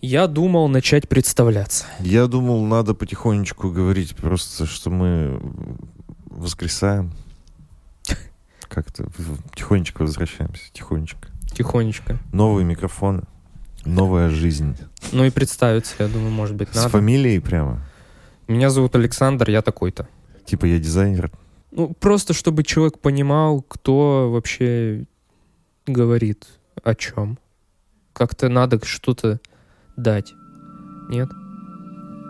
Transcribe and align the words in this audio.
Я 0.00 0.28
думал 0.28 0.68
начать 0.68 1.08
представляться. 1.08 1.84
Я 2.00 2.26
думал, 2.28 2.64
надо 2.64 2.94
потихонечку 2.94 3.70
говорить 3.70 4.14
просто, 4.14 4.66
что 4.66 4.90
мы 4.90 5.40
воскресаем. 6.26 7.12
Как-то 8.68 9.08
тихонечко 9.56 10.02
возвращаемся, 10.02 10.70
тихонечко. 10.72 11.28
Тихонечко. 11.52 12.18
Новые 12.32 12.64
микрофоны, 12.64 13.22
новая 13.84 14.28
жизнь. 14.28 14.76
Ну 15.12 15.24
и 15.24 15.30
представиться, 15.30 15.94
я 15.98 16.06
думаю, 16.06 16.30
может 16.30 16.54
быть, 16.54 16.68
С 16.70 16.74
надо. 16.76 16.90
фамилией 16.90 17.40
прямо. 17.40 17.82
Меня 18.46 18.70
зовут 18.70 18.94
Александр, 18.94 19.50
я 19.50 19.62
такой-то. 19.62 20.06
Типа 20.44 20.66
я 20.66 20.78
дизайнер. 20.78 21.30
Ну, 21.70 21.92
просто 21.98 22.34
чтобы 22.34 22.62
человек 22.62 22.98
понимал, 23.00 23.62
кто 23.62 24.30
вообще 24.30 25.06
говорит 25.86 26.46
о 26.84 26.94
чем. 26.94 27.38
Как-то 28.12 28.48
надо 28.48 28.84
что-то 28.84 29.40
дать. 29.98 30.34
Нет? 31.10 31.28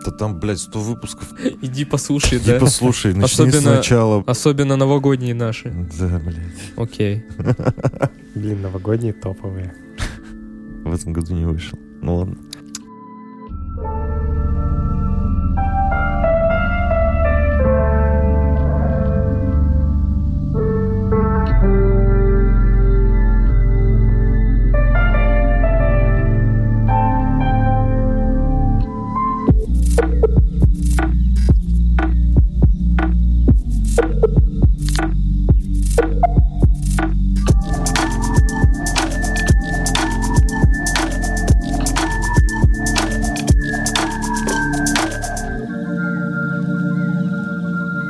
Да 0.05 0.11
там, 0.11 0.39
блядь, 0.39 0.59
100 0.59 0.79
выпусков. 0.79 1.33
Иди 1.61 1.85
послушай, 1.85 2.39
Типа, 2.39 2.67
слушай, 2.67 3.13
начни 3.13 3.25
Особенно- 3.45 3.61
сначала. 3.75 4.23
Особенно 4.27 4.75
новогодние 4.75 5.33
наши. 5.33 5.71
Да, 5.99 6.19
блядь. 6.19 6.37
Окей. 6.77 7.23
Блин, 8.35 8.61
новогодние 8.61 9.13
топовые. 9.13 9.73
В 10.85 10.93
этом 10.93 11.13
году 11.13 11.33
не 11.33 11.45
вышел. 11.45 11.77
Ну 12.01 12.15
ладно. 12.15 12.37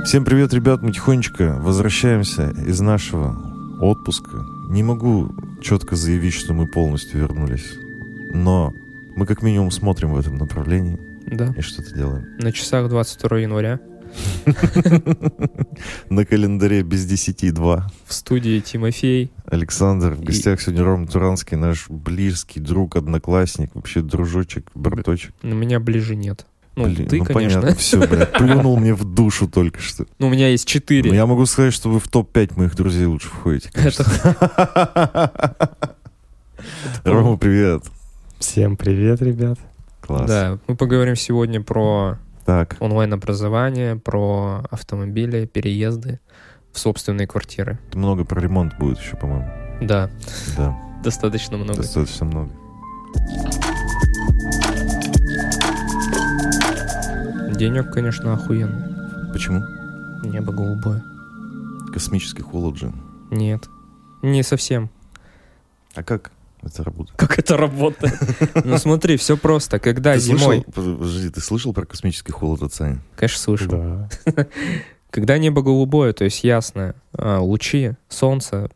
Всем 0.09 0.25
привет, 0.25 0.51
ребят. 0.55 0.81
Мы 0.81 0.91
тихонечко 0.91 1.59
возвращаемся 1.61 2.49
из 2.65 2.79
нашего 2.79 3.37
отпуска. 3.79 4.43
Не 4.67 4.81
могу 4.81 5.31
четко 5.61 5.95
заявить, 5.95 6.33
что 6.33 6.51
мы 6.55 6.65
полностью 6.65 7.19
вернулись. 7.19 7.75
Но 8.33 8.73
мы 9.15 9.27
как 9.27 9.43
минимум 9.43 9.69
смотрим 9.69 10.13
в 10.13 10.19
этом 10.19 10.37
направлении 10.37 10.97
Да. 11.27 11.53
и 11.55 11.61
что-то 11.61 11.93
делаем. 11.93 12.25
На 12.39 12.51
часах 12.51 12.89
22 12.89 13.37
января 13.37 13.79
На 16.09 16.25
календаре 16.25 16.81
без 16.81 17.05
10 17.05 17.53
2. 17.53 17.91
в 18.07 18.11
студии 18.11 18.59
Тимофей. 18.61 19.29
Александр, 19.45 20.13
в 20.13 20.23
гостях 20.23 20.59
сегодня 20.59 20.85
Ром 20.85 21.05
Туранский, 21.05 21.55
наш 21.55 21.87
близкий 21.87 22.59
друг, 22.59 22.95
одноклассник, 22.95 23.75
вообще 23.75 24.01
дружочек, 24.01 24.71
браточек. 24.73 25.35
На 25.43 25.53
меня 25.53 25.79
ближе 25.79 26.15
нет. 26.15 26.47
Ну, 26.79 26.85
Блин, 26.85 27.07
ты, 27.07 27.17
ну 27.17 27.25
конечно. 27.25 27.59
понятно, 27.61 27.75
все, 27.77 28.07
блядь, 28.07 28.31
плюнул 28.31 28.77
мне 28.77 28.93
в 28.93 29.03
душу 29.03 29.47
только 29.49 29.81
что. 29.81 30.05
Ну, 30.17 30.27
у 30.27 30.29
меня 30.29 30.47
есть 30.47 30.65
четыре. 30.65 31.09
Ну, 31.09 31.15
я 31.15 31.25
могу 31.25 31.45
сказать, 31.45 31.73
что 31.73 31.89
вы 31.89 31.99
в 31.99 32.07
топ-5 32.07 32.53
моих 32.57 32.73
друзей 32.75 33.05
лучше 33.05 33.27
входите. 33.27 33.69
конечно. 33.73 34.05
Рома, 37.03 37.37
привет. 37.37 37.83
Всем 38.39 38.77
привет, 38.77 39.21
ребят. 39.21 39.59
Класс. 40.01 40.27
Да, 40.29 40.57
мы 40.67 40.75
поговорим 40.77 41.15
сегодня 41.15 41.61
про 41.61 42.17
Так, 42.45 42.77
онлайн-образование, 42.79 43.97
про 43.97 44.63
автомобили, 44.71 45.45
переезды 45.45 46.19
в 46.71 46.79
собственные 46.79 47.27
квартиры. 47.27 47.77
много 47.93 48.23
про 48.23 48.39
ремонт 48.39 48.77
будет 48.79 48.99
еще, 48.99 49.15
по-моему. 49.17 49.49
Да, 49.81 50.09
Да, 50.57 50.77
достаточно 51.03 51.57
много. 51.57 51.75
достаточно 51.81 52.25
много. 52.25 52.51
Денег, 57.59 57.91
конечно, 57.91 58.33
охуенный. 58.33 59.31
Почему? 59.33 59.61
Небо 60.23 60.53
голубое. 60.53 61.03
Космический 61.91 62.41
холод 62.41 62.77
же. 62.77 62.93
Нет, 63.31 63.67
не 64.21 64.43
совсем. 64.43 64.89
А 65.93 66.01
как 66.03 66.31
это 66.63 66.85
работает? 66.85 67.17
Как 67.17 67.37
это 67.37 67.57
работает? 67.57 68.17
Ну 68.63 68.77
смотри, 68.77 69.17
все 69.17 69.35
просто. 69.35 69.77
Когда 69.79 70.13
Ты 70.13 70.19
зимой... 70.21 70.63
слышал- 70.63 70.71
Подожди, 70.73 71.29
ты 71.29 71.41
слышал 71.41 71.73
про 71.73 71.85
космический 71.85 72.31
холод 72.31 72.63
от 72.63 72.73
Сани? 72.73 72.99
Конечно, 73.17 73.39
слышал. 73.39 73.69
Да. 73.69 74.09
Когда 75.11 75.37
небо 75.37 75.61
голубое, 75.61 76.13
то 76.13 76.23
есть 76.23 76.45
ясное, 76.45 76.95
а, 77.11 77.39
лучи 77.39 77.91
солнца 78.07 78.69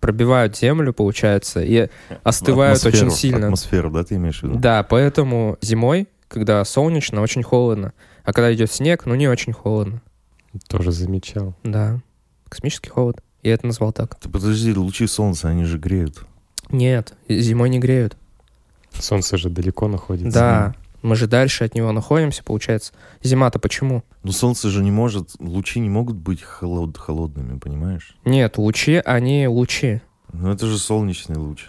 пробивают 0.00 0.54
землю, 0.54 0.92
получается, 0.92 1.62
и 1.62 1.88
остывают 2.24 2.78
Атмосферу, 2.78 3.06
очень 3.06 3.16
сильно. 3.16 3.46
Атмосферу, 3.46 3.90
да, 3.90 4.04
ты 4.04 4.16
имеешь 4.16 4.40
в 4.40 4.42
виду? 4.42 4.56
Да, 4.58 4.82
поэтому 4.82 5.56
зимой, 5.62 6.08
когда 6.28 6.62
солнечно, 6.64 7.22
очень 7.22 7.42
холодно. 7.42 7.94
А 8.28 8.34
когда 8.34 8.52
идет 8.52 8.70
снег, 8.70 9.06
ну 9.06 9.14
не 9.14 9.26
очень 9.26 9.54
холодно. 9.54 10.02
Тоже 10.68 10.92
замечал. 10.92 11.54
Да. 11.64 12.00
Космический 12.50 12.90
холод. 12.90 13.22
Я 13.42 13.54
это 13.54 13.66
назвал 13.66 13.90
так. 13.90 14.16
Ты 14.20 14.28
подожди, 14.28 14.74
лучи 14.74 15.06
солнца, 15.06 15.48
они 15.48 15.64
же 15.64 15.78
греют. 15.78 16.26
Нет, 16.68 17.14
зимой 17.26 17.70
не 17.70 17.78
греют. 17.78 18.18
Солнце 18.92 19.38
же 19.38 19.48
далеко 19.48 19.88
находится. 19.88 20.38
Да. 20.38 20.74
Мы 21.00 21.16
же 21.16 21.26
дальше 21.26 21.64
от 21.64 21.74
него 21.74 21.90
находимся, 21.90 22.44
получается. 22.44 22.92
Зима-то 23.22 23.58
почему? 23.58 24.04
Но 24.22 24.32
солнце 24.32 24.68
же 24.68 24.84
не 24.84 24.90
может, 24.90 25.30
лучи 25.38 25.80
не 25.80 25.88
могут 25.88 26.16
быть 26.16 26.42
холод- 26.42 26.98
холодными, 26.98 27.58
понимаешь? 27.58 28.14
Нет, 28.26 28.58
лучи, 28.58 29.00
они 29.06 29.48
лучи. 29.48 30.02
Ну 30.34 30.50
это 30.52 30.66
же 30.66 30.76
солнечный 30.76 31.36
луч. 31.38 31.68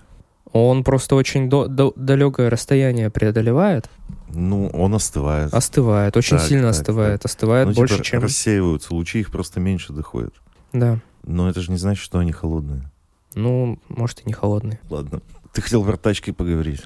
Он 0.52 0.84
просто 0.84 1.16
очень 1.16 1.50
до- 1.50 1.68
до- 1.68 1.94
далекое 1.96 2.50
расстояние 2.50 3.10
преодолевает, 3.12 3.90
Ну, 4.30 4.68
он 4.70 4.96
остывает. 4.96 5.54
остывает, 5.54 6.18
очень 6.18 6.38
Так, 6.38 6.48
сильно 6.48 6.72
так, 6.72 6.72
остывает, 6.80 7.26
остывает 7.26 7.68
ну, 7.68 7.74
больше, 7.76 7.96
типа, 7.96 8.06
чем... 8.06 8.24
рассеиваются, 8.24 8.94
лучи 8.96 9.20
их 9.20 9.30
просто 9.32 9.60
меньше 9.60 9.94
доходят. 9.94 10.34
Да. 10.74 11.00
Но 11.24 11.50
это 11.50 11.62
же 11.62 11.72
не 11.72 11.78
значит, 11.78 12.04
что 12.04 12.18
они 12.20 12.32
холодные. 12.32 12.90
Ну, 13.36 13.80
может, 13.90 14.22
и 14.22 14.24
не 14.26 14.34
холодный. 14.34 14.80
Ладно. 14.90 15.22
Ты 15.54 15.62
хотел 15.62 15.84
про 15.84 15.98
тачки 15.98 16.32
поговорить. 16.32 16.84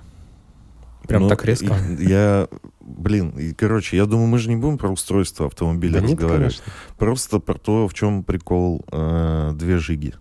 Прям 1.07 1.23
Ну, 1.23 1.29
так 1.29 1.43
резко. 1.45 1.73
и- 1.99 2.05
Я, 2.05 2.47
блин, 2.81 3.29
и, 3.31 3.53
короче, 3.53 3.97
я 3.97 4.05
думаю, 4.05 4.27
мы 4.27 4.39
же 4.39 4.49
не 4.49 4.55
будем 4.55 4.77
про 4.77 4.89
устройство 4.89 5.47
автомобиля 5.47 5.99
Да 5.99 6.07
нет, 6.07 6.11
разговаривать. 6.19 6.57
конечно. 6.61 6.73
Просто 6.97 7.39
про 7.39 7.55
то, 7.55 7.87
в 7.87 7.93
чем 7.93 8.23
прикол 8.23 8.85
э, 8.91 9.51
две 9.55 9.79
жиги 9.79 10.13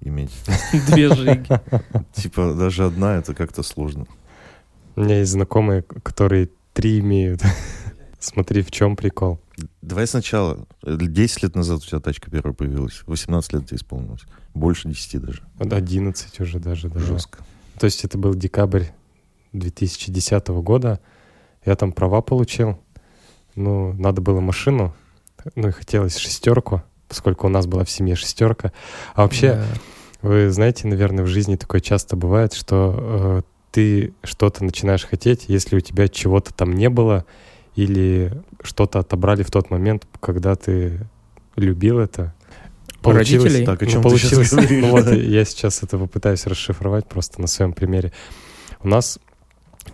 иметь. 0.00 0.32
Две 0.88 1.14
жиги. 1.14 1.60
Типа, 2.14 2.54
даже 2.54 2.86
одна 2.86 3.16
это 3.16 3.34
как-то 3.34 3.62
сложно. 3.62 4.06
У 4.96 5.02
меня 5.02 5.18
есть 5.18 5.32
знакомые, 5.32 5.82
которые 5.82 6.50
три 6.72 7.00
имеют. 7.00 7.42
Смотри, 8.18 8.62
в 8.62 8.70
чем 8.70 8.96
прикол. 8.96 9.40
Давай 9.82 10.06
сначала. 10.06 10.66
Э, 10.84 10.96
10 10.98 11.42
лет 11.42 11.54
назад 11.54 11.82
у 11.82 11.86
тебя 11.86 12.00
тачка 12.00 12.30
первая 12.30 12.54
появилась. 12.54 13.02
18 13.06 13.52
лет 13.52 13.66
тебе 13.66 13.76
исполнилось. 13.76 14.22
Больше 14.54 14.88
10 14.88 15.22
даже. 15.22 15.42
Вот 15.56 15.72
11 15.72 16.40
уже 16.40 16.58
даже. 16.58 16.88
даже. 16.88 17.06
Жестко. 17.06 17.44
То 17.78 17.86
есть 17.86 18.04
это 18.04 18.18
был 18.18 18.34
декабрь 18.34 18.84
2010 19.52 20.48
года. 20.48 21.00
Я 21.64 21.76
там 21.76 21.92
права 21.92 22.20
получил. 22.20 22.78
Ну, 23.54 23.92
надо 23.94 24.20
было 24.20 24.40
машину. 24.40 24.94
Ну, 25.54 25.68
и 25.68 25.72
хотелось 25.72 26.16
шестерку, 26.16 26.82
поскольку 27.10 27.48
у 27.48 27.50
нас 27.50 27.66
была 27.66 27.84
в 27.84 27.90
семье 27.90 28.14
шестерка. 28.14 28.72
А 29.14 29.22
вообще, 29.22 29.56
Да. 29.56 29.64
Вы 30.22 30.50
знаете, 30.50 30.86
наверное, 30.86 31.24
в 31.24 31.28
жизни 31.28 31.56
такое 31.56 31.80
часто 31.80 32.14
бывает, 32.14 32.52
что 32.52 32.94
э, 32.98 33.42
ты 33.70 34.12
что-то 34.22 34.64
начинаешь 34.64 35.04
хотеть, 35.04 35.44
если 35.48 35.76
у 35.76 35.80
тебя 35.80 36.08
чего-то 36.08 36.52
там 36.52 36.72
не 36.74 36.90
было, 36.90 37.24
или 37.74 38.32
что-то 38.62 38.98
отобрали 38.98 39.42
в 39.42 39.50
тот 39.50 39.70
момент, 39.70 40.06
когда 40.20 40.56
ты 40.56 41.06
любил 41.56 41.98
это. 41.98 42.34
У 43.02 43.12
родителей? 43.12 43.64
Так, 43.64 43.82
о 43.82 43.86
ну, 43.86 43.90
чем 43.90 44.02
сейчас 44.10 44.50
получилось. 44.50 44.70
Ну 44.70 44.90
вот 44.90 45.10
я 45.10 45.44
сейчас 45.46 45.82
это 45.82 45.96
попытаюсь 45.96 46.46
расшифровать 46.46 47.08
просто 47.08 47.40
на 47.40 47.46
своем 47.46 47.72
примере. 47.72 48.12
У 48.82 48.88
нас 48.88 49.18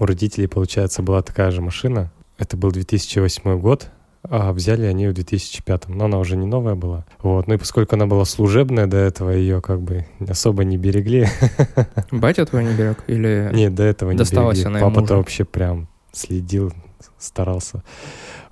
у 0.00 0.06
родителей, 0.06 0.48
получается, 0.48 1.02
была 1.02 1.22
такая 1.22 1.52
же 1.52 1.62
машина. 1.62 2.10
Это 2.36 2.56
был 2.56 2.72
2008 2.72 3.60
год, 3.60 3.90
а 4.31 4.52
взяли 4.52 4.87
они 4.87 5.06
в 5.08 5.12
2005. 5.12 5.88
Но 5.88 6.06
она 6.06 6.19
уже 6.19 6.37
не 6.37 6.46
новая 6.46 6.75
была. 6.75 7.05
Вот. 7.23 7.46
Ну 7.46 7.55
и 7.55 7.56
поскольку 7.56 7.96
она 7.96 8.06
была 8.06 8.25
служебная 8.25 8.87
до 8.87 8.96
этого, 8.96 9.31
ее 9.31 9.61
как 9.61 9.81
бы 9.81 10.06
особо 10.28 10.64
не 10.64 10.76
берегли. 10.76 11.26
Батя 12.11 12.46
твой 12.46 12.64
не 12.64 12.75
берег? 12.75 13.05
Или... 13.06 13.50
Нет, 13.52 13.75
до 13.75 13.82
этого 13.82 14.11
не 14.11 14.19
Досталась 14.19 14.58
берегли. 14.58 14.78
она 14.78 14.88
Папа-то 14.88 15.17
вообще 15.17 15.44
прям 15.44 15.88
следил 16.12 16.73
старался. 17.19 17.82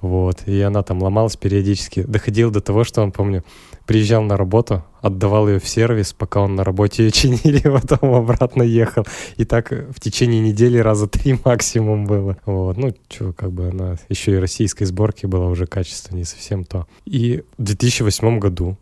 Вот. 0.01 0.47
И 0.47 0.61
она 0.61 0.83
там 0.83 1.03
ломалась 1.03 1.37
периодически. 1.37 2.03
Доходил 2.03 2.51
до 2.51 2.61
того, 2.61 2.85
что 2.85 3.03
он, 3.03 3.13
помню, 3.13 3.45
приезжал 3.87 4.23
на 4.23 4.37
работу, 4.37 4.85
отдавал 5.01 5.49
ее 5.49 5.59
в 5.59 5.69
сервис, 5.69 6.13
пока 6.13 6.41
он 6.41 6.55
на 6.55 6.65
работе 6.65 7.05
ее 7.05 7.11
чинили, 7.13 7.61
потом 7.69 8.15
обратно 8.15 8.63
ехал. 8.63 9.07
И 9.37 9.45
так 9.45 9.71
в 9.71 10.01
течение 10.01 10.41
недели 10.41 10.79
раза 10.79 11.07
три 11.07 11.39
максимум 11.45 12.07
было. 12.07 12.37
Вот. 12.47 12.77
Ну, 12.77 12.95
что, 13.09 13.33
как 13.33 13.53
бы 13.53 13.69
она 13.69 13.97
еще 14.09 14.33
и 14.33 14.37
российской 14.37 14.85
сборки 14.85 15.27
была, 15.27 15.47
уже 15.47 15.67
качество 15.67 16.17
не 16.17 16.25
совсем 16.25 16.65
то. 16.65 16.87
И 17.05 17.43
в 17.59 17.63
2008 17.63 18.39
году 18.39 18.77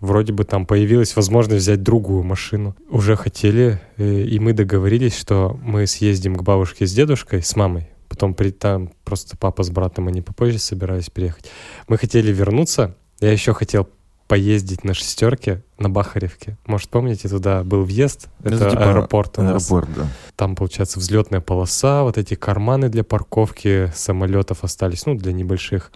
вроде 0.00 0.32
бы 0.32 0.44
там 0.44 0.66
появилась 0.66 1.16
возможность 1.16 1.62
взять 1.62 1.82
другую 1.82 2.24
машину. 2.24 2.76
Уже 2.90 3.16
хотели, 3.16 3.80
э, 3.96 4.22
и 4.22 4.38
мы 4.38 4.52
договорились, 4.52 5.16
что 5.16 5.58
мы 5.62 5.86
съездим 5.86 6.34
к 6.34 6.42
бабушке 6.42 6.86
с 6.86 6.92
дедушкой, 6.92 7.42
с 7.42 7.56
мамой. 7.56 7.88
Потом 8.08 8.34
при, 8.34 8.50
там 8.50 8.90
просто 9.04 9.38
папа 9.38 9.62
с 9.62 9.70
братом, 9.70 10.08
они 10.08 10.20
попозже 10.20 10.58
собирались 10.58 11.08
приехать. 11.08 11.46
Мы 11.88 11.96
хотели 11.96 12.30
вернуться. 12.30 12.96
Я 13.22 13.30
еще 13.30 13.54
хотел 13.54 13.88
поездить 14.26 14.82
на 14.82 14.94
шестерке 14.94 15.62
на 15.78 15.88
Бахаревке. 15.88 16.56
Может, 16.66 16.88
помните, 16.88 17.28
туда 17.28 17.62
был 17.62 17.84
въезд? 17.84 18.28
Это, 18.42 18.54
Это 18.56 18.70
типа 18.70 18.90
аэропорт 18.90 19.38
у 19.38 19.42
нас. 19.42 19.70
Аэропорт, 19.70 19.94
да. 19.94 20.08
Там, 20.36 20.56
получается, 20.56 20.98
взлетная 20.98 21.40
полоса, 21.40 22.02
вот 22.02 22.18
эти 22.18 22.34
карманы 22.34 22.88
для 22.88 23.04
парковки 23.04 23.92
самолетов 23.94 24.64
остались, 24.64 25.06
ну, 25.06 25.14
для 25.14 25.32
небольших. 25.32 25.92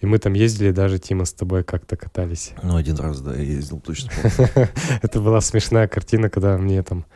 И 0.00 0.06
мы 0.06 0.18
там 0.18 0.34
ездили, 0.34 0.70
даже 0.70 1.00
Тима 1.00 1.24
с 1.24 1.32
тобой 1.32 1.64
как-то 1.64 1.96
катались. 1.96 2.52
Ну, 2.62 2.76
один 2.76 2.96
раз, 2.96 3.20
да, 3.20 3.34
я 3.34 3.42
ездил, 3.42 3.80
точно. 3.80 4.12
Это 5.02 5.20
была 5.20 5.40
смешная 5.40 5.88
картина, 5.88 6.30
когда 6.30 6.56
мне 6.58 6.80
там 6.84 7.06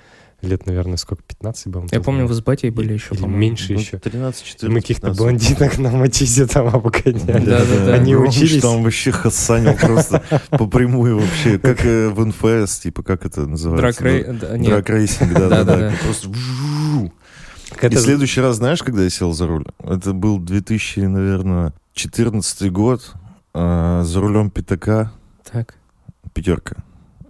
лет, 0.46 0.66
наверное, 0.66 0.96
сколько, 0.96 1.22
15 1.24 1.66
было? 1.68 1.86
Я 1.90 2.00
помню, 2.00 2.26
вы 2.26 2.34
с 2.34 2.40
батей 2.40 2.70
были 2.70 2.92
еще, 2.92 3.14
Или 3.14 3.20
по-моему. 3.22 3.38
меньше 3.40 3.72
Ну, 3.74 3.80
еще. 3.80 3.98
13 3.98 4.42
14 4.44 4.62
И 4.62 4.68
мы 4.68 4.80
каких-то 4.80 5.08
15. 5.08 5.18
блондинок 5.18 5.78
на 5.78 5.90
Матизе 5.90 6.46
там 6.46 6.68
обгоняли. 6.68 7.44
Да-да-да. 7.44 7.94
Они 7.94 8.12
Громыч 8.14 8.36
учились. 8.36 8.62
там 8.62 8.82
вообще 8.82 9.12
хасанил 9.12 9.74
просто 9.76 10.22
по 10.50 10.66
прямую 10.66 11.20
вообще, 11.20 11.58
как 11.58 11.84
э, 11.84 12.08
в 12.08 12.24
NFS, 12.24 12.78
типа, 12.80 13.02
как 13.02 13.24
это 13.26 13.46
называется? 13.46 14.02
Да, 14.02 14.56
нет. 14.58 14.70
Драг-рейсинг, 14.70 15.32
да-да-да. 15.32 15.92
Просто. 16.02 16.28
Это 17.80 17.94
И 17.96 17.98
следующий 17.98 18.40
раз, 18.40 18.56
знаешь, 18.56 18.82
когда 18.82 19.02
я 19.02 19.10
сел 19.10 19.32
за 19.32 19.46
руль? 19.46 19.64
Это 19.82 20.12
был 20.12 20.38
2000, 20.38 21.00
наверное, 21.00 21.72
14 21.94 22.70
год. 22.70 23.12
а, 23.52 24.02
За 24.04 24.20
рулем 24.20 24.50
пятака, 24.50 25.12
Так. 25.50 25.74
пятерка. 26.32 26.76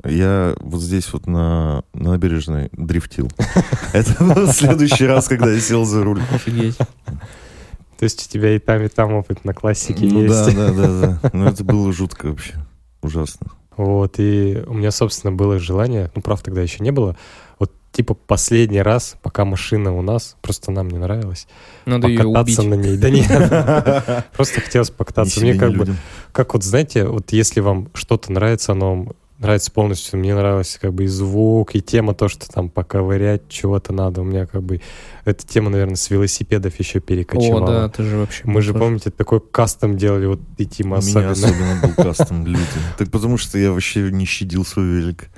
Я 0.04 0.54
вот 0.60 0.80
здесь 0.80 1.12
вот 1.12 1.26
на, 1.26 1.82
на 1.94 2.10
набережной 2.10 2.68
дрифтил. 2.72 3.30
Это 3.92 4.22
был 4.22 4.48
следующий 4.52 5.06
раз, 5.06 5.28
когда 5.28 5.50
я 5.50 5.60
сел 5.60 5.84
за 5.84 6.04
руль. 6.04 6.22
Офигеть. 6.32 6.76
То 6.76 8.02
есть 8.04 8.26
у 8.26 8.30
тебя 8.30 8.54
и 8.54 8.58
там, 8.58 8.82
и 8.82 8.88
там 8.88 9.14
опыт 9.14 9.44
на 9.44 9.54
классике 9.54 10.06
Ну 10.06 10.26
да, 10.26 10.44
есть. 10.44 10.56
да, 10.56 10.72
да, 10.72 11.18
да. 11.22 11.30
Ну 11.32 11.46
это 11.46 11.64
было 11.64 11.92
жутко 11.92 12.26
вообще. 12.26 12.54
Ужасно. 13.02 13.46
Вот, 13.76 14.18
и 14.18 14.62
у 14.66 14.74
меня, 14.74 14.90
собственно, 14.90 15.32
было 15.32 15.58
желание, 15.58 16.10
ну, 16.14 16.22
прав 16.22 16.42
тогда 16.42 16.62
еще 16.62 16.82
не 16.82 16.92
было, 16.92 17.16
вот 17.58 17.72
типа 17.90 18.14
последний 18.14 18.80
раз, 18.80 19.16
пока 19.20 19.44
машина 19.44 19.92
у 19.96 20.00
нас, 20.00 20.36
просто 20.42 20.70
нам 20.70 20.88
не 20.88 20.98
нравилась, 20.98 21.48
Надо 21.84 22.06
ее 22.06 22.22
покататься 22.22 22.62
убить. 22.62 22.70
на 22.70 22.74
ней. 22.74 22.96
Да 22.98 23.10
нет, 23.10 24.26
просто 24.36 24.60
хотелось 24.60 24.90
покататься. 24.90 25.40
Мне 25.40 25.54
как 25.54 25.72
бы, 25.72 25.88
как 26.30 26.54
вот 26.54 26.62
знаете, 26.62 27.04
вот 27.06 27.32
если 27.32 27.60
вам 27.60 27.88
что-то 27.94 28.30
нравится, 28.32 28.72
оно 28.72 29.08
нравится 29.38 29.70
полностью. 29.70 30.18
Мне 30.18 30.34
нравился 30.34 30.80
как 30.80 30.92
бы 30.92 31.04
и 31.04 31.06
звук, 31.06 31.74
и 31.74 31.80
тема 31.80 32.14
то, 32.14 32.28
что 32.28 32.48
там 32.48 32.68
поковырять 32.68 33.48
чего-то 33.48 33.92
надо. 33.92 34.20
У 34.20 34.24
меня 34.24 34.46
как 34.46 34.62
бы 34.62 34.80
эта 35.24 35.46
тема, 35.46 35.70
наверное, 35.70 35.96
с 35.96 36.10
велосипедов 36.10 36.78
еще 36.78 36.98
О, 36.98 37.02
перекочевала. 37.02 37.66
да, 37.66 37.88
ты 37.88 38.02
же 38.04 38.16
вообще... 38.18 38.42
Мы 38.44 38.62
же, 38.62 38.72
тоже. 38.72 38.84
помните, 38.84 39.10
такой 39.10 39.40
кастом 39.40 39.96
делали, 39.96 40.26
вот 40.26 40.40
и 40.56 40.66
Тима 40.66 40.98
У 40.98 41.02
меня 41.02 41.30
особенно. 41.30 41.80
был 41.82 42.04
кастом 42.04 42.46
лютый. 42.46 42.80
Так 42.98 43.10
потому 43.10 43.36
что 43.36 43.58
я 43.58 43.72
вообще 43.72 44.10
не 44.10 44.24
щадил 44.24 44.64
свой 44.64 44.86
велик. 44.86 45.28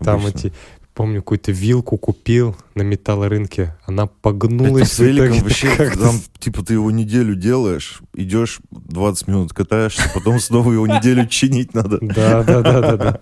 Там 0.00 0.24
эти, 0.26 0.52
помню, 0.98 1.22
какую-то 1.22 1.52
вилку 1.52 1.96
купил 1.96 2.56
на 2.74 2.82
металлорынке, 2.82 3.76
она 3.86 4.02
Это 4.02 4.12
погнулась. 4.20 4.92
с 4.94 4.98
великом 4.98 5.38
вообще, 5.44 5.68
как-то 5.76 6.00
там, 6.00 6.16
типа, 6.40 6.64
ты 6.64 6.72
его 6.72 6.90
неделю 6.90 7.36
делаешь, 7.36 8.00
идешь 8.14 8.58
20 8.72 9.28
минут 9.28 9.52
катаешься, 9.52 10.10
потом 10.12 10.40
снова 10.40 10.72
его 10.72 10.88
неделю 10.88 11.26
чинить 11.28 11.72
надо. 11.72 11.98
Да, 12.02 12.42
да, 12.42 12.62
да, 12.62 12.80
да, 12.80 12.96
да. 12.96 13.20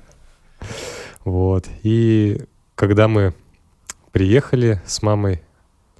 Вот. 1.26 1.66
И 1.82 2.40
когда 2.76 3.08
мы 3.08 3.34
приехали 4.10 4.80
с 4.86 5.02
мамой 5.02 5.42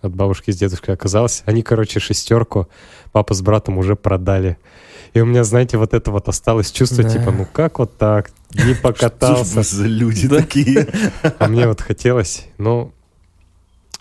от 0.01 0.15
бабушки 0.15 0.53
с 0.53 0.57
дедушкой 0.57 0.95
оказалось, 0.95 1.43
они, 1.45 1.61
короче, 1.63 2.01
шестерку 2.01 2.69
папа 3.13 3.35
с 3.35 3.43
братом 3.43 3.77
уже 3.77 3.97
продали. 3.97 4.57
И 5.13 5.21
у 5.21 5.27
меня, 5.27 5.45
знаете, 5.45 5.77
вот 5.77 5.93
это 5.93 6.11
вот 6.11 6.27
осталось 6.29 6.71
чувство, 6.71 7.05
Да. 7.05 7.11
типа, 7.11 7.33
ну 7.33 7.47
как 7.53 7.81
вот 7.81 7.99
так? 7.99 8.31
Не 8.65 8.75
Что 8.75 8.83
покатался. 8.83 9.57
вы 9.57 9.63
за 9.63 9.87
люди 9.87 10.29
такие? 10.29 10.89
А 11.39 11.49
мне 11.49 11.67
вот 11.67 11.81
хотелось, 11.81 12.47
ну... 12.59 12.93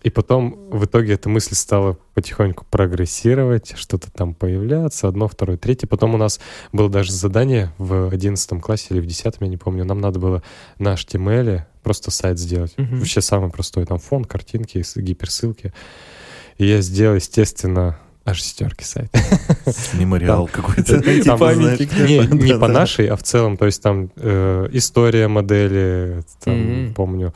И 0.04 0.12
потом 0.12 0.70
в 0.70 0.86
итоге 0.86 1.14
эта 1.14 1.30
мысль 1.30 1.56
стала 1.56 1.98
потихоньку 2.14 2.64
прогрессировать, 2.70 3.74
что-то 3.76 4.12
там 4.12 4.36
появляться, 4.36 5.08
одно, 5.08 5.28
второе, 5.28 5.58
третье. 5.58 5.88
Потом 5.88 6.14
у 6.14 6.18
нас 6.18 6.40
было 6.72 6.92
даже 6.92 7.12
задание 7.12 7.74
в 7.80 8.10
11 8.10 8.62
классе 8.62 8.86
или 8.92 9.00
в 9.00 9.08
10, 9.08 9.38
я 9.40 9.48
не 9.48 9.58
помню. 9.58 9.84
Нам 9.84 10.00
надо 10.02 10.20
было 10.20 10.44
на 10.78 10.94
HTML 10.94 11.64
просто 11.82 12.12
сайт 12.12 12.38
сделать. 12.38 12.76
Мгм. 12.78 13.00
Вообще 13.00 13.20
самый 13.20 13.50
простой. 13.50 13.84
Там 13.88 13.98
фон, 13.98 14.26
картинки, 14.26 14.84
гиперссылки. 14.96 15.74
И 16.60 16.68
я 16.68 16.82
сделал, 16.82 17.16
естественно, 17.16 17.98
аж 18.26 18.38
шестерки 18.38 18.84
сайт. 18.84 19.12
Мемориал 19.94 20.48
какой-то. 20.48 21.02
Памятник. 21.38 21.94
Не, 22.34 22.58
по 22.60 22.68
нашей, 22.68 23.08
а 23.08 23.16
в 23.16 23.24
целом, 23.24 23.56
то 23.56 23.66
есть 23.66 23.82
там 23.82 24.10
э, 24.16 24.68
история 24.72 25.28
модели, 25.28 26.24
помню, 26.96 27.34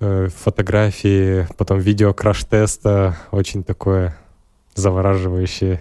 э, 0.00 0.28
фотографии, 0.34 1.46
потом 1.56 1.78
видео 1.78 2.12
краш-теста, 2.14 3.18
очень 3.30 3.62
такое 3.62 4.16
завораживающее. 4.74 5.80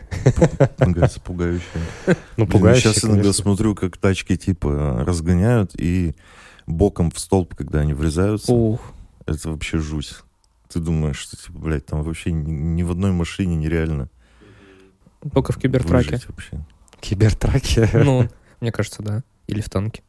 Кажется, 0.77 1.19
пугающее. 1.25 1.83
Ну, 2.07 2.15
Блин, 2.45 2.47
пугающее, 2.47 2.93
Сейчас 2.93 3.05
иногда 3.05 3.33
смотрю, 3.33 3.75
как 3.75 3.97
тачки 3.97 4.37
типа 4.37 5.03
разгоняют 5.05 5.71
и 5.77 6.15
боком 6.65 7.11
в 7.11 7.19
столб, 7.19 7.55
когда 7.55 7.79
они 7.79 7.93
врезаются. 7.93 8.53
Ух. 8.53 8.81
Это 9.25 9.49
вообще 9.49 9.79
жуть. 9.79 10.13
Ты 10.71 10.79
думаешь, 10.79 11.17
что, 11.17 11.35
типа, 11.35 11.59
блядь, 11.59 11.85
там 11.85 12.03
вообще 12.03 12.31
ни, 12.31 12.51
ни 12.51 12.83
в 12.83 12.91
одной 12.91 13.11
машине 13.11 13.55
нереально 13.55 14.09
Только 15.33 15.51
в 15.53 15.57
кибертраке. 15.57 16.11
выжить 16.11 16.27
вообще. 16.29 16.65
Кибертраки. 16.99 17.89
Ну, 17.93 18.27
мне 18.61 18.71
кажется, 18.71 19.03
да. 19.03 19.23
Или 19.47 19.61
в 19.61 19.69
танке. 19.69 20.01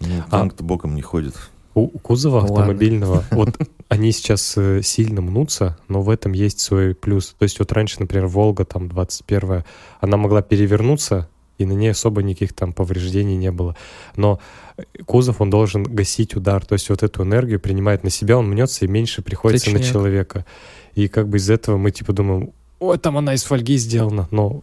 Ну, 0.00 0.08
А. 0.26 0.30
танк-то 0.30 0.64
боком 0.64 0.94
не 0.94 1.02
ходит. 1.02 1.34
У, 1.74 1.82
у 1.82 1.98
кузова 1.98 2.40
Ладно. 2.40 2.54
автомобильного, 2.56 3.24
вот 3.30 3.56
они 3.88 4.10
сейчас 4.10 4.54
э, 4.56 4.82
сильно 4.82 5.20
мнутся, 5.20 5.78
но 5.88 6.02
в 6.02 6.10
этом 6.10 6.32
есть 6.32 6.58
свой 6.60 6.94
плюс. 6.94 7.34
То 7.38 7.44
есть 7.44 7.58
вот 7.60 7.70
раньше, 7.72 8.00
например, 8.00 8.26
Волга, 8.26 8.64
там, 8.64 8.88
21 8.88 9.62
она 10.00 10.16
могла 10.16 10.42
перевернуться, 10.42 11.28
и 11.58 11.66
на 11.66 11.72
ней 11.72 11.90
особо 11.92 12.22
никаких 12.22 12.54
там 12.54 12.72
повреждений 12.72 13.36
не 13.36 13.52
было. 13.52 13.76
Но 14.16 14.40
э, 14.78 14.82
кузов, 15.06 15.40
он 15.40 15.50
должен 15.50 15.84
гасить 15.84 16.34
удар, 16.34 16.64
то 16.64 16.72
есть 16.72 16.88
вот 16.90 17.02
эту 17.04 17.22
энергию 17.22 17.60
принимает 17.60 18.02
на 18.02 18.10
себя, 18.10 18.36
он 18.38 18.48
мнется, 18.48 18.84
и 18.84 18.88
меньше 18.88 19.22
приходится 19.22 19.70
на 19.70 19.78
Точняк. 19.78 19.92
человека. 19.92 20.46
И 20.94 21.06
как 21.06 21.28
бы 21.28 21.36
из 21.36 21.48
этого 21.50 21.76
мы 21.76 21.92
типа 21.92 22.12
думаем, 22.12 22.50
ой, 22.80 22.98
там 22.98 23.16
она 23.16 23.34
из 23.34 23.44
фольги 23.44 23.76
сделана, 23.76 24.26
но 24.30 24.62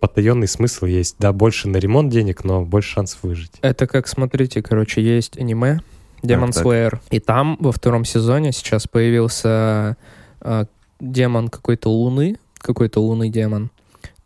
потаенный 0.00 0.46
смысл 0.46 0.86
есть. 0.86 1.16
Да, 1.18 1.32
больше 1.32 1.68
на 1.68 1.78
ремонт 1.78 2.10
денег, 2.10 2.44
но 2.44 2.64
больше 2.64 2.92
шансов 2.92 3.22
выжить. 3.22 3.52
Это 3.62 3.86
как, 3.86 4.06
смотрите, 4.06 4.62
короче, 4.62 5.02
есть 5.02 5.38
аниме 5.38 5.80
Demon 6.22 6.46
Так, 6.46 6.54
так. 6.54 6.66
Slayer. 6.66 6.98
И 7.10 7.20
там 7.20 7.56
во 7.60 7.72
втором 7.72 8.04
сезоне 8.04 8.52
сейчас 8.52 8.86
появился 8.86 9.96
а, 10.40 10.66
демон 11.00 11.48
какой-то 11.48 11.90
луны, 11.90 12.36
какой-то 12.58 13.00
лунный 13.00 13.28
демон, 13.28 13.70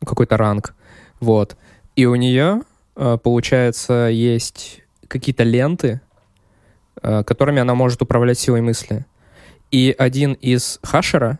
ну, 0.00 0.07
какой-то 0.07 0.37
ранг. 0.37 0.75
Вот. 1.21 1.57
И 1.97 2.07
у 2.07 2.14
нее, 2.14 2.62
а, 2.95 3.16
получается, 3.16 4.09
есть 4.12 4.83
какие-то 5.09 5.42
ленты, 5.42 6.00
а, 7.02 7.25
которыми 7.25 7.61
она 7.61 7.75
может 7.75 8.02
управлять 8.02 8.38
силой 8.38 8.61
мысли. 8.61 9.04
И 9.71 9.95
один 9.99 10.33
из 10.35 10.78
Хашера, 10.83 11.38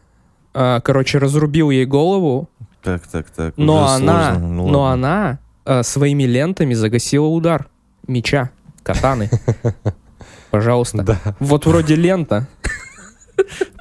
короче, 0.53 1.19
разрубил 1.19 1.71
ей 1.71 1.85
голову, 1.87 2.49
Так, 2.83 3.07
так, 3.07 3.31
так. 3.31 3.55
но 3.57 3.85
уже 3.85 3.95
она, 3.95 4.31
сложно. 4.33 4.49
Ну, 4.49 4.69
но 4.69 4.81
ладно. 4.81 4.93
она 5.09 5.39
а, 5.65 5.83
своими 5.83 6.25
лентами 6.25 6.75
загасила 6.75 7.27
удар 7.27 7.69
меча, 8.07 8.51
катаны. 8.83 9.31
Пожалуйста. 10.51 11.03
Да. 11.03 11.21
Вот 11.41 11.67
вроде 11.67 11.95
лента. 11.95 12.47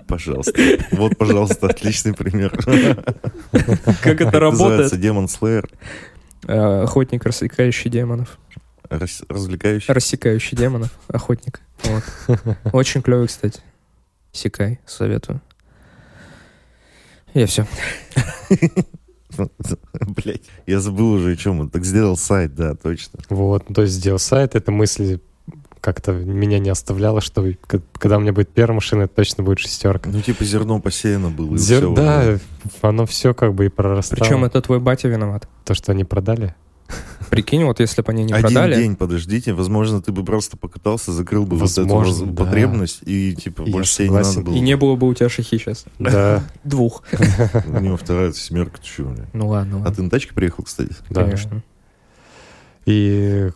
Пожалуйста. 0.07 0.53
Вот, 0.91 1.17
пожалуйста, 1.17 1.67
отличный 1.67 2.13
пример. 2.13 2.51
Как 4.01 4.21
это 4.21 4.39
работает? 4.39 4.91
Называется 4.91 4.95
Demon 4.97 5.25
Slayer. 5.27 5.69
Э, 6.47 6.83
Охотник, 6.83 7.23
рассекающий 7.25 7.89
демонов. 7.89 8.37
Рас- 8.89 9.23
Развлекающий. 9.27 9.93
Рассекающий 9.93 10.55
демонов. 10.57 10.91
Охотник. 11.09 11.59
Вот. 11.83 12.03
Очень 12.73 13.01
клевый, 13.01 13.27
кстати. 13.27 13.59
Секай, 14.31 14.79
советую. 14.85 15.41
Я 17.33 17.45
все. 17.45 17.65
Блять, 20.07 20.41
я 20.65 20.79
забыл 20.79 21.13
уже, 21.13 21.33
о 21.33 21.35
чем 21.35 21.59
он. 21.59 21.69
Так 21.69 21.85
сделал 21.85 22.17
сайт, 22.17 22.55
да, 22.55 22.75
точно. 22.75 23.19
Вот, 23.29 23.69
ну, 23.69 23.75
то 23.75 23.81
есть 23.83 23.93
сделал 23.95 24.19
сайт, 24.19 24.55
эта 24.55 24.71
мысль 24.71 25.19
как-то 25.81 26.11
меня 26.11 26.59
не 26.59 26.69
оставляла, 26.69 27.21
что 27.21 27.45
когда 27.93 28.17
у 28.17 28.19
меня 28.19 28.33
будет 28.33 28.49
первая 28.49 28.75
машина, 28.75 29.03
это 29.03 29.15
точно 29.15 29.43
будет 29.43 29.59
шестерка. 29.59 30.09
Ну, 30.09 30.21
типа 30.21 30.43
зерно 30.43 30.79
посеяно 30.81 31.29
было. 31.29 31.53
и 31.55 31.57
Зер- 31.57 31.77
всё 31.77 31.93
да, 31.93 32.19
уже. 32.21 32.39
оно 32.81 33.05
все 33.05 33.33
как 33.33 33.53
бы 33.53 33.67
и 33.67 33.69
прорастало. 33.69 34.19
Причем 34.19 34.43
это 34.43 34.61
твой 34.61 34.79
батя 34.79 35.07
виноват. 35.07 35.47
То, 35.65 35.73
что 35.75 35.91
они 35.91 36.03
продали. 36.03 36.55
Прикинь, 37.29 37.63
вот 37.65 37.79
если 37.79 38.01
бы 38.01 38.11
они 38.11 38.23
не 38.23 38.33
Один 38.33 38.43
продали... 38.53 38.75
день, 38.75 38.95
подождите, 38.95 39.53
возможно, 39.53 40.01
ты 40.01 40.11
бы 40.11 40.23
просто 40.23 40.57
покатался, 40.57 41.11
закрыл 41.11 41.45
бы 41.45 41.57
вот 41.57 41.69
Возможно, 41.77 42.23
эту 42.23 42.25
да. 42.33 42.43
потребность, 42.45 42.99
и, 43.05 43.35
типа, 43.35 43.63
Я 43.63 43.71
больше 43.71 43.97
тебе 43.97 44.09
не 44.09 44.13
надо 44.15 44.41
было. 44.41 44.53
И 44.55 44.59
не 44.59 44.77
было 44.77 44.95
бы 44.95 45.07
у 45.07 45.13
тебя 45.13 45.29
шахи 45.29 45.57
сейчас. 45.57 45.85
Да, 45.99 46.43
Двух. 46.63 47.03
У 47.67 47.79
него 47.79 47.97
вторая 47.97 48.31
семерка, 48.33 48.79
ты 48.81 49.03
бля? 49.03 49.25
Ну 49.33 49.47
ладно, 49.49 49.77
А 49.77 49.79
ладно. 49.79 49.95
ты 49.95 50.01
на 50.03 50.09
тачке 50.09 50.33
приехал, 50.33 50.63
кстати? 50.63 50.95
да. 51.09 51.23
Конечно. 51.23 51.63
И, 52.85 53.49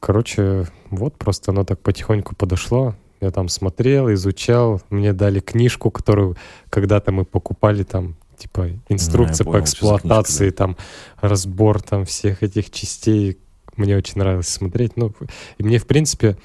короче, 0.00 0.66
вот 0.90 1.16
просто 1.16 1.50
оно 1.50 1.64
так 1.64 1.80
потихоньку 1.80 2.34
подошло. 2.36 2.94
Я 3.20 3.30
там 3.30 3.48
смотрел, 3.48 4.12
изучал. 4.12 4.82
Мне 4.90 5.12
дали 5.12 5.40
книжку, 5.40 5.90
которую 5.90 6.36
когда-то 6.70 7.12
мы 7.12 7.24
покупали 7.24 7.82
там, 7.82 8.14
типа, 8.36 8.70
инструкция 8.88 9.44
Ну, 9.44 9.50
я 9.50 9.52
по 9.52 9.58
понял, 9.58 9.66
за 9.66 9.72
эксплуатации, 9.72 10.50
там, 10.50 10.76
разбор 11.20 11.82
там 11.82 12.04
всех 12.04 12.42
этих 12.42 12.70
частей. 12.70 13.38
Мне 13.76 13.96
очень 13.96 14.18
нравилось 14.18 14.48
смотреть. 14.48 14.96
Ну, 14.96 15.12
и 15.58 15.62
мне, 15.62 15.78
в 15.78 15.86
принципе, 15.86 16.36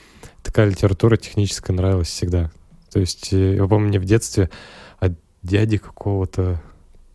такая 0.43 0.69
литература 0.69 1.17
техническая 1.17 1.75
нравилась 1.75 2.09
всегда. 2.09 2.51
То 2.91 2.99
есть, 2.99 3.31
э, 3.33 3.55
я 3.55 3.67
помню, 3.67 3.87
мне 3.87 3.99
в 3.99 4.05
детстве 4.05 4.49
от 4.99 5.13
дяди 5.43 5.77
какого-то 5.77 6.61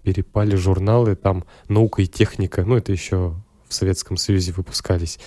перепали 0.03 0.57
журналы, 0.57 1.17
там, 1.17 1.45
«Наука 1.69 2.03
и 2.03 2.07
техника». 2.07 2.65
Ну, 2.65 2.77
это 2.77 2.93
еще 2.93 3.35
в 3.69 3.75
Советском 3.75 4.17
Союзе 4.17 4.53
выпускались. 4.53 5.19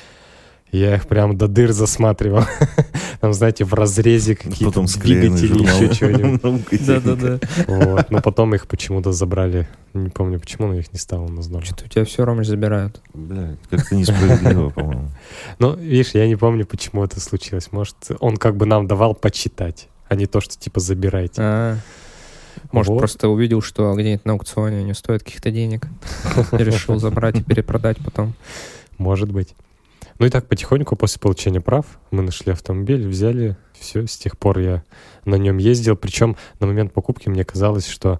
Я 0.71 0.95
их 0.95 1.07
прям 1.07 1.35
до 1.35 1.47
дыр 1.47 1.71
засматривал. 1.71 2.43
Там, 3.21 3.33
знаете, 3.33 3.65
в 3.65 3.73
разрезе 3.73 4.35
какие-то 4.35 4.81
двигатели, 4.81 5.63
еще 5.63 5.93
чего-нибудь. 5.95 6.85
Да-да-да. 6.85 7.39
Вот. 7.67 8.11
Но 8.11 8.21
потом 8.21 8.53
их 8.53 8.67
почему-то 8.67 9.11
забрали. 9.11 9.67
Не 9.93 10.09
помню 10.09 10.39
почему, 10.39 10.67
но 10.67 10.75
их 10.75 10.93
не 10.93 10.99
стало 10.99 11.23
у 11.23 11.29
нас 11.29 11.47
дома. 11.47 11.65
Что-то 11.65 11.85
у 11.85 11.87
тебя 11.87 12.05
все, 12.05 12.23
Ромыч, 12.23 12.47
забирают. 12.47 13.01
Блядь, 13.13 13.57
как-то 13.69 13.95
несправедливо, 13.95 14.69
по-моему. 14.75 15.09
Ну, 15.57 15.75
видишь, 15.75 16.11
я 16.13 16.27
не 16.27 16.35
помню, 16.35 16.65
почему 16.67 17.03
это 17.03 17.19
случилось. 17.19 17.71
Может, 17.71 17.95
он 18.19 18.37
как 18.37 18.55
бы 18.55 18.67
нам 18.67 18.87
давал 18.87 19.15
почитать, 19.15 19.89
а 20.07 20.15
не 20.15 20.27
то, 20.27 20.39
что 20.39 20.55
типа 20.57 20.79
забирайте. 20.79 21.41
А, 21.41 21.77
Может, 22.71 22.89
Вот. 22.91 22.99
просто 22.99 23.27
увидел, 23.27 23.61
что 23.63 23.93
где-нибудь 23.95 24.25
на 24.25 24.33
аукционе 24.33 24.83
не 24.83 24.93
стоит 24.93 25.23
каких-то 25.23 25.49
денег. 25.49 25.87
И 26.53 26.57
решил 26.57 26.99
забрать 26.99 27.37
и 27.39 27.43
перепродать 27.43 27.97
потом. 27.97 28.33
Может 28.99 29.31
быть. 29.31 29.55
Ну 30.19 30.25
и 30.25 30.29
так 30.29 30.47
потихоньку 30.47 30.97
после 30.97 31.19
получения 31.19 31.61
прав 31.61 31.85
мы 32.11 32.21
нашли 32.21 32.51
автомобиль, 32.51 33.07
взяли, 33.07 33.55
все, 33.79 34.05
с 34.05 34.17
тех 34.17 34.37
пор 34.37 34.59
я 34.59 34.83
на 35.23 35.35
нем 35.35 35.57
ездил. 35.57 35.95
Причем 35.95 36.35
на 36.59 36.67
момент 36.67 36.91
покупки 36.91 37.29
мне 37.29 37.45
казалось, 37.45 37.87
что 37.87 38.19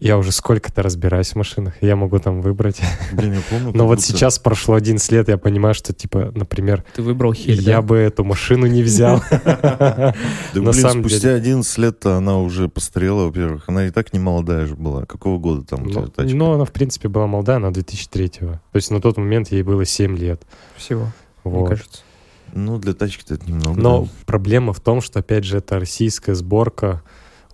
я 0.00 0.18
уже 0.18 0.32
сколько-то 0.32 0.82
разбираюсь 0.82 1.30
в 1.32 1.36
машинах, 1.36 1.74
я 1.80 1.96
могу 1.96 2.18
там 2.18 2.40
выбрать. 2.42 2.80
Блин, 3.12 3.34
я 3.34 3.40
помню. 3.50 3.72
Но 3.74 3.86
вот 3.86 3.96
будто- 3.98 4.02
сейчас 4.02 4.38
прошло 4.38 4.74
11 4.74 5.12
лет, 5.12 5.28
я 5.28 5.38
понимаю, 5.38 5.74
что, 5.74 5.92
типа, 5.92 6.32
например, 6.34 6.84
Ты 6.94 7.02
выбрал 7.02 7.32
хель, 7.32 7.60
я 7.60 7.76
да? 7.76 7.82
бы 7.82 7.96
эту 7.96 8.24
машину 8.24 8.66
не 8.66 8.82
взял. 8.82 9.22
Да, 9.32 10.12
блин, 10.54 10.72
спустя 10.72 11.34
11 11.34 11.78
лет-то 11.78 12.16
она 12.16 12.38
уже 12.38 12.68
постарела, 12.68 13.24
во-первых. 13.24 13.64
Она 13.68 13.86
и 13.86 13.90
так 13.90 14.12
не 14.12 14.18
молодая 14.18 14.66
же 14.66 14.74
была. 14.76 15.04
Какого 15.06 15.38
года 15.38 15.62
там 15.64 15.82
у 15.86 15.90
тебя 15.90 16.00
Ну, 16.02 16.08
тачка? 16.08 16.36
ну, 16.36 16.52
она, 16.52 16.64
в 16.64 16.72
принципе, 16.72 17.08
была 17.08 17.26
молодая, 17.26 17.56
она 17.56 17.68
2003-го. 17.68 18.52
То 18.52 18.60
есть 18.74 18.90
на 18.90 19.00
тот 19.00 19.16
момент 19.16 19.48
ей 19.52 19.62
было 19.62 19.84
7 19.84 20.16
лет. 20.16 20.42
Всего, 20.76 21.08
мне 21.44 21.66
кажется. 21.66 22.00
Ну, 22.54 22.78
для 22.78 22.94
тачки-то 22.94 23.34
это 23.34 23.46
немного. 23.46 23.80
Но 23.80 24.08
проблема 24.24 24.72
в 24.72 24.80
том, 24.80 25.00
что, 25.00 25.18
опять 25.18 25.44
же, 25.44 25.58
это 25.58 25.78
российская 25.78 26.34
сборка, 26.34 27.02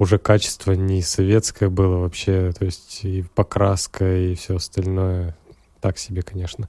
уже 0.02 0.18
качество 0.18 0.72
не 0.72 1.00
советское 1.00 1.68
было 1.68 1.98
вообще, 1.98 2.52
то 2.58 2.64
есть 2.64 3.04
и 3.04 3.24
покраска, 3.34 4.16
и 4.16 4.34
все 4.34 4.56
остальное 4.56 5.36
так 5.80 5.96
себе, 5.96 6.22
конечно. 6.22 6.68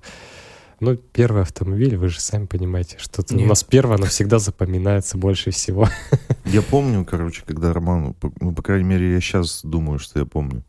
Ну, 0.80 0.96
первый 0.98 1.42
автомобиль, 1.42 1.96
вы 1.98 2.10
же 2.10 2.20
сами 2.20 2.46
понимаете, 2.46 2.98
что 3.00 3.24
у 3.32 3.46
нас 3.46 3.64
первое, 3.64 3.96
оно 3.96 4.06
всегда 4.06 4.38
запоминается 4.38 5.18
больше 5.18 5.52
всего. 5.52 5.88
Я 6.46 6.62
помню, 6.62 7.06
короче, 7.06 7.44
когда 7.46 7.74
Роман, 7.74 8.16
ну, 8.40 8.54
по 8.54 8.62
крайней 8.62 8.84
мере, 8.84 9.14
я 9.14 9.22
сейчас 9.22 9.62
думаю, 9.64 9.98
что 9.98 10.20
я 10.20 10.26
помню. 10.26 10.64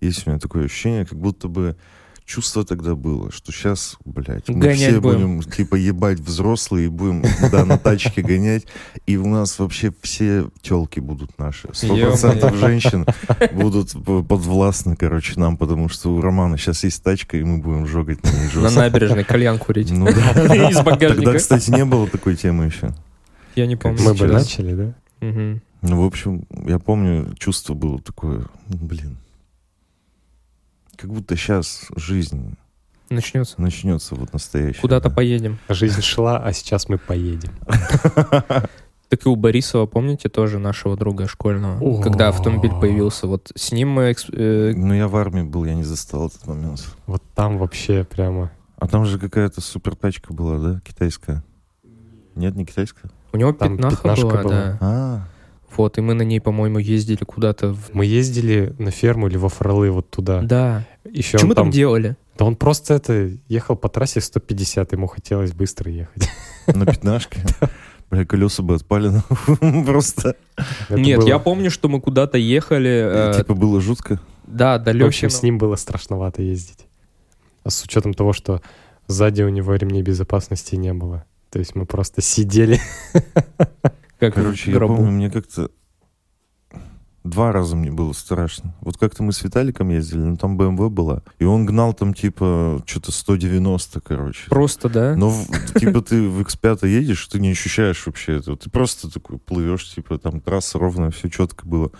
Есть 0.00 0.26
у 0.26 0.30
меня 0.30 0.38
такое 0.38 0.64
ощущение, 0.66 1.04
как 1.04 1.18
будто 1.18 1.48
бы 1.48 1.76
чувство 2.30 2.64
тогда 2.64 2.94
было, 2.94 3.32
что 3.32 3.50
сейчас, 3.50 3.96
блядь, 4.04 4.48
мы 4.48 4.60
Гонять 4.60 4.78
все 4.78 5.00
будем. 5.00 5.38
будем, 5.38 5.50
типа, 5.50 5.74
ебать 5.74 6.20
взрослые, 6.20 6.86
и 6.86 6.88
будем, 6.88 7.24
да, 7.50 7.64
на 7.64 7.76
тачке 7.76 8.22
гонять, 8.22 8.66
и 9.06 9.16
у 9.16 9.26
нас 9.26 9.58
вообще 9.58 9.92
все 10.00 10.48
телки 10.62 11.00
будут 11.00 11.36
наши. 11.38 11.68
Сто 11.72 11.96
процентов 11.96 12.54
женщин 12.56 13.04
будут 13.52 13.92
подвластны, 14.28 14.94
короче, 14.94 15.38
нам, 15.40 15.56
потому 15.56 15.88
что 15.88 16.14
у 16.14 16.20
Романа 16.20 16.56
сейчас 16.56 16.84
есть 16.84 17.02
тачка, 17.02 17.36
и 17.36 17.42
мы 17.42 17.58
будем 17.58 17.86
жогать 17.86 18.22
на 18.22 18.28
ней 18.30 18.44
На 18.44 18.50
жестко. 18.50 18.80
набережной 18.80 19.24
кальян 19.24 19.58
курить. 19.58 19.90
Ну 19.90 20.06
да. 20.06 20.10
Из 20.70 20.76
Тогда, 20.76 20.82
багажника. 20.84 21.34
кстати, 21.36 21.70
не 21.70 21.84
было 21.84 22.06
такой 22.06 22.36
темы 22.36 22.66
еще. 22.66 22.94
Я 23.56 23.66
не 23.66 23.74
помню. 23.74 24.00
Мы 24.04 24.14
бы 24.14 24.26
начали, 24.28 24.74
да? 24.74 24.94
Ну, 25.82 26.02
в 26.02 26.04
общем, 26.06 26.44
я 26.66 26.78
помню, 26.78 27.34
чувство 27.38 27.74
было 27.74 27.98
такое, 28.00 28.44
ну, 28.68 28.76
блин, 28.78 29.16
как 31.00 31.10
будто 31.10 31.36
сейчас 31.36 31.86
жизнь 31.96 32.56
Начнется. 33.08 33.60
начнется 33.60 34.14
вот 34.14 34.32
настоящая. 34.32 34.80
Куда-то 34.80 35.08
да. 35.08 35.14
поедем. 35.14 35.58
Жизнь 35.68 36.02
шла, 36.02 36.38
а 36.38 36.52
сейчас 36.52 36.88
мы 36.88 36.98
поедем. 36.98 37.50
Так 39.08 39.26
и 39.26 39.28
у 39.28 39.34
Борисова, 39.34 39.86
помните, 39.86 40.28
тоже 40.28 40.60
нашего 40.60 40.96
друга 40.96 41.26
школьного, 41.26 41.80
О. 41.80 42.00
когда 42.00 42.28
автомобиль 42.28 42.70
появился. 42.70 43.26
Вот 43.26 43.50
с 43.56 43.72
ним 43.72 43.90
мы... 43.90 44.14
э, 44.32 44.72
Ну, 44.76 44.94
я 44.94 45.08
в 45.08 45.16
армии 45.16 45.42
был, 45.42 45.64
я 45.64 45.74
не 45.74 45.82
застал 45.82 46.28
этот 46.28 46.46
момент. 46.46 46.86
Вот 47.08 47.20
там 47.34 47.58
вообще 47.58 48.04
прямо... 48.04 48.52
А 48.76 48.86
там 48.86 49.04
же 49.06 49.18
какая-то 49.18 49.60
супер 49.60 49.96
тачка 49.96 50.32
была, 50.32 50.58
да, 50.58 50.80
китайская? 50.86 51.42
Нет, 52.36 52.54
не 52.54 52.64
китайская? 52.64 53.10
У 53.32 53.36
него 53.36 53.52
Там 53.52 53.78
пятнаха 53.78 53.96
пятнашка 53.96 54.26
была, 54.26 54.42
была. 54.44 54.50
да. 54.52 54.78
А, 54.80 55.28
Вот, 55.76 55.98
и 55.98 56.00
мы 56.00 56.14
на 56.14 56.22
ней, 56.22 56.40
по-моему, 56.40 56.78
ездили 56.78 57.24
куда-то 57.24 57.74
в... 57.74 57.92
Мы 57.92 58.06
ездили 58.06 58.76
на 58.78 58.92
ферму 58.92 59.26
или 59.26 59.36
во 59.36 59.48
Фролы 59.48 59.90
вот 59.90 60.08
туда. 60.10 60.40
Да. 60.42 60.86
Еще 61.04 61.38
Что 61.38 61.46
мы 61.46 61.54
там 61.54 61.70
делали? 61.70 62.16
Да 62.38 62.44
он 62.44 62.56
просто 62.56 62.94
это 62.94 63.30
ехал 63.48 63.76
по 63.76 63.88
трассе 63.88 64.20
150, 64.20 64.92
ему 64.92 65.06
хотелось 65.06 65.52
быстро 65.52 65.90
ехать. 65.90 66.28
на 66.66 66.86
пятнашке? 66.86 67.40
Бля, 68.10 68.24
колеса 68.24 68.62
бы 68.62 68.74
отпали. 68.74 69.12
ну, 69.60 69.84
Просто. 69.86 70.36
Нет, 70.88 71.22
я 71.24 71.38
помню, 71.38 71.70
что 71.70 71.88
мы 71.88 72.00
куда-то 72.00 72.38
ехали. 72.38 73.30
э, 73.30 73.34
Типа 73.36 73.54
было 73.54 73.80
жутко. 73.80 74.20
Да, 74.46 74.78
до 74.78 74.92
В 74.92 75.06
общем, 75.06 75.30
с 75.30 75.42
ним 75.42 75.58
было 75.58 75.76
страшновато 75.76 76.42
ездить. 76.42 76.86
А 77.62 77.70
с 77.70 77.84
учетом 77.84 78.14
того, 78.14 78.32
что 78.32 78.62
сзади 79.06 79.42
у 79.42 79.48
него 79.48 79.74
ремней 79.74 80.02
безопасности 80.02 80.74
не 80.74 80.92
было. 80.92 81.24
То 81.50 81.58
есть 81.60 81.76
мы 81.76 81.86
просто 81.86 82.20
сидели. 82.20 82.80
Как 84.18 84.34
Короче, 84.34 84.72
я 84.72 84.78
помню, 84.80 85.10
мне 85.10 85.30
как-то 85.30 85.70
два 87.24 87.52
раза 87.52 87.76
мне 87.76 87.90
было 87.90 88.12
страшно. 88.12 88.74
Вот 88.80 88.96
как-то 88.96 89.22
мы 89.22 89.32
с 89.32 89.42
Виталиком 89.42 89.90
ездили, 89.90 90.20
ну 90.20 90.36
там 90.36 90.56
БМВ 90.56 90.90
была, 90.90 91.22
и 91.38 91.44
он 91.44 91.66
гнал 91.66 91.92
там 91.94 92.14
типа 92.14 92.82
что-то 92.86 93.12
190, 93.12 94.00
короче. 94.00 94.48
Просто, 94.48 94.88
да? 94.88 95.14
Но 95.16 95.30
в- 95.30 95.46
типа 95.78 96.00
ты 96.02 96.22
в 96.28 96.40
X5 96.40 96.88
едешь, 96.88 97.26
ты 97.26 97.38
не 97.40 97.50
ощущаешь 97.50 98.04
вообще 98.06 98.36
этого. 98.38 98.56
Ты 98.56 98.70
просто 98.70 99.10
такой 99.12 99.38
плывешь, 99.38 99.94
типа 99.94 100.18
там 100.18 100.40
трасса 100.40 100.78
ровная, 100.78 101.10
все 101.10 101.28
четко 101.28 101.66
было. 101.66 101.90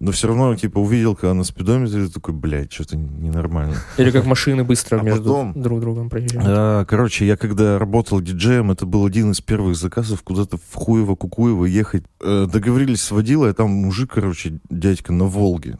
Но 0.00 0.12
все 0.12 0.28
равно, 0.28 0.54
типа, 0.54 0.78
увидел, 0.78 1.14
когда 1.14 1.34
на 1.34 1.44
спидометре, 1.44 2.08
такой, 2.08 2.34
блядь, 2.34 2.72
что-то 2.72 2.96
ненормально. 2.96 3.74
Или 3.98 4.10
как 4.10 4.26
машины 4.26 4.64
быстро 4.64 5.00
А 5.00 5.02
между 5.02 5.22
потом- 5.22 5.52
друг 5.62 5.80
другом 5.80 6.10
проезжают. 6.10 6.46
А, 6.48 6.84
короче, 6.84 7.26
я 7.26 7.36
когда 7.36 7.78
работал 7.78 8.20
диджеем, 8.20 8.70
это 8.70 8.86
был 8.86 9.04
один 9.06 9.30
из 9.32 9.40
первых 9.40 9.76
заказов 9.76 10.22
куда-то 10.22 10.56
в 10.58 10.76
Хуево-Кукуево 10.76 11.66
ехать. 11.66 12.04
Э, 12.20 12.46
договорились 12.52 13.02
с 13.02 13.10
водилой, 13.10 13.50
а 13.50 13.54
там 13.54 13.70
мужик, 13.70 14.10
короче, 14.14 14.58
дядька 14.70 15.12
на 15.12 15.24
Волге. 15.24 15.78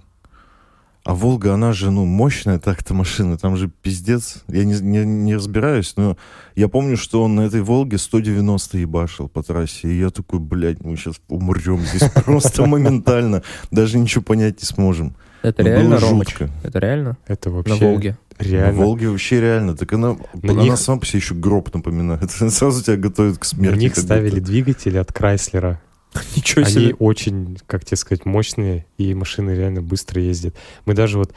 А 1.07 1.15
Волга, 1.15 1.55
она 1.55 1.73
же, 1.73 1.93
ну, 1.93 2.05
мощная 2.05 2.59
так-то 2.59 2.93
машина, 2.93 3.39
там 3.39 3.57
же 3.57 3.69
пиздец. 3.69 4.43
Я 4.49 4.65
не, 4.65 4.75
не, 4.81 5.05
не 5.05 5.37
разбираюсь, 5.37 5.95
но 5.97 6.17
я 6.57 6.67
помню, 6.67 6.97
что 6.97 7.23
он 7.23 7.37
на 7.37 7.43
этой 7.43 7.63
Волге 7.63 7.97
190 7.97 8.79
ебашил 8.79 9.29
по 9.29 9.43
трассе. 9.45 9.89
И 9.89 9.99
я 10.01 10.11
такой, 10.11 10.41
блядь, 10.41 10.85
мы 10.85 10.97
сейчас 10.97 11.21
умрем 11.29 11.79
здесь 11.79 12.11
просто 12.25 12.67
моментально. 12.67 13.43
Даже 13.71 13.99
ничего 14.01 14.23
понять 14.23 14.61
не 14.61 14.67
сможем. 14.67 15.15
Это 15.43 15.63
Ну, 15.63 15.69
реально, 15.69 16.01
Ромыч? 16.01 16.29
жутко. 16.31 16.51
Это 16.65 16.79
реально? 16.81 17.17
Это 17.29 17.51
На 17.51 17.57
вообще 17.57 17.75
Волге? 17.75 18.19
реально. 18.41 18.73
На 18.73 18.85
Волге 18.85 19.09
вообще 19.11 19.41
реально. 19.41 19.77
Так 19.77 19.93
она, 19.93 20.17
На 20.43 20.53
она 20.55 20.63
них- 20.65 20.77
сама 20.77 20.99
по 20.99 21.07
себе 21.07 21.21
еще 21.21 21.35
гроб 21.37 21.73
напоминает. 21.73 22.29
Сразу 22.33 22.83
тебя 22.83 22.97
готовят 22.97 23.39
к 23.39 23.45
смерти. 23.45 23.77
На 23.77 23.79
них 23.79 23.97
ставили 23.97 24.41
будто. 24.41 24.47
двигатели 24.47 24.97
от 24.99 25.13
Крайслера. 25.13 25.81
Ничего 26.37 26.63
Они 26.63 26.71
себе. 26.71 26.95
очень, 26.99 27.59
как 27.67 27.85
тебе 27.85 27.97
сказать, 27.97 28.25
мощные, 28.25 28.87
и 28.99 29.15
машины 29.15 29.51
реально 29.51 29.83
быстро 29.83 30.21
ездят. 30.21 30.55
Мы 30.85 30.95
даже 30.95 31.19
вот 31.19 31.33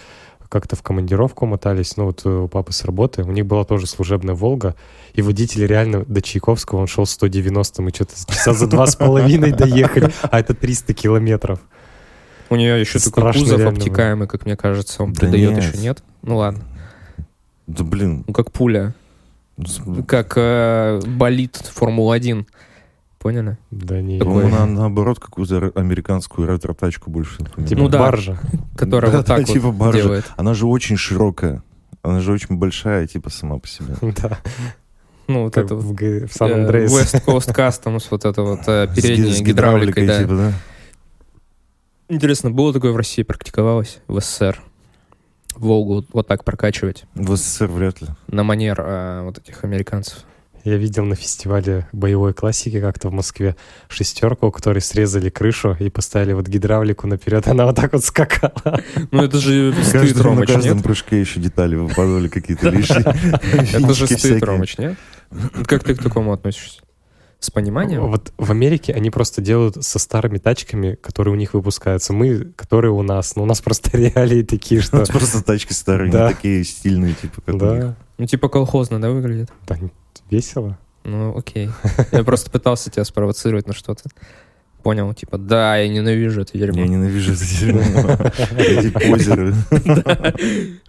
как-то 0.50 0.75
в 0.75 0.81
командировку 0.81 1.45
мотались, 1.45 1.95
ну 1.95 2.05
вот 2.05 2.25
э, 2.25 2.29
у 2.29 2.48
папы 2.48 2.74
с 2.74 2.83
работы, 2.83 3.24
у 3.24 3.31
них 3.31 3.45
была 3.45 3.63
тоже 3.63 3.86
служебная 3.86 4.33
«Волга», 4.33 4.75
и 5.13 5.21
водитель 5.21 5.65
реально 5.67 6.03
до 6.05 6.24
Чайковского, 6.24 6.79
он 6.79 6.88
шел 6.88 7.05
190, 7.05 7.81
мы 7.83 7.91
что-то 7.91 8.13
часа 8.27 8.53
за 8.53 8.65
два 8.65 8.88
с 8.88 8.95
половиной 8.95 9.51
доехали, 9.51 10.12
а 10.24 10.39
это 10.39 10.55
300 10.55 10.93
километров. 10.95 11.59
У 12.50 12.55
нее 12.55 12.79
еще 12.79 12.98
такой 12.98 13.21
Страшно 13.21 13.41
кузов 13.41 13.59
реально 13.59 13.77
обтекаемый, 13.77 14.27
как 14.27 14.45
мне 14.45 14.57
кажется. 14.57 15.03
Он 15.03 15.13
Да 15.13 15.19
придает 15.19 15.51
нет. 15.51 15.63
еще, 15.63 15.77
нет? 15.77 16.03
Ну 16.24 16.38
ладно. 16.38 16.63
Да 17.67 17.83
блин. 17.83 18.24
Ну, 18.25 18.33
как 18.33 18.51
пуля. 18.51 18.95
Как 20.07 20.33
э, 20.36 21.00
болит 21.05 21.62
Формула-1. 21.75 22.48
Поняли? 23.19 23.57
Да 23.69 24.01
не, 24.01 24.17
Такой- 24.17 24.33
По-моему, 24.43 24.55
на- 24.57 24.65
наоборот, 24.65 25.19
какую-то 25.19 25.71
американскую 25.75 26.47
ретро-тачку 26.47 27.11
больше 27.11 27.41
напоминает. 27.43 27.69
типа 27.69 27.81
Ну 27.81 27.89
да. 27.89 27.99
баржа. 27.99 28.39
Которая 28.77 29.11
Да, 29.11 29.17
вот 29.17 29.25
так 29.25 29.39
да, 29.39 29.43
типа 29.53 29.67
вот 29.67 29.75
баржа. 29.75 30.01
делает. 30.01 30.25
Она 30.38 30.53
же 30.53 30.65
очень 30.67 30.95
широкая. 30.95 31.61
Она 32.01 32.21
же 32.21 32.31
очень 32.31 32.55
большая, 32.55 33.07
типа, 33.07 33.29
сама 33.29 33.59
по 33.59 33.67
себе. 33.67 33.95
Да, 34.21 34.39
Ну, 35.27 35.43
вот 35.43 35.53
как 35.53 35.65
это 35.65 35.75
в, 35.75 35.93
в 35.93 36.01
э, 36.01 36.27
Сан-Андреас. 36.31 36.91
West 36.93 37.25
Coast 37.25 37.53
Customs, 37.53 38.05
вот 38.09 38.23
это 38.25 38.41
вот 38.41 38.61
э, 38.67 38.88
передняя 38.95 39.27
ги- 39.27 39.33
с 39.35 39.41
гидравликой, 39.41 40.07
да. 40.07 40.19
типа, 40.21 40.35
да? 40.35 40.53
Интересно, 42.07 42.49
было 42.51 42.73
такое 42.73 42.91
в 42.91 42.97
России, 42.97 43.23
практиковалось 43.23 43.99
в 44.07 44.19
СССР? 44.19 44.59
Волгу 45.55 46.05
вот 46.13 46.25
так 46.27 46.43
прокачивать 46.45 47.03
В 47.15 47.35
СССР 47.35 47.67
вряд 47.67 48.01
ли. 48.01 48.07
на 48.27 48.43
манер 48.43 48.79
э, 48.79 49.21
вот 49.23 49.38
этих 49.39 49.63
американцев. 49.65 50.19
Я 50.63 50.78
видел 50.78 51.06
на 51.06 51.16
фестивале 51.16 51.88
боевой 51.94 52.34
классики 52.34 52.80
как-то 52.82 53.10
в 53.10 53.13
Москве 53.13 53.56
шестерку, 53.88 54.48
у 54.48 54.51
которой 54.51 54.80
срезали 54.80 55.30
крышу 55.30 55.75
и 55.80 55.89
поставили 55.89 56.34
вот 56.34 56.48
гидравлику 56.48 57.08
наперед, 57.08 57.48
она 57.48 57.66
вот 57.66 57.75
так 57.75 57.94
вот 57.94 58.04
скакала. 58.04 58.82
Ну, 59.12 59.24
это 59.24 59.38
же 59.38 59.74
стыд, 59.84 60.16
на 60.24 60.46
каждом 60.46 60.82
прыжке 60.82 61.20
еще 61.20 61.39
детали 61.39 61.75
выпадали 61.75 62.28
какие-то 62.28 62.70
лишние. 62.70 63.16
Это 63.74 63.94
же 63.94 64.08
стыд. 64.08 64.44
Ромыч, 64.44 64.78
нет? 64.78 64.98
Как 65.66 65.84
ты 65.84 65.96
к 65.96 66.04
такому 66.04 66.34
относишься? 66.34 66.82
С 67.39 67.51
пониманием? 67.51 68.06
Вот 68.08 68.34
в 68.38 68.51
Америке 68.51 68.94
они 68.94 69.12
просто 69.12 69.42
делают 69.42 69.82
со 69.86 69.98
старыми 69.98 70.39
тачками, 70.39 70.96
которые 70.96 71.34
у 71.34 71.38
них 71.38 71.54
выпускаются. 71.54 72.12
Мы, 72.12 72.51
которые 72.58 72.92
у 72.92 73.01
нас. 73.01 73.38
Но 73.38 73.44
у 73.44 73.46
нас 73.46 73.62
просто 73.62 73.92
реалии 73.98 74.44
такие, 74.44 74.82
У 74.82 74.84
что... 74.84 74.98
нас 74.98 75.08
просто 75.08 75.42
тачки 75.42 75.72
старые, 75.72 76.12
Да. 76.12 76.28
не 76.28 76.34
такие 76.34 76.63
стильные, 76.66 77.13
типа, 77.13 77.42
как 77.42 77.56
у 77.56 77.58
них. 77.60 77.80
Да, 77.82 77.96
Ну, 78.18 78.25
типа 78.25 78.50
колхозно, 78.50 79.00
да, 79.00 79.10
выглядит? 79.12 79.50
да, 79.68 79.78
весело. 80.30 80.78
Ну, 81.04 81.38
окей. 81.38 81.70
Я 82.12 82.24
просто 82.24 82.51
пытался 82.51 82.89
тебя 82.92 83.04
спровоцировать 83.04 83.68
на 83.68 83.74
что-то. 83.74 84.04
Понял, 84.84 85.13
типа, 85.13 85.38
да, 85.38 85.75
я 85.78 85.89
ненавижу 85.89 86.42
это 86.42 86.58
Я 86.58 86.68
дерьмо. 86.68 86.86
ненавижу 86.86 87.34
это 87.34 87.44
дерьмо. 87.46 87.82
Эти 88.58 88.92
позеры. 88.92 89.54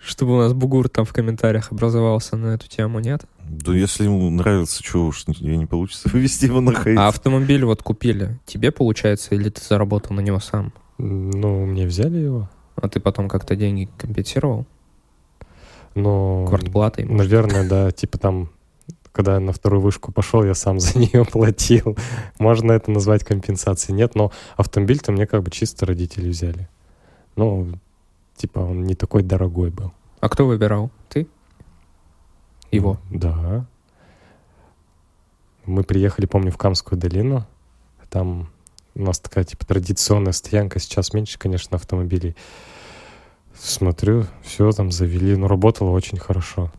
Чтобы 0.01 0.35
у 0.35 0.39
нас 0.39 0.53
бугур 0.53 0.89
там 0.89 1.05
в 1.05 1.13
комментариях 1.13 1.73
образовался 1.73 2.37
на 2.37 2.55
эту 2.55 2.69
тему, 2.69 3.01
нет? 3.01 3.23
Да 3.49 3.75
если 3.75 4.05
ему 4.05 4.31
нравится, 4.31 4.81
что 4.83 5.07
уж 5.07 5.25
я 5.27 5.57
не 5.57 5.67
получится 5.67 6.09
вывести 6.13 6.45
его 6.47 6.61
на 6.61 6.73
хейт. 6.73 6.97
А 6.99 7.09
автомобиль 7.09 7.65
вот 7.65 7.83
купили. 7.83 8.39
Тебе 8.47 8.71
получается, 8.71 9.35
или 9.35 9.49
ты 9.49 9.61
заработал 9.61 10.15
на 10.15 10.21
него 10.21 10.39
сам? 10.39 10.73
Ну, 10.99 11.67
мне 11.67 11.85
взяли 11.87 12.19
его. 12.19 12.49
А 12.77 12.89
ты 12.89 13.01
потом 13.01 13.29
как-то 13.29 13.57
деньги 13.57 13.89
компенсировал? 13.99 14.67
Но, 15.97 16.47
Квартплатой? 16.47 17.05
наверное, 17.07 17.69
да, 17.69 17.91
типа 17.91 18.19
там, 18.19 18.51
когда 19.13 19.35
я 19.35 19.41
на 19.41 19.53
вторую 19.53 19.81
вышку 19.81 20.13
пошел, 20.13 20.45
я 20.45 20.55
сам 20.55 20.81
за 20.81 20.99
нее 20.99 21.25
платил. 21.25 21.97
Можно 22.39 22.73
это 22.73 22.91
назвать 22.91 23.25
компенсацией. 23.25 23.97
Нет, 23.97 24.15
но 24.15 24.33
автомобиль-то 24.57 25.13
мне 25.13 25.27
как 25.27 25.43
бы 25.43 25.51
чисто 25.51 25.87
родители 25.87 26.29
взяли. 26.29 26.69
Ну, 27.37 27.69
типа 28.37 28.61
он 28.61 28.85
не 28.85 28.95
такой 28.95 29.23
дорогой 29.23 29.71
был. 29.71 29.93
А 30.21 30.29
кто 30.29 30.47
выбирал? 30.47 30.91
Ты? 31.09 31.27
Его? 32.71 32.99
Да. 33.11 33.67
Мы 35.67 35.83
приехали, 35.83 36.27
помню, 36.27 36.53
в 36.53 36.59
Камскую 36.59 36.99
долину. 36.99 37.47
Там 38.11 38.49
у 38.95 39.03
нас 39.03 39.21
такая, 39.21 39.45
типа, 39.45 39.65
традиционная 39.65 40.33
стоянка. 40.33 40.79
Сейчас 40.79 41.13
меньше, 41.15 41.39
конечно, 41.39 41.77
автомобилей. 41.77 42.35
Смотрю, 43.55 44.27
все 44.43 44.73
там 44.73 44.91
завели. 44.91 45.37
Но 45.37 45.49
работало 45.49 45.91
очень 45.91 46.19
хорошо. 46.19 46.73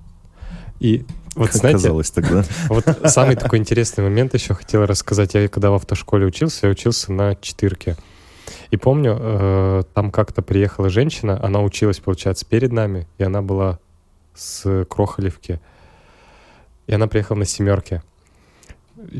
И 0.80 1.06
вот, 1.36 1.48
Как 1.48 1.56
знаете, 1.56 1.78
казалось 1.78 2.12
тогда. 2.12 2.44
вот 2.70 2.86
самый 3.06 3.36
такой 3.36 3.60
интересный 3.60 4.04
момент 4.04 4.34
еще 4.34 4.54
хотел 4.54 4.86
рассказать. 4.86 5.34
Я 5.34 5.48
когда 5.48 5.72
в 5.72 5.76
автошколе 5.76 6.26
учился, 6.26 6.68
я 6.68 6.72
учился 6.72 7.14
на 7.14 7.36
четырке. 7.36 7.96
И 8.70 8.78
помню, 8.78 9.18
э, 9.20 9.84
там 9.94 10.12
как-то 10.12 10.42
приехала 10.42 10.90
женщина, 10.90 11.40
она 11.42 11.62
училась, 11.62 12.00
получается, 12.00 12.46
перед 12.46 12.72
нами, 12.72 13.08
и 13.18 13.24
она 13.24 13.42
была 13.42 13.80
с 14.34 14.86
Крохолевки. 14.86 15.62
И 16.88 16.94
она 16.94 17.08
приехала 17.08 17.38
на 17.38 17.46
семерке. 17.46 18.04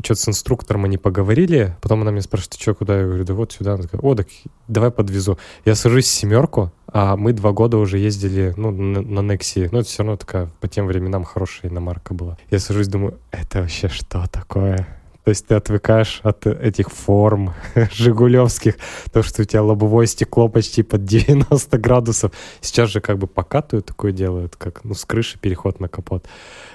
Что-то 0.04 0.16
с 0.16 0.28
инструктором 0.28 0.84
они 0.84 0.98
поговорили, 0.98 1.76
потом 1.80 2.02
она 2.02 2.10
меня 2.10 2.22
спрашивает, 2.22 2.52
ты 2.52 2.60
что, 2.60 2.74
куда? 2.74 3.00
Я 3.00 3.06
говорю, 3.06 3.24
да 3.24 3.34
вот 3.34 3.52
сюда. 3.52 3.74
Она 3.74 3.82
такая, 3.84 4.00
о, 4.00 4.14
так 4.14 4.28
давай 4.68 4.90
подвезу. 4.90 5.38
Я 5.64 5.74
сажусь 5.74 6.04
в 6.04 6.10
семерку, 6.10 6.70
а 6.92 7.16
мы 7.16 7.32
два 7.32 7.52
года 7.52 7.78
уже 7.78 7.98
ездили, 7.98 8.52
ну, 8.56 8.70
на, 8.70 9.20
Нексии. 9.20 9.68
Ну, 9.72 9.80
это 9.80 9.88
все 9.88 10.02
равно 10.02 10.16
такая 10.16 10.48
по 10.60 10.68
тем 10.68 10.86
временам 10.86 11.24
хорошая 11.24 11.70
иномарка 11.70 12.14
была. 12.14 12.36
Я 12.50 12.58
сажусь, 12.58 12.88
думаю, 12.88 13.18
это 13.30 13.60
вообще 13.60 13.88
что 13.88 14.26
такое? 14.30 14.86
То 15.24 15.28
есть 15.28 15.46
ты 15.46 15.54
отвыкаешь 15.54 16.20
от 16.24 16.46
этих 16.46 16.90
форм 16.90 17.54
жигулевских, 17.92 18.74
то, 19.12 19.22
что 19.22 19.42
у 19.42 19.44
тебя 19.44 19.62
лобовое 19.62 20.06
стекло 20.06 20.48
почти 20.48 20.82
под 20.82 21.04
90 21.04 21.78
градусов. 21.78 22.32
Сейчас 22.60 22.90
же 22.90 23.00
как 23.00 23.18
бы 23.18 23.28
покатывают 23.28 23.86
такое 23.86 24.10
делают, 24.10 24.56
как 24.56 24.82
ну, 24.82 24.94
с 24.94 25.04
крыши 25.04 25.38
переход 25.38 25.78
на 25.78 25.88
капот. 25.88 26.26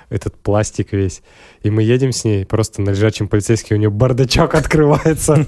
Этот 0.10 0.36
пластик 0.36 0.94
весь. 0.94 1.22
И 1.62 1.70
мы 1.70 1.84
едем 1.84 2.14
с 2.14 2.24
ней, 2.24 2.46
просто 2.46 2.82
на 2.82 2.92
лежачем 2.92 3.28
полицейском 3.28 3.76
у 3.76 3.80
нее 3.80 3.90
бардачок 3.90 4.56
открывается. 4.56 5.46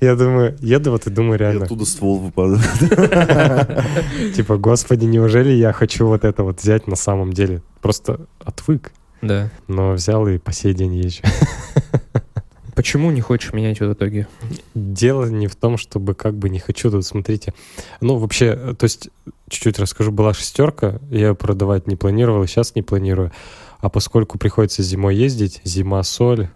Я 0.00 0.14
думаю, 0.14 0.56
еду 0.60 0.92
вот 0.92 1.08
и 1.08 1.10
думаю 1.10 1.34
И 1.34 1.38
реально, 1.38 1.64
оттуда 1.64 1.84
ствол 1.84 2.20
выпадает. 2.20 2.62
типа, 4.36 4.56
господи, 4.56 5.04
неужели 5.04 5.50
я 5.50 5.72
хочу 5.72 6.06
вот 6.06 6.24
это 6.24 6.44
вот 6.44 6.60
взять 6.60 6.86
на 6.86 6.94
самом 6.94 7.32
деле? 7.32 7.62
Просто 7.82 8.20
отвык. 8.44 8.92
Да. 9.20 9.50
Но 9.66 9.92
взял 9.92 10.28
и 10.28 10.38
по 10.38 10.52
сей 10.52 10.74
день 10.74 10.94
езжу. 10.94 11.22
Почему 12.76 13.10
не 13.10 13.22
хочешь 13.22 13.54
менять 13.54 13.80
в 13.80 13.92
итоге? 13.92 14.28
Дело 14.74 15.24
не 15.24 15.46
в 15.46 15.56
том, 15.56 15.78
чтобы 15.78 16.14
как 16.14 16.34
бы 16.34 16.50
не 16.50 16.58
хочу, 16.58 16.90
тут 16.90 17.06
смотрите. 17.06 17.54
Ну, 18.02 18.18
вообще, 18.18 18.46
э, 18.54 18.74
то 18.78 18.84
есть, 18.84 19.08
чуть-чуть 19.48 19.78
расскажу, 19.78 20.12
была 20.12 20.34
шестерка, 20.34 21.00
я 21.10 21.28
ее 21.28 21.34
продавать 21.34 21.86
не 21.86 21.96
планировал, 21.96 22.46
сейчас 22.46 22.74
не 22.74 22.82
планирую. 22.82 23.32
А 23.80 23.88
поскольку 23.88 24.36
приходится 24.38 24.82
зимой 24.82 25.16
ездить, 25.16 25.62
зима, 25.64 26.02
соль, 26.02 26.50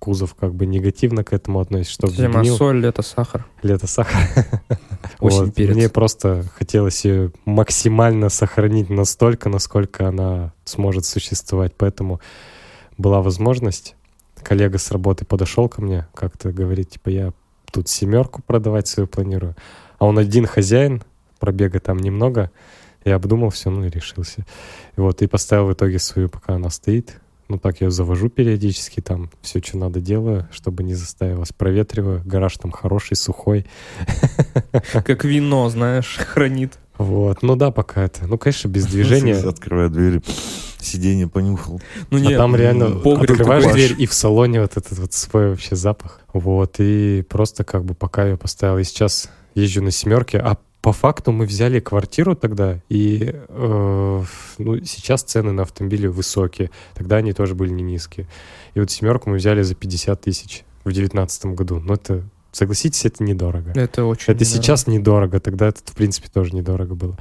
кузов 0.00 0.34
как 0.34 0.54
бы 0.54 0.66
негативно 0.66 1.22
к 1.22 1.32
этому 1.32 1.60
относится, 1.60 1.94
чтобы 1.94 2.12
Зима, 2.14 2.40
гнил, 2.40 2.56
соль, 2.56 2.84
это 2.84 3.02
сахар. 3.02 3.46
лето 3.62 3.86
сахар. 3.86 4.20
Осень, 5.20 5.44
Вот. 5.44 5.54
перец. 5.54 5.74
Мне 5.76 5.88
просто 5.88 6.44
хотелось 6.58 7.04
ее 7.04 7.32
максимально 7.44 8.28
сохранить 8.28 8.90
настолько, 8.90 9.48
насколько 9.48 10.08
она 10.08 10.52
сможет 10.64 11.06
существовать. 11.06 11.72
Поэтому 11.78 12.20
была 12.98 13.22
возможность. 13.22 13.94
Коллега 14.44 14.78
с 14.78 14.90
работы 14.90 15.24
подошел 15.24 15.68
ко 15.68 15.82
мне, 15.82 16.06
как-то 16.14 16.52
говорит, 16.52 16.90
типа, 16.90 17.08
я 17.08 17.32
тут 17.72 17.88
семерку 17.88 18.42
продавать 18.46 18.86
свою 18.86 19.08
планирую. 19.08 19.56
А 19.98 20.06
он 20.06 20.18
один 20.18 20.46
хозяин, 20.46 21.02
пробега 21.40 21.80
там 21.80 21.98
немного. 21.98 22.50
Я 23.04 23.16
обдумал 23.16 23.50
все, 23.50 23.70
ну 23.70 23.84
и 23.84 23.90
решился. 23.90 24.46
И 24.96 25.00
вот, 25.00 25.22
и 25.22 25.26
поставил 25.26 25.66
в 25.66 25.72
итоге 25.72 25.98
свою, 25.98 26.28
пока 26.28 26.54
она 26.54 26.70
стоит. 26.70 27.20
Ну, 27.48 27.58
так 27.58 27.80
я 27.82 27.90
завожу 27.90 28.30
периодически, 28.30 29.00
там 29.00 29.30
все, 29.42 29.60
что 29.60 29.76
надо 29.76 30.00
делаю, 30.00 30.48
чтобы 30.50 30.82
не 30.82 30.94
заставилось. 30.94 31.52
Проветриваю, 31.52 32.22
гараж 32.24 32.56
там 32.56 32.70
хороший, 32.70 33.16
сухой. 33.16 33.66
Как 34.92 35.24
вино, 35.24 35.68
знаешь, 35.68 36.16
хранит. 36.18 36.78
Вот, 36.98 37.42
ну 37.42 37.56
да, 37.56 37.70
пока 37.70 38.04
это. 38.04 38.26
Ну, 38.26 38.38
конечно, 38.38 38.68
без 38.68 38.86
движения. 38.86 39.36
Открывая 39.36 39.88
двери, 39.88 40.22
сиденье 40.78 41.28
понюхал. 41.28 41.80
Ну 42.10 42.18
А 42.18 42.20
нет, 42.20 42.36
там 42.36 42.54
реально 42.54 42.90
погреб 43.00 43.32
открываешь 43.32 43.72
дверь, 43.72 43.94
и 43.98 44.06
в 44.06 44.14
салоне 44.14 44.60
вот 44.60 44.76
этот 44.76 44.98
вот 44.98 45.12
свой 45.12 45.50
вообще 45.50 45.76
запах. 45.76 46.20
Вот, 46.32 46.76
и 46.78 47.24
просто 47.28 47.64
как 47.64 47.84
бы 47.84 47.94
пока 47.94 48.26
я 48.26 48.36
поставил. 48.36 48.78
И 48.78 48.84
сейчас 48.84 49.28
езжу 49.54 49.82
на 49.82 49.90
семерке, 49.90 50.38
а 50.38 50.58
по 50.84 50.92
факту 50.92 51.32
мы 51.32 51.46
взяли 51.46 51.80
квартиру 51.80 52.36
тогда, 52.36 52.78
и 52.90 53.32
э, 53.32 54.22
ну, 54.58 54.84
сейчас 54.84 55.22
цены 55.22 55.52
на 55.52 55.62
автомобили 55.62 56.06
высокие. 56.06 56.70
Тогда 56.94 57.16
они 57.16 57.32
тоже 57.32 57.54
были 57.54 57.70
не 57.70 57.82
низкие. 57.82 58.28
И 58.74 58.80
вот 58.80 58.90
семерку 58.90 59.30
мы 59.30 59.36
взяли 59.36 59.62
за 59.62 59.74
50 59.74 60.20
тысяч 60.20 60.64
в 60.84 60.92
девятнадцатом 60.92 61.54
году. 61.54 61.80
Ну, 61.80 61.94
это, 61.94 62.22
согласитесь, 62.54 63.04
это 63.04 63.22
недорого. 63.22 63.72
Это 63.74 64.04
очень... 64.04 64.32
Это 64.32 64.40
да. 64.40 64.44
сейчас 64.44 64.86
недорого, 64.86 65.40
тогда 65.40 65.68
это, 65.68 65.80
в 65.84 65.94
принципе, 65.94 66.28
тоже 66.32 66.54
недорого 66.54 66.94
было. 66.94 67.18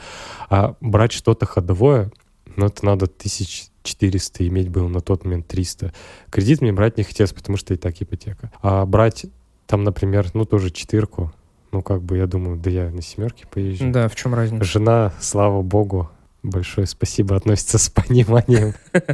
А 0.49 0.75
брать 0.79 1.11
что-то 1.11 1.45
ходовое, 1.45 2.11
ну, 2.55 2.67
это 2.67 2.85
надо 2.85 3.05
1400 3.05 4.47
иметь 4.47 4.69
было 4.69 4.87
на 4.87 5.01
тот 5.01 5.25
момент 5.25 5.47
300. 5.47 5.93
Кредит 6.29 6.61
мне 6.61 6.71
брать 6.71 6.97
не 6.97 7.03
хотелось, 7.03 7.33
потому 7.33 7.57
что 7.57 7.73
и 7.73 7.77
так 7.77 8.01
ипотека. 8.01 8.51
А 8.61 8.85
брать 8.85 9.25
там, 9.65 9.83
например, 9.83 10.29
ну, 10.33 10.45
тоже 10.45 10.69
четырку, 10.69 11.33
ну, 11.71 11.81
как 11.81 12.03
бы, 12.03 12.17
я 12.17 12.27
думаю, 12.27 12.57
да 12.57 12.69
я 12.69 12.89
на 12.89 13.01
семерке 13.01 13.47
поезжу. 13.47 13.89
Да, 13.91 14.07
в 14.07 14.15
чем 14.15 14.35
разница? 14.35 14.63
Жена, 14.63 15.13
слава 15.19 15.61
богу, 15.61 16.11
большое 16.43 16.85
спасибо 16.85 17.35
относится 17.35 17.79
с 17.79 17.89
пониманием. 17.89 18.73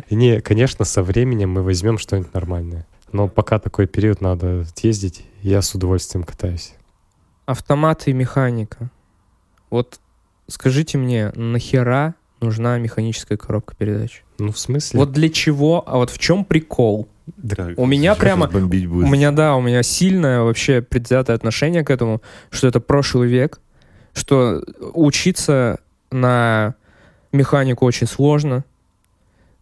Не, 0.09 0.41
конечно, 0.41 0.83
со 0.83 1.01
временем 1.01 1.51
мы 1.51 1.63
возьмем 1.63 1.97
что-нибудь 1.97 2.33
нормальное. 2.33 2.85
Но 3.11 3.27
пока 3.27 3.59
такой 3.59 3.87
период 3.87 4.21
надо 4.21 4.65
съездить, 4.75 5.25
я 5.41 5.61
с 5.61 5.73
удовольствием 5.75 6.23
катаюсь. 6.23 6.73
Автомат 7.45 8.07
и 8.07 8.13
механика. 8.13 8.89
Вот 9.69 9.99
скажите 10.47 10.97
мне, 10.97 11.31
нахера 11.35 12.15
нужна 12.41 12.77
механическая 12.77 13.37
коробка 13.37 13.75
передач? 13.75 14.23
Ну, 14.37 14.51
в 14.51 14.59
смысле? 14.59 14.99
Вот 14.99 15.11
для 15.11 15.29
чего, 15.29 15.83
а 15.87 15.97
вот 15.97 16.09
в 16.09 16.17
чем 16.17 16.45
прикол? 16.45 17.07
Так, 17.55 17.77
У 17.77 17.85
меня 17.85 18.15
прямо- 18.15 18.47
бомбить 18.47 18.87
будет. 18.87 19.05
У 19.05 19.09
меня, 19.09 19.31
да, 19.31 19.55
у 19.55 19.61
меня 19.61 19.83
сильное 19.83 20.41
вообще 20.41 20.81
предвзятое 20.81 21.35
отношение 21.35 21.83
к 21.83 21.89
этому, 21.91 22.21
что 22.49 22.67
это 22.67 22.79
прошлый 22.79 23.27
век, 23.29 23.59
что 24.13 24.63
учиться 24.93 25.79
на 26.11 26.73
механику 27.31 27.85
очень 27.85 28.07
сложно, 28.07 28.63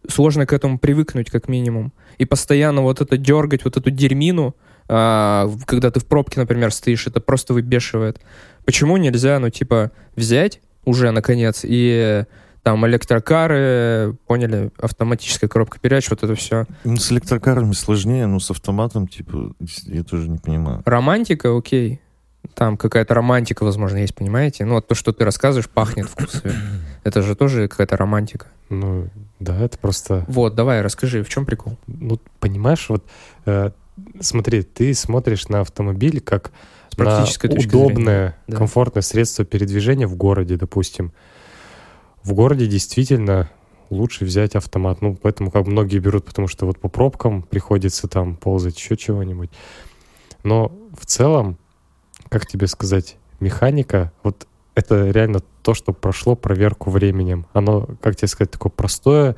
сложно 0.08 0.46
к 0.46 0.52
этому 0.54 0.78
привыкнуть 0.78 1.30
как 1.30 1.48
минимум. 1.48 1.92
И 2.16 2.24
постоянно 2.24 2.80
вот 2.82 3.00
это 3.02 3.18
дергать, 3.18 3.64
вот 3.64 3.76
эту 3.76 3.90
дерьмину, 3.90 4.56
когда 4.88 5.90
ты 5.90 6.00
в 6.00 6.06
пробке, 6.06 6.40
например, 6.40 6.72
стоишь, 6.72 7.06
это 7.06 7.20
просто 7.20 7.52
выбешивает. 7.52 8.20
Почему 8.64 8.96
нельзя, 8.96 9.38
ну, 9.38 9.50
типа, 9.50 9.90
взять 10.16 10.60
уже, 10.84 11.10
наконец, 11.10 11.60
и 11.62 12.24
там 12.62 12.86
электрокары, 12.86 14.16
поняли, 14.26 14.70
автоматическая 14.78 15.48
коробка 15.48 15.78
передач, 15.78 16.10
вот 16.10 16.22
это 16.22 16.34
все. 16.34 16.66
Ну, 16.84 16.96
с 16.96 17.12
электрокарами 17.12 17.72
сложнее, 17.72 18.26
но 18.26 18.40
с 18.40 18.50
автоматом, 18.50 19.08
типа, 19.08 19.52
я 19.84 20.02
тоже 20.02 20.28
не 20.28 20.38
понимаю. 20.38 20.82
Романтика, 20.84 21.56
окей. 21.56 22.00
Там 22.54 22.76
какая-то 22.76 23.14
романтика, 23.14 23.64
возможно, 23.64 23.98
есть, 23.98 24.14
понимаете? 24.14 24.64
Ну, 24.64 24.74
вот 24.74 24.86
то, 24.86 24.94
что 24.94 25.12
ты 25.12 25.24
рассказываешь, 25.24 25.68
пахнет 25.68 26.08
вкусом. 26.08 26.52
Это 27.04 27.22
же 27.22 27.34
тоже 27.34 27.68
какая-то 27.68 27.96
романтика. 27.96 28.46
Ну, 28.68 29.08
да, 29.40 29.56
это 29.56 29.78
просто... 29.78 30.24
Вот, 30.28 30.54
давай, 30.54 30.82
расскажи, 30.82 31.22
в 31.22 31.28
чем 31.28 31.46
прикол? 31.46 31.78
Ну, 31.86 32.20
понимаешь, 32.38 32.86
вот 32.90 33.02
э, 33.46 33.70
смотри, 34.20 34.62
ты 34.62 34.94
смотришь 34.94 35.48
на 35.48 35.60
автомобиль 35.60 36.20
как 36.20 36.52
на 36.96 37.24
удобное. 37.24 38.36
Да. 38.46 38.56
комфортное 38.56 39.02
средство 39.02 39.44
передвижения 39.44 40.06
в 40.06 40.16
городе, 40.16 40.56
допустим. 40.56 41.12
В 42.22 42.32
городе 42.34 42.66
действительно 42.66 43.50
лучше 43.90 44.24
взять 44.24 44.56
автомат. 44.56 45.00
Ну, 45.00 45.14
поэтому 45.14 45.50
как 45.50 45.66
многие 45.66 45.98
берут, 45.98 46.24
потому 46.24 46.48
что 46.48 46.66
вот 46.66 46.78
по 46.78 46.88
пробкам 46.88 47.42
приходится 47.42 48.08
там 48.08 48.36
ползать, 48.36 48.76
еще 48.76 48.96
чего-нибудь. 48.96 49.50
Но 50.42 50.72
в 50.98 51.06
целом, 51.06 51.56
как 52.28 52.46
тебе 52.46 52.66
сказать, 52.66 53.16
механика, 53.40 54.12
вот 54.22 54.46
это 54.74 55.10
реально 55.10 55.40
то, 55.62 55.74
что 55.74 55.92
прошло 55.92 56.34
проверку 56.36 56.90
временем. 56.90 57.46
Оно, 57.52 57.88
как 58.00 58.16
тебе 58.16 58.28
сказать, 58.28 58.50
такое 58.50 58.70
простое, 58.70 59.36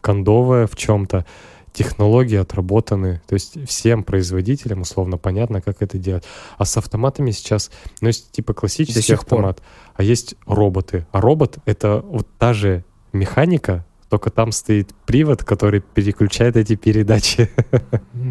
кондовое 0.00 0.66
в 0.66 0.76
чем-то. 0.76 1.24
Технологии 1.72 2.36
отработаны, 2.36 3.22
то 3.26 3.34
есть 3.34 3.56
всем 3.68 4.04
производителям 4.04 4.82
условно 4.82 5.16
понятно, 5.16 5.62
как 5.62 5.80
это 5.80 5.98
делать. 5.98 6.24
А 6.58 6.64
с 6.64 6.76
автоматами 6.76 7.30
сейчас, 7.30 7.70
ну, 8.00 8.08
есть 8.08 8.30
типа 8.30 8.52
классический 8.52 9.00
сих 9.00 9.24
пор. 9.24 9.38
автомат, 9.38 9.62
а 9.94 10.02
есть 10.02 10.34
роботы. 10.46 11.06
А 11.12 11.20
робот— 11.20 11.58
это 11.64 12.00
вот 12.00 12.28
та 12.38 12.52
же 12.52 12.84
механика, 13.12 13.86
только 14.12 14.28
там 14.28 14.52
стоит 14.52 14.94
привод, 15.06 15.42
который 15.42 15.80
переключает 15.80 16.58
эти 16.58 16.76
передачи. 16.76 17.50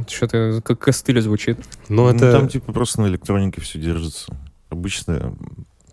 Что-то 0.07 0.61
как 0.63 0.77
костыль 0.77 1.19
звучит. 1.21 1.57
Ну, 1.89 2.03
Ну, 2.03 2.09
это... 2.09 2.31
Там, 2.31 2.47
типа, 2.47 2.71
просто 2.71 3.01
на 3.01 3.07
электронике 3.07 3.61
все 3.61 3.79
держится. 3.79 4.31
Обычно 4.69 5.35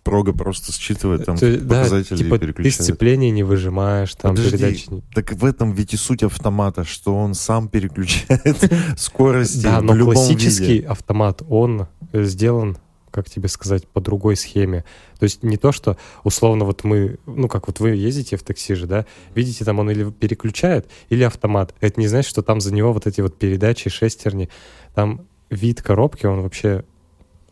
прога 0.01 0.33
просто 0.33 0.71
считывает 0.71 1.25
там 1.25 1.35
есть, 1.35 1.65
да, 1.67 1.83
показатели 1.83 2.17
типа 2.17 2.35
и 2.35 2.51
ты 2.63 2.71
сцепление 2.71 3.31
не 3.31 3.43
выжимаешь, 3.43 4.13
там 4.15 4.35
Подожди. 4.35 4.57
передачи. 4.57 4.85
Так 5.13 5.33
в 5.33 5.45
этом 5.45 5.71
ведь 5.73 5.93
и 5.93 5.97
суть 5.97 6.23
автомата, 6.23 6.83
что 6.83 7.15
он 7.15 7.33
сам 7.33 7.67
переключает 7.67 8.71
скорости 8.97 9.63
Да, 9.63 9.81
но 9.81 9.95
классический 9.95 10.73
виде. 10.73 10.87
автомат, 10.87 11.41
он 11.49 11.87
э, 12.11 12.23
сделан, 12.23 12.77
как 13.11 13.29
тебе 13.29 13.47
сказать, 13.47 13.87
по 13.87 14.01
другой 14.01 14.35
схеме. 14.35 14.85
То 15.19 15.23
есть 15.23 15.43
не 15.43 15.57
то, 15.57 15.71
что 15.71 15.97
условно 16.23 16.65
вот 16.65 16.83
мы, 16.83 17.17
ну 17.25 17.47
как 17.47 17.67
вот 17.67 17.79
вы 17.79 17.91
ездите 17.91 18.37
в 18.37 18.43
такси 18.43 18.75
же, 18.75 18.87
да, 18.87 19.05
видите, 19.35 19.65
там 19.65 19.79
он 19.79 19.89
или 19.89 20.09
переключает, 20.11 20.87
или 21.09 21.23
автомат. 21.23 21.73
Это 21.81 21.99
не 21.99 22.07
значит, 22.07 22.29
что 22.29 22.41
там 22.41 22.61
за 22.61 22.73
него 22.73 22.93
вот 22.93 23.07
эти 23.07 23.21
вот 23.21 23.37
передачи, 23.37 23.89
шестерни, 23.89 24.49
там 24.93 25.21
вид 25.49 25.81
коробки, 25.81 26.25
он 26.25 26.41
вообще 26.41 26.83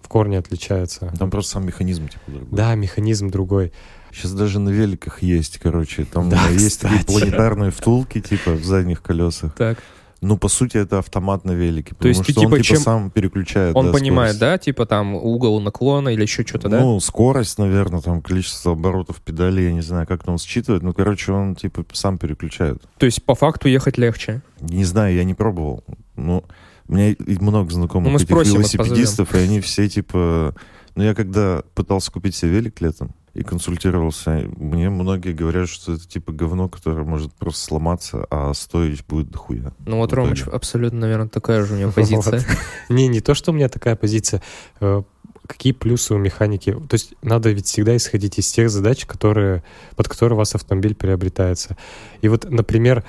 в 0.07 0.09
корне 0.09 0.37
отличается. 0.39 1.13
Там 1.19 1.29
просто 1.29 1.51
сам 1.53 1.65
механизм 1.65 2.07
типа 2.07 2.23
другой. 2.31 2.57
Да, 2.57 2.75
механизм 2.75 3.29
другой. 3.29 3.73
Сейчас 4.13 4.31
даже 4.31 4.59
на 4.59 4.69
великах 4.69 5.21
есть, 5.21 5.57
короче, 5.59 6.05
там 6.05 6.29
Да, 6.29 6.47
э, 6.49 6.53
есть 6.53 6.79
такие 6.79 7.01
кстати. 7.01 7.19
планетарные 7.19 7.71
втулки, 7.71 8.21
типа, 8.21 8.51
в 8.53 8.63
задних 8.63 9.01
колесах. 9.01 9.53
Так. 9.55 9.79
Ну, 10.21 10.37
по 10.37 10.47
сути, 10.47 10.77
это 10.77 10.99
автомат 10.99 11.43
на 11.43 11.51
велике, 11.51 11.93
потому 11.93 12.07
есть 12.07 12.25
ты, 12.25 12.31
что 12.31 12.39
он, 12.41 12.47
типа, 12.47 12.55
типа, 12.55 12.65
чем- 12.65 12.77
сам 12.79 13.11
переключает. 13.11 13.75
Он 13.75 13.87
да, 13.87 13.91
понимает, 13.91 14.35
скорость. 14.37 14.39
да, 14.39 14.57
типа 14.57 14.85
там 14.85 15.13
угол 15.13 15.59
наклона 15.59 16.09
или 16.09 16.21
еще 16.21 16.43
что-то, 16.43 16.69
да? 16.69 16.79
Ну, 16.79 16.99
скорость, 17.01 17.59
наверное, 17.59 17.99
там 17.99 18.21
количество 18.21 18.71
оборотов 18.71 19.17
педали, 19.21 19.61
я 19.61 19.73
не 19.73 19.81
знаю, 19.81 20.07
как 20.07 20.25
он 20.27 20.37
считывает. 20.37 20.83
Ну, 20.83 20.93
короче, 20.93 21.33
он, 21.33 21.53
типа, 21.55 21.85
сам 21.91 22.17
переключает. 22.17 22.81
То 22.97 23.05
есть 23.05 23.23
по 23.23 23.35
факту 23.35 23.67
ехать 23.67 23.97
легче. 23.97 24.41
Не 24.61 24.85
знаю, 24.85 25.13
я 25.15 25.25
не 25.25 25.33
пробовал. 25.33 25.83
Ну, 26.15 26.45
у 26.87 26.93
меня 26.93 27.15
много 27.39 27.71
знакомых 27.71 28.11
Ну, 28.11 28.17
этих 28.17 28.27
спросим, 28.27 28.53
велосипедистов, 28.55 29.35
и 29.35 29.37
они 29.39 29.61
все, 29.61 29.87
типа... 29.87 30.55
Ну, 30.95 31.03
я 31.03 31.13
когда 31.13 31.61
пытался 31.75 32.11
купить 32.11 32.35
себе 32.35 32.51
велик 32.51 32.81
летом 32.81 33.13
и 33.35 33.43
консультировался, 33.43 34.49
мне 34.57 34.89
многие 34.89 35.31
говорят, 35.31 35.69
что 35.69 35.93
это, 35.93 36.07
типа, 36.07 36.31
говно, 36.31 36.69
которое 36.69 37.03
может 37.03 37.31
просто 37.33 37.61
сломаться, 37.61 38.25
а 38.31 38.51
стоить 38.55 39.05
будет 39.05 39.29
дохуя. 39.29 39.73
Ну 39.85 39.97
вот. 39.97 40.11
Ромыч 40.11 40.47
абсолютно, 40.47 41.01
наверное, 41.01 41.27
такая 41.27 41.63
же 41.63 41.75
у 41.75 41.77
него 41.77 41.91
позиция. 41.95 42.43
Не, 42.89 43.07
не 43.07 43.21
то, 43.21 43.35
что 43.35 43.51
у 43.51 43.53
меня 43.53 43.69
такая 43.69 43.95
позиция. 43.95 44.41
Э, 44.79 45.03
Какие 45.47 45.71
плюсы 45.71 46.13
у 46.13 46.17
механики? 46.17 46.71
То 46.73 46.93
есть 46.93 47.13
надо 47.21 47.49
ведь 47.51 47.67
всегда 47.67 47.95
исходить 47.95 48.37
из 48.37 48.51
тех 48.51 48.69
задач, 48.69 49.05
которые, 49.05 49.63
под 49.95 50.09
которые 50.09 50.35
у 50.35 50.37
вас 50.37 50.53
автомобиль 50.55 50.93
приобретается. 50.93 51.77
И 52.21 52.27
вот, 52.27 52.49
например, 52.49 53.05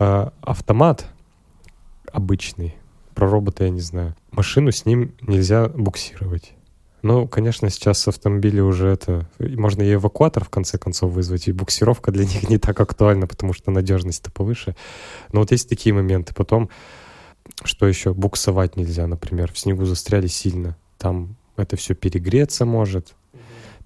э, 0.00 0.30
автомат 0.40 1.06
обычный, 2.12 2.74
про 3.16 3.28
робота 3.28 3.64
я 3.64 3.70
не 3.70 3.80
знаю, 3.80 4.14
машину 4.30 4.70
с 4.70 4.84
ним 4.84 5.14
нельзя 5.22 5.68
буксировать. 5.68 6.52
Ну, 7.02 7.26
конечно, 7.26 7.70
сейчас 7.70 8.06
автомобили 8.08 8.60
уже 8.60 8.88
это... 8.88 9.28
Можно 9.38 9.82
и 9.82 9.94
эвакуатор, 9.94 10.44
в 10.44 10.50
конце 10.50 10.76
концов, 10.76 11.12
вызвать, 11.12 11.48
и 11.48 11.52
буксировка 11.52 12.12
для 12.12 12.24
них 12.32 12.48
не 12.50 12.58
так 12.58 12.78
актуальна, 12.80 13.26
потому 13.26 13.52
что 13.54 13.70
надежность-то 13.70 14.30
повыше. 14.30 14.76
Но 15.32 15.40
вот 15.40 15.50
есть 15.50 15.68
такие 15.68 15.94
моменты. 15.94 16.34
Потом, 16.34 16.68
что 17.64 17.86
еще? 17.86 18.12
Буксовать 18.12 18.76
нельзя, 18.76 19.06
например. 19.06 19.52
В 19.52 19.58
снегу 19.58 19.84
застряли 19.84 20.26
сильно. 20.26 20.76
Там 20.98 21.36
это 21.56 21.76
все 21.76 21.94
перегреться 21.94 22.66
может. 22.66 23.14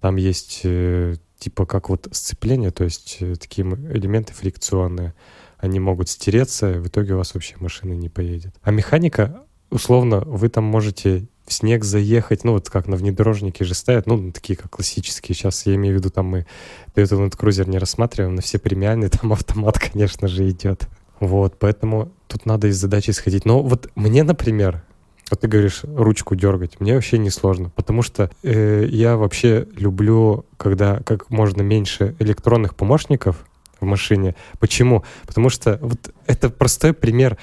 Там 0.00 0.16
есть 0.16 0.62
э, 0.64 1.16
типа 1.38 1.66
как 1.66 1.88
вот 1.88 2.08
сцепление, 2.12 2.70
то 2.70 2.84
есть 2.84 3.18
э, 3.20 3.34
такие 3.34 3.66
элементы 3.66 4.32
фрикционные. 4.32 5.14
Они 5.60 5.78
могут 5.78 6.08
стереться, 6.08 6.72
и 6.72 6.78
в 6.78 6.88
итоге 6.88 7.14
у 7.14 7.18
вас 7.18 7.34
вообще 7.34 7.56
машина 7.60 7.92
не 7.92 8.08
поедет. 8.08 8.54
А 8.62 8.70
механика, 8.70 9.42
условно, 9.70 10.20
вы 10.20 10.48
там 10.48 10.64
можете 10.64 11.26
в 11.46 11.52
снег 11.52 11.84
заехать, 11.84 12.44
ну 12.44 12.52
вот 12.52 12.70
как 12.70 12.86
на 12.86 12.96
внедорожнике 12.96 13.64
же 13.64 13.74
ставят, 13.74 14.06
ну 14.06 14.30
такие 14.32 14.56
как 14.56 14.70
классические. 14.70 15.34
Сейчас 15.34 15.66
я 15.66 15.74
имею 15.74 15.96
в 15.96 15.98
виду, 15.98 16.10
там 16.10 16.26
мы 16.26 16.46
Toyota 16.94 17.18
Land 17.18 17.36
Cruiser 17.36 17.68
не 17.68 17.78
рассматриваем, 17.78 18.36
но 18.36 18.40
все 18.40 18.58
премиальные, 18.58 19.10
там 19.20 19.32
автомат, 19.32 19.78
конечно 19.78 20.28
же, 20.28 20.48
идет. 20.48 20.88
Вот, 21.18 21.58
поэтому 21.58 22.12
тут 22.28 22.46
надо 22.46 22.68
из 22.68 22.76
задачи 22.78 23.10
исходить. 23.10 23.44
Но 23.44 23.62
вот 23.62 23.90
мне, 23.94 24.22
например, 24.22 24.82
вот 25.30 25.40
ты 25.40 25.48
говоришь 25.48 25.82
ручку 25.82 26.34
дергать, 26.34 26.80
мне 26.80 26.94
вообще 26.94 27.18
не 27.18 27.30
сложно, 27.30 27.70
потому 27.70 28.02
что 28.02 28.30
э, 28.42 28.86
я 28.88 29.16
вообще 29.16 29.66
люблю, 29.76 30.46
когда 30.56 31.00
как 31.04 31.30
можно 31.30 31.62
меньше 31.62 32.16
электронных 32.18 32.74
помощников 32.74 33.44
в 33.80 33.84
машине. 33.84 34.34
Почему? 34.58 35.04
Потому 35.26 35.50
что 35.50 35.78
вот 35.82 36.12
это 36.26 36.50
простой 36.50 36.92
пример. 36.92 37.36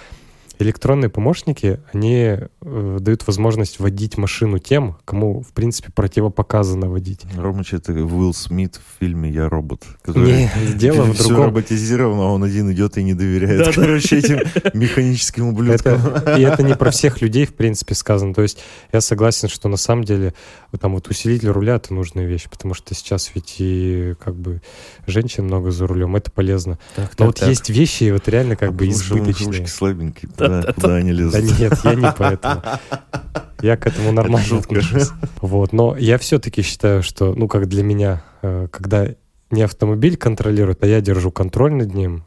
Электронные 0.59 1.09
помощники, 1.09 1.79
они 1.93 2.35
э, 2.61 2.97
дают 2.99 3.27
возможность 3.27 3.79
водить 3.79 4.17
машину 4.17 4.57
тем, 4.57 4.97
кому, 5.05 5.43
в 5.43 5.49
принципе, 5.53 5.91
противопоказано 5.93 6.89
водить. 6.89 7.21
Ромыч— 7.37 7.73
это 7.75 7.91
Уилл 7.93 8.33
Смит 8.33 8.77
в 8.77 8.99
фильме 8.99 9.29
«Я 9.29 9.49
робот», 9.49 9.83
который 10.01 10.31
Не, 10.31 10.49
дело 10.73 11.03
в 11.03 11.13
все 11.13 11.27
другом. 11.27 11.45
роботизировано, 11.45 12.23
а 12.23 12.31
он 12.33 12.43
один 12.43 12.71
идет 12.71 12.97
и 12.97 13.03
не 13.03 13.13
доверяет, 13.13 13.59
Да-да. 13.59 13.71
короче, 13.73 14.17
этим 14.17 14.39
механическим 14.73 15.49
ублюдкам. 15.49 16.03
Это, 16.03 16.37
и 16.37 16.41
это 16.41 16.63
не 16.63 16.73
про 16.75 16.89
всех 16.89 17.21
людей, 17.21 17.45
в 17.45 17.53
принципе, 17.53 17.93
сказано. 17.93 18.33
То 18.33 18.41
есть 18.41 18.57
я 18.91 18.99
согласен, 18.99 19.49
что 19.49 19.69
на 19.69 19.77
самом 19.77 20.05
деле 20.05 20.33
там 20.77 20.93
вот 20.93 21.07
усилитель 21.07 21.49
руля— 21.49 21.75
это 21.77 21.93
нужная 21.93 22.25
вещь, 22.25 22.47
потому 22.49 22.73
что 22.73 22.93
сейчас 22.95 23.31
ведь 23.35 23.55
и 23.59 24.13
как 24.23 24.35
бы 24.35 24.61
женщин 25.05 25.45
много 25.45 25.71
за 25.71 25.87
рулем, 25.87 26.15
это 26.15 26.31
полезно. 26.31 26.77
Так, 26.95 27.09
Но 27.11 27.15
так, 27.17 27.27
вот 27.27 27.35
так. 27.39 27.49
есть 27.49 27.69
вещи 27.69 28.11
вот 28.11 28.27
реально 28.27 28.55
как 28.55 28.69
А 28.69 28.71
бы 28.71 28.85
потому 28.85 28.91
избыточные. 28.91 29.47
ручки 29.47 29.67
слабенькие, 29.69 30.31
куда, 30.31 30.73
куда 30.73 30.95
они 30.95 31.11
лезут? 31.11 31.33
Да 31.33 31.41
нет, 31.41 31.73
я 31.83 31.95
не 31.95 32.13
поэтому. 32.17 32.61
Я 33.61 33.75
к 33.75 33.87
этому 33.87 34.11
нормально 34.11 34.45
шутка. 34.47 34.75
отношусь. 34.77 35.09
Вот, 35.41 35.73
но 35.73 35.97
я 35.97 36.19
все-таки 36.19 36.61
считаю, 36.61 37.01
что, 37.01 37.33
ну, 37.33 37.47
как 37.47 37.67
для 37.67 37.81
меня, 37.81 38.21
э, 38.43 38.67
когда 38.71 39.07
не 39.49 39.63
автомобиль 39.63 40.15
контролирует, 40.15 40.83
а 40.83 40.87
я 40.87 41.01
держу 41.01 41.31
контроль 41.31 41.73
над 41.73 41.91
ним. 41.95 42.23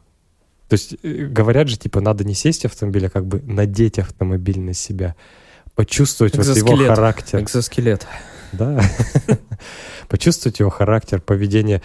То 0.67 0.73
есть 0.73 0.95
э, 1.03 1.25
говорят 1.27 1.69
же, 1.69 1.77
типа, 1.77 2.01
надо 2.01 2.25
не 2.25 2.33
сесть 2.33 2.63
в 2.63 2.65
автомобиль, 2.65 3.07
а 3.07 3.09
как 3.09 3.25
бы 3.27 3.41
надеть 3.45 3.97
автомобиль 3.97 4.59
на 4.59 4.73
себя, 4.73 5.15
почувствовать 5.75 6.35
вот 6.35 6.45
его 6.53 6.75
характер. 6.75 7.39
Экзоскелет. 7.39 8.05
Да. 8.53 8.81
Почувствовать 10.07 10.59
его 10.59 10.69
характер, 10.69 11.21
поведение. 11.21 11.81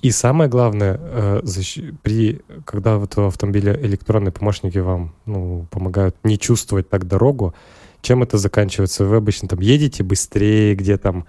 И 0.00 0.10
самое 0.10 0.48
главное, 0.48 0.98
э, 1.00 1.40
при, 2.02 2.40
когда 2.64 2.98
вот 2.98 3.16
в 3.16 3.20
автомобиле 3.20 3.78
электронные 3.82 4.32
помощники 4.32 4.78
вам 4.78 5.14
ну, 5.26 5.66
помогают 5.70 6.16
не 6.24 6.38
чувствовать 6.38 6.88
так 6.88 7.06
дорогу, 7.06 7.54
чем 8.00 8.22
это 8.22 8.38
заканчивается? 8.38 9.04
Вы 9.04 9.16
обычно 9.16 9.48
там 9.48 9.60
едете 9.60 10.02
быстрее, 10.02 10.74
где 10.74 10.98
там 10.98 11.26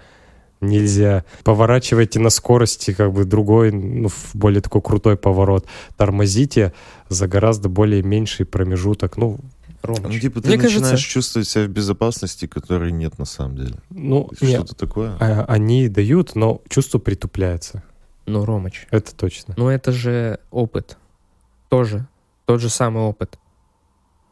нельзя, 0.63 1.25
поворачиваете 1.43 2.19
на 2.19 2.29
скорости 2.29 2.93
как 2.93 3.11
бы 3.11 3.25
другой, 3.25 3.71
ну, 3.71 4.07
в 4.07 4.31
более 4.33 4.61
такой 4.61 4.81
крутой 4.81 5.17
поворот, 5.17 5.65
тормозите 5.97 6.73
за 7.09 7.27
гораздо 7.27 7.69
более 7.69 8.01
меньший 8.01 8.45
промежуток, 8.45 9.17
ну, 9.17 9.39
Ну, 9.85 9.95
Ромыч. 9.95 10.21
типа, 10.21 10.41
ты 10.41 10.47
Мне 10.47 10.57
начинаешь 10.57 10.83
кажется, 10.91 11.09
чувствовать 11.09 11.47
себя 11.47 11.65
в 11.65 11.67
безопасности, 11.69 12.45
которой 12.47 12.91
нет 12.91 13.19
на 13.19 13.25
самом 13.25 13.57
деле. 13.57 13.75
ну, 13.89 14.29
Что-то 14.35 14.75
такое. 14.75 15.17
а- 15.19 15.45
они 15.47 15.89
дают, 15.89 16.35
но 16.35 16.61
чувство 16.69 16.99
притупляется, 16.99 17.83
ну, 18.25 18.45
Ромыч, 18.45 18.87
это 18.91 19.13
точно. 19.15 19.53
ну 19.57 19.67
это 19.69 19.91
же 19.91 20.39
опыт. 20.51 20.97
Тоже. 21.69 22.07
Тот 22.45 22.61
же 22.61 22.69
самый 22.69 23.03
опыт. 23.03 23.37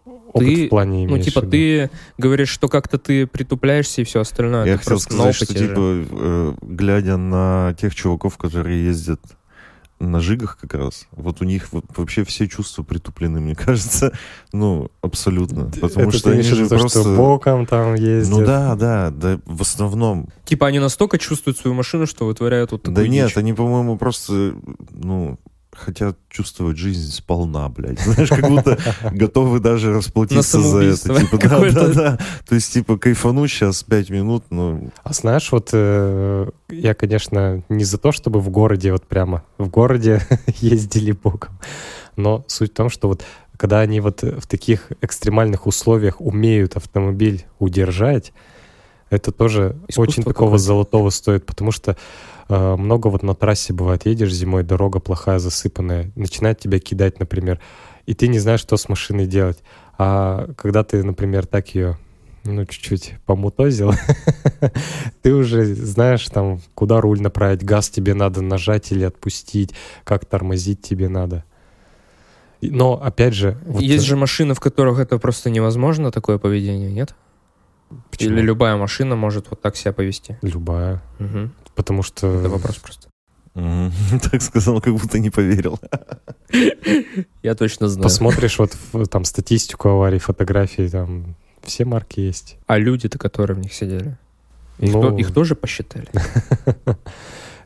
Опыт 0.05 0.47
ты- 0.47 0.65
в 0.67 0.69
плане 0.69 1.07
Ну, 1.07 1.19
типа, 1.19 1.41
в 1.41 1.43
виду. 1.43 1.51
ты 1.51 1.89
говоришь, 2.17 2.49
что 2.49 2.67
как-то 2.69 2.97
ты 2.97 3.27
притупляешься 3.27 4.01
и 4.01 4.03
все 4.05 4.21
остальное. 4.21 4.65
Я 4.65 4.77
хотел 4.77 4.99
сказать, 4.99 5.35
что, 5.35 5.43
опыте 5.45 5.59
же. 5.59 5.67
типа, 5.69 5.79
э, 6.11 6.53
глядя 6.61 7.17
на 7.17 7.75
тех 7.79 7.93
чуваков, 7.93 8.37
которые 8.37 8.85
ездят 8.85 9.19
на 10.01 10.19
жигах 10.19 10.57
как 10.59 10.73
раз, 10.73 11.07
вот 11.11 11.41
у 11.41 11.45
них 11.45 11.69
вообще 11.95 12.23
все 12.23 12.47
чувства 12.47 12.83
притуплены, 12.83 13.39
мне 13.39 13.55
кажется, 13.55 14.13
ну, 14.53 14.89
абсолютно. 15.01 15.65
Потому 15.65 16.09
Это 16.09 16.17
что 16.17 16.29
ты 16.29 16.35
они 16.35 16.43
же 16.43 16.55
виду, 16.55 16.69
просто... 16.69 17.01
что 17.01 17.15
боком 17.15 17.65
там 17.65 17.95
ездят. 17.95 18.37
Ну 18.37 18.45
да, 18.45 18.75
да, 18.75 19.11
да, 19.11 19.39
в 19.45 19.61
основном. 19.61 20.27
Типа, 20.45 20.67
они 20.67 20.79
настолько 20.79 21.17
чувствуют 21.17 21.57
свою 21.57 21.75
машину, 21.75 22.07
что 22.07 22.25
вытворяют 22.25 22.71
вот 22.71 22.83
такую 22.83 22.95
Да 22.95 23.07
нет, 23.07 23.27
дичь. 23.29 23.37
они, 23.37 23.53
по-моему, 23.53 23.97
просто, 23.97 24.55
ну, 24.91 25.37
хотят 25.81 26.17
чувствовать 26.29 26.77
жизнь 26.77 27.11
сполна, 27.11 27.67
блядь. 27.69 27.99
Знаешь, 27.99 28.29
как 28.29 28.47
будто 28.47 28.77
готовы 29.11 29.59
даже 29.59 29.93
расплатиться 29.93 30.61
за 30.61 30.79
это. 30.79 31.19
Типа, 31.19 31.37
да, 31.37 31.71
да, 31.71 31.87
да. 31.87 32.19
То 32.47 32.55
есть, 32.55 32.73
типа, 32.73 32.97
кайфану 32.97 33.47
сейчас 33.47 33.83
пять 33.83 34.09
минут, 34.09 34.45
ну, 34.49 34.91
А 35.03 35.13
знаешь, 35.13 35.51
вот 35.51 35.69
э, 35.73 36.49
я, 36.69 36.93
конечно, 36.93 37.63
не 37.69 37.83
за 37.83 37.97
то, 37.97 38.11
чтобы 38.11 38.39
в 38.39 38.49
городе 38.49 38.91
вот 38.91 39.05
прямо 39.05 39.43
в 39.57 39.67
городе 39.67 40.21
ездили 40.59 41.11
боком, 41.11 41.57
но 42.15 42.45
суть 42.47 42.71
в 42.71 42.75
том, 42.75 42.89
что 42.89 43.07
вот 43.07 43.23
когда 43.57 43.79
они 43.81 43.99
вот 43.99 44.23
в 44.23 44.47
таких 44.47 44.91
экстремальных 45.01 45.67
условиях 45.67 46.19
умеют 46.19 46.75
автомобиль 46.77 47.45
удержать, 47.59 48.33
это 49.11 49.31
тоже 49.31 49.75
Искусство 49.87 50.01
очень 50.01 50.23
такого 50.23 50.57
золотого 50.57 51.09
стоит, 51.09 51.45
потому 51.45 51.71
что 51.71 51.97
много 52.57 53.07
вот 53.07 53.23
на 53.23 53.33
трассе 53.35 53.73
бывает, 53.73 54.05
едешь 54.05 54.33
зимой, 54.33 54.63
дорога 54.63 54.99
плохая, 54.99 55.39
засыпанная, 55.39 56.11
начинает 56.15 56.59
тебя 56.59 56.79
кидать, 56.79 57.19
например, 57.19 57.59
и 58.05 58.13
ты 58.13 58.27
не 58.27 58.39
знаешь, 58.39 58.59
что 58.59 58.77
с 58.77 58.89
машиной 58.89 59.25
делать. 59.25 59.63
А 59.97 60.49
когда 60.57 60.83
ты, 60.83 61.03
например, 61.03 61.45
так 61.45 61.75
ее 61.75 61.97
ну, 62.43 62.65
чуть-чуть 62.65 63.15
помутозил, 63.25 63.93
ты 65.21 65.33
уже 65.33 65.63
знаешь, 65.75 66.27
там, 66.29 66.59
куда 66.73 66.99
руль 66.99 67.21
направить, 67.21 67.63
газ 67.63 67.89
тебе 67.89 68.13
надо 68.13 68.41
нажать 68.41 68.91
или 68.91 69.03
отпустить, 69.03 69.73
как 70.03 70.25
тормозить 70.25 70.81
тебе 70.81 71.07
надо. 71.09 71.43
Но, 72.61 72.93
опять 73.01 73.33
же... 73.33 73.57
вот, 73.65 73.81
Есть 73.81 74.05
э, 74.05 74.07
же 74.07 74.15
машины, 74.15 74.53
в 74.53 74.59
которых 74.59 74.99
это 74.99 75.17
просто 75.17 75.49
невозможно, 75.49 76.11
такое 76.11 76.37
поведение, 76.37 76.91
нет? 76.91 77.15
почему? 78.09 78.35
Или 78.35 78.41
любая 78.41 78.75
машина 78.75 79.15
может 79.15 79.49
вот 79.49 79.61
так 79.61 79.75
себя 79.75 79.93
повести. 79.93 80.37
Любая. 80.41 81.01
Мгм. 81.19 81.53
Потому 81.81 82.03
что... 82.03 82.27
Это 82.27 82.49
вопрос 82.49 82.75
просто. 82.77 83.09
так 84.31 84.41
сказал, 84.41 84.79
как 84.81 84.93
будто 84.93 85.17
не 85.19 85.31
поверил. 85.31 85.79
Я 87.43 87.55
точно 87.55 87.87
знаю. 87.89 88.03
Посмотришь 88.03 88.59
вот 88.59 88.77
в- 88.93 89.05
там 89.07 89.25
статистику 89.25 89.89
аварий, 89.89 90.19
фотографии, 90.19 90.87
там 90.87 91.35
все 91.63 91.85
марки 91.85 92.19
есть. 92.19 92.57
А 92.67 92.77
люди-то, 92.77 93.17
которые 93.17 93.57
в 93.57 93.59
них 93.59 93.73
сидели? 93.73 94.15
Их, 94.77 94.93
Ну, 94.93 95.01
то- 95.01 95.17
их 95.17 95.33
тоже 95.33 95.55
посчитали? 95.55 96.07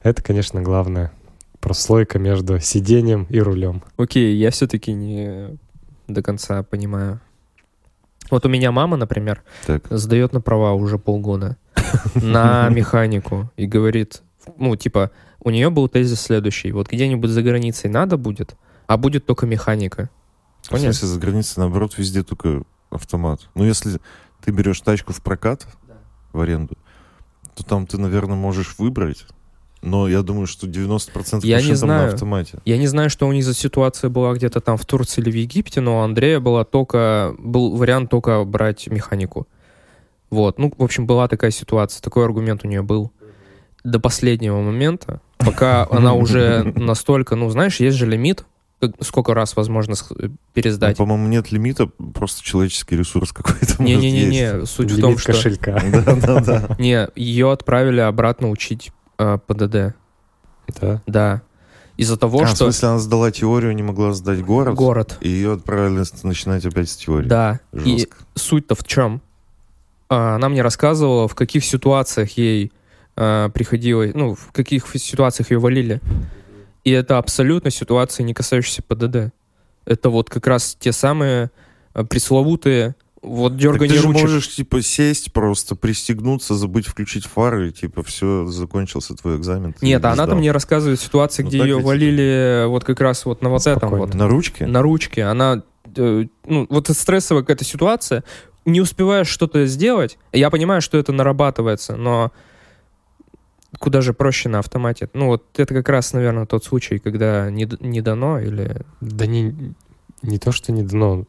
Это, 0.04 0.23
конечно, 0.23 0.62
главное. 0.62 1.12
Прослойка 1.60 2.19
между 2.19 2.60
сиденьем 2.62 3.28
и 3.30 3.39
рулем. 3.39 3.84
Окей, 3.97 4.34
я 4.38 4.51
все-таки 4.51 4.93
не 4.93 5.58
до 6.08 6.21
конца 6.23 6.63
понимаю. 6.63 7.19
Вот 8.32 8.45
у 8.45 8.49
меня 8.49 8.71
мама, 8.71 8.95
например, 8.97 9.43
Так, 9.65 9.84
сдает 9.89 10.32
на 10.34 10.39
права 10.41 10.73
уже 10.73 10.97
полгода 10.97 11.58
на 12.15 12.69
механику 12.69 13.49
и 13.57 13.65
говорит, 13.65 14.21
ну, 14.57 14.75
типа, 14.75 15.11
у 15.39 15.49
нее 15.49 15.69
был 15.69 15.88
тезис 15.88 16.21
следующий. 16.21 16.71
Вот 16.71 16.89
где-нибудь 16.91 17.29
за 17.29 17.41
границей 17.41 17.89
надо 17.89 18.17
будет, 18.17 18.55
а 18.88 18.97
будет 18.97 19.25
только 19.25 19.45
механика. 19.45 20.09
в 20.63 20.69
Понятно. 20.69 20.93
смысле, 20.93 21.07
за 21.07 21.19
границей, 21.19 21.53
наоборот, 21.57 21.97
везде 21.97 22.23
только 22.23 22.63
автомат. 22.89 23.41
Ну, 23.55 23.63
если 23.63 23.99
ты 24.43 24.51
берешь 24.51 24.81
тачку 24.81 25.13
в 25.13 25.21
прокат, 25.21 25.67
в 26.33 26.39
аренду, 26.41 26.77
то 27.55 27.63
там 27.63 27.88
ты, 27.88 27.97
наверное, 27.97 28.35
можешь 28.35 28.75
выбрать. 28.77 29.25
Но 29.81 30.07
я 30.07 30.23
думаю, 30.23 30.47
что 30.47 30.67
90% 30.67 31.41
Я 31.45 31.57
не 31.57 31.63
там 31.63 31.69
на 31.71 31.75
знаю. 31.75 32.13
автомате. 32.13 32.57
Я 32.65 32.77
не 32.77 32.88
знаю, 32.88 33.09
что 33.09 33.27
у 33.27 33.31
них 33.31 33.43
за 33.45 33.53
ситуация 33.53 34.09
была 34.09 34.33
где-то 34.33 34.59
там 34.59 34.77
в 34.77 34.85
Турции 34.85 35.21
или 35.21 35.29
в 35.31 35.35
Египте, 35.35 35.79
но 35.79 35.99
у 35.99 36.01
Андрея 36.01 36.39
была 36.39 36.63
только, 36.65 37.35
был 37.38 37.75
вариант 37.75 38.09
только 38.09 38.43
брать 38.45 38.88
механику. 38.88 39.47
Вот, 40.29 40.57
ну, 40.59 40.73
в 40.77 40.83
общем, 40.83 41.05
была 41.05 41.27
такая 41.27 41.51
ситуация, 41.51 42.01
такой 42.01 42.25
аргумент 42.25 42.63
у 42.63 42.67
нее 42.67 42.81
был. 42.81 43.11
До 43.83 43.99
последнего 43.99 44.59
момента, 44.61 45.21
пока 45.38 45.88
она 45.89 46.13
уже 46.13 46.63
настолько, 46.75 47.35
ну, 47.35 47.49
знаешь, 47.49 47.79
есть 47.79 47.95
же 47.97 48.07
лимит, 48.07 48.45
сколько 48.99 49.33
раз 49.33 49.55
возможно 49.55 49.95
с- 49.95 50.09
Ну, 50.09 50.35
пересдать. 50.53 50.97
по-моему, 50.97 51.27
нет 51.27 51.51
лимита, 51.51 51.88
просто 52.13 52.43
человеческий 52.43 52.97
ресурс 52.97 53.31
какой-то. 53.31 53.81
Не-не-не, 53.81 54.65
суть 54.65 54.88
в 54.91 54.97
Лимит 54.97 55.01
том, 55.01 55.17
что... 55.17 55.31
кошелька. 55.33 55.79
Да, 56.05 56.15
да, 56.15 56.39
да. 56.41 56.75
Не, 56.79 57.07
ее 57.15 57.51
отправили 57.51 57.99
обратно 58.01 58.49
учить 58.49 58.91
э, 59.19 59.38
ПДД, 59.47 59.95
Да. 60.81 61.01
да. 61.05 61.41
Из-за 61.97 62.17
того, 62.17 62.41
А, 62.41 62.45
в 62.45 62.49
что 62.49 62.65
смысле, 62.65 62.89
она 62.89 62.99
сдала 62.99 63.31
теорию, 63.31 63.73
не 63.73 63.83
могла 63.83 64.11
сдать 64.13 64.43
город, 64.43 64.75
город, 64.75 65.17
и 65.21 65.29
ее 65.29 65.53
отправили 65.53 66.03
начинать 66.23 66.65
опять 66.65 66.89
с 66.89 66.95
теории. 66.97 67.27
да. 67.27 67.59
И 67.71 67.99
Жестко. 67.99 68.17
суть-то 68.35 68.75
в 68.75 68.83
чем? 68.83 69.21
А, 70.10 70.36
Она 70.36 70.50
мне 70.50 70.62
рассказывала, 70.62 71.28
в 71.28 71.36
каких 71.36 71.63
ситуациях 71.65 72.32
ей 72.38 72.72
а, 73.15 73.50
приходилось, 73.50 74.13
ну, 74.13 74.36
в 74.36 74.52
каких 74.52 74.88
ситуациях 74.96 75.52
ее 75.52 75.60
валили. 75.60 76.02
И 76.84 76.91
это 76.91 77.18
абсолютно 77.18 77.72
ситуации, 77.72 78.24
не 78.24 78.34
касающиеся 78.34 78.84
ПДД. 78.84 79.34
Это 79.86 80.10
вот 80.10 80.30
как 80.30 80.46
раз 80.48 80.76
те 80.80 80.91
самые 80.91 81.50
а, 81.94 82.04
пресловутые 82.04 82.96
вот 83.22 83.58
дергание 83.58 83.96
ты 83.96 84.02
же 84.02 84.08
ручек. 84.08 84.22
можешь, 84.22 84.54
типа, 84.56 84.84
сесть 84.84 85.34
просто, 85.34 85.76
пристегнуться, 85.76 86.54
забыть 86.54 86.86
включить 86.86 87.26
фары, 87.26 87.70
и, 87.70 87.72
типа, 87.72 88.04
все, 88.04 88.46
закончился 88.46 89.15
твой 89.15 89.38
экзамен. 89.38 89.74
Нет, 89.82 90.06
а 90.06 90.10
она-то 90.10 90.28
сдал. 90.32 90.38
мне 90.38 90.52
рассказывает 90.52 91.00
ситуации, 91.00 91.41
Ну, 91.41 91.50
где 91.50 91.58
ее 91.58 91.78
ведь? 91.78 91.86
валили 91.86 92.65
вот 92.68 92.84
как 92.84 93.00
раз 93.02 93.26
вот 93.26 93.41
на 93.41 93.50
вот 93.50 93.62
этом 93.65 93.80
Спокойно. 93.80 94.06
вот. 94.06 94.13
На 94.13 94.28
ручке? 94.28 94.68
на 94.68 94.84
ручке, 94.84 95.24
она, 95.24 95.63
э, 95.96 96.26
ну, 96.46 96.68
вот 96.70 96.88
стрессовая 96.89 97.41
какая-то 97.41 97.63
ситуация, 97.65 98.24
не 98.65 98.82
успеваешь 98.82 99.28
что-то 99.28 99.65
сделать, 99.65 100.17
я 100.34 100.49
понимаю, 100.49 100.82
что 100.82 100.97
это 100.97 101.12
нарабатывается, 101.12 101.95
но 101.95 102.32
куда 103.80 104.01
же 104.01 104.13
проще 104.13 104.49
на 104.49 104.60
автомате. 104.60 105.10
Ну, 105.13 105.28
вот 105.28 105.60
это 105.60 105.73
как 105.73 105.89
раз, 105.89 106.13
наверное, 106.13 106.45
тот 106.45 106.63
случай, 106.63 106.99
когда 106.99 107.49
не, 107.49 107.67
не 107.80 108.01
дано 108.01 108.39
или... 108.39 108.82
Да 109.01 109.25
не, 109.25 109.73
не 110.21 110.39
то, 110.39 110.51
что 110.51 110.71
не 110.71 110.84
дано. 110.84 111.25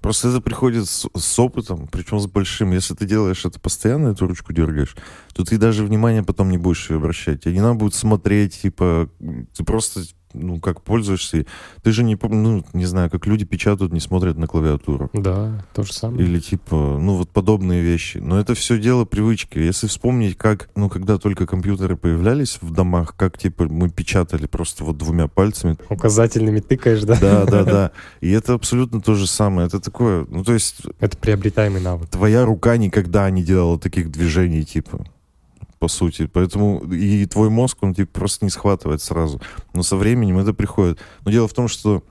Просто 0.00 0.28
это 0.28 0.40
приходит 0.40 0.88
с, 0.88 1.06
с 1.14 1.38
опытом, 1.38 1.88
причем 1.88 2.20
с 2.20 2.26
большим. 2.26 2.72
Если 2.72 2.94
ты 2.94 3.06
делаешь 3.06 3.44
это 3.44 3.58
постоянно, 3.60 4.08
эту 4.08 4.26
ручку 4.26 4.52
дергаешь, 4.52 4.96
то 5.32 5.44
ты 5.44 5.58
даже 5.58 5.84
внимания 5.84 6.22
потом 6.22 6.50
не 6.50 6.58
будешь 6.58 6.90
обращать. 6.90 7.42
Тебе 7.44 7.54
не 7.54 7.60
надо 7.60 7.74
будет 7.74 7.94
смотреть, 7.94 8.60
типа, 8.62 9.08
ты 9.56 9.64
просто, 9.64 10.02
ну, 10.32 10.60
как 10.60 10.82
пользуешься. 10.82 11.46
Ты 11.82 11.92
же 11.92 12.02
не, 12.04 12.18
ну, 12.22 12.64
не 12.72 12.86
знаю, 12.86 13.10
как 13.10 13.26
люди 13.26 13.44
печатают, 13.44 13.92
не 13.92 14.00
смотрят 14.00 14.36
на 14.36 14.46
клавиатуру. 14.46 15.10
Да, 15.12 15.64
то 15.74 15.82
же 15.82 15.92
самое. 15.92 16.24
Или 16.26 16.38
типа, 16.40 16.98
ну 17.00 17.16
вот 17.16 17.30
подобные 17.30 17.82
вещи. 17.82 18.18
Но 18.18 18.38
это 18.38 18.54
все 18.54 18.78
дело 18.78 19.04
привычки. 19.04 19.58
Если 19.58 19.86
вспомнить, 19.86 20.36
как, 20.36 20.70
ну 20.76 20.88
когда 20.88 21.18
только 21.18 21.46
компьютеры 21.46 21.96
появлялись 21.96 22.58
в 22.60 22.70
домах, 22.72 23.14
как 23.16 23.38
типа 23.38 23.64
мы 23.64 23.90
печатали 23.90 24.46
просто 24.46 24.84
вот 24.84 24.98
двумя 24.98 25.28
пальцами. 25.28 25.76
Указательными 25.88 26.60
тыкаешь, 26.60 27.02
да? 27.02 27.16
Да, 27.20 27.44
да, 27.44 27.64
да. 27.64 27.90
И 28.20 28.30
это 28.30 28.54
абсолютно 28.54 29.00
то 29.00 29.14
же 29.14 29.26
самое. 29.26 29.66
Это 29.66 29.80
такое, 29.80 30.26
ну 30.28 30.44
то 30.44 30.52
есть 30.52 30.82
Это 31.00 31.16
приобретаемый 31.16 31.80
навык. 31.80 32.08
твоя 32.08 32.44
рука 32.44 32.76
никогда 32.76 33.28
не 33.30 33.42
делала 33.42 33.78
таких 33.78 34.10
движений, 34.10 34.64
типа. 34.64 35.06
По 35.80 35.88
сути. 35.88 36.26
Поэтому 36.32 36.78
и 36.92 37.26
твой 37.26 37.50
мозг, 37.50 37.78
он 37.80 37.94
типа 37.94 38.12
просто 38.20 38.44
не 38.44 38.50
схватывает 38.50 39.02
сразу. 39.02 39.40
Но 39.72 39.82
со 39.82 39.96
временем 39.96 40.38
это 40.38 40.52
приходит. 40.54 41.00
Но 41.24 41.32
дело 41.32 41.48
в 41.48 41.54
том, 41.54 41.66
что 41.66 42.04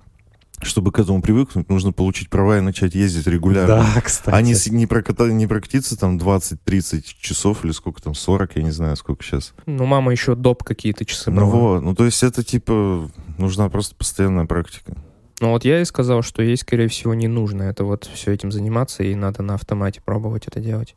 чтобы 0.62 0.92
к 0.92 1.00
этому 1.00 1.22
привыкнуть, 1.22 1.70
нужно 1.70 1.94
получить 1.94 2.30
права 2.30 2.58
и 2.58 2.62
начать 2.62 2.94
ездить 2.94 3.28
регулярно. 3.28 3.86
Да, 3.96 4.02
кстати. 4.02 4.36
А 4.36 4.42
не, 4.42 4.54
не, 4.76 4.88
проката- 4.88 5.32
не 5.32 5.48
прокатиться 5.48 5.98
там 5.98 6.18
20-30 6.18 7.04
часов 7.22 7.64
или 7.64 7.72
сколько 7.72 8.02
там, 8.02 8.14
40, 8.14 8.58
я 8.58 8.64
не 8.64 8.72
знаю, 8.72 8.98
сколько 8.98 9.24
сейчас. 9.24 9.54
Ну, 9.66 9.86
мама 9.86 10.12
еще 10.12 10.36
доп 10.36 10.64
какие-то 10.64 11.06
часы 11.06 11.30
Ну 11.32 11.38
брала. 11.38 11.52
вот, 11.52 11.84
ну 11.84 11.96
то 11.96 12.04
есть 12.04 12.24
это 12.24 12.44
типа 12.44 13.10
нужна 13.38 13.70
просто 13.70 13.96
постоянная 13.96 14.46
практика. 14.48 14.98
Ну 15.40 15.52
вот 15.52 15.64
я 15.64 15.80
и 15.80 15.86
сказал, 15.86 16.24
что 16.24 16.42
ей, 16.42 16.58
скорее 16.58 16.90
всего, 16.90 17.14
не 17.14 17.30
нужно 17.30 17.64
это 17.64 17.86
вот 17.86 18.10
все 18.14 18.34
этим 18.34 18.52
заниматься, 18.52 19.04
и 19.04 19.16
надо 19.16 19.42
на 19.44 19.54
автомате 19.54 20.02
пробовать 20.04 20.48
это 20.48 20.60
делать. 20.60 20.96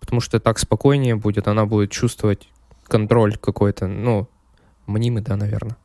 Потому 0.00 0.20
что 0.20 0.40
так 0.40 0.58
спокойнее 0.58 1.14
будет, 1.14 1.46
она 1.46 1.66
будет 1.66 1.90
чувствовать 1.90 2.48
контроль 2.88 3.36
какой-то, 3.36 3.86
ну, 3.86 4.28
мнимый, 4.86 5.22
да, 5.22 5.36
наверное. 5.36 5.76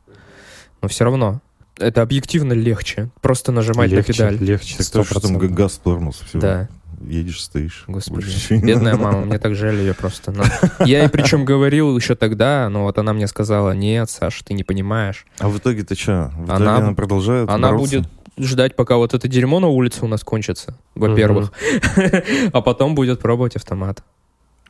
Но 0.82 0.88
все 0.88 1.04
равно, 1.04 1.40
это 1.78 2.02
объективно 2.02 2.52
легче. 2.54 3.10
Просто 3.20 3.52
нажимать 3.52 3.90
легче, 3.90 4.24
на 4.24 4.30
педаль. 4.30 4.48
легче, 4.48 4.76
Так 4.78 4.86
то, 4.90 5.04
что 5.04 5.20
там 5.20 5.36
100%. 5.36 5.48
газ 5.48 5.80
тормоз, 5.82 6.16
все. 6.26 6.38
Да, 6.40 6.68
Едешь, 7.06 7.42
стоишь. 7.44 7.84
господи. 7.86 8.26
Бедная 8.50 8.92
надо. 8.92 9.04
мама, 9.04 9.20
мне 9.26 9.38
так 9.38 9.54
жаль 9.54 9.76
ее 9.76 9.92
просто. 9.94 10.32
Но 10.32 10.44
Я 10.84 11.02
ей 11.02 11.08
причем 11.10 11.44
говорил 11.44 11.94
еще 11.96 12.14
тогда, 12.14 12.68
но 12.70 12.84
вот 12.84 12.96
она 12.98 13.12
мне 13.12 13.26
сказала, 13.28 13.72
нет, 13.72 14.08
Саша, 14.10 14.42
ты 14.44 14.54
не 14.54 14.64
понимаешь. 14.64 15.26
А 15.38 15.48
в 15.48 15.58
итоге-то 15.58 15.94
что? 15.94 16.32
В 16.36 16.44
итоге 16.46 16.52
Она- 16.64 16.76
она, 16.78 16.92
продолжает 16.94 17.48
Она 17.50 17.68
бороться? 17.70 17.98
будет 18.00 18.08
ждать, 18.38 18.76
пока 18.76 18.96
вот 18.96 19.14
это 19.14 19.28
дерьмо 19.28 19.60
на 19.60 19.68
улице 19.68 20.04
у 20.04 20.08
нас 20.08 20.22
кончится, 20.24 20.76
во-первых. 20.94 21.52
А 22.52 22.60
потом 22.60 22.94
будет 22.94 23.20
пробовать 23.20 23.56
автомат. 23.56 24.02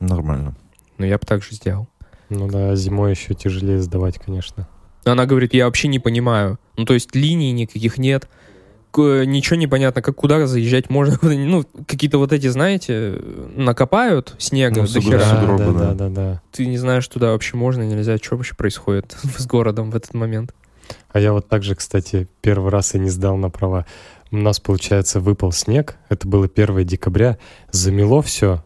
Нормально. 0.00 0.56
Ну, 0.98 1.06
я 1.06 1.18
бы 1.18 1.26
так 1.26 1.42
же 1.42 1.54
сделал. 1.54 1.88
Ну 2.28 2.48
да, 2.48 2.74
зимой 2.76 3.12
еще 3.12 3.34
тяжелее 3.34 3.80
сдавать, 3.80 4.18
конечно. 4.18 4.66
Она 5.04 5.26
говорит, 5.26 5.54
я 5.54 5.66
вообще 5.66 5.88
не 5.88 5.98
понимаю. 6.00 6.58
Ну, 6.76 6.84
то 6.84 6.94
есть 6.94 7.14
линий 7.14 7.52
никаких 7.52 7.98
нет. 7.98 8.28
К- 8.90 9.24
Ничего 9.24 9.56
не 9.56 9.66
понятно, 9.66 10.02
как 10.02 10.16
куда 10.16 10.46
заезжать 10.46 10.90
можно. 10.90 11.18
Ну, 11.22 11.64
какие-то 11.86 12.18
вот 12.18 12.32
эти, 12.32 12.48
знаете, 12.48 13.20
накопают 13.54 14.34
снега 14.38 14.80
Ну, 14.82 14.86
до 14.88 15.00
хера. 15.00 15.18
да, 15.18 15.56
да. 15.56 15.72
да, 15.72 15.94
да, 15.94 16.08
да. 16.08 16.42
Ты 16.50 16.66
не 16.66 16.78
знаешь, 16.78 17.06
туда 17.06 17.32
вообще 17.32 17.56
можно, 17.56 17.82
нельзя. 17.82 18.16
Что 18.18 18.36
вообще 18.36 18.54
происходит 18.54 19.16
с 19.38 19.46
городом 19.46 19.90
в 19.90 19.96
этот 19.96 20.12
момент? 20.14 20.54
А 21.10 21.20
я 21.20 21.32
вот 21.32 21.48
также, 21.48 21.74
кстати, 21.74 22.28
первый 22.40 22.70
раз 22.70 22.94
и 22.94 22.98
не 22.98 23.08
сдал 23.08 23.36
на 23.36 23.50
права. 23.50 23.86
У 24.30 24.36
нас, 24.36 24.60
получается, 24.60 25.20
выпал 25.20 25.52
снег. 25.52 25.96
Это 26.08 26.26
было 26.26 26.46
1 26.52 26.84
декабря. 26.84 27.38
Замело 27.70 28.22
все. 28.22 28.64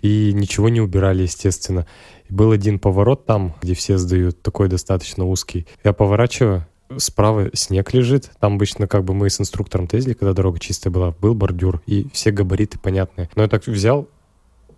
И 0.00 0.32
ничего 0.34 0.68
не 0.68 0.80
убирали, 0.80 1.22
естественно. 1.22 1.86
Был 2.28 2.50
один 2.50 2.78
поворот 2.78 3.26
там, 3.26 3.54
где 3.62 3.74
все 3.74 3.98
сдают, 3.98 4.42
такой 4.42 4.68
достаточно 4.68 5.24
узкий. 5.24 5.66
Я 5.84 5.92
поворачиваю, 5.92 6.66
справа 6.96 7.50
снег 7.54 7.92
лежит. 7.94 8.30
Там 8.40 8.54
обычно 8.54 8.86
как 8.86 9.04
бы 9.04 9.14
мы 9.14 9.30
с 9.30 9.40
инструктором 9.40 9.88
ездили, 9.92 10.14
когда 10.14 10.32
дорога 10.32 10.58
чистая 10.58 10.92
была. 10.92 11.12
Был 11.20 11.34
бордюр, 11.34 11.82
и 11.86 12.08
все 12.12 12.30
габариты 12.30 12.78
понятные. 12.78 13.28
Но 13.34 13.42
я 13.42 13.48
так 13.48 13.66
взял, 13.66 14.08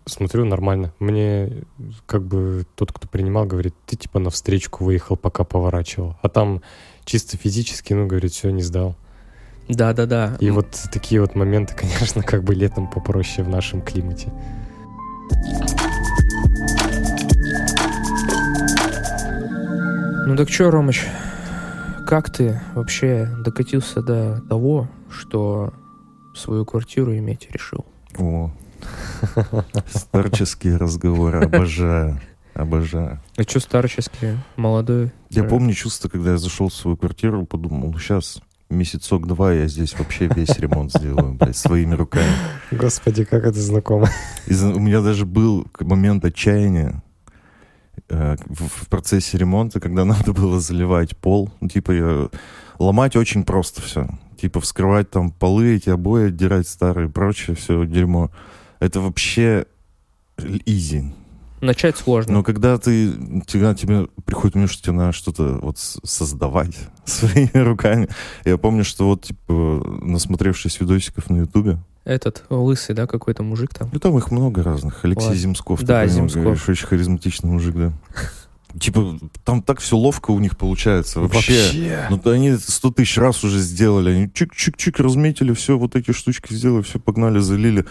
смотрю, 0.07 0.45
нормально. 0.45 0.93
Мне 0.99 1.64
как 2.07 2.23
бы 2.23 2.67
тот, 2.75 2.93
кто 2.93 3.09
принимал, 3.09 3.47
говорит, 3.47 3.75
ты 3.87 3.97
типа 3.97 4.19
на 4.19 4.31
встречку 4.31 4.85
выехал, 4.85 5.17
пока 5.17 5.45
поворачивал. 5.45 6.17
А 6.23 6.29
там 6.29 6.62
чисто 7.05 7.37
физически, 7.37 7.93
ну, 7.93 8.07
говорит, 8.07 8.33
все, 8.33 8.51
не 8.51 8.62
сдал. 8.62 8.97
Да-да-да. 9.69 10.37
И 10.40 10.51
вот 10.51 10.69
такие 10.93 11.21
вот 11.21 11.35
моменты, 11.35 11.75
конечно, 11.77 12.23
как 12.23 12.45
бы 12.45 12.55
летом 12.55 12.90
попроще 12.90 13.47
в 13.47 13.49
нашем 13.49 13.83
климате. 13.83 14.33
Ну 20.27 20.37
так 20.37 20.49
что, 20.49 20.71
Ромыч, 20.71 21.07
как 22.07 22.31
ты 22.31 22.61
вообще 22.75 23.29
докатился 23.45 24.03
до 24.03 24.40
того, 24.49 24.88
что 25.11 25.73
свою 26.35 26.64
квартиру 26.64 27.17
иметь 27.17 27.49
решил? 27.51 27.85
О, 28.19 28.51
старческие 29.88 30.77
разговоры, 30.77 31.40
обожаю, 31.44 32.20
обожаю. 32.55 33.20
А 33.37 33.42
что 33.42 33.61
старческий, 33.61 34.38
молодой? 34.57 35.12
Я 35.31 35.44
Э, 35.44 35.49
помню 35.49 35.73
чувство, 35.75 36.09
когда 36.09 36.33
я 36.33 36.38
зашел 36.38 36.68
в 36.68 36.75
свою 36.75 36.97
квартиру, 36.97 37.44
подумал, 37.47 37.90
ну 37.92 37.99
сейчас 37.99 38.40
месяцок-два 38.70 39.53
я 39.53 39.66
здесь 39.68 39.97
вообще 39.99 40.27
весь 40.35 40.59
ремонт 40.59 40.90
сделаю, 40.92 41.35
блядь, 41.35 41.57
своими 41.57 41.94
руками. 41.94 42.31
Господи, 42.70 43.25
как 43.25 43.44
это 43.44 43.61
знакомо. 43.61 44.09
И 44.47 44.55
у 44.55 44.79
меня 44.81 45.01
даже 45.01 45.27
был 45.27 45.66
момент 45.81 46.25
отчаяния 46.25 47.03
э, 48.09 48.37
в, 48.47 48.85
в 48.85 48.88
процессе 48.88 49.38
ремонта, 49.38 49.81
когда 49.81 50.05
надо 50.05 50.33
было 50.33 50.61
заливать 50.61 51.16
пол. 51.16 51.51
Ну, 51.61 51.68
типа, 51.68 51.92
я- 51.92 52.29
ломать 52.79 53.16
очень 53.16 53.44
просто 53.44 53.81
все. 53.83 54.09
Типа, 54.40 54.61
вскрывать 54.61 55.11
там 55.11 55.31
полы, 55.31 55.77
эти 55.77 55.90
обои, 55.90 56.29
отдирать 56.29 56.66
старые 56.66 57.09
и 57.09 57.11
прочее, 57.11 57.55
все 57.57 57.85
дерьмо. 57.87 58.31
Это 58.81 59.01
вообще 59.01 59.67
изи. 60.67 61.13
Начать 61.61 61.97
сложно. 61.97 62.35
Но 62.35 62.43
когда 62.43 62.77
ты, 62.77 63.13
тебя, 63.47 63.75
тебе 63.75 64.07
приходит 64.27 64.55
мне, 64.55 64.67
что 64.67 64.83
тебе 64.83 64.93
надо 64.93 65.13
что-то 65.13 65.59
вот 65.63 65.79
создавать 65.79 66.77
своими 67.07 67.57
руками. 67.59 68.09
Я 68.45 68.59
помню, 68.59 68.85
что 68.85 69.07
вот, 69.07 69.23
типа, 69.23 69.53
насмотревшись 70.03 70.79
видосиков 70.81 71.31
на 71.31 71.39
Ютубе, 71.39 71.79
Этот 72.05 72.45
лысый, 72.51 72.95
да, 72.95 73.07
какой-то 73.07 73.43
мужик 73.43 73.73
там. 73.73 73.89
ну, 73.93 73.99
там 73.99 74.19
их 74.19 74.31
много 74.31 74.63
разных. 74.63 75.05
Алексей 75.05 75.25
Ладно. 75.29 75.41
Земсков. 75.41 75.83
Да, 75.83 76.05
него 76.05 76.15
Земсков. 76.15 76.43
говоришь, 76.43 76.69
Очень 76.69 76.87
харизматичный 76.87 77.51
мужик, 77.51 77.75
да. 77.77 77.93
Типа, 78.79 79.19
там 79.45 79.63
так 79.63 79.79
все 79.79 79.97
ловко 79.97 80.33
у 80.33 80.41
них 80.41 80.59
получается. 80.59 81.21
Вообще. 81.21 82.07
Ну, 82.11 82.19
то 82.19 82.31
они 82.31 82.57
сто 82.57 82.91
тысяч 82.91 83.17
раз 83.17 83.45
уже 83.45 83.61
сделали. 83.61 84.11
Они 84.11 84.27
чик-чик-чик 84.27 85.01
разметили, 85.01 85.53
все, 85.55 85.79
вот 85.79 85.95
эти 85.95 86.13
штучки 86.13 86.53
сделали, 86.53 86.83
все, 86.83 86.99
погнали, 86.99 87.39
залили. 87.39 87.85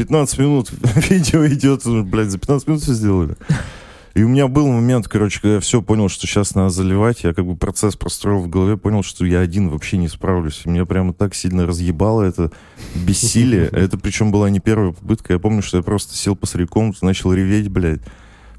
15 0.00 0.38
минут 0.38 0.70
видео 1.10 1.46
идет, 1.46 1.82
блядь, 2.06 2.30
за 2.30 2.38
15 2.38 2.68
минут 2.68 2.82
все 2.82 2.94
сделали. 2.94 3.36
И 4.14 4.22
у 4.22 4.28
меня 4.28 4.48
был 4.48 4.66
момент, 4.66 5.06
короче, 5.08 5.40
когда 5.40 5.56
я 5.56 5.60
все 5.60 5.82
понял, 5.82 6.08
что 6.08 6.26
сейчас 6.26 6.54
надо 6.54 6.70
заливать, 6.70 7.22
я 7.22 7.34
как 7.34 7.44
бы 7.44 7.54
процесс 7.54 7.96
простроил 7.96 8.38
в 8.40 8.48
голове, 8.48 8.78
понял, 8.78 9.02
что 9.02 9.26
я 9.26 9.40
один 9.40 9.68
вообще 9.68 9.98
не 9.98 10.08
справлюсь. 10.08 10.62
И 10.64 10.70
меня 10.70 10.86
прямо 10.86 11.12
так 11.12 11.34
сильно 11.34 11.66
разъебало 11.66 12.22
это 12.22 12.50
бессилие. 12.94 13.66
Это 13.66 13.98
причем 13.98 14.32
была 14.32 14.48
не 14.48 14.58
первая 14.58 14.92
попытка. 14.92 15.34
Я 15.34 15.38
помню, 15.38 15.60
что 15.60 15.76
я 15.76 15.82
просто 15.82 16.16
сел 16.16 16.34
посреди 16.34 16.66
комнаты, 16.66 17.04
начал 17.04 17.34
реветь, 17.34 17.68
блядь. 17.68 18.00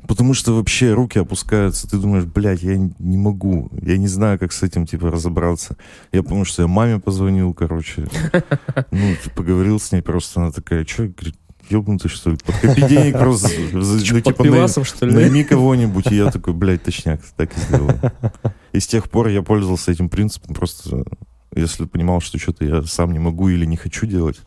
Потому 0.08 0.34
что 0.34 0.56
вообще 0.56 0.94
руки 0.94 1.20
опускаются. 1.20 1.88
Ты 1.88 1.98
думаешь, 1.98 2.26
блядь, 2.26 2.64
я 2.64 2.78
не 2.78 3.18
могу. 3.18 3.70
Я 3.82 3.98
не 3.98 4.08
знаю, 4.08 4.40
как 4.40 4.52
с 4.52 4.64
этим, 4.64 4.86
типа, 4.86 5.12
разобраться. 5.12 5.78
Я 6.12 6.24
помню, 6.24 6.46
что 6.46 6.64
я 6.64 6.68
маме 6.68 7.00
позвонил, 7.00 7.54
короче. 7.54 8.08
Ну, 8.92 9.16
ты 9.24 9.30
поговорил 9.32 9.80
с 9.80 9.92
ней 9.92 10.02
просто. 10.02 10.42
Она 10.42 10.52
такая, 10.52 10.86
что, 10.86 11.04
говорит, 11.04 11.36
ебнутый, 11.70 12.10
что 12.10 12.32
ли? 12.32 12.38
Подкопи 12.46 12.82
денег 12.88 13.18
просто. 13.18 13.50
Чё, 14.04 14.16
ну, 14.16 14.22
типа, 14.22 14.44
пивасом, 14.44 14.84
что 14.84 15.06
ли? 15.06 15.14
Найми 15.14 15.44
кого-нибудь. 15.44 16.12
И 16.12 16.16
я 16.16 16.32
такой, 16.32 16.54
блядь, 16.54 16.84
точняк, 16.84 17.22
так 17.36 17.56
и 17.56 17.60
сделал. 17.60 17.92
И 18.74 18.80
с 18.80 18.88
тех 18.88 19.10
пор 19.10 19.28
я 19.28 19.42
пользовался 19.42 19.92
этим 19.92 20.10
принципом. 20.10 20.56
Просто 20.56 21.04
если 21.56 21.86
понимал, 21.86 22.22
что 22.22 22.38
что-то 22.38 22.66
я 22.66 22.82
сам 22.84 23.12
не 23.12 23.20
могу 23.20 23.50
или 23.50 23.66
не 23.66 23.76
хочу 23.76 24.06
делать, 24.06 24.40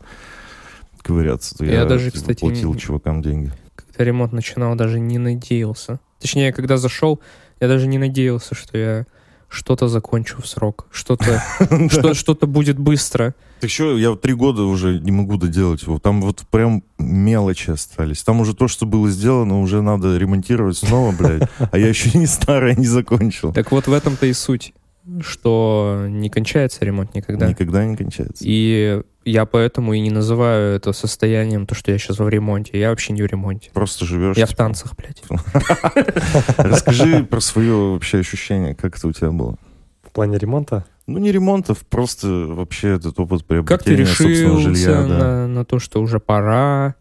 ковыряться, 1.01 1.55
то 1.55 1.65
Я 1.65 1.73
я, 1.73 1.85
даже, 1.85 2.05
типа, 2.05 2.17
кстати, 2.17 2.39
платил 2.39 2.73
чувакам 2.75 3.21
деньги. 3.21 3.51
Когда 3.95 4.11
ремонт 4.11 4.33
начинал, 4.33 4.75
даже 4.75 4.99
не 4.99 5.17
надеялся. 5.17 5.99
Точнее, 6.19 6.51
когда 6.51 6.77
зашел, 6.77 7.21
я 7.61 7.67
даже 7.67 7.87
не 7.87 7.97
надеялся, 7.97 8.53
что 8.53 8.77
я 8.77 9.05
что-то 9.47 9.87
закончу 9.87 10.41
в 10.41 10.47
срок. 10.47 10.87
Что-то 10.91 11.41
что, 11.89 12.13
что-то 12.13 12.45
будет 12.45 12.77
быстро. 12.77 13.35
Так 13.61 13.69
что, 13.69 13.97
я 13.97 14.13
три 14.15 14.33
года 14.33 14.63
уже 14.63 14.99
не 14.99 15.11
могу 15.11 15.37
доделать 15.37 15.83
его. 15.83 15.97
Там 15.97 16.21
вот 16.21 16.43
прям 16.51 16.83
мелочи 16.99 17.69
остались. 17.69 18.21
Там 18.21 18.41
уже 18.41 18.53
то, 18.53 18.67
что 18.67 18.85
было 18.85 19.09
сделано, 19.09 19.61
уже 19.61 19.81
надо 19.81 20.17
ремонтировать 20.17 20.77
снова, 20.77 21.15
блядь. 21.15 21.49
А 21.71 21.77
я 21.77 21.87
еще 21.87 22.17
не 22.17 22.27
старое 22.27 22.75
не 22.75 22.87
закончил. 22.87 23.53
Так 23.53 23.71
вот 23.71 23.87
в 23.87 23.93
этом-то 23.93 24.25
и 24.25 24.33
суть, 24.33 24.73
что 25.21 26.05
не 26.07 26.29
кончается 26.29 26.83
ремонт 26.83 27.13
никогда. 27.13 27.47
Никогда 27.47 27.85
не 27.85 27.95
кончается. 27.95 28.43
И 28.45 29.01
я 29.23 29.45
поэтому 29.45 29.93
и 29.93 29.99
не 29.99 30.11
называю 30.11 30.75
это 30.75 30.93
состоянием 30.93 31.65
то, 31.65 31.75
что 31.75 31.91
я 31.91 31.97
сейчас 31.97 32.19
в 32.19 32.29
ремонте. 32.29 32.79
Я 32.79 32.89
вообще 32.89 33.13
не 33.13 33.21
в 33.21 33.25
ремонте. 33.25 33.69
Просто 33.73 34.05
живешь. 34.05 34.37
Я 34.37 34.45
в 34.45 34.49
типа. 34.49 34.57
танцах, 34.57 34.95
блядь. 34.95 35.23
Расскажи 36.57 37.23
про 37.23 37.39
свое 37.39 37.93
вообще 37.93 38.19
ощущение, 38.19 38.75
как 38.75 38.97
это 38.97 39.07
у 39.07 39.11
тебя 39.11 39.31
было. 39.31 39.57
В 40.03 40.11
плане 40.11 40.37
ремонта? 40.37 40.85
Ну, 41.07 41.19
не 41.19 41.31
ремонтов, 41.31 41.85
просто 41.85 42.27
вообще 42.27 42.95
этот 42.95 43.19
опыт 43.19 43.43
Как 43.65 43.83
ты 43.83 43.95
приобретения 43.95 44.05
собственного 44.05 44.59
решился 44.59 44.85
жилья. 44.85 45.01
да. 45.01 45.07
на, 45.07 45.47
на 45.47 45.65
то, 45.65 45.77
что 45.79 46.01
уже 46.01 46.19
пора? 46.19 46.95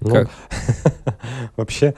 Ну, 0.00 0.10
Как? 0.10 0.30
вообще, 1.56 1.94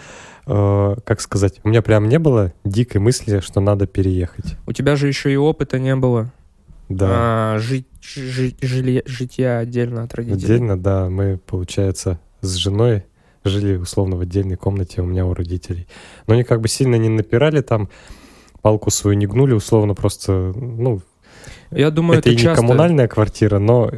э, 0.46 0.96
как 1.04 1.20
сказать, 1.20 1.60
у 1.64 1.68
меня 1.68 1.82
прям 1.82 2.08
не 2.08 2.18
было 2.18 2.52
дикой 2.64 3.00
мысли, 3.00 3.40
что 3.40 3.60
надо 3.60 3.86
переехать. 3.86 4.56
У 4.66 4.72
тебя 4.72 4.96
же 4.96 5.08
еще 5.08 5.32
и 5.32 5.36
опыта 5.36 5.78
не 5.78 5.94
было. 5.96 6.32
Да. 6.88 7.06
А, 7.10 7.58
жить, 7.58 7.86
жить, 8.02 8.58
жилье- 8.60 9.02
житья 9.06 9.58
отдельно 9.58 10.02
от 10.02 10.14
родителей. 10.14 10.44
Отдельно, 10.44 10.78
да, 10.78 11.08
мы, 11.08 11.38
получается, 11.46 12.18
с 12.40 12.54
женой 12.54 13.04
жили 13.44 13.76
условно 13.76 14.16
в 14.16 14.20
отдельной 14.20 14.56
комнате 14.56 15.00
у 15.00 15.06
меня 15.06 15.24
у 15.26 15.34
родителей. 15.34 15.86
Но 16.26 16.34
они 16.34 16.44
как 16.44 16.60
бы 16.60 16.68
сильно 16.68 16.96
не 16.96 17.08
напирали 17.08 17.60
там, 17.60 17.88
палку 18.60 18.90
свою 18.90 19.16
не 19.16 19.26
гнули, 19.26 19.54
условно 19.54 19.94
просто, 19.94 20.52
ну, 20.54 21.00
Я 21.70 21.90
думаю, 21.90 22.18
это, 22.18 22.28
это, 22.28 22.34
и 22.34 22.36
не 22.36 22.42
часто. 22.42 22.60
коммунальная 22.62 23.08
квартира, 23.08 23.58
но 23.58 23.90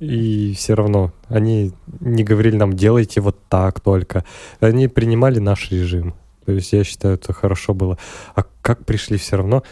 и 0.00 0.54
все 0.54 0.74
равно 0.74 1.12
они 1.28 1.72
не 2.00 2.24
говорили 2.24 2.56
нам, 2.56 2.72
делайте 2.74 3.20
вот 3.20 3.36
так 3.48 3.80
только. 3.80 4.24
Они 4.60 4.88
принимали 4.88 5.38
наш 5.38 5.70
режим. 5.70 6.14
То 6.44 6.52
есть 6.52 6.72
я 6.72 6.84
считаю, 6.84 7.14
это 7.14 7.32
хорошо 7.32 7.74
было. 7.74 7.98
А 8.34 8.44
как 8.62 8.84
пришли 8.84 9.18
все 9.18 9.36
равно, 9.36 9.62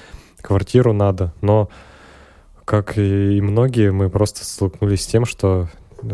квартиру 0.40 0.92
надо. 0.92 1.32
Но, 1.40 1.68
как 2.64 2.98
и 2.98 3.40
многие, 3.40 3.92
мы 3.92 4.10
просто 4.10 4.44
столкнулись 4.44 5.02
с 5.02 5.06
тем, 5.06 5.24
что, 5.24 5.68
э, 6.02 6.06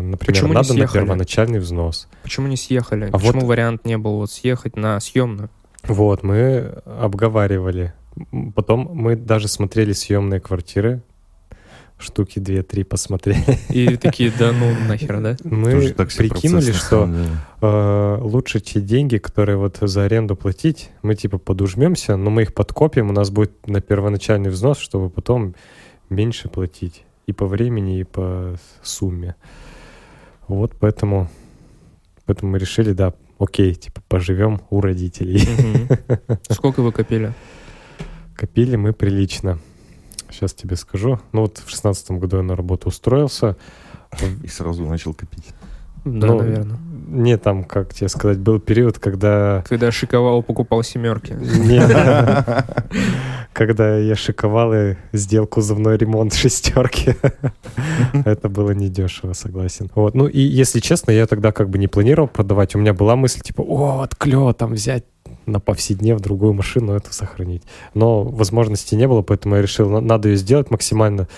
например, 0.00 0.18
Почему 0.18 0.52
надо 0.52 0.74
на 0.74 0.86
первоначальный 0.86 1.58
взнос. 1.58 2.08
Почему 2.22 2.46
не 2.48 2.56
съехали? 2.56 3.08
А 3.08 3.12
Почему 3.12 3.40
вот- 3.40 3.48
вариант 3.48 3.84
не 3.84 3.98
был 3.98 4.16
вот 4.16 4.30
съехать 4.30 4.76
на 4.76 4.98
съемную? 5.00 5.50
Вот, 5.84 6.22
мы 6.22 6.80
обговаривали. 6.84 7.92
Потом 8.54 8.90
мы 8.92 9.14
даже 9.14 9.46
смотрели 9.48 9.92
съемные 9.92 10.40
квартиры. 10.40 11.02
Штуки 11.98 12.38
две-три 12.38 12.84
посмотрели. 12.84 13.58
И 13.70 13.96
такие, 13.96 14.32
да 14.38 14.52
ну 14.52 14.72
нахер, 14.86 15.20
да? 15.20 15.36
Мы 15.44 15.92
прикинули, 15.92 16.70
что 16.72 17.10
э, 17.60 18.18
лучше 18.20 18.60
те 18.60 18.80
деньги, 18.80 19.18
которые 19.18 19.56
вот 19.56 19.78
за 19.80 20.04
аренду 20.04 20.36
платить, 20.36 20.90
мы 21.02 21.16
типа 21.16 21.38
подужмемся, 21.38 22.16
но 22.16 22.30
мы 22.30 22.42
их 22.42 22.54
подкопим, 22.54 23.10
у 23.10 23.12
нас 23.12 23.30
будет 23.30 23.66
на 23.66 23.80
первоначальный 23.80 24.50
взнос, 24.50 24.78
чтобы 24.78 25.10
потом 25.10 25.56
меньше 26.08 26.48
платить 26.48 27.04
и 27.26 27.32
по 27.32 27.46
времени, 27.46 28.00
и 28.00 28.04
по 28.04 28.56
сумме. 28.82 29.34
Вот 30.46 30.72
поэтому, 30.78 31.28
поэтому 32.26 32.52
мы 32.52 32.58
решили, 32.58 32.92
да, 32.92 33.12
окей, 33.38 33.74
типа 33.74 34.02
поживем 34.08 34.60
у 34.70 34.80
родителей. 34.80 35.42
Сколько 36.50 36.80
вы 36.80 36.92
копили? 36.92 37.34
Копили 38.34 38.76
мы 38.76 38.92
прилично. 38.92 39.58
Сейчас 40.30 40.54
тебе 40.54 40.76
скажу. 40.76 41.20
Ну 41.32 41.42
вот 41.42 41.58
в 41.64 41.70
шестнадцатом 41.70 42.18
году 42.18 42.38
я 42.38 42.42
на 42.42 42.56
работу 42.56 42.88
устроился. 42.88 43.56
И 44.42 44.48
сразу 44.48 44.84
начал 44.84 45.14
копить. 45.14 45.54
Да, 46.04 46.28
Ну, 46.28 46.38
наверное. 46.38 46.78
Не 47.08 47.38
там, 47.38 47.64
как 47.64 47.94
тебе 47.94 48.08
сказать, 48.08 48.38
был 48.38 48.60
период, 48.60 48.98
когда 48.98 49.64
Когда 49.68 49.90
шиковал, 49.90 50.42
покупал 50.42 50.82
семерки. 50.82 51.32
Нет. 51.32 51.90
Когда 53.52 53.96
я 53.96 54.14
шиковал 54.14 54.72
и 54.74 54.96
сделал 55.12 55.46
кузовной 55.46 55.96
ремонт 55.96 56.34
шестерки. 56.34 57.16
Это 58.24 58.48
было 58.48 58.72
недешево, 58.72 59.32
согласен. 59.32 59.90
Вот. 59.94 60.14
Ну 60.14 60.28
и, 60.28 60.40
если 60.40 60.80
честно, 60.80 61.10
я 61.10 61.26
тогда 61.26 61.50
как 61.50 61.68
бы 61.70 61.78
не 61.78 61.88
планировал 61.88 62.28
продавать. 62.28 62.74
У 62.74 62.78
меня 62.78 62.92
была 62.92 63.16
мысль, 63.16 63.40
типа, 63.40 63.62
о, 63.62 63.96
вот 63.96 64.14
клево, 64.14 64.54
там 64.54 64.74
взять 64.74 65.04
на 65.48 65.60
повседнев 65.60 66.20
другую 66.20 66.52
машину, 66.52 66.92
эту 66.92 67.12
сохранить. 67.12 67.62
Но 67.94 68.22
возможности 68.22 68.94
не 68.94 69.08
было, 69.08 69.22
поэтому 69.22 69.56
я 69.56 69.62
решил, 69.62 69.88
на- 69.90 70.00
надо 70.00 70.28
ее 70.28 70.36
сделать 70.36 70.70
максимально 70.70 71.28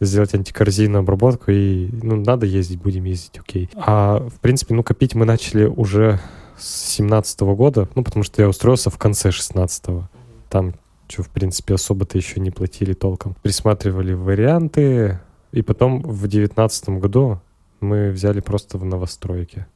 сделать 0.00 0.34
антикоррозийную 0.34 1.00
обработку, 1.00 1.52
и, 1.52 1.88
ну, 2.02 2.16
надо 2.16 2.44
ездить, 2.44 2.80
будем 2.80 3.04
ездить, 3.04 3.38
окей. 3.38 3.70
А, 3.76 4.26
в 4.28 4.40
принципе, 4.40 4.74
ну, 4.74 4.82
копить 4.82 5.14
мы 5.14 5.24
начали 5.24 5.64
уже 5.64 6.18
с 6.58 6.96
17 6.96 7.54
года, 7.54 7.88
ну, 7.94 8.02
потому 8.02 8.24
что 8.24 8.42
я 8.42 8.48
устроился 8.48 8.90
в 8.90 8.98
конце 8.98 9.30
16-го. 9.30 10.08
Там, 10.48 10.74
что, 11.08 11.22
в 11.22 11.28
принципе, 11.28 11.74
особо-то 11.74 12.18
еще 12.18 12.40
не 12.40 12.50
платили 12.50 12.94
толком. 12.94 13.36
Присматривали 13.42 14.12
варианты, 14.12 15.20
и 15.52 15.62
потом 15.62 16.02
в 16.02 16.26
19 16.26 16.88
году 17.00 17.40
мы 17.80 18.10
взяли 18.10 18.40
просто 18.40 18.78
в 18.78 18.84
новостройке. 18.84 19.66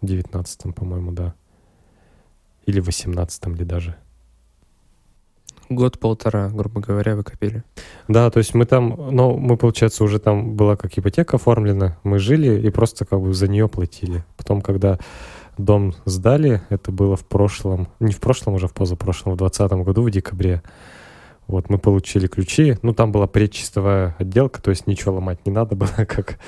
В 0.00 0.06
19 0.06 0.74
по-моему, 0.74 1.12
да. 1.12 1.34
Или 2.66 2.80
в 2.80 2.86
18 2.86 3.46
ли 3.58 3.64
даже. 3.64 3.96
Год-полтора, 5.68 6.48
грубо 6.50 6.80
говоря, 6.80 7.16
вы 7.16 7.22
копили. 7.22 7.64
Да, 8.08 8.30
то 8.30 8.38
есть 8.38 8.54
мы 8.54 8.66
там, 8.66 8.96
ну, 9.10 9.36
мы, 9.36 9.56
получается, 9.56 10.04
уже 10.04 10.18
там 10.18 10.54
была 10.54 10.76
как 10.76 10.98
ипотека 10.98 11.36
оформлена, 11.36 11.98
мы 12.02 12.18
жили 12.18 12.60
и 12.60 12.70
просто 12.70 13.04
как 13.04 13.20
бы 13.20 13.32
за 13.32 13.48
нее 13.48 13.68
платили. 13.68 14.24
Потом, 14.36 14.60
когда 14.60 14.98
дом 15.58 15.94
сдали, 16.04 16.62
это 16.68 16.92
было 16.92 17.16
в 17.16 17.26
прошлом, 17.26 17.88
не 18.00 18.12
в 18.12 18.20
прошлом 18.20 18.54
уже, 18.54 18.68
в 18.68 18.74
позапрошлом, 18.74 19.34
в 19.34 19.36
2020 19.36 19.86
году, 19.86 20.02
в 20.02 20.10
декабре. 20.10 20.62
Вот, 21.46 21.70
мы 21.70 21.78
получили 21.78 22.26
ключи, 22.26 22.78
ну, 22.82 22.94
там 22.94 23.12
была 23.12 23.26
предчистовая 23.26 24.14
отделка, 24.18 24.62
то 24.62 24.70
есть 24.70 24.86
ничего 24.86 25.14
ломать 25.14 25.44
не 25.46 25.52
надо 25.52 25.74
было, 25.74 25.88
как 26.08 26.38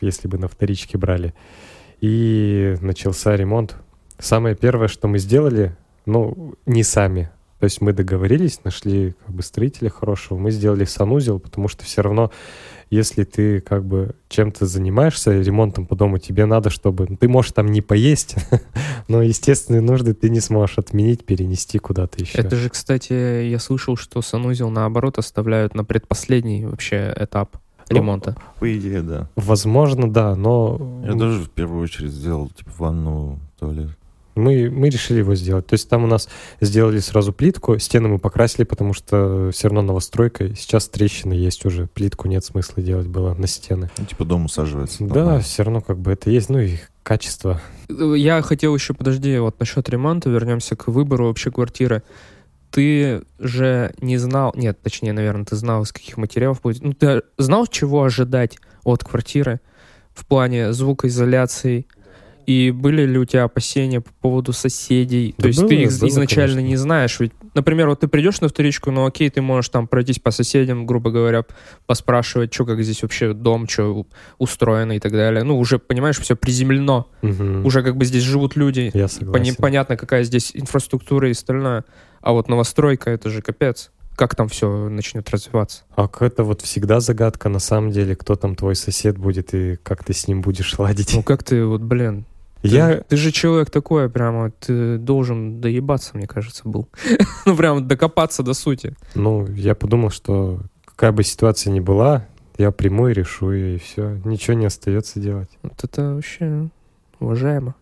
если 0.00 0.28
бы 0.28 0.38
на 0.38 0.48
вторичке 0.48 0.98
брали. 0.98 1.34
И 2.00 2.76
начался 2.80 3.36
ремонт. 3.36 3.76
Самое 4.20 4.54
первое, 4.54 4.88
что 4.88 5.08
мы 5.08 5.18
сделали, 5.18 5.76
ну, 6.06 6.54
не 6.66 6.82
сами, 6.82 7.30
то 7.60 7.64
есть 7.64 7.82
мы 7.82 7.92
договорились, 7.92 8.64
нашли 8.64 9.14
как 9.26 9.34
бы 9.34 9.42
строителя 9.42 9.90
хорошего, 9.90 10.38
мы 10.38 10.50
сделали 10.50 10.84
санузел, 10.84 11.38
потому 11.38 11.68
что 11.68 11.84
все 11.84 12.00
равно, 12.00 12.32
если 12.88 13.24
ты 13.24 13.60
как 13.60 13.84
бы 13.84 14.14
чем-то 14.30 14.64
занимаешься, 14.64 15.38
ремонтом 15.38 15.86
по 15.86 15.94
дому, 15.94 16.16
тебе 16.16 16.46
надо, 16.46 16.70
чтобы... 16.70 17.06
ну, 17.06 17.16
Ты 17.18 17.28
можешь 17.28 17.52
там 17.52 17.66
не 17.66 17.82
поесть, 17.82 18.34
но 19.08 19.20
естественные 19.20 19.82
нужды 19.82 20.14
ты 20.14 20.30
не 20.30 20.40
сможешь 20.40 20.78
отменить, 20.78 21.26
перенести 21.26 21.78
куда-то 21.78 22.18
еще. 22.22 22.38
Это 22.38 22.56
же, 22.56 22.70
кстати, 22.70 23.44
я 23.44 23.58
слышал, 23.58 23.94
что 23.96 24.22
санузел 24.22 24.70
наоборот 24.70 25.18
оставляют 25.18 25.74
на 25.74 25.84
предпоследний 25.84 26.64
вообще 26.64 27.12
этап 27.14 27.58
Ну, 27.90 27.96
ремонта. 27.96 28.36
По 28.58 28.74
идее, 28.74 29.02
да. 29.02 29.28
Возможно, 29.36 30.10
да, 30.10 30.34
но 30.34 31.02
Я 31.04 31.12
тоже 31.12 31.42
в 31.42 31.50
первую 31.50 31.82
очередь 31.82 32.10
сделал, 32.10 32.48
типа, 32.48 32.70
ванну, 32.78 33.38
туалет. 33.58 33.90
Мы, 34.34 34.70
мы 34.70 34.88
решили 34.88 35.18
его 35.18 35.34
сделать. 35.34 35.66
То 35.66 35.74
есть 35.74 35.88
там 35.88 36.04
у 36.04 36.06
нас 36.06 36.28
сделали 36.60 36.98
сразу 36.98 37.32
плитку, 37.32 37.78
стены 37.78 38.08
мы 38.08 38.18
покрасили, 38.18 38.64
потому 38.64 38.92
что 38.92 39.50
все 39.52 39.68
равно 39.68 39.82
новостройка. 39.82 40.54
Сейчас 40.54 40.88
трещины 40.88 41.32
есть 41.32 41.64
уже, 41.64 41.86
плитку 41.86 42.28
нет 42.28 42.44
смысла 42.44 42.82
делать 42.82 43.06
было 43.06 43.34
на 43.34 43.46
стены. 43.46 43.90
Ну, 43.98 44.04
типа, 44.04 44.24
дом 44.24 44.46
усаживается. 44.46 45.04
Да, 45.04 45.14
нормально. 45.14 45.40
все 45.40 45.62
равно 45.62 45.80
как 45.80 45.98
бы 45.98 46.12
это 46.12 46.30
есть, 46.30 46.48
ну 46.48 46.58
и 46.58 46.78
качество. 47.02 47.60
Я 47.88 48.40
хотел 48.42 48.74
еще, 48.74 48.94
подожди, 48.94 49.38
вот 49.38 49.58
насчет 49.58 49.88
ремонта, 49.88 50.30
вернемся 50.30 50.76
к 50.76 50.88
выбору 50.88 51.26
вообще 51.26 51.50
квартиры. 51.50 52.02
Ты 52.70 53.22
же 53.40 53.92
не 54.00 54.16
знал, 54.16 54.52
нет, 54.54 54.80
точнее, 54.80 55.12
наверное, 55.12 55.44
ты 55.44 55.56
знал, 55.56 55.82
из 55.82 55.92
каких 55.92 56.16
материалов 56.16 56.60
будет. 56.62 56.82
Ну, 56.82 56.92
ты 56.92 57.22
знал, 57.36 57.66
чего 57.66 58.04
ожидать 58.04 58.58
от 58.84 59.02
квартиры 59.02 59.60
в 60.14 60.24
плане 60.24 60.72
звукоизоляции? 60.72 61.86
И 62.50 62.72
были 62.72 63.06
ли 63.06 63.16
у 63.16 63.24
тебя 63.24 63.44
опасения 63.44 64.00
по 64.00 64.10
поводу 64.20 64.52
соседей? 64.52 65.36
Да 65.38 65.42
То 65.42 65.48
есть 65.48 65.60
было, 65.60 65.68
ты 65.68 65.74
их 65.76 66.00
было, 66.00 66.08
изначально 66.08 66.56
конечно. 66.56 66.68
не 66.68 66.76
знаешь. 66.76 67.20
Ведь, 67.20 67.30
например, 67.54 67.88
вот 67.88 68.00
ты 68.00 68.08
придешь 68.08 68.40
на 68.40 68.48
вторичку, 68.48 68.90
ну 68.90 69.06
окей, 69.06 69.30
ты 69.30 69.40
можешь 69.40 69.68
там 69.68 69.86
пройтись 69.86 70.18
по 70.18 70.32
соседям, 70.32 70.84
грубо 70.84 71.12
говоря, 71.12 71.44
поспрашивать, 71.86 72.52
что 72.52 72.64
как 72.64 72.82
здесь 72.82 73.04
вообще 73.04 73.34
дом, 73.34 73.68
что 73.68 74.04
устроено 74.38 74.96
и 74.96 74.98
так 74.98 75.12
далее. 75.12 75.44
Ну, 75.44 75.60
уже, 75.60 75.78
понимаешь, 75.78 76.18
все 76.18 76.34
приземлено. 76.34 77.08
Мгм. 77.22 77.64
Уже 77.64 77.84
как 77.84 77.96
бы 77.96 78.04
здесь 78.04 78.24
живут 78.24 78.56
люди. 78.56 78.90
Я 78.94 79.06
согласен. 79.06 79.54
понятно, 79.54 79.96
какая 79.96 80.24
здесь 80.24 80.50
инфраструктура 80.52 81.28
и 81.28 81.32
остальное. 81.32 81.84
А 82.20 82.32
вот 82.32 82.48
новостройка, 82.48 83.10
это 83.10 83.30
же 83.30 83.42
капец. 83.42 83.92
Как 84.16 84.34
там 84.34 84.48
все 84.48 84.88
начнет 84.88 85.30
развиваться? 85.30 85.84
А 85.94 86.10
это 86.18 86.42
вот 86.42 86.62
всегда 86.62 86.98
загадка, 86.98 87.48
на 87.48 87.60
самом 87.60 87.92
деле, 87.92 88.16
кто 88.16 88.34
там 88.34 88.56
твой 88.56 88.74
сосед 88.74 89.16
будет 89.16 89.54
и 89.54 89.76
как 89.76 90.02
ты 90.02 90.12
с 90.12 90.26
ним 90.26 90.42
будешь 90.42 90.76
ладить. 90.80 91.14
Ну 91.14 91.22
как 91.22 91.44
ты, 91.44 91.64
вот, 91.64 91.80
блин, 91.80 92.26
Я, 92.62 93.00
ты 93.08 93.16
же 93.16 93.32
человек 93.32 93.70
такой, 93.70 94.10
прямо, 94.10 94.50
ты 94.50 94.98
должен 94.98 95.60
доебаться, 95.60 96.16
мне 96.16 96.26
кажется, 96.26 96.62
был. 96.68 96.88
ну, 97.46 97.56
прям 97.56 97.86
докопаться 97.88 98.42
до 98.42 98.54
сути. 98.54 98.94
ну, 99.14 99.46
я 99.46 99.74
подумал, 99.74 100.10
что 100.10 100.60
какая 100.84 101.12
бы 101.12 101.24
ситуация 101.24 101.72
ни 101.72 101.80
была, 101.80 102.26
я 102.58 102.70
приму 102.70 103.08
и 103.08 103.14
решу, 103.14 103.52
и 103.52 103.78
все. 103.78 104.20
Ничего 104.24 104.54
не 104.54 104.66
остается 104.66 105.18
делать. 105.18 105.48
Вот 105.62 105.82
это 105.82 106.14
вообще 106.14 106.68
уважаемо. 107.18 107.74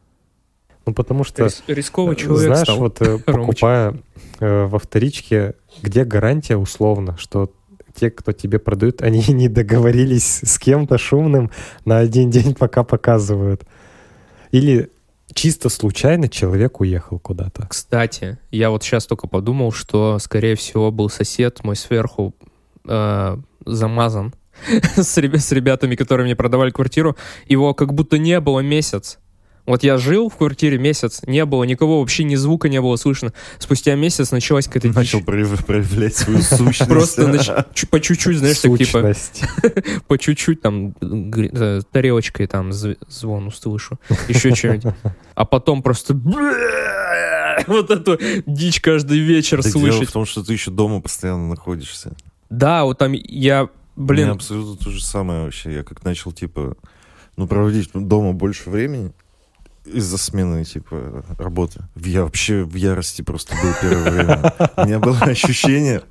Ну, 0.87 0.95
потому 0.95 1.25
что... 1.25 1.45
Рис- 1.45 1.65
рисковый 1.67 2.17
человек 2.17 2.47
Знаешь, 2.47 2.63
стал. 2.63 2.79
вот 2.79 3.03
э, 3.03 3.19
покупая 3.27 3.95
э, 4.39 4.65
во 4.67 4.79
вторичке, 4.79 5.55
где 5.83 6.05
гарантия 6.05 6.57
условно, 6.57 7.17
что 7.19 7.51
те, 7.95 8.11
кто 8.11 8.33
тебе 8.33 8.59
продают, 8.59 9.03
они 9.03 9.25
не 9.29 9.49
договорились 9.49 10.41
с 10.45 10.59
кем-то 10.59 10.97
шумным 10.97 11.51
на 11.85 11.99
один 11.99 12.31
день, 12.31 12.55
пока 12.55 12.85
показывают. 12.85 13.65
Или 14.51 14.91
чисто 15.35 15.69
случайно 15.69 16.29
человек 16.29 16.81
уехал 16.81 17.19
куда-то. 17.19 17.67
Кстати, 17.69 18.39
я 18.51 18.71
вот 18.71 18.83
сейчас 18.83 19.07
только 19.07 19.29
подумал, 19.29 19.73
что, 19.73 20.19
скорее 20.19 20.55
всего, 20.55 20.91
был 20.91 21.11
сосед 21.11 21.63
мой 21.65 21.77
сверху 21.77 22.35
э, 22.87 23.37
замазан 23.65 24.35
с, 24.97 25.19
с 25.19 25.53
ребятами, 25.53 25.95
которые 25.95 26.25
мне 26.25 26.37
продавали 26.37 26.71
квартиру. 26.71 27.17
Его 27.47 27.75
как 27.75 27.93
будто 27.95 28.19
не 28.19 28.41
было 28.41 28.61
месяц. 28.61 29.19
Вот 29.69 29.83
я 29.83 29.99
жил 29.99 30.31
в 30.31 30.37
квартире 30.37 30.79
месяц, 30.79 31.21
не 31.27 31.45
было 31.45 31.63
никого, 31.65 32.01
вообще 32.01 32.25
ни 32.25 32.37
звука 32.37 32.69
не 32.71 32.81
было 32.81 32.97
слышно. 32.97 33.35
Спустя 33.59 33.95
месяц 33.97 34.31
началась 34.31 34.67
какая-то 34.67 34.89
Начал 34.89 35.19
дичь. 35.19 35.27
прояв- 35.29 35.65
проявлять 35.67 36.17
свою 36.17 36.41
сущность. 36.43 36.89
Просто 36.91 37.67
по 37.91 38.01
чуть-чуть, 38.01 38.39
знаешь, 38.39 38.59
так 38.61 38.79
типа, 38.79 39.13
по 40.09 40.17
чуть-чуть 40.19 40.63
там 40.63 40.95
э, 41.03 41.83
тарелочкой 41.93 42.47
там 42.47 42.71
зв- 42.71 42.97
звон 43.09 43.49
услышу, 43.49 43.99
еще 44.27 44.55
что-нибудь. 44.55 44.95
А 45.35 45.45
потом 45.45 45.83
просто 45.83 46.15
вот 47.67 47.91
эту 47.91 48.19
дичь 48.47 48.81
каждый 48.81 49.19
вечер 49.19 49.63
Так 49.63 49.73
дело 49.73 49.83
слышать. 49.91 50.09
в 50.09 50.13
том, 50.13 50.25
что 50.27 50.43
ты 50.43 50.53
еще 50.53 50.71
дома 50.71 51.01
постоянно 51.01 51.49
находишься. 51.49 52.13
Да, 52.51 52.85
вот 52.85 52.99
там 52.99 53.13
я, 53.13 53.65
У 53.65 53.67
меня 53.67 53.71
блин, 53.97 54.29
абсолютно 54.31 54.77
то 54.83 54.91
же 54.91 55.03
самое 55.05 55.43
вообще. 55.45 55.75
Я 55.75 55.83
как 55.83 56.05
начал, 56.05 56.33
типа, 56.33 56.77
ну, 57.37 57.47
проводить 57.47 57.91
дома 57.93 58.33
больше 58.33 58.71
времени 58.71 59.13
из-за 59.95 60.19
смены, 60.19 60.65
типа, 60.65 61.25
работы. 61.39 61.81
Я 61.97 62.25
вообще 62.25 62.65
в 62.65 62.75
ярости 62.75 63.23
просто 63.23 63.55
был 63.63 63.73
первое 63.81 64.11
время. 64.11 64.55
У 64.77 64.85
меня 64.85 64.99
было 64.99 65.19
ощущение, 65.19 66.03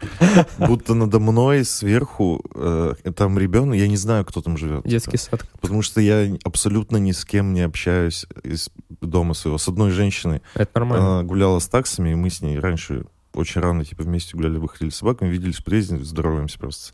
будто 0.57 0.93
надо 0.93 1.19
мной 1.19 1.65
сверху, 1.65 2.43
э, 2.55 2.93
там 3.15 3.37
ребенок, 3.37 3.75
я 3.75 3.87
не 3.87 3.97
знаю, 3.97 4.25
кто 4.25 4.41
там 4.41 4.57
живет. 4.57 4.85
детский 4.85 5.17
сад. 5.17 5.45
Потому 5.61 5.81
что 5.81 6.01
я 6.01 6.27
абсолютно 6.43 6.97
ни 6.97 7.11
с 7.11 7.25
кем 7.25 7.53
не 7.53 7.61
общаюсь 7.61 8.25
из 8.43 8.69
дома 9.01 9.33
своего. 9.33 9.57
С 9.57 9.67
одной 9.67 9.91
женщиной. 9.91 10.41
Это 10.53 10.71
нормально. 10.75 11.19
Она 11.19 11.23
гуляла 11.23 11.59
с 11.59 11.67
таксами, 11.67 12.11
и 12.11 12.15
мы 12.15 12.29
с 12.29 12.41
ней 12.41 12.59
раньше 12.59 13.05
очень 13.33 13.61
рано, 13.61 13.85
типа, 13.85 14.03
вместе 14.03 14.35
гуляли, 14.35 14.57
выходили 14.57 14.89
с 14.89 14.95
собаками, 14.97 15.29
виделись 15.29 15.57
в 15.57 15.63
подъезде, 15.63 15.97
здороваемся 16.03 16.57
просто. 16.59 16.93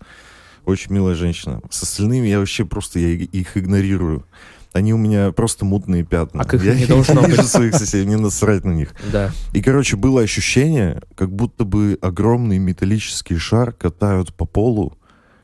Очень 0.65 0.93
милая 0.93 1.15
женщина. 1.15 1.61
С 1.69 1.83
остальными 1.83 2.27
я 2.27 2.39
вообще 2.39 2.65
просто 2.65 2.99
я 2.99 3.09
их 3.09 3.57
игнорирую. 3.57 4.25
Они 4.73 4.91
у 4.93 4.97
меня 4.97 5.31
просто 5.31 5.65
мутные 5.65 6.03
пятна. 6.03 6.41
А 6.41 6.45
как 6.45 6.61
я 6.63 6.73
не 6.75 6.85
должно 6.87 7.21
вижу 7.21 7.41
быть. 7.43 7.47
своих 7.51 7.75
соседей, 7.75 8.05
мне 8.07 8.17
насрать 8.17 8.63
на 8.65 8.71
них. 8.71 8.93
Да. 9.11 9.31
И, 9.53 9.61
короче, 9.61 9.95
было 9.97 10.21
ощущение, 10.21 11.01
как 11.15 11.31
будто 11.31 11.63
бы 11.63 11.97
огромный 12.01 12.57
металлический 12.57 13.37
шар 13.37 13.71
катают 13.71 14.33
по 14.33 14.45
полу, 14.45 14.97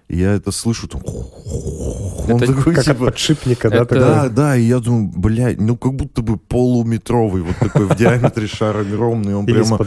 и 0.07 0.17
я 0.17 0.33
это 0.33 0.51
слышу, 0.51 0.87
там... 0.87 1.01
Он 1.05 2.37
Это 2.41 2.47
такой, 2.55 2.73
Как 2.73 2.79
от 2.79 2.85
типа, 2.97 3.05
подшипника, 3.05 3.69
да? 3.69 3.77
это- 3.83 3.95
да, 3.99 4.29
да, 4.29 4.57
и 4.57 4.63
я 4.63 4.79
думаю, 4.79 5.11
блядь, 5.15 5.59
ну 5.59 5.77
как 5.77 5.93
будто 5.93 6.23
бы 6.23 6.37
полуметровый, 6.37 7.43
вот 7.43 7.55
такой 7.57 7.85
в 7.85 7.95
диаметре 7.95 8.47
шар 8.47 8.77
огромный, 8.77 9.35
он 9.35 9.45
прямо 9.45 9.77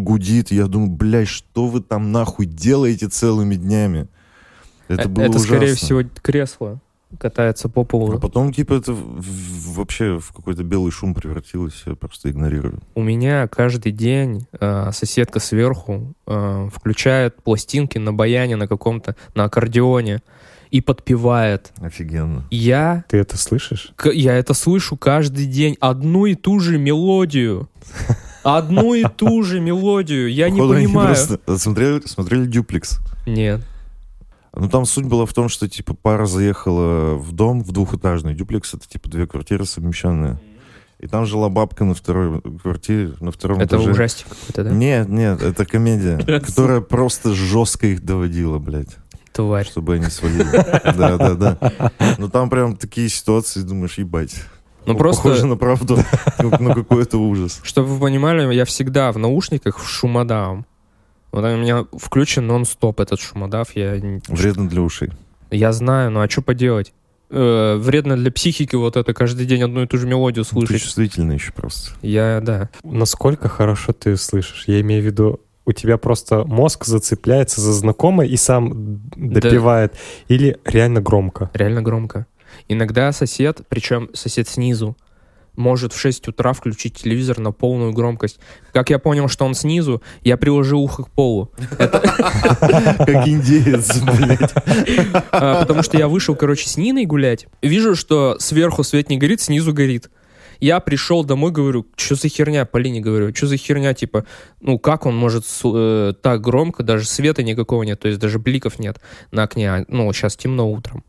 гудит. 0.00 0.50
Я 0.50 0.66
думаю, 0.66 0.90
блядь, 0.90 1.28
что 1.28 1.66
вы 1.66 1.80
там 1.82 2.12
нахуй 2.12 2.46
делаете 2.46 3.08
целыми 3.08 3.56
днями? 3.56 4.08
Это 4.88 5.02
Э, 5.02 5.08
было 5.08 5.24
это, 5.24 5.38
скорее 5.38 5.74
всего, 5.74 6.02
кресло 6.22 6.80
катается 7.18 7.68
по 7.68 7.82
А 7.82 7.84
полу. 7.84 8.18
потом, 8.18 8.52
типа, 8.52 8.74
это 8.74 8.94
вообще 8.94 10.18
в 10.18 10.32
какой-то 10.32 10.62
белый 10.62 10.90
шум 10.92 11.14
превратилось, 11.14 11.82
я 11.86 11.94
просто 11.94 12.30
игнорирую. 12.30 12.80
У 12.94 13.02
меня 13.02 13.48
каждый 13.48 13.92
день 13.92 14.46
э, 14.60 14.90
соседка 14.92 15.40
сверху 15.40 16.14
э, 16.26 16.68
включает 16.74 17.42
пластинки 17.42 17.98
на 17.98 18.12
баяне 18.12 18.56
на 18.56 18.68
каком-то, 18.68 19.16
на 19.34 19.44
аккордеоне 19.44 20.20
и 20.70 20.82
подпевает. 20.82 21.72
Офигенно. 21.80 22.44
Я, 22.50 23.04
Ты 23.08 23.16
это 23.16 23.38
слышишь? 23.38 23.92
к- 23.96 24.12
я 24.12 24.34
это 24.34 24.52
слышу 24.52 24.96
каждый 24.98 25.46
день, 25.46 25.76
одну 25.80 26.26
и 26.26 26.34
ту 26.34 26.60
же 26.60 26.76
мелодию. 26.78 27.70
Одну 28.44 28.94
и 28.94 29.04
ту 29.04 29.42
же 29.42 29.60
мелодию. 29.60 30.30
Я 30.32 30.48
не 30.50 30.58
Походу, 30.60 30.74
понимаю. 30.78 31.16
смотрели, 31.58 32.00
смотрели 32.06 32.46
дюплекс. 32.46 32.98
Нет. 33.26 33.60
Ну, 34.60 34.68
там 34.68 34.84
суть 34.86 35.06
была 35.06 35.24
в 35.24 35.32
том, 35.32 35.48
что, 35.48 35.68
типа, 35.68 35.94
пара 35.94 36.26
заехала 36.26 37.14
в 37.14 37.32
дом, 37.32 37.62
в 37.62 37.70
двухэтажный 37.72 38.34
дюплекс, 38.34 38.74
это, 38.74 38.88
типа, 38.88 39.08
две 39.08 39.26
квартиры 39.26 39.64
совмещенные. 39.64 40.38
И 40.98 41.06
там 41.06 41.26
жила 41.26 41.48
бабка 41.48 41.84
на 41.84 41.94
второй 41.94 42.42
квартире, 42.60 43.12
на 43.20 43.30
втором 43.30 43.60
Это 43.60 43.76
этаже. 43.76 43.92
ужастик 43.92 44.26
какой-то, 44.28 44.64
да? 44.64 44.70
Нет, 44.70 45.08
нет, 45.08 45.42
это 45.42 45.64
комедия, 45.64 46.18
которая 46.40 46.80
просто 46.80 47.34
жестко 47.34 47.86
их 47.86 48.04
доводила, 48.04 48.58
блядь, 48.58 48.96
Тварь. 49.32 49.64
чтобы 49.64 49.94
они 49.94 50.06
свалили. 50.06 50.50
Да, 50.96 51.16
да, 51.16 51.34
да. 51.34 51.92
Ну 52.18 52.28
там 52.28 52.50
прям 52.50 52.76
такие 52.76 53.08
ситуации, 53.08 53.60
думаешь, 53.60 53.96
ебать. 53.98 54.34
Ну 54.86 54.96
Похоже 54.96 55.22
просто, 55.22 55.46
на 55.46 55.56
правду, 55.56 55.98
на 56.58 56.74
какой-то 56.74 57.18
ужас. 57.18 57.60
чтобы 57.62 57.88
вы 57.94 58.00
понимали, 58.00 58.52
я 58.52 58.64
всегда 58.64 59.12
в 59.12 59.18
наушниках 59.18 59.78
в 59.78 59.86
шумодавом. 59.88 60.66
Вот 61.32 61.44
у 61.44 61.56
меня 61.56 61.84
включен 61.96 62.46
нон-стоп 62.46 63.00
этот 63.00 63.20
шумодав. 63.20 63.74
Я, 63.76 63.94
Вредно 64.28 64.68
для 64.68 64.82
ушей. 64.82 65.10
я 65.50 65.72
знаю, 65.72 66.10
ну 66.10 66.20
а 66.20 66.28
что 66.28 66.42
поделать? 66.42 66.92
Э, 67.30 67.76
вредно 67.76 68.16
для 68.16 68.32
психики 68.32 68.74
вот 68.76 68.96
это 68.96 69.12
каждый 69.12 69.44
день 69.44 69.62
одну 69.62 69.82
и 69.82 69.86
ту 69.86 69.98
же 69.98 70.06
мелодию 70.06 70.46
Ну, 70.50 70.60
Ты 70.60 70.66
слышать. 70.66 70.82
чувствительный 70.86 71.34
еще 71.34 71.52
просто. 71.52 71.90
Я, 72.00 72.40
да. 72.42 72.70
Насколько 72.82 73.48
хорошо 73.48 73.92
ты 73.92 74.16
слышишь? 74.16 74.64
Я 74.66 74.80
имею 74.80 75.02
в 75.02 75.06
виду, 75.06 75.40
у 75.66 75.72
тебя 75.72 75.98
просто 75.98 76.44
мозг 76.46 76.86
зацепляется 76.86 77.60
за 77.60 77.74
знакомое 77.74 78.26
и 78.26 78.36
сам 78.38 79.02
допивает. 79.14 79.92
Или 80.28 80.56
реально 80.64 81.02
громко. 81.02 81.50
Реально 81.52 81.82
громко. 81.82 82.26
Иногда 82.68 83.12
сосед, 83.12 83.60
причем 83.68 84.08
сосед 84.14 84.48
снизу, 84.48 84.96
может 85.58 85.92
в 85.92 86.00
6 86.00 86.28
утра 86.28 86.52
включить 86.52 86.94
телевизор 86.94 87.38
на 87.40 87.52
полную 87.52 87.92
громкость. 87.92 88.38
Как 88.72 88.90
я 88.90 88.98
понял, 88.98 89.28
что 89.28 89.44
он 89.44 89.54
снизу, 89.54 90.02
я 90.22 90.36
приложил 90.36 90.80
ухо 90.80 91.02
к 91.02 91.10
полу. 91.10 91.50
Как 91.78 93.28
индеец, 93.28 94.00
блядь. 94.00 94.52
А, 95.32 95.60
Потому 95.60 95.82
что 95.82 95.98
я 95.98 96.08
вышел, 96.08 96.34
короче, 96.34 96.68
с 96.68 96.76
Ниной 96.76 97.04
гулять. 97.04 97.46
Вижу, 97.60 97.94
что 97.96 98.36
сверху 98.38 98.84
свет 98.84 99.10
не 99.10 99.18
горит, 99.18 99.40
снизу 99.40 99.74
горит. 99.74 100.10
Я 100.60 100.80
пришел 100.80 101.24
домой, 101.24 101.52
говорю, 101.52 101.86
что 101.96 102.14
за 102.14 102.28
херня, 102.28 102.64
Полине 102.64 103.00
говорю, 103.00 103.34
что 103.34 103.46
за 103.46 103.56
херня, 103.56 103.94
типа, 103.94 104.24
ну 104.60 104.78
как 104.78 105.06
он 105.06 105.16
может 105.16 105.44
э, 105.64 106.14
так 106.20 106.40
громко, 106.40 106.82
даже 106.82 107.06
света 107.06 107.44
никакого 107.44 107.84
нет, 107.84 108.00
то 108.00 108.08
есть 108.08 108.20
даже 108.20 108.40
бликов 108.40 108.80
нет 108.80 109.00
на 109.30 109.44
окне, 109.44 109.70
а, 109.70 109.84
ну 109.86 110.12
сейчас 110.12 110.36
темно 110.36 110.68
утром. 110.68 111.04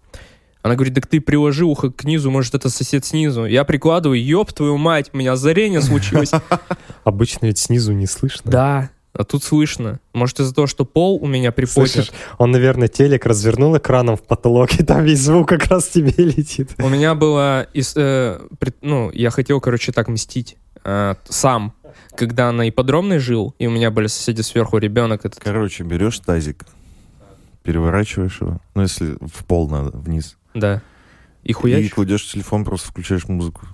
Она 0.61 0.75
говорит, 0.75 0.93
так 0.93 1.07
ты 1.07 1.21
приложи 1.21 1.63
ухо 1.63 1.89
к 1.89 2.03
низу, 2.03 2.29
может 2.31 2.53
это 2.53 2.69
сосед 2.69 3.05
снизу. 3.05 3.45
Я 3.45 3.63
прикладываю, 3.63 4.21
ёб 4.23 4.51
твою 4.51 4.77
мать, 4.77 5.09
у 5.13 5.17
меня 5.17 5.33
озарение 5.33 5.81
случилось. 5.81 6.31
Обычно 7.05 7.45
ведь 7.45 7.57
снизу 7.57 7.93
не 7.93 8.07
слышно. 8.07 8.51
Да, 8.51 8.89
а 9.13 9.23
тут 9.23 9.43
слышно. 9.43 9.99
Может 10.13 10.41
из-за 10.41 10.53
того, 10.53 10.67
что 10.67 10.85
пол 10.85 11.17
у 11.21 11.27
меня 11.27 11.51
приподнят. 11.51 11.91
Слышишь, 11.91 12.11
он, 12.37 12.51
наверное, 12.51 12.87
телек 12.89 13.25
развернул 13.25 13.77
экраном 13.77 14.17
в 14.17 14.21
потолок, 14.21 14.73
и 14.79 14.83
там 14.83 15.03
весь 15.03 15.21
звук 15.21 15.47
как 15.47 15.65
раз 15.65 15.87
тебе 15.87 16.11
летит. 16.17 16.71
У 16.77 16.89
меня 16.89 17.15
было, 17.15 17.63
из, 17.73 17.93
э, 17.95 18.39
пред- 18.59 18.77
ну, 18.81 19.11
я 19.11 19.29
хотел, 19.29 19.61
короче, 19.61 19.91
так 19.93 20.09
мстить 20.09 20.57
э, 20.83 21.15
сам, 21.27 21.73
когда 22.15 22.51
на 22.51 22.67
ипподромной 22.69 23.19
жил, 23.19 23.55
и 23.59 23.67
у 23.67 23.71
меня 23.71 23.91
были 23.91 24.07
соседи 24.07 24.41
сверху, 24.41 24.77
ребенок 24.77 25.25
этот. 25.25 25.39
Короче, 25.41 25.83
берешь 25.83 26.19
тазик, 26.19 26.65
переворачиваешь 27.63 28.41
его, 28.41 28.59
ну, 28.75 28.81
если 28.81 29.17
в 29.21 29.45
пол 29.45 29.69
надо, 29.69 29.97
вниз, 29.97 30.37
Да. 30.53 30.81
И 31.43 31.49
и 31.49 31.53
хуяч. 31.53 31.91
кладешь 31.91 32.31
телефон, 32.31 32.65
просто 32.65 32.89
включаешь 32.89 33.27
музыку. 33.27 33.65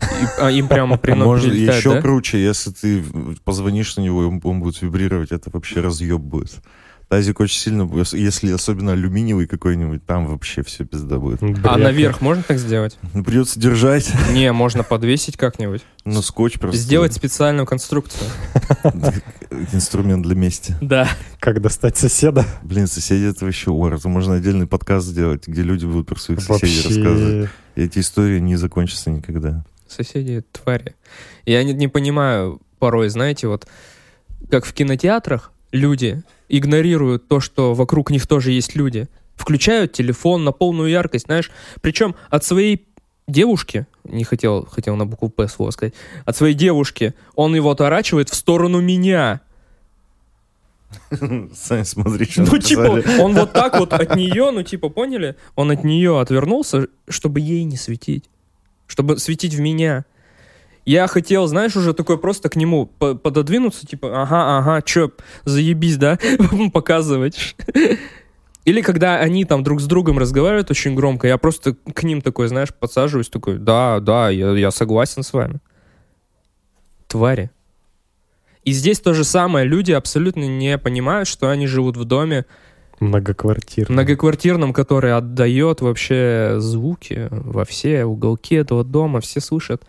И- 0.00 0.40
а 0.40 0.50
им 0.50 0.68
прямо 0.68 0.96
приносит, 0.96 1.26
Может, 1.26 1.50
прилетает, 1.50 1.80
еще 1.80 1.94
да? 1.94 2.00
круче, 2.02 2.42
если 2.42 2.70
ты 2.70 3.04
позвонишь 3.44 3.96
на 3.96 4.02
него, 4.02 4.22
и 4.22 4.26
он, 4.26 4.40
он 4.44 4.60
будет 4.60 4.80
вибрировать, 4.80 5.32
это 5.32 5.50
вообще 5.52 5.80
разъеб 5.80 6.20
будет. 6.20 6.60
Тазик 7.08 7.40
очень 7.40 7.58
сильно, 7.58 7.86
будет, 7.86 8.12
если 8.12 8.52
особенно 8.52 8.92
алюминиевый 8.92 9.46
какой-нибудь, 9.46 10.04
там 10.04 10.26
вообще 10.26 10.62
все 10.62 10.84
пизда 10.84 11.18
будет. 11.18 11.42
А 11.64 11.78
наверх 11.78 12.20
можно 12.20 12.42
так 12.42 12.58
сделать? 12.58 12.98
Ну, 13.14 13.24
придется 13.24 13.58
держать 13.58 14.12
Не, 14.32 14.52
можно 14.52 14.84
подвесить 14.84 15.38
как-нибудь. 15.38 15.82
на 16.04 16.20
скотч 16.20 16.58
просто. 16.58 16.78
Сделать 16.78 17.14
специальную 17.14 17.66
конструкцию. 17.66 18.28
инструмент 19.72 20.22
для 20.22 20.34
мести. 20.34 20.74
Да. 20.82 21.08
Как 21.40 21.62
достать 21.62 21.96
соседа? 21.96 22.44
Блин, 22.62 22.86
соседи 22.86 23.24
это 23.24 23.46
вообще 23.46 23.70
ор. 23.70 23.94
Это 23.94 24.08
можно 24.10 24.34
отдельный 24.34 24.66
подкаст 24.66 25.06
сделать, 25.06 25.48
где 25.48 25.62
люди 25.62 25.86
будут 25.86 26.08
про 26.08 26.18
своих 26.18 26.42
соседей 26.42 26.82
рассказывать. 26.88 27.34
Вообще. 27.40 27.50
Эти 27.74 27.98
истории 28.00 28.38
не 28.38 28.56
закончатся 28.56 29.10
никогда. 29.10 29.64
Соседи— 29.88 30.44
твари. 30.52 30.94
Я 31.46 31.64
не, 31.64 31.72
не 31.72 31.88
понимаю 31.88 32.60
порой, 32.78 33.08
знаете, 33.08 33.48
вот 33.48 33.66
как 34.50 34.66
в 34.66 34.74
кинотеатрах 34.74 35.52
люди 35.72 36.22
игнорируют 36.48 37.28
то, 37.28 37.40
что 37.40 37.74
вокруг 37.74 38.10
них 38.10 38.26
тоже 38.26 38.52
есть 38.52 38.74
люди. 38.74 39.08
Включают 39.36 39.92
телефон 39.92 40.44
на 40.44 40.52
полную 40.52 40.90
яркость, 40.90 41.26
знаешь. 41.26 41.50
Причем 41.80 42.14
от 42.30 42.44
своей 42.44 42.86
девушки, 43.26 43.86
не 44.04 44.24
хотел, 44.24 44.66
хотел 44.66 44.96
на 44.96 45.06
букву 45.06 45.28
«П» 45.28 45.46
слово 45.48 45.70
сказать, 45.70 45.94
от 46.24 46.36
своей 46.36 46.54
девушки 46.54 47.14
он 47.34 47.54
его 47.54 47.70
отворачивает 47.70 48.30
в 48.30 48.34
сторону 48.34 48.80
меня. 48.80 49.40
Сань, 51.54 51.84
смотри, 51.84 52.24
что 52.24 52.42
Ну, 52.42 52.58
типа, 52.58 53.02
он 53.20 53.34
вот 53.34 53.52
так 53.52 53.78
вот 53.78 53.92
от 53.94 54.16
нее, 54.16 54.50
ну, 54.50 54.62
типа, 54.62 54.88
поняли? 54.88 55.36
Он 55.54 55.70
от 55.70 55.84
нее 55.84 56.20
отвернулся, 56.20 56.88
чтобы 57.08 57.40
ей 57.40 57.64
не 57.64 57.76
светить. 57.76 58.24
Чтобы 58.86 59.18
светить 59.18 59.54
в 59.54 59.60
меня. 59.60 60.06
Я 60.88 61.06
хотел, 61.06 61.46
знаешь, 61.48 61.76
уже 61.76 61.92
такой 61.92 62.16
просто 62.16 62.48
к 62.48 62.56
нему 62.56 62.86
по- 62.86 63.14
пододвинуться, 63.14 63.86
типа, 63.86 64.22
ага, 64.22 64.58
ага, 64.58 64.80
чё, 64.80 65.10
заебись, 65.44 65.98
да, 65.98 66.18
показывать. 66.72 67.54
Или 68.64 68.80
когда 68.80 69.16
они 69.16 69.44
там 69.44 69.62
друг 69.62 69.82
с 69.82 69.84
другом 69.86 70.18
разговаривают 70.18 70.70
очень 70.70 70.94
громко, 70.94 71.26
я 71.28 71.36
просто 71.36 71.74
к 71.74 72.02
ним 72.04 72.22
такой, 72.22 72.48
знаешь, 72.48 72.72
подсаживаюсь, 72.72 73.28
такой, 73.28 73.58
да, 73.58 74.00
да, 74.00 74.30
я, 74.30 74.52
я 74.52 74.70
согласен 74.70 75.22
с 75.22 75.34
вами. 75.34 75.58
Твари. 77.06 77.50
И 78.64 78.72
здесь 78.72 79.00
то 79.00 79.12
же 79.12 79.24
самое. 79.24 79.66
Люди 79.66 79.92
абсолютно 79.92 80.44
не 80.44 80.78
понимают, 80.78 81.28
что 81.28 81.50
они 81.50 81.66
живут 81.66 81.98
в 81.98 82.04
доме 82.04 82.46
Многоквартирный. 83.00 83.92
многоквартирном, 83.92 84.72
который 84.72 85.12
отдает 85.14 85.82
вообще 85.82 86.54
звуки 86.58 87.28
во 87.30 87.66
все 87.66 88.04
уголки 88.06 88.54
этого 88.54 88.84
дома. 88.84 89.20
Все 89.20 89.40
слышат, 89.40 89.84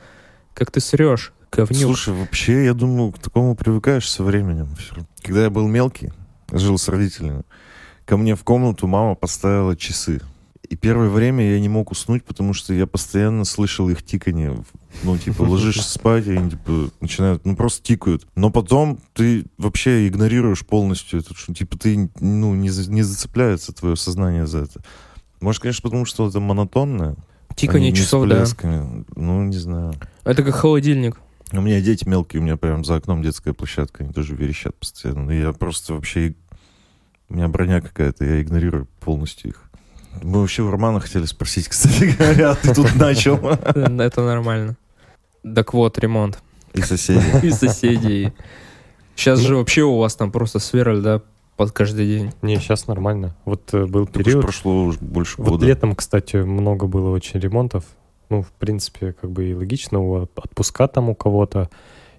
как 0.53 0.71
ты 0.71 0.79
срешь, 0.79 1.33
говнюк. 1.51 1.81
Слушай, 1.81 2.13
вообще, 2.13 2.65
я 2.65 2.73
думаю, 2.73 3.11
к 3.11 3.19
такому 3.19 3.55
привыкаешь 3.55 4.09
со 4.09 4.23
временем. 4.23 4.75
Когда 5.21 5.43
я 5.43 5.49
был 5.49 5.67
мелкий, 5.67 6.11
жил 6.51 6.77
с 6.77 6.87
родителями, 6.87 7.43
ко 8.05 8.17
мне 8.17 8.35
в 8.35 8.43
комнату 8.43 8.87
мама 8.87 9.15
поставила 9.15 9.75
часы. 9.75 10.21
И 10.69 10.75
первое 10.75 11.09
время 11.09 11.51
я 11.51 11.59
не 11.59 11.67
мог 11.67 11.89
уснуть, 11.89 12.23
потому 12.23 12.53
что 12.53 12.75
я 12.75 12.85
постоянно 12.85 13.43
слышал 13.43 13.89
их 13.89 14.03
тиканье. 14.03 14.63
Ну, 15.03 15.17
типа, 15.17 15.41
ложишься 15.41 15.89
спать, 15.99 16.27
и 16.27 16.35
они, 16.35 16.51
типа, 16.51 16.91
начинают, 16.99 17.43
ну, 17.43 17.55
просто 17.55 17.81
тикают. 17.81 18.27
Но 18.35 18.51
потом 18.51 18.99
ты 19.13 19.45
вообще 19.57 20.07
игнорируешь 20.07 20.63
полностью 20.63 21.21
это, 21.21 21.35
что, 21.35 21.55
типа, 21.55 21.75
ты, 21.77 22.11
ну, 22.19 22.53
не, 22.53 22.69
не 22.87 23.01
зацепляется 23.01 23.73
твое 23.73 23.95
сознание 23.95 24.45
за 24.45 24.59
это. 24.59 24.83
Может, 25.41 25.63
конечно, 25.63 25.81
потому 25.81 26.05
что 26.05 26.27
это 26.27 26.39
монотонное. 26.39 27.15
С 27.67 27.97
часов, 27.97 28.27
да. 28.27 28.45
Ну, 29.15 29.43
не 29.43 29.57
знаю. 29.57 29.93
Это 30.23 30.43
как 30.43 30.55
холодильник. 30.55 31.17
У 31.51 31.61
меня 31.61 31.81
дети 31.81 32.07
мелкие, 32.07 32.41
у 32.41 32.43
меня 32.43 32.57
прям 32.57 32.85
за 32.85 32.95
окном 32.95 33.23
детская 33.23 33.53
площадка, 33.53 34.03
они 34.03 34.13
тоже 34.13 34.35
верещат 34.35 34.75
постоянно. 34.75 35.31
И 35.31 35.41
я 35.41 35.51
просто 35.51 35.93
вообще... 35.93 36.35
У 37.27 37.35
меня 37.35 37.47
броня 37.47 37.81
какая-то, 37.81 38.23
я 38.25 38.41
игнорирую 38.41 38.87
полностью 38.99 39.51
их. 39.51 39.69
Мы 40.21 40.41
вообще 40.41 40.63
у 40.63 40.71
Романа 40.71 40.99
хотели 40.99 41.25
спросить, 41.25 41.67
кстати 41.67 42.15
говоря, 42.17 42.51
а 42.51 42.55
ты 42.55 42.73
тут 42.73 42.95
начал. 42.95 43.37
Это 43.65 44.21
нормально. 44.23 44.75
Так 45.55 45.73
вот, 45.73 45.97
ремонт. 45.99 46.39
И 46.73 46.81
соседи. 46.81 47.23
И 47.45 47.51
соседей. 47.51 48.33
Сейчас 49.15 49.39
же 49.39 49.55
вообще 49.55 49.83
у 49.83 49.97
вас 49.97 50.15
там 50.15 50.31
просто 50.31 50.59
сверль, 50.59 51.01
да, 51.01 51.21
под 51.59 51.73
каждый 51.73 52.07
день. 52.07 52.31
Не, 52.41 52.55
сейчас 52.55 52.87
нормально. 52.87 53.35
Вот 53.43 53.73
э, 53.73 53.85
был 53.85 54.05
Так 54.05 54.15
уж 54.15 54.23
период, 54.23 54.43
прошло 54.43 54.85
уже 54.85 54.97
больше 55.01 55.35
Вот 55.39 55.49
года. 55.49 55.65
летом, 55.65 55.93
кстати, 55.93 56.37
много 56.37 56.87
было 56.87 57.09
очень 57.09 57.41
ремонтов. 57.41 57.83
Ну, 58.29 58.43
в 58.43 58.51
принципе, 58.53 59.11
как 59.11 59.29
бы 59.29 59.49
и 59.49 59.53
логично, 59.53 59.99
у 59.99 60.21
отпуска 60.21 60.87
там 60.87 61.09
у 61.09 61.15
кого-то, 61.15 61.69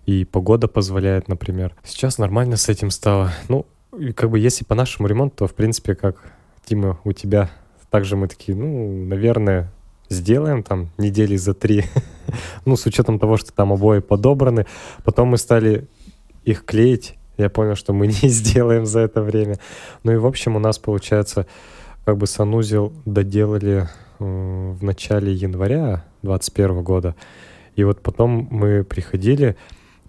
и 0.05 0.26
погода 0.26 0.68
позволяет, 0.68 1.28
например. 1.28 1.74
Сейчас 1.82 2.18
нормально 2.18 2.59
с 2.59 2.68
этим 2.68 2.91
стало. 2.91 3.32
Ну, 3.49 3.64
и 3.99 4.12
как 4.12 4.28
бы 4.28 4.38
если 4.38 4.66
по 4.66 4.74
нашему 4.74 5.09
ремонту, 5.09 5.36
то, 5.36 5.47
в 5.47 5.55
принципе, 5.55 5.95
как, 5.95 6.16
Тима, 6.66 7.01
у 7.05 7.12
тебя, 7.12 7.51
также 7.88 8.16
мы 8.16 8.28
такие, 8.28 8.55
ну, 8.55 9.07
наверное, 9.07 9.72
сделаем 10.11 10.62
там 10.62 10.91
недели 10.99 11.36
за 11.36 11.55
три. 11.55 11.86
ну, 12.66 12.76
с 12.76 12.84
учетом 12.84 13.18
того, 13.18 13.38
что 13.38 13.55
там 13.55 13.72
обои 13.72 14.01
подобраны. 14.01 14.66
Потом 15.03 15.28
мы 15.28 15.38
стали 15.38 15.88
их 16.45 16.66
клеить. 16.66 17.14
Я 17.41 17.51
понял, 17.51 17.74
что 17.74 17.93
мы 17.93 18.07
не 18.22 18.28
сделаем 18.28 18.86
за 18.86 19.01
это 19.01 19.22
время. 19.22 19.59
Ну 20.03 20.12
и, 20.12 20.16
в 20.16 20.26
общем, 20.26 20.57
у 20.57 20.59
нас, 20.59 20.78
получается, 20.78 21.47
как 22.05 22.16
бы 22.16 22.26
санузел 22.26 22.93
доделали 23.05 23.88
в 24.18 24.82
начале 24.84 25.32
января 25.32 26.05
2021 26.22 26.82
года. 26.82 27.14
И 27.76 27.84
вот 27.84 28.01
потом 28.03 28.49
мы 28.51 28.84
приходили 28.84 29.57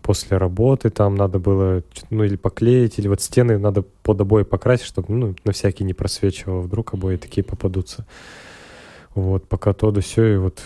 после 0.02 0.38
работы, 0.38 0.90
там 0.90 1.16
надо 1.16 1.40
было, 1.40 1.84
ну, 2.10 2.24
или 2.24 2.36
поклеить, 2.36 3.00
или 3.00 3.08
вот 3.08 3.22
стены 3.22 3.58
надо 3.58 3.84
под 4.04 4.20
обои 4.20 4.44
покрасить, 4.44 4.88
чтобы, 4.88 5.14
ну, 5.14 5.36
на 5.46 5.54
всякий 5.54 5.84
не 5.84 5.94
просвечивало, 5.94 6.62
вдруг 6.62 6.94
обои 6.94 7.18
такие 7.18 7.44
попадутся. 7.44 8.06
Вот, 9.14 9.48
пока 9.48 9.74
то 9.74 9.92
да 9.92 10.02
сё, 10.02 10.26
и 10.26 10.38
вот 10.38 10.62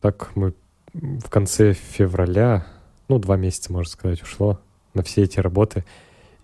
так 0.00 0.30
мы 0.34 0.54
в 0.94 1.28
конце 1.28 1.72
февраля, 1.74 2.66
ну, 3.08 3.18
два 3.18 3.36
месяца, 3.36 3.72
можно 3.72 3.90
сказать, 3.90 4.22
ушло 4.22 4.60
на 4.94 5.02
все 5.02 5.22
эти 5.22 5.38
работы. 5.40 5.84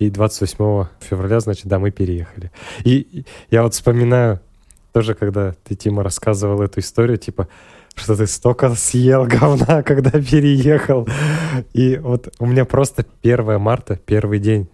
И 0.03 0.11
28 0.11 0.87
февраля, 0.99 1.39
значит, 1.39 1.67
да, 1.67 1.79
мы 1.79 1.93
переехали. 1.93 2.51
И 2.83 3.25
я 3.51 3.63
вот 3.63 3.75
вспоминаю 3.75 4.41
тоже, 4.93 5.15
когда 5.15 5.55
ты, 5.63 5.77
Тима, 5.77 6.03
рассказывал 6.03 6.61
эту 6.61 6.81
историю, 6.81 7.19
типа, 7.19 7.47
что 7.95 8.17
ты 8.17 8.27
столько 8.27 8.75
съел 8.75 9.27
говна, 9.27 9.83
когда 9.85 10.11
переехал. 10.11 11.07
И 11.73 11.99
вот 11.99 12.35
у 12.41 12.47
меня 12.47 12.65
просто 12.65 13.07
1 13.23 13.61
марта, 13.61 13.95
первый 13.95 14.41
день. 14.41 14.69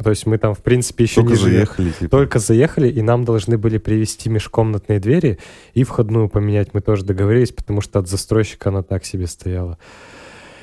То 0.00 0.10
есть 0.10 0.26
мы 0.26 0.38
там, 0.38 0.54
в 0.54 0.62
принципе, 0.62 1.04
еще 1.04 1.22
Только 1.22 1.32
не 1.32 1.38
живем. 1.38 1.56
заехали, 1.56 1.90
типа. 1.90 2.10
Только 2.10 2.38
заехали, 2.38 2.88
и 2.88 3.02
нам 3.02 3.24
должны 3.24 3.58
были 3.58 3.78
привезти 3.78 4.30
межкомнатные 4.30 5.00
двери 5.00 5.40
и 5.74 5.82
входную 5.82 6.28
поменять. 6.28 6.72
Мы 6.72 6.82
тоже 6.82 7.04
договорились, 7.04 7.50
потому 7.50 7.80
что 7.80 7.98
от 7.98 8.08
застройщика 8.08 8.68
она 8.68 8.84
так 8.84 9.04
себе 9.04 9.26
стояла. 9.26 9.76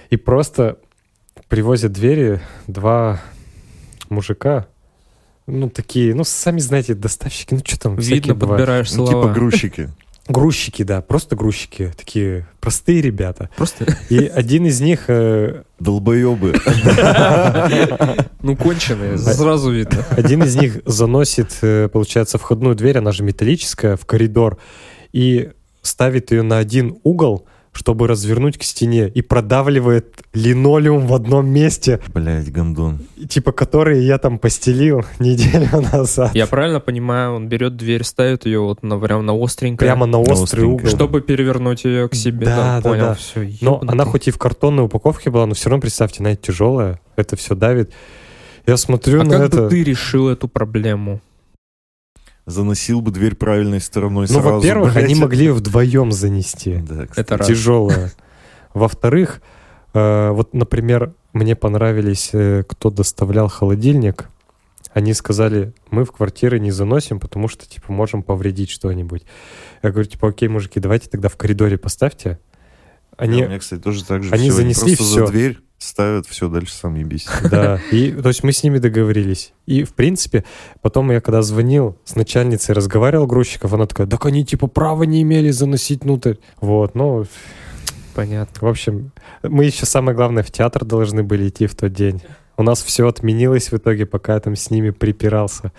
И 0.09 0.15
просто 0.15 0.77
привозят 1.49 1.91
двери 1.91 2.39
два 2.67 3.19
мужика, 4.09 4.67
ну, 5.47 5.69
такие, 5.69 6.15
ну, 6.15 6.23
сами 6.23 6.59
знаете, 6.59 6.95
доставщики, 6.95 7.53
ну, 7.53 7.61
что 7.63 7.79
там, 7.79 7.97
всякие 7.97 8.17
Видно, 8.21 8.35
бывают. 8.35 8.59
подбираешь 8.61 8.91
Ну, 8.93 9.05
слова. 9.05 9.23
типа 9.23 9.33
грузчики. 9.33 9.89
Грузчики, 10.27 10.81
да, 10.81 11.01
просто 11.01 11.35
грузчики, 11.35 11.93
такие 11.95 12.47
простые 12.59 12.99
ребята. 12.99 13.51
Просто, 13.57 13.85
И 14.09 14.25
один 14.25 14.65
из 14.65 14.81
них, 14.81 15.03
э, 15.07 15.61
Долбоебы. 15.79 16.55
ну, 18.41 18.55
конченые, 18.55 19.19
сразу 19.19 19.69
видно. 19.71 20.03
один 20.11 20.41
из 20.43 20.55
них 20.55 20.81
заносит, 20.85 21.57
э, 21.61 21.89
получается, 21.93 22.39
входную 22.39 22.73
дверь, 22.75 22.97
она 22.97 23.11
же 23.11 23.21
металлическая, 23.23 23.97
в 23.97 24.05
коридор, 24.07 24.57
и 25.13 25.51
ставит 25.83 26.31
ее 26.31 26.41
на 26.41 26.57
один 26.57 26.97
угол, 27.03 27.45
чтобы 27.75 28.07
развернуть 28.07 28.57
к 28.57 28.63
стене, 28.63 29.09
и 29.13 29.21
продавливает 29.21 30.23
линолеум 30.33 31.05
в 31.07 31.13
одном 31.13 31.49
месте, 31.49 31.99
Блять, 32.13 32.49
гондон. 32.51 32.99
и, 33.17 33.27
типа, 33.27 33.51
который 33.51 34.03
я 34.05 34.17
там 34.17 34.39
постелил 34.39 35.03
неделю 35.19 35.67
назад. 35.91 36.33
Я 36.33 36.47
правильно 36.47 36.79
понимаю, 36.79 37.33
он 37.33 37.49
берет 37.49 37.75
дверь, 37.75 38.03
ставит 38.05 38.45
ее 38.45 38.61
вот 38.61 38.81
на, 38.81 38.97
прям 38.97 39.25
на 39.25 39.33
остренькое, 39.33 39.89
Прямо 39.91 40.05
на 40.05 40.19
острый 40.19 40.43
остренько. 40.43 40.83
угол. 40.83 40.87
чтобы 40.89 41.21
перевернуть 41.21 41.83
ее 41.83 42.07
к 42.07 42.15
себе. 42.15 42.45
Да, 42.45 42.55
Да, 42.55 42.81
да, 42.81 42.89
понял, 42.89 43.05
да. 43.07 43.13
все. 43.15 43.51
Но 43.61 43.81
она 43.85 44.05
хоть 44.05 44.29
и 44.29 44.31
в 44.31 44.37
картонной 44.37 44.85
упаковке 44.85 45.29
была, 45.29 45.45
но 45.45 45.53
все 45.53 45.69
равно, 45.69 45.81
представьте, 45.81 46.23
она 46.23 46.35
тяжелая, 46.35 46.99
это 47.17 47.35
все 47.35 47.55
давит. 47.55 47.91
Я 48.65 48.77
смотрю 48.77 49.21
А 49.21 49.23
на 49.25 49.31
как 49.37 49.41
это... 49.49 49.61
бы 49.63 49.69
ты 49.69 49.83
решил 49.83 50.29
эту 50.29 50.47
проблему? 50.47 51.21
Заносил 52.45 53.01
бы 53.01 53.11
дверь 53.11 53.35
правильной 53.35 53.81
стороной 53.81 54.27
Ну, 54.29 54.39
сразу. 54.41 54.55
во-первых, 54.57 54.93
блядь. 54.93 55.05
они 55.05 55.15
могли 55.15 55.49
вдвоем 55.49 56.11
занести. 56.11 56.75
Да, 56.77 57.07
кстати. 57.07 57.19
Это 57.19 57.37
раз. 57.37 57.47
тяжелая. 57.47 58.11
Во-вторых, 58.75 59.41
э, 59.93 60.29
вот, 60.29 60.53
например, 60.53 61.13
мне 61.33 61.55
понравились, 61.55 62.29
э, 62.33 62.63
кто 62.67 62.91
доставлял 62.91 63.47
холодильник. 63.47 64.29
Они 64.93 65.13
сказали, 65.13 65.73
мы 65.89 66.05
в 66.05 66.11
квартиры 66.11 66.59
не 66.59 66.71
заносим, 66.71 67.19
потому 67.19 67.47
что, 67.47 67.65
типа, 67.67 67.91
можем 67.91 68.21
повредить 68.21 68.69
что-нибудь. 68.69 69.23
Я 69.81 69.91
говорю, 69.91 70.07
типа, 70.07 70.29
окей, 70.29 70.47
мужики, 70.47 70.79
давайте 70.79 71.09
тогда 71.09 71.29
в 71.29 71.35
коридоре 71.35 71.77
поставьте. 71.77 72.39
Они, 73.17 73.39
Да, 73.39 73.45
у 73.45 73.49
меня, 73.49 73.59
кстати, 73.59 73.81
тоже 73.81 74.05
так 74.05 74.23
же. 74.23 74.31
они 74.33 74.49
всё. 74.49 74.57
занесли 74.57 74.95
просто 74.95 75.03
всё. 75.13 75.25
за 75.25 75.31
дверь 75.31 75.59
ставят, 75.85 76.27
все, 76.27 76.49
дальше 76.49 76.73
сам 76.73 76.95
ебись. 76.95 77.27
да, 77.49 77.79
и, 77.91 78.11
то 78.11 78.27
есть 78.29 78.43
мы 78.43 78.51
с 78.51 78.63
ними 78.63 78.79
договорились. 78.79 79.53
И, 79.65 79.83
в 79.83 79.93
принципе, 79.93 80.43
потом 80.81 81.11
я 81.11 81.21
когда 81.21 81.41
звонил 81.41 81.97
с 82.05 82.15
начальницей, 82.15 82.75
разговаривал 82.75 83.27
грузчиков, 83.27 83.73
она 83.73 83.85
такая, 83.85 84.07
так 84.07 84.25
они, 84.25 84.45
типа, 84.45 84.67
права 84.67 85.03
не 85.03 85.21
имели 85.21 85.51
заносить 85.51 86.03
внутрь. 86.03 86.35
Вот, 86.59 86.95
ну, 86.95 87.25
Понятно. 88.15 88.65
В 88.65 88.69
общем, 88.69 89.11
мы 89.43 89.65
еще 89.65 89.85
самое 89.85 90.15
главное 90.15 90.41
в 90.41 90.49
театр 90.49 90.85
должны 90.85 91.21
были 91.21 91.49
идти 91.49 91.67
в 91.67 91.75
тот 91.75 91.91
день. 91.91 92.21
У 92.55 92.63
нас 92.63 92.81
все 92.81 93.07
отменилось 93.07 93.71
в 93.71 93.77
итоге, 93.77 94.05
пока 94.05 94.35
я 94.35 94.39
там 94.39 94.55
с 94.55 94.69
ними 94.71 94.91
припирался. 94.91 95.73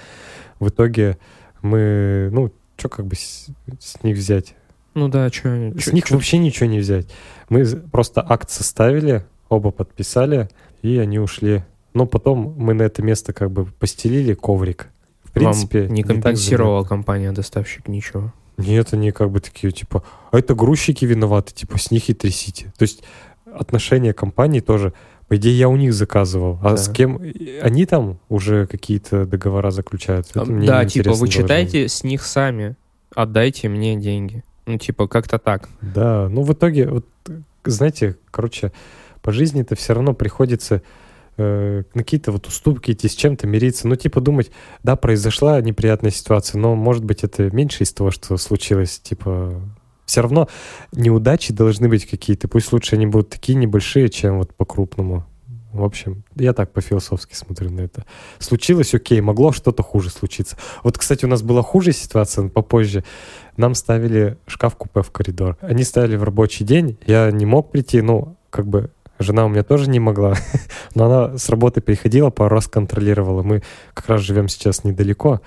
В 0.61 0.69
итоге 0.69 1.17
мы, 1.63 2.29
ну, 2.33 2.53
что 2.77 2.91
как 2.91 3.07
бы 3.07 3.17
с, 3.17 3.47
с 3.81 4.03
них 4.03 4.19
взять? 4.19 4.55
Ну 4.95 5.09
да, 5.09 5.31
что 5.31 5.73
С 5.79 5.93
них 5.93 6.11
вообще 6.11 6.37
ничего 6.37 6.67
не 6.67 6.79
взять. 6.79 7.09
Мы 7.49 7.65
просто 7.65 8.25
акт 8.27 8.51
составили, 8.51 9.25
оба 9.49 9.71
подписали, 9.71 10.49
и 10.83 10.99
они 10.99 11.19
ушли. 11.19 11.65
Но 11.95 12.07
потом 12.07 12.55
мы 12.59 12.75
на 12.75 12.83
это 12.83 13.03
место 13.03 13.33
как 13.33 13.51
бы 13.51 13.65
постелили 13.65 14.35
коврик. 14.35 14.89
В 15.25 15.33
принципе, 15.33 15.83
Вам 15.85 15.95
не 15.95 16.03
компенсировала 16.03 16.81
заметно. 16.81 16.89
компания-доставщик 16.97 17.89
ничего. 17.89 18.33
Нет, 18.59 18.93
они 18.95 19.13
как 19.13 19.31
бы 19.31 19.41
такие, 19.41 19.71
типа, 19.73 20.03
а 20.33 20.39
это 20.39 20.55
грузчики 20.55 21.05
виноваты, 21.05 21.53
типа, 21.53 21.79
с 21.79 21.91
них 21.91 22.09
и 22.09 22.15
трясите. 22.15 22.73
То 22.79 22.83
есть 22.85 23.03
отношения 23.53 24.13
компании 24.15 24.61
тоже, 24.61 24.93
по 25.29 25.37
идее, 25.37 25.59
я 25.59 25.69
у 25.69 25.77
них 25.77 25.93
заказывал. 25.93 26.59
А 26.63 26.71
Да. 26.71 26.77
с 26.77 26.89
кем? 26.89 27.21
Они 27.63 27.85
там 27.87 28.19
уже 28.29 28.67
какие-то 28.67 29.27
договора 29.27 29.71
заключают. 29.71 30.29
Это 30.31 30.45
мне 30.45 30.67
да, 30.67 30.85
типа, 30.87 31.11
вы 31.11 31.17
должно 31.19 31.27
читайте 31.27 31.89
с 31.89 32.03
них 32.05 32.23
сами, 32.25 32.77
отдайте 33.15 33.69
мне 33.69 33.97
деньги. 33.97 34.43
Ну, 34.67 34.79
типа, 34.79 35.07
как-то 35.07 35.39
так. 35.39 35.69
Да, 35.83 36.29
ну 36.31 36.43
в 36.43 36.53
итоге, 36.53 36.89
вот, 36.89 37.07
знаете, 37.65 38.17
короче, 38.31 38.73
по 39.27 39.33
жизни 39.33 39.63
это 39.63 39.75
все 39.75 39.93
равно 39.93 40.15
приходится 40.15 40.83
э, 41.37 41.83
на 41.95 42.03
какие-то 42.05 42.31
вот 42.31 42.47
уступки 42.47 42.93
идти, 42.93 43.09
с 43.09 43.15
чем-то 43.17 43.49
мириться. 43.49 43.89
Ну, 43.89 43.97
типа 43.97 44.21
думать, 44.21 44.53
да, 44.85 44.95
произошла 44.95 45.61
неприятная 45.61 46.13
ситуация, 46.13 46.61
но, 46.61 46.77
может 46.77 47.05
быть, 47.05 47.25
это 47.25 47.51
меньше 47.51 47.83
из 47.83 47.93
того, 47.93 48.11
что 48.13 48.37
случилось, 48.37 49.01
типа... 49.01 49.61
Все 50.05 50.21
равно 50.21 50.49
неудачи 50.93 51.53
должны 51.53 51.89
быть 51.89 52.07
какие-то. 52.07 52.47
Пусть 52.47 52.73
лучше 52.73 52.95
они 52.95 53.07
будут 53.09 53.31
такие 53.31 53.59
небольшие, 53.59 54.09
чем 54.09 54.39
вот 54.39 54.55
по-крупному. 54.55 55.27
В 55.73 55.83
общем, 55.83 56.23
я 56.37 56.53
так 56.53 56.73
по-философски 56.73 57.35
смотрю 57.35 57.71
на 57.71 57.81
это. 57.81 58.05
Случилось, 58.39 58.95
окей, 58.95 59.21
могло 59.21 59.51
что-то 59.51 59.83
хуже 59.83 60.11
случиться. 60.11 60.57
Вот, 60.85 60.97
кстати, 60.97 61.25
у 61.25 61.29
нас 61.29 61.43
была 61.43 61.63
хуже 61.63 61.91
ситуация 61.91 62.49
попозже. 62.49 63.03
Нам 63.57 63.75
ставили 63.75 64.39
шкаф-купе 64.47 65.03
в 65.03 65.11
коридор. 65.11 65.57
Они 65.61 65.83
ставили 65.83 66.15
в 66.15 66.23
рабочий 66.23 66.65
день. 66.65 66.97
Я 67.05 67.33
не 67.33 67.45
мог 67.45 67.73
прийти, 67.73 68.01
ну, 68.01 68.37
как 68.51 68.69
бы 68.69 68.91
Жена 69.19 69.47
у 69.47 69.49
меня 69.49 69.63
тоже 69.63 69.89
не 69.89 69.99
могла, 70.01 70.35
но 70.95 71.07
она 71.07 71.39
с 71.39 71.49
работы 71.49 71.81
приходила, 71.81 72.31
пару 72.31 72.55
раз 72.55 72.69
контролировала. 72.69 73.43
Мы 73.43 73.63
как 73.95 74.09
раз 74.09 74.21
живем 74.21 74.49
сейчас 74.49 74.85
недалеко, 74.85 75.41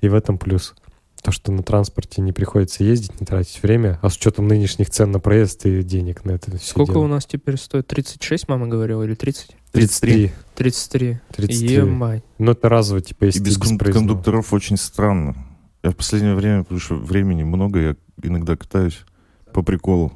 и 0.00 0.08
в 0.08 0.14
этом 0.14 0.38
плюс. 0.38 0.74
То, 1.22 1.30
что 1.30 1.52
на 1.52 1.62
транспорте 1.62 2.20
не 2.20 2.32
приходится 2.32 2.82
ездить, 2.82 3.20
не 3.20 3.24
тратить 3.26 3.62
время, 3.62 4.00
а 4.02 4.10
с 4.10 4.16
учетом 4.16 4.48
нынешних 4.48 4.90
цен 4.90 5.12
на 5.12 5.20
проезд 5.20 5.64
и 5.66 5.84
денег 5.84 6.24
на 6.24 6.32
это 6.32 6.58
Сколько 6.58 6.94
дело. 6.94 7.04
у 7.04 7.06
нас 7.06 7.26
теперь 7.26 7.56
стоит? 7.58 7.86
36, 7.86 8.48
мама 8.48 8.66
говорила, 8.66 9.04
или 9.04 9.14
30? 9.14 9.56
33. 9.70 10.32
33. 10.56 11.20
33. 11.36 11.74
Ебать. 11.74 12.24
Ну, 12.38 12.50
это 12.50 12.68
разово, 12.68 13.00
типа, 13.00 13.26
если 13.26 13.38
И 13.38 13.42
без 13.44 13.56
проездного. 13.56 13.92
кондукторов 13.92 14.52
очень 14.52 14.76
странно. 14.76 15.36
Я 15.84 15.90
в 15.90 15.96
последнее 15.96 16.34
время, 16.34 16.64
потому 16.64 16.80
что 16.80 16.96
времени 16.96 17.44
много, 17.44 17.78
я 17.78 17.96
иногда 18.20 18.56
катаюсь 18.56 19.04
по 19.52 19.62
приколу. 19.62 20.12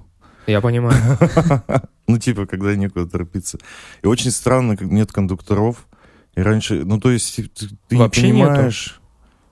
Я 0.48 0.61
понимаю. 0.61 0.96
Ну, 2.09 2.18
типа, 2.18 2.46
когда 2.46 2.74
некуда 2.76 3.07
торопиться. 3.07 3.59
И 4.02 4.07
очень 4.07 4.30
странно, 4.30 4.76
как 4.76 4.88
нет 4.88 5.11
кондукторов. 5.12 5.86
И 6.36 6.40
раньше, 6.40 6.84
ну, 6.84 7.00
то 7.00 7.11
есть, 7.11 7.36
ты, 7.36 7.68
ты 7.88 7.96
Вообще 7.96 8.22
не 8.30 8.32
нету? 8.32 8.48
понимаешь. 8.50 9.00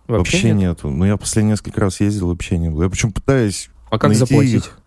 Вообще 0.06 0.52
нет? 0.52 0.56
нету. 0.56 0.90
Но 0.90 1.06
я 1.06 1.16
последние 1.16 1.52
несколько 1.52 1.80
раз 1.80 2.00
ездил, 2.00 2.28
вообще 2.28 2.58
не 2.58 2.68
было. 2.70 2.84
Я 2.84 2.90
причем 2.90 3.10
пытаюсь 3.10 3.70
А 3.90 3.98
как 3.98 4.10
найти 4.10 4.18
заплатить? 4.20 4.54
их. 4.66 4.78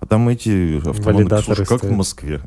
А 0.00 0.06
там 0.06 0.28
эти 0.28 0.76
автоматы, 0.86 1.42
слушай, 1.42 1.64
как 1.64 1.78
в 1.78 1.78
стоят. 1.78 1.96
Москве. 1.96 2.40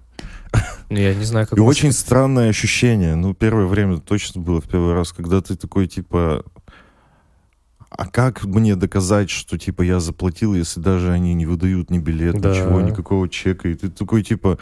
Ну, 0.89 0.97
Я 0.97 1.15
не 1.15 1.23
знаю, 1.23 1.47
как... 1.47 1.57
И 1.57 1.61
очень 1.61 1.91
странное 1.91 2.49
ощущение. 2.49 3.15
Ну, 3.15 3.33
первое 3.33 3.65
время 3.65 3.99
точно 3.99 4.41
было 4.41 4.59
в 4.61 4.67
первый 4.67 4.93
раз, 4.93 5.13
когда 5.13 5.41
ты 5.41 5.55
такой, 5.55 5.87
типа, 5.87 6.43
а 7.99 8.05
как 8.05 8.45
мне 8.45 8.77
доказать, 8.77 9.29
что, 9.29 9.57
типа, 9.57 9.81
я 9.81 9.99
заплатил, 9.99 10.55
если 10.55 10.79
даже 10.79 11.11
они 11.11 11.33
не 11.33 11.45
выдают 11.45 11.91
ни 11.91 11.99
билет, 11.99 12.39
Да. 12.39 12.51
ничего, 12.51 12.79
никакого 12.79 13.27
чека. 13.27 13.67
И 13.67 13.73
ты 13.73 13.89
такой, 13.89 14.23
типа, 14.23 14.57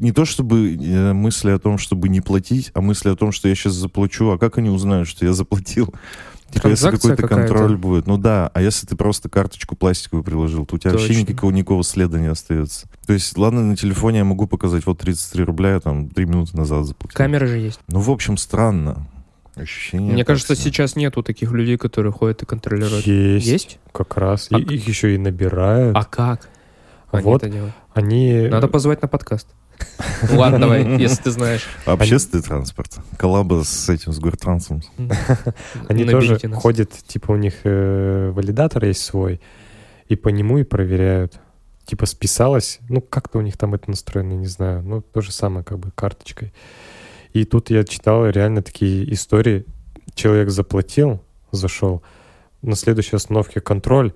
не 0.00 0.10
то 0.10 0.24
чтобы 0.24 0.74
э, 0.74 1.12
мысли 1.12 1.52
о 1.52 1.60
том, 1.60 1.78
чтобы 1.78 2.08
не 2.08 2.20
платить, 2.20 2.72
а 2.74 2.80
мысли 2.80 3.10
о 3.10 3.14
том, 3.14 3.30
что 3.30 3.48
я 3.48 3.54
сейчас 3.54 3.74
заплачу, 3.74 4.28
а 4.30 4.38
как 4.38 4.58
они 4.58 4.70
узнают, 4.70 5.06
что 5.06 5.24
я 5.24 5.32
заплатил? 5.32 5.94
Типа, 6.50 6.66
если 6.66 6.90
какой-то 6.90 7.28
контроль 7.28 7.76
будет. 7.76 8.08
Ну 8.08 8.16
да, 8.16 8.50
а 8.52 8.60
если 8.60 8.86
ты 8.88 8.96
просто 8.96 9.28
карточку 9.28 9.76
пластиковую 9.76 10.24
приложил, 10.24 10.66
то 10.66 10.74
у 10.74 10.78
тебя 10.78 10.90
вообще 10.92 11.08
Точно. 11.08 11.20
никакого, 11.20 11.50
никакого 11.52 11.84
следа 11.84 12.18
не 12.18 12.26
остается. 12.26 12.88
То 13.06 13.12
есть, 13.12 13.38
ладно, 13.38 13.62
на 13.62 13.76
телефоне 13.76 14.18
я 14.18 14.24
могу 14.24 14.48
показать, 14.48 14.84
вот 14.86 14.98
33 14.98 15.44
рубля 15.44 15.74
я 15.74 15.80
там 15.80 16.08
3 16.08 16.24
минуты 16.26 16.56
назад 16.56 16.86
заплатил. 16.86 17.16
Камеры 17.16 17.46
же 17.46 17.58
есть. 17.58 17.78
Ну, 17.88 18.00
в 18.00 18.10
общем, 18.10 18.36
странно. 18.36 19.06
Ощущение. 19.56 20.12
Мне 20.12 20.24
кажется, 20.24 20.56
сейчас 20.56 20.96
нету 20.96 21.22
таких 21.22 21.52
людей, 21.52 21.76
которые 21.76 22.12
ходят 22.12 22.42
и 22.42 22.46
контролируют. 22.46 23.06
Есть. 23.06 23.46
Есть? 23.46 23.78
Как 23.92 24.16
раз. 24.16 24.48
А 24.50 24.58
И 24.58 24.62
их 24.62 24.88
еще 24.88 25.14
и 25.14 25.18
набирают. 25.18 25.96
А 25.96 26.04
как? 26.04 26.48
Они 27.10 27.24
Вот. 27.24 27.42
это 27.42 27.52
делают? 27.52 27.74
Они... 27.92 28.48
Надо 28.48 28.66
позвать 28.68 29.02
на 29.02 29.08
подкаст. 29.08 29.48
Ладно, 30.30 30.58
давай, 30.60 30.98
если 30.98 31.22
ты 31.24 31.30
знаешь. 31.30 31.66
Общественный 31.84 32.42
транспорт. 32.42 32.98
Коллаба 33.16 33.62
с 33.64 33.88
этим, 33.88 34.12
с 34.12 34.18
гортрансом. 34.18 34.82
Они 35.88 36.04
Наберите 36.04 36.10
тоже 36.10 36.48
нас. 36.48 36.62
ходят, 36.62 36.92
типа 36.92 37.32
у 37.32 37.36
них 37.36 37.54
э, 37.64 38.30
валидатор 38.30 38.84
есть 38.84 39.02
свой, 39.02 39.40
и 40.08 40.16
по 40.16 40.28
нему 40.28 40.58
и 40.58 40.64
проверяют. 40.64 41.40
Типа 41.84 42.06
списалось, 42.06 42.78
ну 42.88 43.00
как-то 43.00 43.38
у 43.38 43.42
них 43.42 43.56
там 43.56 43.74
это 43.74 43.90
настроено, 43.90 44.32
не 44.32 44.46
знаю. 44.46 44.82
Ну 44.82 45.02
то 45.02 45.20
же 45.20 45.32
самое 45.32 45.64
как 45.64 45.78
бы 45.78 45.90
карточкой. 45.94 46.52
И 47.34 47.44
тут 47.44 47.68
я 47.68 47.84
читал 47.84 48.26
реально 48.28 48.62
такие 48.62 49.12
истории. 49.12 49.66
Человек 50.14 50.50
заплатил, 50.50 51.20
зашел, 51.50 52.02
на 52.62 52.76
следующей 52.76 53.16
остановке 53.16 53.60
контроль, 53.60 54.14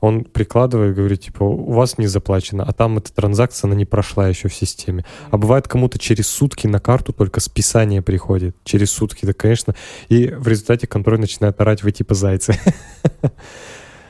он 0.00 0.22
прикладывает, 0.22 0.94
говорит, 0.94 1.22
типа, 1.22 1.42
у 1.42 1.72
вас 1.72 1.98
не 1.98 2.06
заплачено, 2.06 2.62
а 2.62 2.72
там 2.72 2.98
эта 2.98 3.12
транзакция, 3.12 3.66
она 3.68 3.76
не 3.76 3.84
прошла 3.84 4.28
еще 4.28 4.48
в 4.48 4.54
системе. 4.54 5.04
А 5.30 5.38
бывает 5.38 5.66
кому-то 5.66 5.98
через 5.98 6.28
сутки 6.28 6.68
на 6.68 6.78
карту 6.78 7.12
только 7.12 7.40
списание 7.40 8.00
приходит. 8.00 8.54
Через 8.62 8.92
сутки, 8.92 9.26
да, 9.26 9.32
конечно. 9.32 9.74
И 10.08 10.28
в 10.28 10.46
результате 10.46 10.86
контроль 10.86 11.18
начинает 11.18 11.60
орать, 11.60 11.82
вы 11.82 11.90
типа 11.90 12.14
зайцы. 12.14 12.54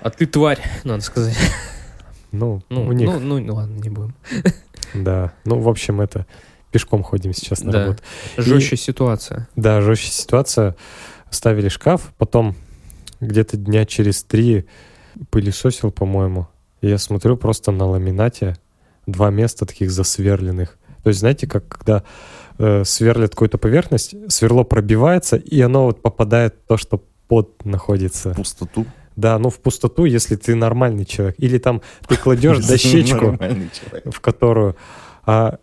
А 0.00 0.10
ты 0.10 0.26
тварь, 0.26 0.60
надо 0.84 1.02
сказать. 1.02 1.36
Ну, 2.30 2.62
Ну, 2.68 2.86
у 2.86 2.92
них, 2.92 3.08
ну, 3.08 3.40
ну, 3.40 3.54
ладно, 3.54 3.80
не 3.80 3.88
будем. 3.88 4.14
да. 4.94 5.32
Ну, 5.44 5.58
в 5.58 5.68
общем, 5.68 6.00
это 6.00 6.24
пешком 6.70 7.02
ходим 7.02 7.32
сейчас 7.32 7.62
на 7.62 7.72
Да. 7.72 7.80
работу. 7.84 8.02
Жестче 8.36 8.76
ситуация. 8.76 9.48
Да, 9.56 9.80
жестче 9.80 10.10
ситуация. 10.10 10.76
Ставили 11.30 11.68
шкаф, 11.68 12.12
потом 12.18 12.54
где-то 13.20 13.56
дня 13.56 13.84
через 13.84 14.22
три 14.22 14.66
пылесосил, 15.30 15.90
по-моему. 15.90 16.48
И 16.80 16.88
я 16.88 16.98
смотрю 16.98 17.36
просто 17.36 17.72
на 17.72 17.86
ламинате 17.86 18.56
два 19.06 19.30
места 19.30 19.66
таких 19.66 19.90
засверленных. 19.90 20.78
То 21.02 21.08
есть, 21.08 21.20
знаете, 21.20 21.46
как 21.46 21.68
когда 21.68 22.02
э, 22.58 22.84
сверлят 22.84 23.30
какую-то 23.30 23.58
поверхность, 23.58 24.14
сверло 24.30 24.64
пробивается, 24.64 25.36
и 25.36 25.60
оно 25.60 25.84
вот 25.86 26.02
попадает 26.02 26.54
в 26.64 26.68
то, 26.68 26.76
что 26.76 27.02
под 27.28 27.64
находится. 27.64 28.30
Пустоту. 28.34 28.86
Да, 29.16 29.38
ну 29.38 29.50
в 29.50 29.58
пустоту, 29.58 30.04
если 30.04 30.36
ты 30.36 30.54
нормальный 30.54 31.04
человек. 31.04 31.34
Или 31.38 31.58
там 31.58 31.82
ты 32.06 32.16
кладешь 32.16 32.58
дощечку, 32.66 33.38
в 34.04 34.20
которую... 34.20 34.76
А 35.24 35.58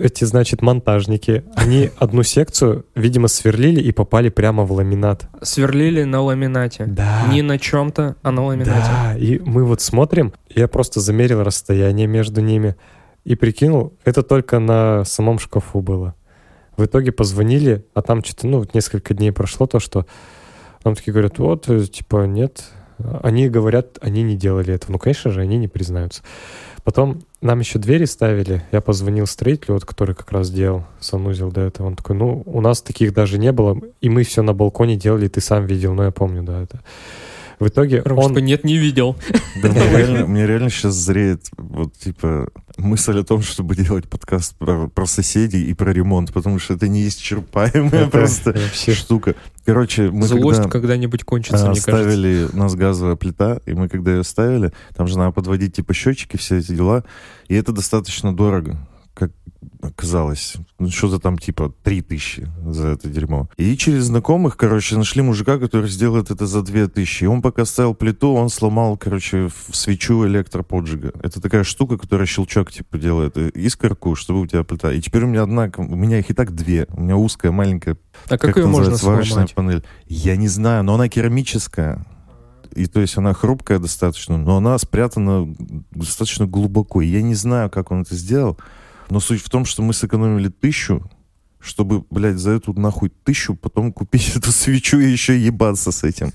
эти, 0.00 0.24
значит, 0.24 0.62
монтажники, 0.62 1.44
они 1.54 1.90
одну 1.98 2.22
секцию, 2.22 2.86
видимо, 2.94 3.28
сверлили 3.28 3.80
и 3.80 3.92
попали 3.92 4.28
прямо 4.28 4.64
в 4.64 4.72
ламинат. 4.72 5.28
Сверлили 5.42 6.04
на 6.04 6.22
ламинате. 6.22 6.86
Да. 6.86 7.26
Не 7.30 7.42
на 7.42 7.58
чем-то, 7.58 8.16
а 8.22 8.30
на 8.30 8.44
ламинате. 8.44 8.72
Да, 8.72 9.16
и 9.16 9.38
мы 9.38 9.64
вот 9.64 9.80
смотрим, 9.80 10.32
я 10.54 10.68
просто 10.68 11.00
замерил 11.00 11.42
расстояние 11.42 12.06
между 12.06 12.40
ними 12.40 12.76
и 13.24 13.34
прикинул, 13.34 13.94
это 14.04 14.22
только 14.22 14.58
на 14.58 15.04
самом 15.04 15.38
шкафу 15.38 15.80
было. 15.80 16.14
В 16.76 16.84
итоге 16.84 17.10
позвонили, 17.10 17.84
а 17.94 18.02
там 18.02 18.22
что-то, 18.22 18.46
ну, 18.46 18.58
вот 18.58 18.72
несколько 18.72 19.12
дней 19.12 19.32
прошло 19.32 19.66
то, 19.66 19.80
что 19.80 20.06
нам 20.84 20.94
такие 20.94 21.12
говорят, 21.12 21.38
вот, 21.38 21.68
э, 21.68 21.84
типа, 21.86 22.26
нет. 22.26 22.64
Они 23.22 23.48
говорят, 23.48 23.98
они 24.00 24.22
не 24.22 24.36
делали 24.36 24.74
этого. 24.74 24.92
Ну, 24.92 24.98
конечно 24.98 25.30
же, 25.30 25.40
они 25.40 25.56
не 25.56 25.68
признаются. 25.68 26.22
Потом 26.88 27.18
нам 27.42 27.58
еще 27.58 27.78
двери 27.78 28.06
ставили. 28.06 28.62
Я 28.72 28.80
позвонил 28.80 29.26
строителю, 29.26 29.74
вот, 29.74 29.84
который 29.84 30.14
как 30.14 30.32
раз 30.32 30.50
делал 30.50 30.84
санузел 31.00 31.52
до 31.52 31.60
этого. 31.60 31.88
Он 31.88 31.96
такой, 31.96 32.16
ну, 32.16 32.42
у 32.46 32.62
нас 32.62 32.80
таких 32.80 33.12
даже 33.12 33.36
не 33.36 33.52
было. 33.52 33.78
И 34.00 34.08
мы 34.08 34.22
все 34.22 34.40
на 34.40 34.54
балконе 34.54 34.96
делали, 34.96 35.28
ты 35.28 35.42
сам 35.42 35.66
видел. 35.66 35.92
Ну, 35.92 36.04
я 36.04 36.12
помню, 36.12 36.42
да, 36.42 36.62
это. 36.62 36.80
В 37.58 37.66
итоге 37.66 38.02
Потому 38.02 38.20
он... 38.22 38.32
что 38.32 38.40
нет, 38.40 38.64
не 38.64 38.76
видел. 38.76 39.16
Да, 39.62 39.68
мне 39.70 39.90
реально, 39.90 40.26
мне 40.26 40.46
реально 40.46 40.70
сейчас 40.70 40.94
зреет 40.94 41.46
вот 41.56 41.92
типа 41.94 42.50
мысль 42.76 43.18
о 43.18 43.24
том, 43.24 43.42
чтобы 43.42 43.74
делать 43.74 44.08
подкаст 44.08 44.56
про, 44.56 44.88
про 44.88 45.06
соседей 45.06 45.64
и 45.64 45.74
про 45.74 45.92
ремонт, 45.92 46.32
потому 46.32 46.58
что 46.58 46.74
это 46.74 46.88
неисчерпаемая 46.88 48.02
Это 48.02 48.10
просто 48.10 48.52
вообще 48.52 48.94
штука. 48.94 49.34
Короче, 49.64 50.10
мы 50.10 50.26
Злость 50.26 50.62
когда 50.62 50.78
когда-нибудь 50.78 51.24
кончится, 51.24 51.66
а, 51.66 51.70
мне 51.70 51.80
кажется. 51.80 52.10
ставили, 52.10 52.48
у 52.52 52.56
нас 52.56 52.74
газовая 52.74 53.16
плита, 53.16 53.60
и 53.66 53.74
мы 53.74 53.88
когда 53.88 54.12
ее 54.12 54.24
ставили, 54.24 54.72
там 54.94 55.08
же 55.08 55.18
надо 55.18 55.32
подводить 55.32 55.74
типа 55.74 55.92
счетчики, 55.92 56.36
все 56.36 56.58
эти 56.58 56.72
дела, 56.72 57.04
и 57.48 57.54
это 57.54 57.72
достаточно 57.72 58.34
дорого, 58.34 58.78
как 59.14 59.32
оказалось. 59.80 60.56
Ну, 60.78 60.90
что-то 60.90 61.18
там 61.18 61.38
типа 61.38 61.72
3000 61.82 62.48
за 62.66 62.88
это 62.88 63.08
дерьмо. 63.08 63.48
И 63.56 63.76
через 63.76 64.04
знакомых, 64.04 64.56
короче, 64.56 64.96
нашли 64.96 65.22
мужика, 65.22 65.58
который 65.58 65.88
сделает 65.88 66.30
это 66.30 66.46
за 66.46 66.62
2000. 66.62 67.24
И 67.24 67.26
он 67.26 67.42
пока 67.42 67.64
ставил 67.64 67.94
плиту, 67.94 68.34
он 68.34 68.48
сломал, 68.48 68.96
короче, 68.96 69.48
в 69.48 69.74
свечу 69.76 70.26
электроподжига. 70.26 71.12
Это 71.22 71.40
такая 71.40 71.64
штука, 71.64 71.96
которая 71.96 72.26
щелчок, 72.26 72.72
типа, 72.72 72.98
делает 72.98 73.36
э, 73.36 73.50
искорку, 73.50 74.14
чтобы 74.14 74.40
у 74.40 74.46
тебя 74.46 74.64
плита. 74.64 74.92
И 74.92 75.00
теперь 75.00 75.24
у 75.24 75.28
меня 75.28 75.42
одна, 75.42 75.70
у 75.76 75.96
меня 75.96 76.18
их 76.18 76.30
и 76.30 76.34
так 76.34 76.54
две. 76.54 76.86
У 76.90 77.00
меня 77.00 77.16
узкая, 77.16 77.52
маленькая 77.52 77.96
А 78.28 78.38
как, 78.38 78.50
это 78.50 78.60
ее 78.60 78.66
можно 78.66 78.96
сварочная 78.96 79.46
сломать? 79.46 79.54
панель. 79.54 79.84
Я 80.06 80.36
не 80.36 80.48
знаю, 80.48 80.84
но 80.84 80.94
она 80.94 81.08
керамическая. 81.08 82.04
И 82.74 82.86
то 82.86 83.00
есть 83.00 83.16
она 83.16 83.32
хрупкая 83.32 83.78
достаточно, 83.78 84.36
но 84.36 84.56
она 84.58 84.78
спрятана 84.78 85.54
достаточно 85.90 86.46
глубоко. 86.46 87.02
И 87.02 87.08
я 87.08 87.22
не 87.22 87.34
знаю, 87.34 87.70
как 87.70 87.90
он 87.90 88.02
это 88.02 88.14
сделал. 88.14 88.58
Но 89.10 89.20
суть 89.20 89.42
в 89.42 89.48
том, 89.48 89.64
что 89.64 89.82
мы 89.82 89.92
сэкономили 89.92 90.48
тысячу, 90.48 91.08
чтобы, 91.60 92.04
блядь, 92.10 92.38
за 92.38 92.52
эту 92.52 92.78
нахуй 92.78 93.10
тысячу 93.24 93.54
потом 93.54 93.92
купить 93.92 94.32
эту 94.36 94.52
свечу 94.52 94.98
и 94.98 95.10
еще 95.10 95.38
ебаться 95.38 95.92
с 95.92 96.04
этим. 96.04 96.32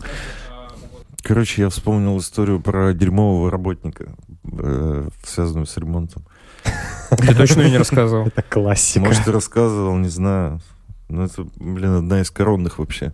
Короче, 1.22 1.62
я 1.62 1.70
вспомнил 1.70 2.18
историю 2.20 2.60
про 2.60 2.94
дерьмового 2.94 3.50
работника, 3.50 4.14
э, 4.52 5.08
связанную 5.26 5.66
с 5.66 5.78
ремонтом. 5.78 6.26
Ты 7.12 7.36
точно 7.36 7.62
ее 7.62 7.72
не 7.72 7.78
рассказывал? 7.78 8.28
Это 8.28 8.42
классика. 8.42 9.06
Может, 9.06 9.24
ты 9.24 9.32
рассказывал, 9.32 9.96
не 9.98 10.10
знаю. 10.10 10.60
Ну, 11.08 11.24
это, 11.24 11.48
блин, 11.56 11.96
одна 11.96 12.22
из 12.22 12.32
коронных 12.32 12.80
вообще. 12.80 13.14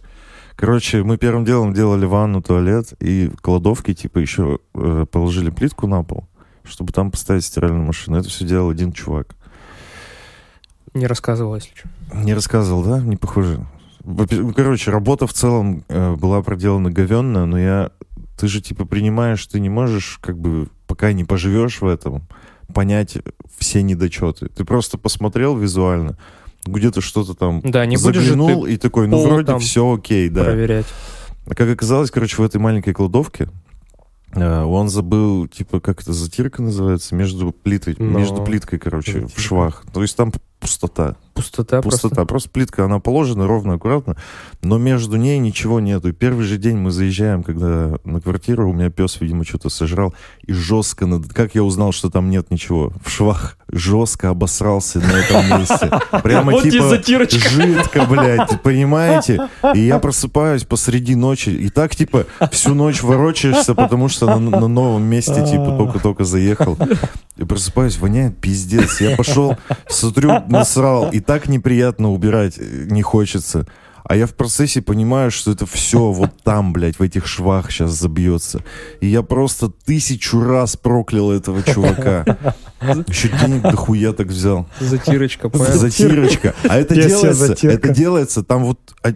Короче, 0.56 1.04
мы 1.04 1.18
первым 1.18 1.46
делом 1.46 1.74
делали 1.74 2.06
ванну, 2.06 2.42
туалет, 2.42 2.94
и 3.00 3.28
в 3.28 3.42
кладовке, 3.42 3.94
типа, 3.94 4.20
еще 4.20 4.60
э, 4.74 5.06
положили 5.10 5.52
плитку 5.52 5.88
на 5.88 6.04
пол, 6.04 6.28
чтобы 6.64 6.92
там 6.92 7.12
поставить 7.12 7.46
стиральную 7.46 7.86
машину. 7.86 8.18
Это 8.18 8.30
все 8.30 8.46
делал 8.46 8.70
один 8.70 8.92
чувак. 8.92 9.36
Не 10.94 11.08
рассказывал, 11.08 11.56
если 11.56 11.72
что. 11.76 11.88
Не 12.14 12.34
рассказывал, 12.34 12.84
да? 12.84 13.00
Не 13.00 13.16
похоже. 13.16 13.66
Ну, 14.04 14.54
Короче, 14.56 14.92
работа 14.92 15.28
в 15.28 15.34
целом 15.34 15.84
э, 15.88 16.16
была 16.16 16.42
проделана 16.42 16.90
говенная, 16.92 17.46
но 17.46 17.60
я... 17.60 17.92
Ты 18.40 18.48
же, 18.48 18.62
типа, 18.62 18.86
принимаешь, 18.86 19.46
ты 19.46 19.60
не 19.60 19.70
можешь, 19.70 20.18
как 20.22 20.38
бы, 20.40 20.70
пока 20.88 21.12
не 21.12 21.26
поживешь 21.26 21.82
в 21.82 21.88
этом, 21.88 22.24
понять 22.74 23.18
все 23.58 23.82
недочеты. 23.84 24.48
Ты 24.48 24.64
просто 24.64 24.98
посмотрел 24.98 25.58
визуально, 25.58 26.18
где-то 26.66 27.02
что-то 27.02 27.34
там 27.34 27.60
Да, 27.62 27.86
не 27.86 27.98
заглянул 27.98 28.64
ты 28.64 28.74
и 28.74 28.78
такой, 28.78 29.08
ну, 29.08 29.22
вроде 29.22 29.58
все 29.60 29.94
окей, 29.94 30.30
да. 30.30 30.46
проверять. 30.46 30.86
А 31.48 31.54
как 31.56 31.70
оказалось, 31.70 32.12
короче, 32.12 32.38
в 32.38 32.46
этой 32.46 32.58
маленькой 32.62 32.94
кладовке 32.94 33.50
э, 34.34 34.64
он 34.64 34.88
забыл, 34.88 35.48
типа, 35.48 35.80
как 35.82 36.02
это, 36.02 36.14
затирка 36.14 36.62
называется, 36.62 37.16
между 37.16 37.52
плитой, 37.52 37.96
Ну, 38.00 38.18
между 38.20 38.44
плиткой, 38.44 38.80
короче, 38.80 39.12
в 39.12 39.22
затирка. 39.24 39.42
швах. 39.42 39.84
То 39.94 40.02
есть 40.02 40.16
там 40.16 40.32
пустота. 40.60 41.16
Пустота, 41.34 41.82
Пустота. 41.82 42.26
Просто. 42.26 42.50
плитка, 42.50 42.84
она 42.84 43.00
положена 43.00 43.48
ровно, 43.48 43.76
аккуратно, 43.76 44.18
но 44.62 44.78
между 44.78 45.16
ней 45.16 45.40
ничего 45.40 45.80
нету. 45.80 46.10
И 46.10 46.12
первый 46.12 46.44
же 46.44 46.58
день 46.58 46.76
мы 46.76 46.92
заезжаем, 46.92 47.44
когда 47.44 47.96
на 48.04 48.20
квартиру, 48.20 48.70
у 48.70 48.74
меня 48.74 48.90
пес, 48.90 49.22
видимо, 49.22 49.46
что-то 49.46 49.70
сожрал, 49.70 50.14
и 50.46 50.52
жестко, 50.52 51.06
над- 51.06 51.32
как 51.34 51.56
я 51.56 51.64
узнал, 51.64 51.94
что 51.94 52.10
там 52.10 52.30
нет 52.30 52.52
ничего? 52.52 52.92
В 53.06 53.10
швах 53.10 53.58
жестко 53.72 54.30
обосрался 54.32 55.00
на 55.00 55.12
этом 55.14 55.60
месте. 55.60 55.90
Прямо 56.24 56.52
Вот 56.52 56.64
типа 56.64 56.90
жидко, 57.50 58.06
блядь, 58.06 58.62
понимаете? 58.62 59.48
И 59.76 59.80
я 59.80 60.00
просыпаюсь 60.00 60.66
посреди 60.66 61.16
ночи, 61.16 61.52
и 61.52 61.70
так, 61.70 61.96
типа, 61.96 62.26
всю 62.52 62.74
ночь 62.74 63.02
ворочаешься, 63.02 63.76
потому 63.76 64.10
что 64.10 64.26
на, 64.26 64.40
на 64.40 64.68
новом 64.68 65.04
месте, 65.04 65.46
типа, 65.46 65.78
только-только 65.78 66.26
заехал. 66.26 66.78
И 67.38 67.46
просыпаюсь, 67.46 67.98
воняет 67.98 68.38
пиздец. 68.38 69.00
Я 69.00 69.16
пошел, 69.16 69.56
смотрю, 69.88 70.44
насрал, 70.50 71.10
и 71.12 71.20
так 71.20 71.48
неприятно 71.50 72.12
убирать 72.12 72.58
э, 72.58 72.86
не 72.90 73.02
хочется. 73.02 73.66
А 74.06 74.16
я 74.16 74.26
в 74.26 74.34
процессе 74.34 74.82
понимаю, 74.82 75.30
что 75.30 75.52
это 75.52 75.68
все 75.68 76.12
вот 76.12 76.32
там, 76.44 76.74
блядь, 76.74 76.98
в 76.98 77.04
этих 77.04 77.28
швах 77.28 77.70
сейчас 77.70 77.92
забьется. 77.92 78.64
И 79.02 79.08
я 79.08 79.22
просто 79.22 79.70
тысячу 79.70 80.42
раз 80.42 80.76
проклял 80.76 81.32
этого 81.32 81.62
чувака. 81.62 82.26
Еще 83.08 83.30
денег 83.30 83.62
дохуя 83.62 84.14
так 84.14 84.28
взял. 84.28 84.68
Затирочка, 84.80 85.50
понял? 85.50 85.66
Затирочка. 85.74 86.56
А 86.68 86.78
это 86.78 86.96
Я 86.96 87.08
делается, 87.08 87.68
это 87.68 87.90
делается 87.94 88.44
там 88.44 88.64
вот, 88.64 88.80
э, 89.04 89.12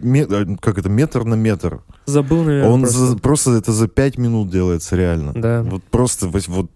как 0.60 0.78
это, 0.78 0.88
метр 0.88 1.24
на 1.24 1.34
метр. 1.34 1.80
Забыл, 2.06 2.44
наверное, 2.44 2.70
Он 2.70 2.82
просто. 2.82 3.06
за- 3.06 3.16
просто 3.16 3.50
это 3.52 3.72
за 3.72 3.88
пять 3.88 4.16
минут 4.16 4.50
делается 4.50 4.94
реально. 4.94 5.32
Да. 5.34 5.62
Вот 5.62 5.82
просто 5.84 6.28
вот 6.28 6.70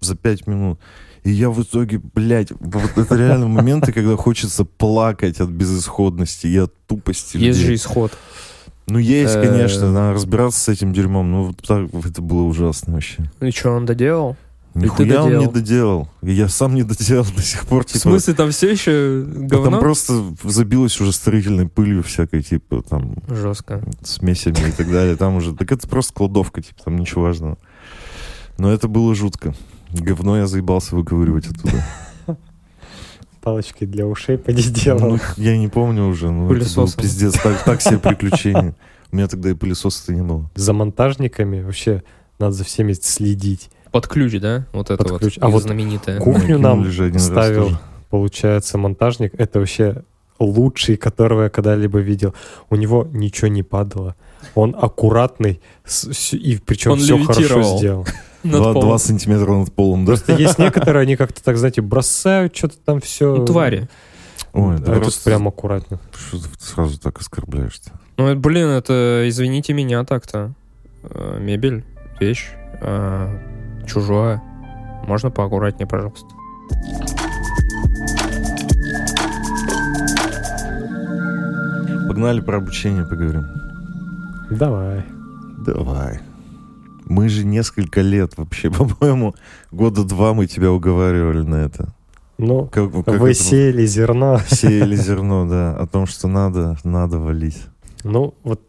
за 0.00 0.16
пять 0.16 0.46
минут. 0.46 0.80
И 1.24 1.30
я 1.30 1.48
в 1.50 1.62
итоге, 1.62 2.00
блядь, 2.14 2.52
вот 2.60 2.96
это 2.96 3.14
реально 3.16 3.48
моменты, 3.48 3.92
когда 3.92 4.14
хочется 4.16 4.64
плакать 4.64 5.40
от 5.40 5.48
безысходности 5.48 6.46
и 6.46 6.56
от 6.58 6.74
тупости 6.86 7.36
Есть 7.38 7.60
людей. 7.60 7.66
же 7.66 7.74
исход. 7.76 8.12
Ну, 8.86 8.98
есть, 8.98 9.34
Э, 9.34 9.42
конечно, 9.48 9.90
надо 9.90 10.12
разбираться 10.12 10.60
с 10.60 10.68
этим 10.68 10.92
дерьмом. 10.92 11.30
Ну, 11.32 11.44
вот 11.44 11.56
так, 11.66 11.88
это 12.04 12.20
было 12.20 12.42
ужасно 12.42 12.94
вообще. 12.94 13.30
И 13.40 13.50
что, 13.50 13.70
он 13.70 13.86
доделал? 13.86 14.36
Нихуя 14.74 15.22
он 15.22 15.38
не 15.38 15.46
доделал? 15.46 16.08
я 16.20 16.48
сам 16.48 16.74
не 16.74 16.82
доделал 16.82 17.24
до 17.34 17.40
сих 17.42 17.64
пор. 17.64 17.84
В 17.84 17.86
Типа, 17.86 18.00
смысле, 18.00 18.34
там 18.34 18.50
все 18.50 18.72
еще 18.72 19.24
говно? 19.24 19.70
Там 19.70 19.80
просто 19.80 20.34
забилось 20.42 21.00
уже 21.00 21.12
строительной 21.12 21.68
пылью 21.68 22.02
всякой, 22.02 22.42
типа, 22.42 22.82
там, 22.82 23.14
Жестко. 23.28 23.82
смесями 24.02 24.68
и 24.68 24.72
так 24.72 24.90
далее. 24.90 25.14
Там 25.16 25.36
уже... 25.36 25.54
Так 25.54 25.70
это 25.70 25.86
просто 25.88 26.12
кладовка, 26.12 26.60
типа, 26.60 26.82
там 26.84 26.96
ничего 26.96 27.22
важного. 27.22 27.56
Но 28.58 28.72
это 28.72 28.88
было 28.88 29.14
жутко. 29.14 29.54
Говно 29.92 30.36
я 30.38 30.46
заебался 30.46 30.96
выковыривать 30.96 31.46
оттуда. 31.46 31.84
Палочки 33.42 33.84
для 33.84 34.06
ушей 34.06 34.38
поди 34.38 34.62
сделал. 34.62 35.00
Ну, 35.00 35.18
я 35.36 35.56
не 35.58 35.68
помню 35.68 36.06
уже. 36.06 36.30
Ну, 36.30 36.44
это 36.44 36.48
был 36.48 36.48
Пылесосом. 36.60 37.02
пиздец. 37.02 37.34
Так, 37.34 37.62
так 37.64 37.82
себе 37.82 37.98
приключения. 37.98 38.74
У 39.12 39.16
меня 39.16 39.28
тогда 39.28 39.50
и 39.50 39.54
пылесоса-то 39.54 40.14
не 40.14 40.22
было. 40.22 40.50
За 40.54 40.72
монтажниками 40.72 41.62
вообще 41.62 42.02
надо 42.38 42.52
за 42.52 42.64
всеми 42.64 42.94
следить. 42.94 43.70
Под 43.92 44.08
ключ, 44.08 44.40
да? 44.40 44.66
Вот 44.72 44.90
это 44.90 44.96
Под 45.02 45.12
вот. 45.12 45.20
ключ. 45.20 45.38
А 45.40 45.48
вот 45.48 45.62
знаменитое. 45.62 46.20
Кухню 46.20 46.58
нам 46.58 46.90
ставил. 47.18 47.78
Получается, 48.10 48.78
монтажник— 48.78 49.34
это 49.38 49.58
вообще 49.60 50.02
лучший, 50.38 50.96
которого 50.96 51.44
я 51.44 51.48
когда-либо 51.50 51.98
видел. 51.98 52.34
У 52.70 52.76
него 52.76 53.06
ничего 53.12 53.48
не 53.48 53.62
падало. 53.62 54.16
Он 54.54 54.74
аккуратный, 54.80 55.60
с- 55.84 56.12
с- 56.12 56.32
и 56.34 56.58
причем 56.64 56.92
Он 56.92 56.98
все 56.98 57.18
хорошо 57.22 57.40
левитировал. 57.40 57.78
сделал. 57.78 58.06
Над 58.44 58.52
Два, 58.60 58.72
полом. 58.74 58.88
два 58.88 58.98
сантиметра 58.98 59.52
над 59.52 59.72
полом, 59.72 60.04
да? 60.04 60.12
Просто 60.12 60.34
есть 60.34 60.58
некоторые, 60.58 61.02
они 61.02 61.16
как-то 61.16 61.42
так, 61.42 61.56
знаете, 61.56 61.80
бросают 61.80 62.54
что-то 62.54 62.76
там 62.84 63.00
все. 63.00 63.34
Ну, 63.36 63.44
твари. 63.46 63.88
Ой, 64.52 64.76
а 64.76 64.78
да 64.78 64.92
тут 64.94 65.02
просто- 65.02 65.24
прям 65.30 65.48
аккуратно. 65.48 65.98
Что 66.14 66.38
ты 66.38 66.48
сразу 66.60 67.00
так 67.00 67.18
оскорбляешься? 67.20 67.90
Ну, 68.18 68.26
это, 68.28 68.38
блин, 68.38 68.68
это, 68.68 69.24
извините 69.26 69.72
меня 69.72 70.04
так-то. 70.04 70.52
Э, 71.04 71.38
Мебель, 71.40 71.84
вещь, 72.20 72.50
э, 72.80 73.38
чужое. 73.86 74.42
Можно 75.06 75.30
поаккуратнее, 75.30 75.86
пожалуйста. 75.86 76.26
Погнали 82.08 82.40
про 82.40 82.58
обучение 82.58 83.04
поговорим. 83.04 83.44
Давай. 84.50 85.04
Давай. 85.66 86.20
Мы 87.04 87.28
же 87.28 87.44
несколько 87.44 88.00
лет 88.00 88.32
вообще, 88.36 88.70
по-моему, 88.70 89.34
года 89.70 90.04
два 90.04 90.34
мы 90.34 90.46
тебя 90.46 90.70
уговаривали 90.72 91.42
на 91.42 91.56
это. 91.56 91.94
Ну, 92.38 92.66
Как, 92.66 92.90
как 93.04 93.20
вы 93.20 93.30
это? 93.30 93.40
сеяли 93.42 93.86
зерно. 93.86 94.40
Сеяли 94.48 94.96
зерно, 95.06 95.46
да, 95.48 95.76
о 95.76 95.86
том, 95.86 96.06
что 96.06 96.26
надо, 96.28 96.76
надо 96.84 97.18
валить. 97.18 97.58
Ну, 98.02 98.34
вот 98.42 98.60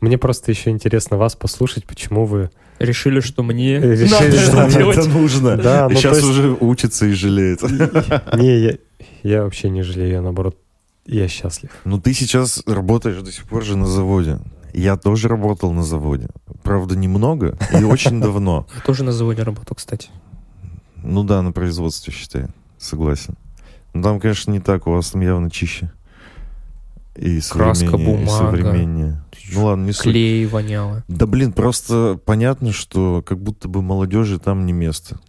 мне 0.00 0.18
просто 0.18 0.50
еще 0.50 0.70
интересно 0.70 1.16
вас 1.16 1.36
послушать, 1.36 1.84
почему 1.86 2.26
вы... 2.26 2.50
Решили, 2.80 3.20
что 3.20 3.44
мне 3.44 3.76
Э, 3.76 3.92
решили, 3.92 4.10
надо 4.10 4.70
что 4.70 4.78
делать. 4.78 4.98
Это 4.98 5.08
нужно. 5.08 5.56
Да, 5.56 5.86
И 5.86 5.92
ну, 5.92 5.98
сейчас 5.98 6.16
есть- 6.16 6.28
уже 6.28 6.56
учится 6.60 7.06
и 7.06 7.12
жалеет. 7.12 7.62
Не, 8.36 8.58
я, 8.58 8.74
я 9.22 9.42
вообще 9.44 9.70
не 9.70 9.82
жалею, 9.82 10.10
я 10.10 10.20
наоборот, 10.22 10.58
я 11.06 11.28
счастлив. 11.28 11.70
Ну, 11.84 12.00
ты 12.00 12.12
сейчас 12.14 12.62
работаешь 12.66 13.22
до 13.22 13.30
сих 13.30 13.44
пор 13.44 13.62
же 13.64 13.76
на 13.76 13.86
заводе. 13.86 14.38
Я 14.74 14.96
тоже 14.96 15.28
работал 15.28 15.72
на 15.72 15.82
заводе. 15.84 16.28
Правда, 16.62 16.96
немного 16.96 17.56
и 17.72 17.84
очень 17.84 18.20
давно. 18.20 18.66
Я 18.74 18.80
тоже 18.82 19.04
на 19.04 19.12
заводе 19.12 19.42
работал, 19.44 19.76
кстати. 19.76 20.10
Ну 20.96 21.22
да, 21.22 21.42
на 21.42 21.52
производстве, 21.52 22.12
считай. 22.12 22.46
Согласен. 22.76 23.34
Но 23.92 24.02
там, 24.02 24.20
конечно, 24.20 24.50
не 24.50 24.58
так. 24.60 24.86
У 24.86 24.90
вас 24.90 25.10
там 25.10 25.20
явно 25.22 25.50
чище. 25.50 25.92
И 27.14 27.40
Краска, 27.40 27.86
современнее, 27.86 28.22
и 28.22 28.24
бумага. 28.24 28.38
современнее. 28.50 29.24
Ну 29.52 29.64
ладно, 29.64 29.84
не 29.84 29.92
суть. 29.92 30.02
Клей 30.02 30.46
воняло. 30.46 31.04
Да 31.06 31.26
блин, 31.26 31.52
просто 31.52 32.18
понятно, 32.24 32.72
что 32.72 33.22
как 33.24 33.40
будто 33.40 33.68
бы 33.68 33.82
молодежи 33.82 34.40
там 34.40 34.66
не 34.66 34.72
место. 34.72 35.20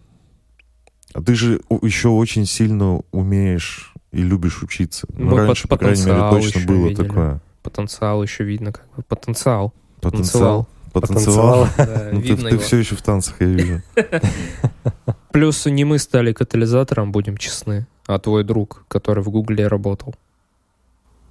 А 1.14 1.22
ты 1.22 1.36
же 1.36 1.60
еще 1.82 2.08
очень 2.08 2.44
сильно 2.46 3.00
умеешь 3.12 3.94
и 4.10 4.22
любишь 4.22 4.62
учиться. 4.64 5.06
Ну, 5.16 5.30
Мы 5.30 5.36
раньше, 5.36 5.68
по 5.68 5.78
крайней 5.78 6.04
мере, 6.04 6.18
точно 6.30 6.66
было 6.66 6.88
видели. 6.88 7.06
такое. 7.06 7.40
Потенциал 7.70 8.22
еще 8.22 8.44
видно, 8.44 8.72
как 8.72 8.84
бы. 8.96 9.02
Потенциал. 9.02 9.72
Потенциал. 10.00 10.66
Потенциал. 10.92 11.66
Да, 11.76 12.08
Ну, 12.12 12.20
ты, 12.22 12.28
видно 12.28 12.50
ты 12.50 12.58
все 12.58 12.76
еще 12.78 12.94
в 12.94 13.02
танцах, 13.02 13.34
я 13.40 13.46
вижу. 13.48 13.82
Плюс 15.32 15.66
не 15.66 15.84
мы 15.84 15.98
стали 15.98 16.32
катализатором, 16.32 17.12
будем 17.12 17.36
честны, 17.36 17.86
а 18.06 18.18
твой 18.18 18.44
друг, 18.44 18.84
который 18.88 19.22
в 19.22 19.28
Гугле 19.30 19.66
работал. 19.66 20.14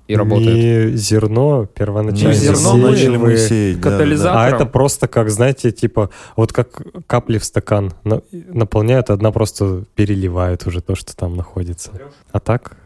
И 0.08 0.16
работает. 0.16 0.92
Не 0.92 0.98
зерно 0.98 1.66
первоначально 1.66 2.28
Ну, 2.36 2.40
зерно 2.40 2.78
начали 2.78 3.18
мы 3.18 3.38
сеять. 3.38 3.80
да, 3.82 3.90
да, 3.90 3.98
Катализатор. 3.98 4.34
да. 4.36 4.46
А 4.46 4.50
это 4.56 4.66
просто 4.68 5.08
как, 5.08 5.32
знаете, 5.32 5.72
типа, 5.72 6.12
вот 6.36 6.54
как 6.54 6.80
капли 7.08 7.40
в 7.40 7.44
стакан 7.46 7.94
на- 8.04 8.22
наполняют, 8.32 9.10
одна 9.10 9.32
просто 9.32 9.84
переливает 9.96 10.68
уже 10.68 10.82
то, 10.82 10.94
что 10.94 11.16
там 11.16 11.36
находится. 11.36 11.92
А 12.32 12.40
так? 12.40 12.78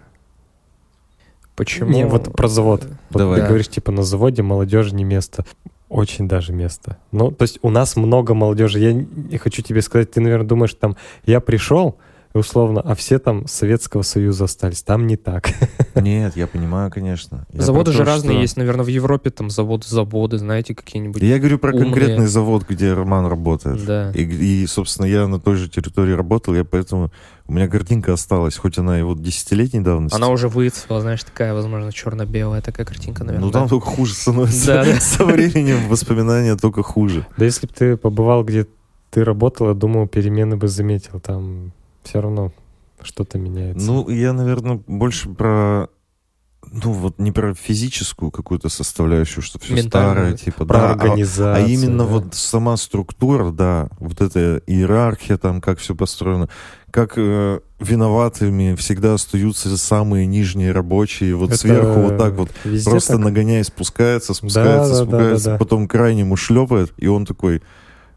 Почему? 1.60 1.91
Не, 1.91 2.05
вот 2.05 2.32
про 2.32 2.47
завод. 2.47 2.88
Вот 3.10 3.20
Давай. 3.20 3.41
ты 3.41 3.47
говоришь, 3.47 3.68
типа, 3.68 3.91
на 3.91 4.01
заводе 4.01 4.41
молодежи 4.41 4.95
не 4.95 5.03
место. 5.03 5.43
Очень 5.89 6.26
даже 6.26 6.53
место. 6.53 6.95
Ну, 7.12 7.32
то 7.32 7.43
есть 7.43 7.60
у 7.62 7.70
нас 7.70 7.97
много 7.97 8.34
молодежи. 8.34 8.80
Я 8.80 8.93
не 8.93 9.38
хочу 9.38 9.62
тебе 9.62 9.82
сказать, 9.82 10.10
ты, 10.10 10.22
наверное, 10.22 10.47
думаешь, 10.47 10.74
там, 10.74 10.95
я 11.26 11.41
пришел, 11.41 11.97
условно, 12.34 12.82
а 12.82 12.95
все 12.95 13.19
там 13.19 13.47
Советского 13.47 14.03
Союза 14.03 14.45
остались. 14.45 14.84
Там 14.84 15.07
не 15.07 15.17
так. 15.17 15.49
Нет, 15.95 16.36
я 16.36 16.47
понимаю, 16.47 16.91
конечно. 16.91 17.47
Я 17.51 17.61
заводы 17.61 17.91
же 17.91 17.99
то, 17.99 18.05
разные 18.05 18.34
что- 18.34 18.41
есть, 18.41 18.57
наверное, 18.57 18.86
в 18.86 18.89
Европе 18.89 19.30
там 19.32 19.49
заводы-заводы, 19.49 20.38
знаете, 20.38 20.75
какие-нибудь. 20.75 21.21
Я 21.21 21.39
говорю 21.39 21.57
про 21.57 21.71
умные. 21.71 21.86
конкретный 21.86 22.27
завод, 22.27 22.65
где 22.67 22.93
Роман 22.93 23.25
работает. 23.25 23.84
Да. 23.86 24.11
И, 24.11 24.23
и, 24.23 24.67
собственно, 24.67 25.07
я 25.07 25.27
на 25.27 25.39
той 25.39 25.55
же 25.55 25.69
территории 25.69 26.13
работал, 26.13 26.53
я 26.53 26.63
поэтому... 26.63 27.11
У 27.47 27.53
меня 27.53 27.67
картинка 27.67 28.13
осталась, 28.13 28.55
хоть 28.57 28.77
она 28.77 28.99
и 28.99 29.01
вот 29.01 29.23
десятилетней 29.23 29.82
давности. 29.82 30.15
Она 30.15 30.27
уже 30.27 30.47
выцвела, 30.49 31.01
знаешь, 31.01 31.23
такая, 31.23 31.55
возможно, 31.55 31.91
черно-белая 31.91 32.61
такая 32.61 32.86
картинка, 32.86 33.23
наверное. 33.23 33.47
Ну, 33.47 33.51
там 33.51 33.63
да? 33.63 33.69
только 33.69 33.88
хуже 33.88 34.13
становится. 34.13 34.86
Со 34.99 35.25
временем 35.25 35.88
воспоминания 35.89 36.55
только 36.55 36.84
хуже. 36.84 37.25
Да 37.38 37.45
если 37.45 37.65
бы 37.65 37.73
ты 37.73 37.97
побывал, 37.97 38.43
где 38.43 38.67
ты 39.09 39.23
работал, 39.23 39.69
я 39.69 39.73
думаю, 39.73 40.07
перемены 40.07 40.57
бы 40.57 40.67
заметил. 40.67 41.19
Там 41.19 41.71
все 42.04 42.22
равно 42.22 42.52
что-то 43.02 43.38
меняется. 43.38 43.86
Ну, 43.86 44.10
я, 44.10 44.34
наверное, 44.34 44.82
больше 44.88 45.30
про... 45.30 45.88
Ну, 46.72 46.91
вот 46.91 47.18
не 47.18 47.32
про 47.32 47.56
физическую 47.56 48.30
какую-то 48.30 48.70
составляющую, 48.70 49.41
что 49.41 49.58
все 49.58 49.74
Ментальную. 49.76 50.14
старое, 50.14 50.34
типа, 50.38 50.66
про 50.66 50.78
да, 50.78 50.89
а- 50.89 50.91
организацию. 50.91 51.66
А 51.66 51.68
именно 51.68 52.04
да. 52.04 52.10
вот 52.10 52.36
сама 52.36 52.78
структура, 52.78 53.52
да, 53.52 53.88
вот 54.00 54.22
эта 54.22 54.62
иерархия, 54.68 55.38
там, 55.38 55.62
как 55.62 55.80
все 55.80 55.95
построено, 55.95 56.50
как 56.91 57.14
э, 57.16 57.62
виноватыми 57.80 58.76
всегда 58.76 59.14
остаются 59.16 59.76
самые 59.78 60.26
нижние 60.28 60.72
рабочие, 60.72 61.34
вот 61.36 61.50
Это 61.50 61.58
сверху 61.58 62.02
вот 62.02 62.18
так 62.18 62.34
вот, 62.34 62.50
просто 62.84 63.14
так. 63.14 63.22
нагоняя, 63.22 63.64
спускается, 63.64 64.34
спускается, 64.34 64.89
да, 64.89 64.89
да, 64.89 65.06
спускается, 65.06 65.45
да, 65.45 65.52
да. 65.54 65.58
потом 65.58 65.88
крайнему 65.88 66.36
шлепает, 66.36 66.93
и 66.97 67.08
он 67.08 67.26
такой, 67.26 67.64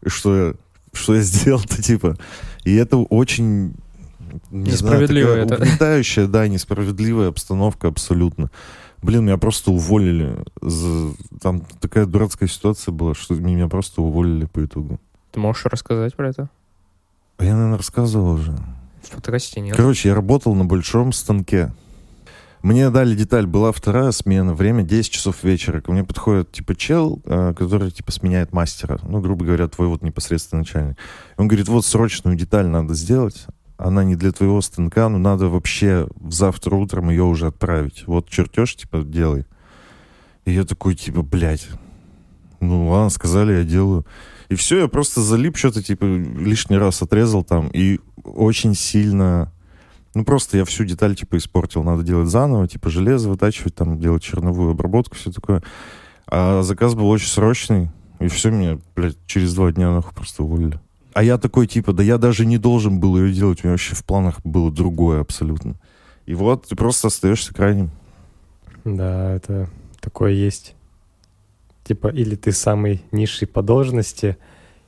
что 0.05 0.37
я, 0.37 0.53
что 0.91 1.15
я 1.15 1.21
сделал-то, 1.21 1.81
типа. 1.81 2.17
И 2.63 2.75
это 2.75 2.97
очень... 2.97 3.73
Не 4.49 4.71
Несправедливо 4.71 5.31
знаю, 5.33 5.47
такая 5.47 5.59
это. 5.59 5.69
угнетающая, 5.69 6.27
да, 6.27 6.47
несправедливая 6.47 7.27
обстановка 7.29 7.87
абсолютно. 7.87 8.49
Блин, 9.03 9.25
меня 9.25 9.37
просто 9.37 9.69
уволили. 9.71 10.37
Там 11.41 11.61
такая 11.79 12.05
дурацкая 12.05 12.49
ситуация 12.49 12.91
была, 12.91 13.13
что 13.13 13.35
меня 13.35 13.67
просто 13.67 14.01
уволили 14.01 14.45
по 14.45 14.63
итогу. 14.65 14.99
Ты 15.31 15.39
можешь 15.39 15.65
рассказать 15.65 16.15
про 16.15 16.29
это? 16.29 16.49
А 17.37 17.43
Я, 17.43 17.53
наверное, 17.53 17.77
рассказывал 17.77 18.31
уже. 18.35 18.57
В 19.03 19.11
подкасте 19.11 19.59
нет. 19.61 19.75
Короче, 19.75 20.09
я 20.09 20.15
работал 20.15 20.55
на 20.55 20.65
большом 20.65 21.11
станке. 21.11 21.71
Мне 22.63 22.89
дали 22.91 23.13
деталь, 23.13 23.45
была 23.45 23.73
вторая 23.73 24.11
смена, 24.11 24.53
время 24.53 24.83
10 24.83 25.11
часов 25.11 25.43
вечера. 25.43 25.81
Ко 25.81 25.91
мне 25.91 26.05
подходит, 26.05 26.53
типа, 26.53 26.77
чел, 26.77 27.21
э, 27.25 27.53
который, 27.57 27.91
типа, 27.91 28.13
сменяет 28.13 28.53
мастера. 28.53 29.01
Ну, 29.03 29.19
грубо 29.19 29.43
говоря, 29.43 29.67
твой 29.67 29.89
вот 29.89 30.01
непосредственный 30.01 30.61
начальник. 30.61 30.97
Он 31.35 31.49
говорит, 31.49 31.67
вот 31.67 31.85
срочную 31.85 32.37
деталь 32.37 32.67
надо 32.67 32.93
сделать. 32.93 33.47
Она 33.75 34.05
не 34.05 34.15
для 34.15 34.31
твоего 34.31 34.61
станка, 34.61 35.09
но 35.09 35.17
надо 35.17 35.49
вообще 35.49 36.07
завтра 36.29 36.75
утром 36.75 37.09
ее 37.09 37.23
уже 37.23 37.47
отправить. 37.47 38.05
Вот 38.07 38.29
чертеж, 38.29 38.77
типа, 38.77 39.03
делай. 39.03 39.43
И 40.45 40.53
я 40.53 40.63
такой, 40.63 40.95
типа, 40.95 41.21
блядь. 41.21 41.67
Ну, 42.61 42.87
ладно, 42.87 43.09
сказали, 43.09 43.55
я 43.55 43.63
делаю. 43.65 44.05
И 44.47 44.55
все, 44.55 44.79
я 44.79 44.87
просто 44.87 45.19
залип, 45.19 45.57
что-то, 45.57 45.83
типа, 45.83 46.05
лишний 46.05 46.77
раз 46.77 47.01
отрезал 47.01 47.43
там. 47.43 47.67
И 47.73 47.99
очень 48.23 48.73
сильно... 48.73 49.51
Ну, 50.13 50.23
просто 50.25 50.57
я 50.57 50.65
всю 50.65 50.85
деталь, 50.85 51.15
типа, 51.15 51.37
испортил. 51.37 51.83
Надо 51.83 52.03
делать 52.03 52.29
заново, 52.29 52.67
типа, 52.67 52.89
железо 52.89 53.29
вытачивать, 53.29 53.75
там, 53.75 53.99
делать 53.99 54.21
черновую 54.21 54.71
обработку, 54.71 55.15
все 55.15 55.31
такое. 55.31 55.63
А 56.27 56.61
заказ 56.63 56.93
был 56.93 57.09
очень 57.09 57.29
срочный. 57.29 57.89
И 58.19 58.27
все, 58.27 58.51
меня, 58.51 58.79
блядь, 58.95 59.17
через 59.25 59.53
два 59.53 59.71
дня, 59.71 59.91
нахуй, 59.91 60.13
просто 60.13 60.43
уволили. 60.43 60.79
А 61.13 61.23
я 61.23 61.37
такой, 61.37 61.67
типа, 61.67 61.93
да 61.93 62.03
я 62.03 62.17
даже 62.17 62.45
не 62.45 62.57
должен 62.57 62.99
был 62.99 63.17
ее 63.17 63.33
делать. 63.33 63.63
У 63.63 63.67
меня 63.67 63.73
вообще 63.73 63.95
в 63.95 64.03
планах 64.03 64.39
было 64.43 64.71
другое 64.71 65.21
абсолютно. 65.21 65.75
И 66.25 66.33
вот 66.33 66.67
ты 66.67 66.75
просто 66.75 67.07
остаешься 67.07 67.53
крайним. 67.53 67.91
Да, 68.83 69.31
это 69.31 69.69
такое 69.99 70.31
есть. 70.31 70.75
Типа, 71.83 72.07
или 72.07 72.35
ты 72.35 72.51
самый 72.51 73.03
низший 73.11 73.47
по 73.47 73.61
должности, 73.61 74.37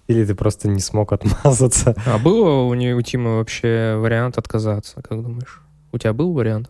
или 0.08 0.24
ты 0.26 0.36
просто 0.36 0.68
не 0.68 0.80
смог 0.80 1.12
отмазаться. 1.14 1.96
А 2.06 2.18
было 2.18 2.64
у, 2.64 2.74
не, 2.74 2.94
у 2.94 3.02
Тима 3.02 3.38
вообще 3.38 3.96
вариант 3.98 4.38
отказаться, 4.38 5.02
как 5.02 5.22
думаешь? 5.22 5.62
У 5.92 5.98
тебя 5.98 6.14
был 6.14 6.34
вариант? 6.34 6.70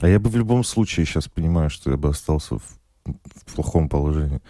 А 0.00 0.08
я 0.08 0.18
бы 0.18 0.28
в 0.28 0.36
любом 0.36 0.64
случае 0.64 1.06
сейчас 1.06 1.28
понимаю, 1.28 1.70
что 1.70 1.90
я 1.90 1.96
бы 1.96 2.08
остался 2.08 2.56
в, 2.56 2.62
в 3.46 3.54
плохом 3.54 3.88
положении. 3.88 4.40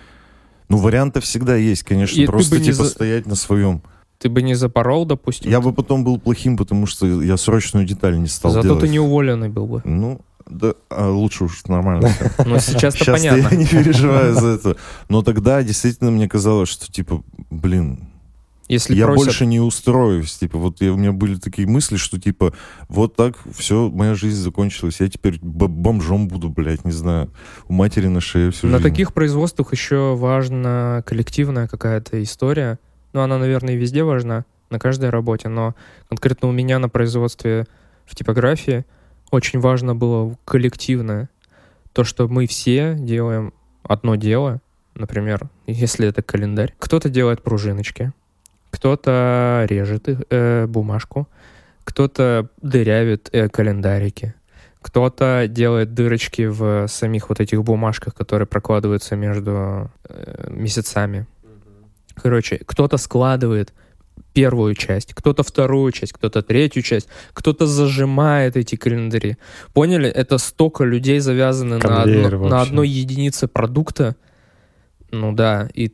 Ну, 0.69 0.79
варианты 0.79 1.21
всегда 1.21 1.57
есть, 1.57 1.83
конечно. 1.83 2.21
И 2.21 2.27
просто, 2.27 2.59
типа, 2.59 2.85
за- 2.85 2.89
стоять 2.89 3.27
на 3.27 3.35
своем. 3.35 3.83
Ты 4.19 4.31
бы 4.31 4.41
не 4.43 4.55
запорол, 4.55 5.05
допустим? 5.05 5.51
Я 5.51 5.61
бы 5.61 5.73
потом 5.73 6.03
был 6.03 6.19
плохим, 6.19 6.57
потому 6.57 6.87
что 6.87 7.23
я 7.23 7.37
срочную 7.37 7.85
деталь 7.87 8.19
не 8.19 8.29
стал 8.29 8.53
Зато 8.53 8.69
делать. 8.69 8.81
ты 8.81 8.89
не 8.89 8.99
уволенный 8.99 9.51
был 9.51 9.67
бы. 9.67 9.83
Ну, 9.85 10.23
да, 10.49 10.75
а 10.89 11.11
лучше 11.11 11.45
уж 11.45 11.65
нормально. 11.67 12.09
Ну, 12.47 12.59
сейчас-то 12.59 13.05
Сейчас 13.05 13.23
я 13.23 13.33
понятно. 13.33 13.55
не 13.57 13.67
переживаю 13.67 14.35
за 14.35 14.47
это. 14.49 14.77
Но 15.09 15.23
тогда 15.23 15.63
действительно 15.63 16.11
мне 16.11 16.29
казалось, 16.29 16.71
что, 16.71 16.91
типа, 16.91 17.23
блин, 17.51 18.09
Если 18.69 18.95
я 18.95 19.07
просят- 19.07 19.25
больше 19.27 19.47
не 19.47 19.61
устроюсь. 19.61 20.35
Типа, 20.39 20.59
вот 20.59 20.81
я- 20.81 20.93
у 20.93 20.97
меня 20.97 21.13
были 21.13 21.35
такие 21.37 21.69
мысли, 21.69 21.97
что, 21.97 22.19
типа, 22.19 22.55
вот 22.89 23.15
так 23.15 23.37
все, 23.57 23.91
моя 23.91 24.15
жизнь 24.15 24.41
закончилась. 24.41 25.01
Я 25.01 25.09
теперь 25.09 25.39
бомжом 25.43 26.29
буду, 26.29 26.49
блядь, 26.49 26.85
не 26.85 26.93
знаю. 26.93 27.31
У 27.69 27.73
матери 27.75 28.07
на 28.07 28.21
шее 28.21 28.51
всю 28.51 28.67
На 28.69 28.79
жизнь. 28.79 28.89
таких 28.89 29.13
производствах 29.13 29.73
еще 29.73 30.15
важна 30.17 31.03
коллективная 31.07 31.69
какая-то 31.69 32.23
история. 32.23 32.79
Ну, 33.13 33.21
она, 33.21 33.39
наверное, 33.39 33.75
и 33.75 33.77
везде 33.77 34.03
важна, 34.03 34.45
на 34.71 34.79
каждой 34.79 35.11
работе, 35.11 35.49
но 35.49 35.75
конкретно 36.09 36.49
у 36.49 36.53
меня 36.53 36.79
на 36.79 36.89
производстве 36.89 37.67
в 38.07 38.15
типографии 38.17 38.85
очень 39.31 39.61
важно 39.61 39.95
было 39.95 40.37
коллективное. 40.47 41.29
То, 41.93 42.03
что 42.03 42.27
мы 42.29 42.47
все 42.47 42.97
делаем 42.99 43.53
одно 43.85 44.17
дело, 44.17 44.61
например, 44.95 45.49
если 45.67 46.09
это 46.09 46.23
календарь. 46.23 46.75
Кто-то 46.79 47.09
делает 47.09 47.43
пружиночки, 47.43 48.13
кто-то 48.75 49.67
режет 49.69 50.09
их, 50.09 50.23
э, 50.31 50.67
бумажку, 50.67 51.29
кто-то 51.85 52.49
дырявит 52.61 53.29
э, 53.33 53.49
календарики, 53.49 54.35
кто-то 54.83 55.47
делает 55.49 55.95
дырочки 55.95 56.47
в 56.47 56.89
самих 56.89 57.29
вот 57.29 57.39
этих 57.39 57.63
бумажках, 57.63 58.15
которые 58.15 58.47
прокладываются 58.47 59.15
между 59.15 59.91
э, 60.09 60.51
месяцами. 60.51 61.27
Короче, 62.17 62.61
кто-то 62.67 62.97
складывает 62.97 63.73
первую 64.33 64.75
часть, 64.75 65.15
кто-то 65.15 65.45
вторую 65.45 65.93
часть, 65.93 66.13
кто-то 66.13 66.43
третью 66.43 66.83
часть, 66.83 67.09
кто-то 67.33 67.67
зажимает 67.67 68.57
эти 68.57 68.75
календари. 68.75 69.37
Поняли? 69.73 70.09
Это 70.09 70.39
столько 70.39 70.83
людей 70.83 71.21
завязаны 71.21 71.79
на, 71.79 72.03
одно- 72.03 72.29
на 72.31 72.39
вообще. 72.39 72.57
одной 72.57 72.89
единице 72.89 73.47
продукта. 73.47 74.17
Ну 75.13 75.33
да, 75.33 75.69
и 75.75 75.93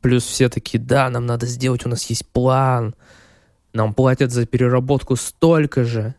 плюс 0.00 0.24
все 0.24 0.48
такие, 0.48 0.82
да, 0.82 1.08
нам 1.10 1.26
надо 1.26 1.46
сделать, 1.46 1.86
у 1.86 1.88
нас 1.88 2.04
есть 2.06 2.26
план. 2.26 2.94
Нам 3.72 3.94
платят 3.94 4.32
за 4.32 4.46
переработку 4.46 5.16
столько 5.16 5.84
же. 5.84 6.14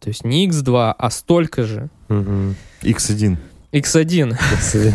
То 0.00 0.08
есть 0.08 0.24
не 0.24 0.48
x2, 0.48 0.94
а 0.96 1.10
столько 1.10 1.64
же. 1.64 1.88
Мгм. 2.08 2.56
X1. 2.82 3.36
x1. 3.72 4.36
Если- 4.52 4.94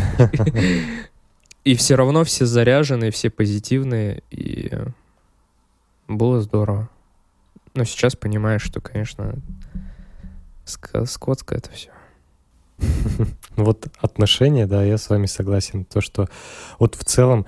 И 1.64 1.74
все 1.74 1.94
равно 1.94 2.24
все 2.24 2.46
заряженные, 2.46 3.10
все 3.10 3.28
позитивные, 3.28 4.22
и 4.30 4.72
было 6.08 6.40
здорово. 6.40 6.88
Но 7.74 7.84
сейчас 7.84 8.16
понимаешь, 8.16 8.62
что, 8.62 8.80
конечно, 8.80 9.34
скотское 10.64 11.58
это 11.58 11.70
все. 11.72 11.90
Вот 13.56 13.88
отношения, 14.00 14.66
да, 14.66 14.82
я 14.82 14.96
с 14.96 15.10
вами 15.10 15.26
согласен. 15.26 15.84
То, 15.84 16.00
что 16.00 16.28
вот 16.78 16.94
в 16.94 17.04
целом, 17.04 17.44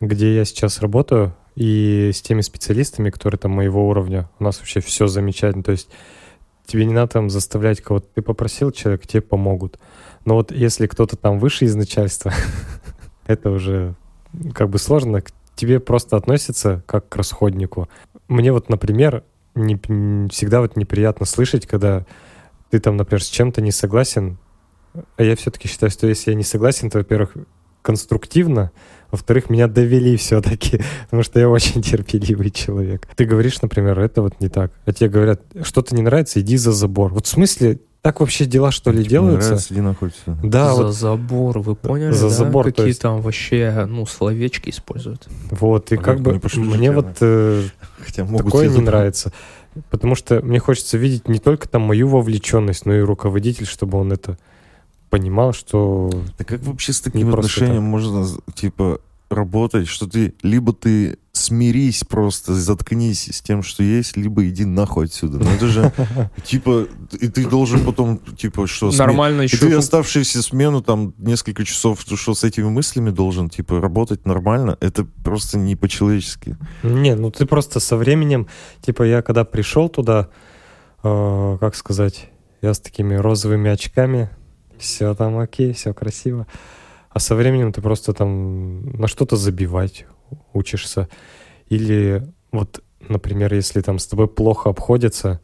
где 0.00 0.34
я 0.34 0.44
сейчас 0.44 0.80
работаю, 0.80 1.34
и 1.56 2.10
с 2.14 2.22
теми 2.22 2.40
специалистами, 2.40 3.10
которые 3.10 3.38
там 3.38 3.52
моего 3.52 3.88
уровня, 3.88 4.30
у 4.38 4.44
нас 4.44 4.58
вообще 4.58 4.80
все 4.80 5.06
замечательно. 5.06 5.62
То 5.62 5.72
есть 5.72 5.90
тебе 6.66 6.84
не 6.84 6.94
надо 6.94 7.12
там 7.12 7.30
заставлять 7.30 7.80
кого-то. 7.80 8.06
Ты 8.14 8.22
попросил 8.22 8.70
человека, 8.70 9.06
тебе 9.06 9.20
помогут. 9.20 9.78
Но 10.24 10.34
вот 10.34 10.52
если 10.52 10.86
кто-то 10.86 11.16
там 11.16 11.38
выше 11.38 11.64
из 11.64 11.74
начальства, 11.74 12.32
это 13.26 13.50
уже 13.50 13.94
как 14.54 14.70
бы 14.70 14.78
сложно. 14.78 15.20
К 15.20 15.30
тебе 15.54 15.80
просто 15.80 16.16
относятся 16.16 16.82
как 16.86 17.08
к 17.08 17.16
расходнику. 17.16 17.88
Мне 18.28 18.52
вот, 18.52 18.68
например, 18.68 19.24
не, 19.54 19.76
всегда 20.28 20.60
вот 20.60 20.76
неприятно 20.76 21.26
слышать, 21.26 21.66
когда 21.66 22.06
ты 22.70 22.78
там, 22.78 22.96
например, 22.96 23.22
с 23.22 23.28
чем-то 23.28 23.60
не 23.60 23.72
согласен, 23.72 24.38
а 25.16 25.22
я 25.22 25.36
все-таки 25.36 25.68
считаю, 25.68 25.90
что 25.90 26.06
если 26.06 26.30
я 26.30 26.36
не 26.36 26.44
согласен, 26.44 26.88
то, 26.88 26.98
во-первых, 26.98 27.34
конструктивно, 27.82 28.70
во-вторых, 29.10 29.50
меня 29.50 29.66
довели 29.66 30.16
все-таки, 30.16 30.80
потому 31.04 31.22
что 31.22 31.40
я 31.40 31.48
очень 31.48 31.82
терпеливый 31.82 32.50
человек. 32.50 33.06
Ты 33.16 33.24
говоришь, 33.24 33.60
например, 33.62 33.98
это 34.00 34.22
вот 34.22 34.40
не 34.40 34.48
так, 34.48 34.72
а 34.86 34.92
тебе 34.92 35.08
говорят, 35.08 35.42
что-то 35.62 35.94
не 35.94 36.02
нравится, 36.02 36.40
иди 36.40 36.56
за 36.56 36.72
забор. 36.72 37.12
Вот 37.12 37.26
в 37.26 37.28
смысле, 37.28 37.80
так 38.02 38.20
вообще 38.20 38.46
дела, 38.46 38.70
что 38.70 38.90
ли, 38.90 38.98
не 38.98 39.04
делаются? 39.04 39.50
нравится, 39.50 39.74
иди 39.74 39.80
нахуй 39.82 40.08
отсюда. 40.08 40.38
Да, 40.42 40.74
за 40.74 40.82
вот, 40.84 40.94
забор, 40.94 41.58
вы 41.58 41.74
поняли, 41.74 42.12
За 42.12 42.28
да? 42.28 42.34
забор, 42.34 42.64
Какие 42.64 42.86
есть. 42.86 43.02
там 43.02 43.20
вообще, 43.20 43.86
ну, 43.88 44.06
словечки 44.06 44.70
используют. 44.70 45.28
вот, 45.50 45.92
и 45.92 45.96
А 45.96 45.98
как 45.98 46.20
бы 46.20 46.40
мне 46.56 46.92
вот 46.92 47.18
э, 47.20 47.62
Хотя 48.00 48.24
могут 48.24 48.46
такое 48.46 48.68
не 48.70 48.80
нравится. 48.80 49.32
Потому 49.90 50.14
что 50.14 50.40
мне 50.40 50.58
хочется 50.58 50.96
видеть 50.96 51.28
не 51.28 51.38
только 51.38 51.68
там 51.68 51.82
мою 51.82 52.08
вовлеченность, 52.08 52.86
но 52.86 52.94
и 52.94 53.00
руководитель, 53.00 53.66
чтобы 53.66 53.98
он 53.98 54.12
это 54.12 54.38
понимал, 55.10 55.52
что... 55.52 56.10
Да 56.38 56.44
как 56.44 56.62
вообще 56.62 56.92
с 56.92 57.00
таким 57.00 57.34
отношением 57.34 57.82
можно, 57.82 58.26
типа, 58.54 59.00
работать, 59.30 59.86
что 59.86 60.08
ты 60.08 60.34
либо 60.42 60.72
ты 60.72 61.18
смирись 61.32 62.04
просто, 62.04 62.54
заткнись 62.54 63.28
с 63.32 63.40
тем, 63.40 63.62
что 63.62 63.82
есть, 63.82 64.16
либо 64.16 64.46
иди 64.48 64.64
нахуй 64.64 65.06
отсюда. 65.06 65.38
Ну 65.38 65.48
это 65.48 65.68
же, 65.68 65.92
типа, 66.44 66.88
и 67.20 67.28
ты 67.28 67.46
должен 67.46 67.84
потом, 67.84 68.18
типа, 68.18 68.66
что... 68.66 68.90
Нормально 68.90 69.42
И 69.42 69.44
еще. 69.44 69.58
ты 69.58 69.74
оставшуюся 69.74 70.42
смену, 70.42 70.82
там, 70.82 71.14
несколько 71.18 71.64
часов, 71.64 72.00
что, 72.02 72.34
с 72.34 72.44
этими 72.44 72.68
мыслями 72.68 73.10
должен, 73.10 73.48
типа, 73.48 73.80
работать 73.80 74.26
нормально? 74.26 74.76
Это 74.80 75.04
просто 75.04 75.58
не 75.58 75.76
по-человечески. 75.76 76.56
Не, 76.82 77.14
ну 77.14 77.30
ты 77.30 77.46
просто 77.46 77.78
со 77.80 77.96
временем, 77.96 78.48
типа 78.80 79.04
я 79.04 79.22
когда 79.22 79.44
пришел 79.44 79.88
туда, 79.88 80.28
э, 81.02 81.56
как 81.60 81.76
сказать, 81.76 82.28
я 82.62 82.74
с 82.74 82.80
такими 82.80 83.14
розовыми 83.14 83.70
очками, 83.70 84.30
все 84.80 85.14
там 85.14 85.38
окей, 85.38 85.72
все 85.72 85.94
красиво. 85.94 86.46
А 87.10 87.18
со 87.18 87.34
временем 87.34 87.72
ты 87.72 87.80
просто 87.82 88.12
там 88.12 88.92
на 88.92 89.06
что-то 89.08 89.36
забивать 89.36 90.06
учишься. 90.52 91.08
Или 91.68 92.26
вот, 92.52 92.82
например, 93.08 93.52
если 93.54 93.80
там 93.80 93.98
с 93.98 94.06
тобой 94.06 94.28
плохо 94.28 94.70
обходятся, 94.70 95.40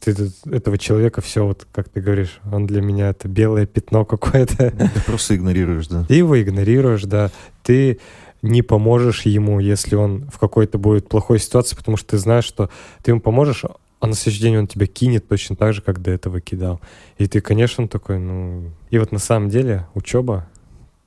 ты 0.00 0.14
этого 0.50 0.78
человека 0.78 1.20
все, 1.20 1.46
вот 1.46 1.66
как 1.72 1.88
ты 1.88 2.00
говоришь, 2.00 2.40
он 2.50 2.66
для 2.66 2.80
меня 2.80 3.10
это 3.10 3.28
белое 3.28 3.66
пятно 3.66 4.04
какое-то. 4.04 4.70
Ты 4.70 5.00
просто 5.06 5.36
игнорируешь, 5.36 5.88
да. 5.88 6.04
Ты 6.04 6.14
его 6.14 6.40
игнорируешь, 6.40 7.02
да. 7.02 7.30
Ты 7.62 8.00
не 8.42 8.62
поможешь 8.62 9.22
ему, 9.22 9.60
если 9.60 9.96
он 9.96 10.30
в 10.32 10.38
какой-то 10.38 10.78
будет 10.78 11.08
плохой 11.08 11.38
ситуации, 11.38 11.76
потому 11.76 11.98
что 11.98 12.10
ты 12.10 12.18
знаешь, 12.18 12.44
что 12.44 12.70
ты 13.02 13.10
ему 13.10 13.20
поможешь, 13.20 13.64
а 14.00 14.06
на 14.06 14.14
следующий 14.14 14.42
день 14.42 14.56
он 14.56 14.66
тебя 14.66 14.86
кинет 14.86 15.28
точно 15.28 15.56
так 15.56 15.74
же, 15.74 15.82
как 15.82 16.00
до 16.00 16.10
этого 16.10 16.40
кидал. 16.40 16.80
И 17.18 17.26
ты, 17.26 17.40
конечно, 17.40 17.86
такой, 17.86 18.18
ну... 18.18 18.70
И 18.88 18.98
вот 18.98 19.12
на 19.12 19.18
самом 19.18 19.50
деле 19.50 19.86
учеба, 19.94 20.48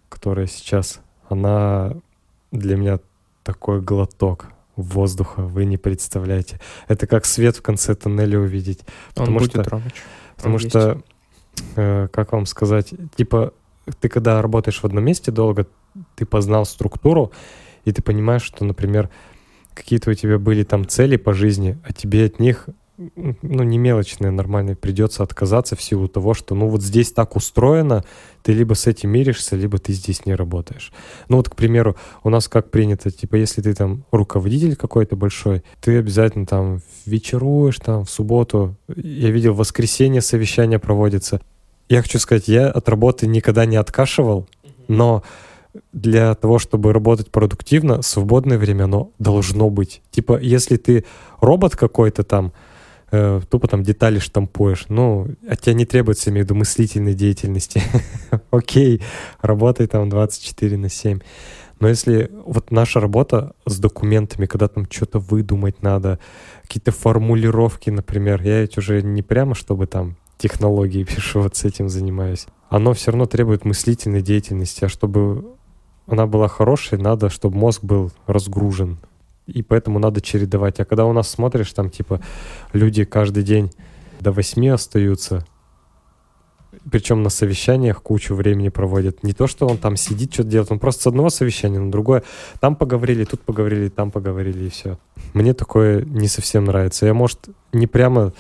которая 0.10 0.46
сейчас, 0.48 1.02
она 1.28 1.96
для 2.52 2.78
меня 2.78 3.00
такой 3.44 3.82
глоток 3.82 4.48
воздуха, 4.76 5.42
вы 5.42 5.66
не 5.66 5.78
представляете. 5.78 6.60
Это 6.88 7.08
как 7.08 7.26
свет 7.26 7.58
в 7.58 7.62
конце 7.62 7.96
тоннеля 7.96 8.40
увидеть. 8.40 8.82
Он 9.16 9.26
потому 9.26 9.40
будет, 9.40 9.52
что- 9.52 9.64
Ромыч. 9.64 9.94
Потому 10.38 10.56
Он 10.56 10.60
что, 10.60 11.02
э, 11.76 12.08
как 12.12 12.32
вам 12.32 12.46
сказать, 12.46 12.94
типа, 13.16 13.54
ты 14.00 14.08
когда 14.10 14.42
работаешь 14.42 14.80
в 14.80 14.86
одном 14.86 15.04
месте 15.04 15.32
долго, 15.32 15.68
ты 16.16 16.26
познал 16.26 16.66
структуру, 16.66 17.32
и 17.86 17.92
ты 17.92 18.02
понимаешь, 18.02 18.44
что, 18.44 18.66
например, 18.66 19.10
какие-то 19.74 20.12
у 20.12 20.14
тебя 20.14 20.38
были 20.40 20.64
там 20.64 20.88
цели 20.88 21.18
по 21.18 21.34
жизни, 21.34 21.78
а 21.84 21.94
тебе 21.94 22.26
от 22.26 22.40
них, 22.40 22.68
ну, 22.98 23.64
не 23.64 23.78
мелочные, 23.78 24.32
нормальные, 24.32 24.76
придется 24.76 25.24
отказаться 25.24 25.76
в 25.76 25.82
силу 25.82 26.08
того, 26.08 26.34
что, 26.34 26.54
ну, 26.54 26.68
вот 26.68 26.84
здесь 26.84 27.12
так 27.12 27.36
устроено, 27.36 28.04
ты 28.44 28.54
либо 28.54 28.76
с 28.76 28.86
этим 28.86 29.10
миришься, 29.10 29.56
либо 29.56 29.80
ты 29.80 29.94
здесь 29.94 30.26
не 30.26 30.36
работаешь. 30.36 30.92
Ну, 31.28 31.38
вот, 31.38 31.50
к 31.50 31.56
примеру, 31.56 31.96
у 32.24 32.30
нас 32.30 32.48
как 32.48 32.70
принято, 32.70 33.10
типа, 33.10 33.36
если 33.36 33.62
ты 33.62 33.74
там 33.74 34.04
руководитель 34.12 34.76
какой-то 34.76 35.16
большой, 35.16 35.64
ты 35.82 35.98
обязательно 35.98 36.46
там 36.46 36.82
вечеруешь, 37.06 37.80
там, 37.80 38.06
в 38.06 38.10
субботу. 38.10 38.76
Я 38.96 39.32
видел, 39.32 39.54
в 39.54 39.58
воскресенье 39.58 40.22
совещание 40.22 40.78
проводится. 40.78 41.42
Я 41.90 42.02
хочу 42.02 42.20
сказать, 42.20 42.48
я 42.48 42.70
от 42.70 42.88
работы 42.90 43.28
никогда 43.28 43.66
не 43.66 43.78
откашивал, 43.78 44.48
но 44.88 45.24
для 45.92 46.36
того, 46.36 46.60
чтобы 46.60 46.94
работать 46.94 47.32
продуктивно, 47.32 48.04
свободное 48.04 48.60
время, 48.60 48.84
оно 48.84 49.12
должно 49.18 49.70
быть. 49.70 50.02
Типа, 50.12 50.40
если 50.40 50.78
ты 50.78 51.06
робот 51.42 51.76
какой-то 51.76 52.24
там, 52.24 52.54
э, 53.14 53.42
тупо 53.48 53.68
там 53.68 53.84
детали 53.84 54.18
штампуешь, 54.20 54.86
ну, 54.90 55.28
от 55.48 55.62
тебя 55.62 55.74
не 55.76 55.86
требуется, 55.86 56.32
имею 56.32 56.46
в 56.46 56.50
виду, 56.50 56.56
мыслительной 56.56 57.14
деятельности. 57.14 57.82
Окей, 58.52 59.02
работай 59.42 59.88
там 59.88 60.10
24 60.10 60.78
на 60.78 60.90
7. 60.90 61.20
Но 61.80 61.90
если 61.90 62.32
вот 62.46 62.72
наша 62.72 63.00
работа 63.00 63.54
с 63.66 63.78
документами, 63.78 64.48
когда 64.48 64.68
там 64.68 64.88
что-то 64.90 65.20
выдумать 65.20 65.84
надо, 65.84 66.20
какие-то 66.64 66.92
формулировки, 66.92 67.92
например, 67.92 68.42
я 68.42 68.62
ведь 68.62 68.78
уже 68.78 69.02
не 69.04 69.22
прямо, 69.22 69.54
чтобы 69.54 69.86
там 69.86 70.18
технологии 70.38 71.04
пишу, 71.16 71.42
вот 71.42 71.56
с 71.56 71.66
этим 71.66 71.90
занимаюсь. 71.90 72.48
Оно 72.70 72.94
все 72.94 73.12
равно 73.12 73.28
требует 73.28 73.64
мыслительной 73.64 74.24
деятельности, 74.24 74.86
а 74.86 74.90
чтобы 74.90 75.56
она 76.08 76.26
была 76.26 76.48
хорошей, 76.48 76.98
надо, 76.98 77.30
чтобы 77.30 77.58
мозг 77.58 77.84
был 77.84 78.12
разгружен. 78.26 78.98
И 79.48 79.62
поэтому 79.62 80.00
надо 80.00 80.22
чередовать. 80.22 80.80
А 80.80 80.86
когда 80.86 81.06
у 81.06 81.14
нас 81.14 81.30
смотришь, 81.30 81.74
там 81.74 81.90
типа 81.90 82.22
люди 82.72 83.04
каждый 83.04 83.44
день 83.44 83.72
до 84.20 84.32
восьми 84.32 84.70
остаются, 84.70 85.46
причем 86.90 87.24
на 87.24 87.30
совещаниях 87.30 88.02
кучу 88.02 88.36
времени 88.36 88.70
проводят. 88.70 89.24
Не 89.24 89.34
то, 89.34 89.48
что 89.48 89.68
он 89.68 89.78
там 89.78 89.96
сидит, 89.96 90.34
что-то 90.34 90.50
делает, 90.50 90.72
он 90.72 90.80
просто 90.80 91.04
с 91.04 91.08
одного 91.08 91.30
совещания 91.30 91.80
на 91.80 91.92
другое. 91.92 92.24
Там 92.60 92.76
поговорили, 92.76 93.26
тут 93.26 93.42
поговорили, 93.42 93.90
там 93.90 94.12
поговорили, 94.12 94.66
и 94.66 94.70
все. 94.70 94.98
Мне 95.34 95.54
такое 95.54 96.04
не 96.04 96.28
совсем 96.28 96.66
нравится. 96.66 97.06
Я, 97.06 97.14
может, 97.14 97.40
не 97.72 97.88
прямо 97.88 98.34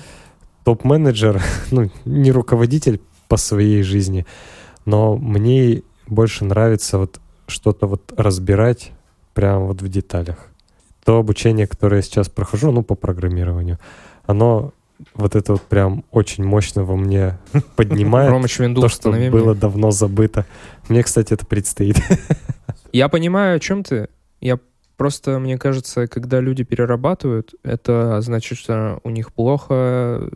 топ-менеджер, 0.64 1.42
ну, 1.72 1.90
не 2.06 2.32
руководитель 2.32 3.02
по 3.28 3.38
своей 3.38 3.84
жизни, 3.84 4.26
но 4.86 5.16
мне 5.16 5.84
больше 6.08 6.46
нравится 6.46 6.98
вот 6.98 7.20
что-то 7.48 7.88
вот 7.88 8.14
разбирать 8.18 8.92
прямо 9.34 9.66
вот 9.66 9.82
в 9.82 9.88
деталях. 9.90 10.53
То 11.06 11.18
обучение, 11.18 11.68
которое 11.68 11.98
я 11.98 12.02
сейчас 12.02 12.30
прохожу, 12.30 12.72
ну, 12.72 12.84
по 12.84 12.96
программированию, 12.96 13.80
оно 14.26 14.74
вот 15.16 15.36
это 15.36 15.54
вот 15.54 15.62
прям 15.64 16.06
очень 16.12 16.44
мощно 16.44 16.84
во 16.84 16.96
мне 16.96 17.38
поднимает 17.76 18.32
Ромыч 18.32 18.60
винду 18.60 18.82
то, 18.82 18.90
что 18.90 19.12
было 19.12 19.56
давно 19.56 19.92
забыто. 19.92 20.46
Мне, 20.90 21.04
кстати, 21.04 21.34
это 21.34 21.46
предстоит. 21.46 21.98
Я 22.92 23.10
понимаю, 23.10 23.58
о 23.58 23.60
чем 23.60 23.84
ты. 23.84 24.08
Я 24.40 24.60
просто, 24.98 25.40
мне 25.40 25.58
кажется, 25.58 26.08
когда 26.08 26.40
люди 26.40 26.64
перерабатывают, 26.64 27.54
это 27.64 28.22
значит, 28.22 28.58
что 28.58 29.00
у 29.04 29.10
них 29.10 29.34
плохо 29.34 30.30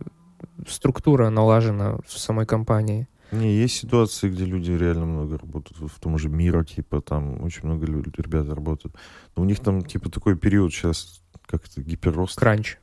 структура 0.68 1.30
налажена 1.30 1.98
в 2.06 2.18
самой 2.18 2.46
компании. 2.46 3.08
Не, 3.32 3.54
есть 3.54 3.76
ситуации, 3.76 4.30
где 4.30 4.46
люди 4.46 4.72
реально 4.72 5.06
много 5.06 5.38
работают. 5.38 5.92
В 5.92 6.00
том 6.00 6.18
же 6.18 6.30
Миро, 6.30 6.64
типа, 6.64 7.02
там 7.02 7.44
очень 7.44 7.66
много 7.66 7.86
лю- 7.86 8.04
ребят 8.18 8.50
работают. 8.50 8.96
Но 9.36 9.44
у 9.44 9.46
них 9.46 9.60
там, 9.60 9.82
типа, 9.82 10.10
такой 10.10 10.38
период 10.38 10.72
сейчас, 10.72 11.22
как 11.46 11.66
это, 11.66 11.82
гиперрост. 11.82 12.40
Кранч. 12.40 12.78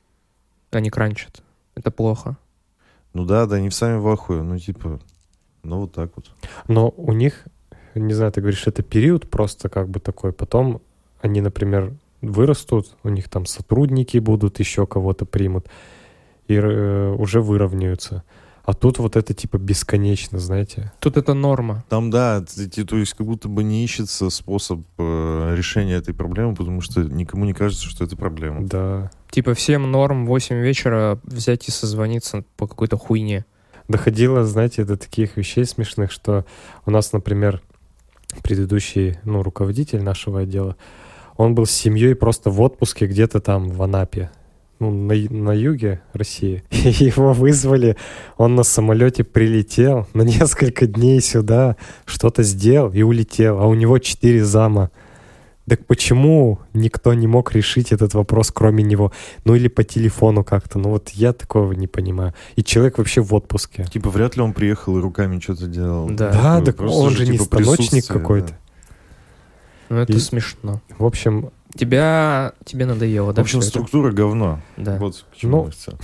Они 0.70 0.90
кранчат. 0.90 1.42
Это 1.74 1.90
плохо. 1.90 2.36
Ну 3.14 3.24
да, 3.24 3.46
да, 3.46 3.56
они 3.56 3.70
сами 3.70 3.98
в 3.98 4.08
ахуе, 4.08 4.42
ну, 4.42 4.58
типа, 4.58 5.00
ну, 5.62 5.80
вот 5.80 5.92
так 5.92 6.10
вот. 6.16 6.30
Но 6.68 6.90
у 6.96 7.12
них, 7.12 7.44
не 7.94 8.12
знаю, 8.12 8.32
ты 8.32 8.40
говоришь, 8.40 8.66
это 8.66 8.82
период 8.82 9.30
просто 9.30 9.68
как 9.68 9.88
бы 9.88 10.00
такой. 10.00 10.32
Потом 10.32 10.82
они, 11.20 11.40
например, 11.40 11.94
вырастут, 12.20 12.96
у 13.02 13.08
них 13.08 13.28
там 13.28 13.46
сотрудники 13.46 14.18
будут, 14.18 14.58
еще 14.58 14.86
кого-то 14.86 15.24
примут, 15.24 15.68
и 16.48 16.54
э, 16.54 17.14
уже 17.16 17.40
выровняются. 17.40 18.24
А 18.64 18.72
тут 18.72 18.98
вот 18.98 19.16
это 19.16 19.34
типа 19.34 19.58
бесконечно, 19.58 20.38
знаете. 20.38 20.90
Тут 21.00 21.18
это 21.18 21.34
норма. 21.34 21.84
Там, 21.90 22.10
да, 22.10 22.40
то 22.40 22.96
есть 22.96 23.12
как 23.12 23.26
будто 23.26 23.48
бы 23.48 23.62
не 23.62 23.84
ищется 23.84 24.30
способ 24.30 24.80
э, 24.98 25.54
решения 25.56 25.94
этой 25.94 26.14
проблемы, 26.14 26.54
потому 26.54 26.80
что 26.80 27.02
никому 27.02 27.44
не 27.44 27.52
кажется, 27.52 27.84
что 27.84 28.04
это 28.04 28.16
проблема. 28.16 28.66
Да. 28.66 29.10
Типа 29.30 29.52
всем 29.52 29.90
норм 29.90 30.24
в 30.24 30.28
8 30.28 30.56
вечера 30.56 31.20
взять 31.24 31.68
и 31.68 31.70
созвониться 31.70 32.44
по 32.56 32.66
какой-то 32.66 32.96
хуйне. 32.96 33.44
Доходило, 33.86 34.44
знаете, 34.44 34.84
до 34.84 34.96
таких 34.96 35.36
вещей 35.36 35.66
смешных, 35.66 36.10
что 36.10 36.46
у 36.86 36.90
нас, 36.90 37.12
например, 37.12 37.60
предыдущий, 38.42 39.18
ну, 39.24 39.42
руководитель 39.42 40.02
нашего 40.02 40.40
отдела, 40.40 40.76
он 41.36 41.54
был 41.54 41.66
с 41.66 41.70
семьей 41.70 42.14
просто 42.14 42.48
в 42.48 42.60
отпуске 42.62 43.06
где-то 43.06 43.40
там 43.40 43.68
в 43.68 43.82
Анапе, 43.82 44.30
ну, 44.90 45.06
на, 45.06 45.14
на 45.14 45.52
юге 45.52 46.00
России. 46.12 46.62
И 46.70 47.04
его 47.04 47.32
вызвали, 47.32 47.96
он 48.36 48.54
на 48.54 48.62
самолете 48.62 49.24
прилетел 49.24 50.06
на 50.14 50.22
несколько 50.22 50.86
дней 50.86 51.20
сюда, 51.20 51.76
что-то 52.04 52.42
сделал 52.42 52.90
и 52.92 53.02
улетел, 53.02 53.58
а 53.60 53.66
у 53.66 53.74
него 53.74 53.98
четыре 53.98 54.44
зама. 54.44 54.90
Так 55.66 55.86
почему 55.86 56.58
никто 56.74 57.14
не 57.14 57.26
мог 57.26 57.52
решить 57.52 57.90
этот 57.90 58.12
вопрос, 58.12 58.50
кроме 58.50 58.84
него? 58.84 59.12
Ну 59.44 59.54
или 59.54 59.68
по 59.68 59.82
телефону 59.82 60.44
как-то. 60.44 60.78
Ну 60.78 60.90
вот 60.90 61.08
я 61.10 61.32
такого 61.32 61.72
не 61.72 61.86
понимаю. 61.86 62.34
И 62.56 62.62
человек 62.62 62.98
вообще 62.98 63.22
в 63.22 63.32
отпуске. 63.32 63.84
Типа, 63.84 64.10
вряд 64.10 64.36
ли 64.36 64.42
он 64.42 64.52
приехал 64.52 64.98
и 64.98 65.00
руками 65.00 65.40
что-то 65.40 65.66
делал. 65.66 66.10
Да. 66.10 66.32
Да, 66.32 66.60
так 66.60 66.80
он 66.82 67.10
же, 67.10 67.24
же 67.24 67.26
не 67.32 67.38
типа, 67.38 67.44
станочник 67.44 67.76
присутствие, 67.78 68.02
какой-то. 68.20 68.48
да. 68.48 68.58
Ну, 69.88 69.96
это 70.00 70.12
И- 70.12 70.18
смешно. 70.18 70.80
В 70.98 71.04
общем, 71.06 71.50
Тебя... 71.76 72.52
Тебе 72.64 72.86
надоело, 72.86 73.32
В 73.32 73.34
да? 73.34 73.42
общем, 73.42 73.60
всё 73.60 73.68
это? 73.68 73.78
структура 73.78 74.12
говно. 74.12 74.60
Да. 74.76 74.96
Вот 74.98 75.24
к 75.32 75.36
чему 75.36 75.56
Ну, 75.56 75.64
хотел. 75.70 75.98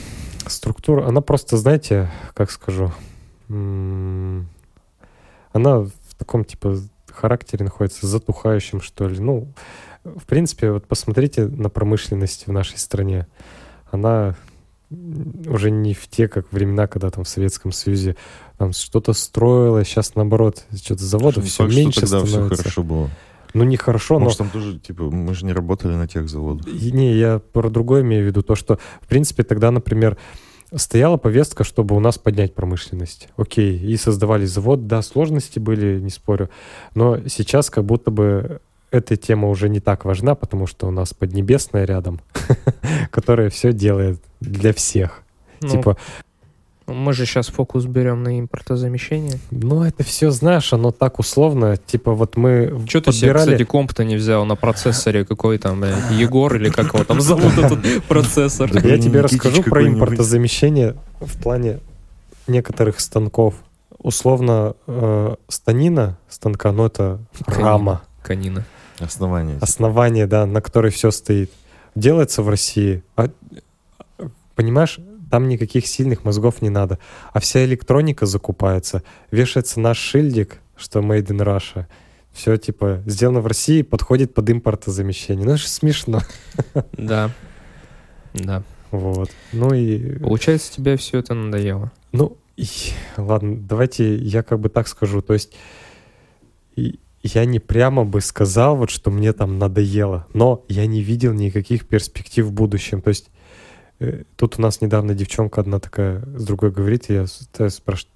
структура, 0.47 1.06
она 1.06 1.20
просто, 1.20 1.56
знаете, 1.56 2.10
как 2.34 2.51
скажу, 2.51 2.92
она 5.52 5.80
в 5.80 6.14
таком, 6.18 6.44
типа, 6.44 6.76
характере 7.12 7.64
находится, 7.64 8.06
затухающем, 8.06 8.80
что 8.80 9.09
ли. 9.09 9.18
Ну, 9.18 9.48
в 10.05 10.24
принципе, 10.26 10.70
вот 10.70 10.86
посмотрите 10.86 11.47
на 11.47 11.68
промышленность 11.68 12.47
в 12.47 12.52
нашей 12.52 12.78
стране. 12.78 13.26
Она 13.90 14.36
уже 15.47 15.70
не 15.70 15.94
в 15.94 16.09
те, 16.09 16.26
как 16.28 16.52
времена, 16.52 16.86
когда 16.88 17.10
там 17.10 17.24
в 17.24 17.28
Советском 17.28 17.70
Союзе 17.72 18.16
там 18.59 18.72
что-то 18.72 19.12
строилось, 19.12 19.86
сейчас 19.86 20.14
наоборот, 20.16 20.64
что-то 20.74 21.05
заводов 21.05 21.44
все 21.44 21.62
факт, 21.64 21.72
что 21.72 21.80
меньше 21.80 22.01
тогда 22.01 22.18
все 22.20 22.26
становится. 22.28 22.62
хорошо 22.62 22.82
было. 22.82 23.10
Ну, 23.55 23.64
нехорошо, 23.64 24.18
но... 24.18 24.24
Может, 24.24 24.39
там 24.39 24.51
тоже, 24.51 24.78
типа, 24.78 25.05
мы 25.05 25.35
же 25.35 25.44
не 25.44 25.52
работали 25.52 25.94
на 25.94 26.06
тех 26.06 26.28
заводах. 26.28 26.66
Не, 26.66 27.14
я 27.14 27.39
про 27.39 27.68
другое 27.70 28.02
имею 28.02 28.24
в 28.24 28.27
виду. 28.27 28.43
То, 28.43 28.55
что, 28.55 28.78
в 29.01 29.09
принципе, 29.09 29.43
тогда, 29.43 29.70
например, 29.70 30.16
стояла 30.74 31.16
повестка, 31.16 31.64
чтобы 31.64 31.97
у 31.97 32.01
нас 32.01 32.18
поднять 32.18 32.55
промышленность. 32.55 33.28
Окей, 33.36 33.78
и 33.78 33.97
создавались 33.97 34.51
завод. 34.51 34.86
Да, 34.86 35.02
сложности 35.02 35.59
были, 35.59 36.01
не 36.01 36.10
спорю. 36.10 36.51
Но 36.94 37.27
сейчас 37.28 37.70
как 37.70 37.85
будто 37.85 38.10
бы 38.10 38.60
эта 38.90 39.16
тема 39.16 39.48
уже 39.48 39.68
не 39.68 39.81
так 39.81 40.05
важна, 40.05 40.35
потому 40.35 40.66
что 40.66 40.86
у 40.86 40.90
нас 40.90 41.14
Поднебесная 41.14 41.85
рядом, 41.85 42.20
которая 43.10 43.51
все 43.51 43.72
делает 43.72 44.22
для 44.40 44.72
всех. 44.72 45.22
Ну, 45.60 45.68
Типа, 45.68 45.97
мы 46.93 47.12
же 47.12 47.27
сейчас 47.27 47.49
фокус 47.49 47.85
берем 47.87 48.23
на 48.23 48.39
импортозамещение. 48.41 49.39
ну 49.51 49.83
это 49.83 50.05
все, 50.05 50.31
знаешь, 50.31 50.73
оно 50.73 50.91
так 50.91 51.19
условно. 51.19 51.77
Типа 51.77 52.12
вот 52.12 52.37
мы 52.37 52.85
Что 52.89 53.01
ты 53.01 53.12
себе, 53.12 53.29
подбирали... 53.29 53.51
кстати, 53.53 53.65
комп-то 53.65 54.05
не 54.05 54.17
взял 54.17 54.45
на 54.45 54.57
процессоре 54.57 55.25
какой 55.25 55.59
там, 55.59 55.81
блядь, 55.81 56.11
Егор 56.11 56.55
или 56.55 56.71
как 56.71 56.95
его 56.95 57.05
там 57.05 57.21
зовут 57.21 57.57
этот 57.59 58.05
процессор? 58.05 58.71
Я 58.75 58.99
тебе 58.99 59.21
расскажу 59.21 59.62
про 59.62 59.87
импортозамещение 59.87 60.97
в 61.21 61.41
плане 61.43 61.81
некоторых 62.47 63.01
станков. 63.01 63.55
Условно, 63.99 64.75
э, 64.87 65.35
станина 65.49 66.19
станка, 66.29 66.73
ну 66.73 66.87
это 66.87 67.21
Канина. 67.45 67.65
рама, 67.65 68.03
Канина. 68.23 68.65
Основание. 68.99 69.59
основание, 69.61 70.27
да, 70.27 70.47
на 70.47 70.61
которой 70.61 70.91
все 70.91 71.11
стоит. 71.11 71.51
Делается 71.95 72.43
в 72.43 72.49
России. 72.49 73.03
А, 73.17 73.29
э, 74.19 74.29
понимаешь, 74.55 74.99
там 75.31 75.48
никаких 75.48 75.86
сильных 75.86 76.24
мозгов 76.24 76.61
не 76.62 76.70
надо. 76.70 76.98
А 77.32 77.40
вся 77.40 77.65
электроника 77.65 78.27
закупается. 78.27 79.02
Вешается 79.31 79.81
наш 79.81 79.98
шильдик, 79.98 80.59
что 80.77 81.01
made 81.01 81.27
in 81.28 81.39
Russia. 81.44 81.86
Все 82.32 82.57
типа 82.57 83.02
сделано 83.07 83.40
в 83.40 83.47
России, 83.47 83.82
подходит 83.82 84.35
под 84.35 84.51
импортозамещение. 84.51 85.44
Ну, 85.44 85.52
это 85.52 85.61
же 85.61 85.69
смешно. 85.69 86.20
Да. 86.93 87.31
Да. 88.35 88.62
Вот. 88.90 89.31
Ну 89.52 89.73
и 89.74 90.19
Получается, 90.19 90.73
тебе 90.73 90.97
все 90.97 91.19
это 91.19 91.35
надоело. 91.35 91.90
Ну, 92.12 92.36
и- 92.57 92.66
ладно, 93.16 93.57
давайте 93.57 94.16
я 94.16 94.43
как 94.43 94.61
бы 94.61 94.69
так 94.69 94.89
скажу. 94.89 95.23
То 95.23 95.32
есть 95.35 95.55
и- 96.77 96.98
я 97.23 97.44
не 97.44 97.59
прямо 97.59 98.05
бы 98.05 98.20
сказал, 98.20 98.77
вот, 98.77 98.90
что 98.90 99.11
мне 99.11 99.32
там 99.32 99.59
надоело, 99.59 100.27
но 100.32 100.65
я 100.69 100.86
не 100.86 101.02
видел 101.02 101.32
никаких 101.35 101.86
перспектив 101.86 102.47
в 102.47 102.52
будущем. 102.52 103.02
То 103.02 103.09
есть 103.09 103.28
тут 104.36 104.59
у 104.59 104.62
нас 104.62 104.81
недавно 104.81 105.14
девчонка 105.14 105.60
одна 105.60 105.78
такая 105.78 106.22
с 106.36 106.44
другой 106.44 106.70
говорит, 106.70 107.10
и 107.10 107.14
я 107.14 107.27
спрашиваю, 107.27 108.12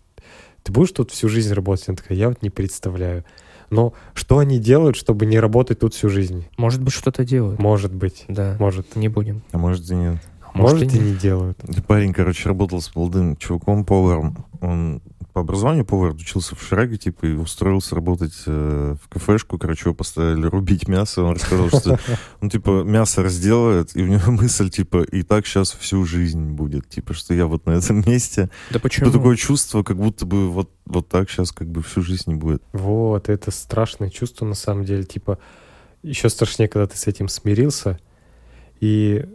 ты 0.63 0.73
будешь 0.73 0.93
тут 0.93 1.11
всю 1.11 1.29
жизнь 1.29 1.53
работать? 1.53 1.89
Она 1.89 1.97
такая, 1.97 2.17
я 2.17 2.29
вот 2.29 2.43
не 2.43 2.51
представляю. 2.51 3.25
Но 3.71 3.93
что 4.15 4.39
они 4.39 4.59
делают, 4.59 4.97
чтобы 4.97 5.27
не 5.27 5.39
работать 5.39 5.81
тут 5.81 5.95
всю 5.95 6.09
жизнь? 6.09 6.47
Может 6.57 6.83
быть, 6.83 6.93
что-то 6.93 7.25
делают. 7.25 7.59
Может 7.59 7.95
быть. 7.95 8.25
Да. 8.29 8.57
Может. 8.59 8.97
Не 8.97 9.09
будем. 9.09 9.43
А 9.53 9.59
может 9.59 9.91
и 9.91 9.95
нет. 9.95 10.19
Может, 10.55 10.83
Может, 10.83 10.95
и 10.95 10.99
и 10.99 11.01
не 11.01 11.15
делают. 11.17 11.59
Парень, 11.89 12.13
короче, 12.13 12.49
работал 12.49 12.81
с 12.81 12.95
молодым 12.95 13.37
чуваком, 13.37 13.85
поваром. 13.85 14.47
Он 14.61 15.03
по 15.35 15.41
образованию 15.41 15.85
повар 15.85 16.13
учился 16.13 16.55
в 16.55 16.63
Шраге, 16.63 16.97
типа, 16.97 17.27
и 17.27 17.33
устроился 17.33 17.97
работать 17.97 18.35
э, 18.47 18.95
в 19.03 19.09
кафешку. 19.09 19.59
Короче, 19.59 19.83
его 19.87 19.95
поставили 19.95 20.47
рубить 20.47 20.87
мясо. 20.87 21.25
Он 21.25 21.35
рассказал, 21.35 21.69
что 21.71 21.99
он, 22.41 22.51
типа, 22.51 22.85
мясо 22.85 23.21
разделает, 23.21 23.97
и 23.97 24.03
у 24.05 24.07
него 24.07 24.31
мысль, 24.31 24.71
типа, 24.71 25.03
и 25.03 25.25
так 25.25 25.45
сейчас 25.49 25.73
всю 25.73 26.05
жизнь 26.05 26.53
будет. 26.53 26.89
Типа, 26.89 27.15
что 27.15 27.35
я 27.35 27.49
вот 27.49 27.67
на 27.67 27.73
этом 27.73 28.05
месте. 28.07 28.49
Да 28.71 28.79
почему? 28.79 29.07
Типа, 29.07 29.19
такое 29.19 29.35
чувство, 29.35 29.83
как 29.83 29.97
будто 29.97 30.25
бы 30.25 30.49
вот, 30.49 30.71
вот 30.87 31.09
так 31.09 31.29
сейчас 31.29 31.51
как 31.51 31.69
бы 31.69 31.83
всю 31.83 32.03
жизнь 32.03 32.31
не 32.31 32.37
будет. 32.37 32.63
Вот, 32.73 33.29
это 33.29 33.51
страшное 33.51 34.11
чувство 34.11 34.45
на 34.45 34.55
самом 34.55 34.85
деле. 34.85 35.03
Типа, 35.03 35.41
еще 36.05 36.29
страшнее, 36.29 36.69
когда 36.69 36.87
ты 36.87 36.97
с 36.97 37.09
этим 37.09 37.29
смирился, 37.29 37.99
и 38.79 39.27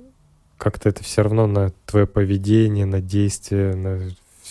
как-то 0.57 0.87
это 0.87 1.03
все 1.03 1.23
равно 1.23 1.45
на 1.45 1.71
твое 1.85 2.07
поведение, 2.07 2.85
на 2.85 3.01
действие, 3.01 3.75
на 3.75 3.99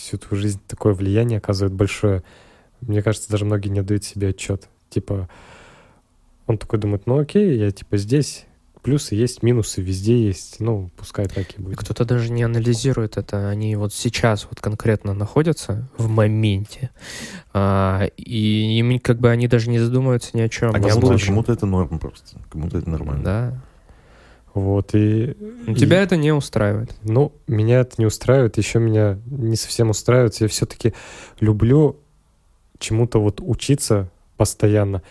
всю 0.09 0.19
твою 0.19 0.41
жизнь 0.41 0.61
такое 0.67 0.95
влияние 0.95 1.39
оказывает 1.39 1.75
большое. 1.75 2.23
Мне 2.81 3.03
кажется, 3.03 3.31
даже 3.31 3.45
многие 3.45 3.69
не 3.69 3.81
отдают 3.81 4.05
себе 4.05 4.29
отчет. 4.29 4.69
Типа, 4.89 5.29
он 6.47 6.57
такой 6.57 6.79
думает, 6.79 7.07
ну 7.07 7.19
окей, 7.19 7.59
я 7.59 7.71
типа 7.71 7.99
здесь, 7.99 8.47
плюсы 8.83 9.15
есть, 9.15 9.43
минусы 9.43 9.83
везде 9.83 10.27
есть, 10.27 10.61
ну, 10.61 10.91
пускай 10.97 11.27
так 11.27 11.47
и 11.59 11.61
будет. 11.61 11.77
Кто-то 11.77 12.07
даже 12.07 12.33
не 12.33 12.43
анализирует 12.43 13.19
это. 13.19 13.51
Они 13.51 13.77
вот 13.77 13.93
сейчас 13.93 14.47
вот 14.49 14.61
конкретно 14.61 15.13
находятся 15.13 15.89
в 15.99 16.09
моменте. 16.09 16.91
А, 17.53 18.07
и 18.17 18.79
им 18.79 18.99
как 19.01 19.19
бы 19.19 19.29
они 19.31 19.47
даже 19.47 19.69
не 19.69 19.79
задумываются 19.79 20.31
ни 20.37 20.41
о 20.41 20.49
чем. 20.49 20.71
А 20.71 20.81
кому-то 20.81 21.53
это 21.53 21.67
норм 21.67 21.99
просто. 21.99 22.39
Кому-то 22.49 22.79
это 22.79 22.89
нормально. 22.89 23.25
Да. 23.25 23.63
Вот, 24.59 24.95
и... 24.95 25.37
Но 25.67 25.73
и- 25.73 25.77
тебя 25.77 26.03
это 26.03 26.17
не 26.17 26.33
устраивает. 26.33 26.95
Ну, 27.03 27.33
меня 27.47 27.81
это 27.81 27.95
не 27.99 28.07
устраивает, 28.07 28.59
еще 28.59 28.79
меня 28.79 29.19
не 29.27 29.57
совсем 29.57 29.91
устраивает. 29.91 30.35
Я 30.41 30.49
все-таки 30.49 30.95
люблю 31.41 31.97
чему-то 32.79 33.21
вот 33.21 33.41
учиться 33.43 34.11
постоянно. 34.37 35.03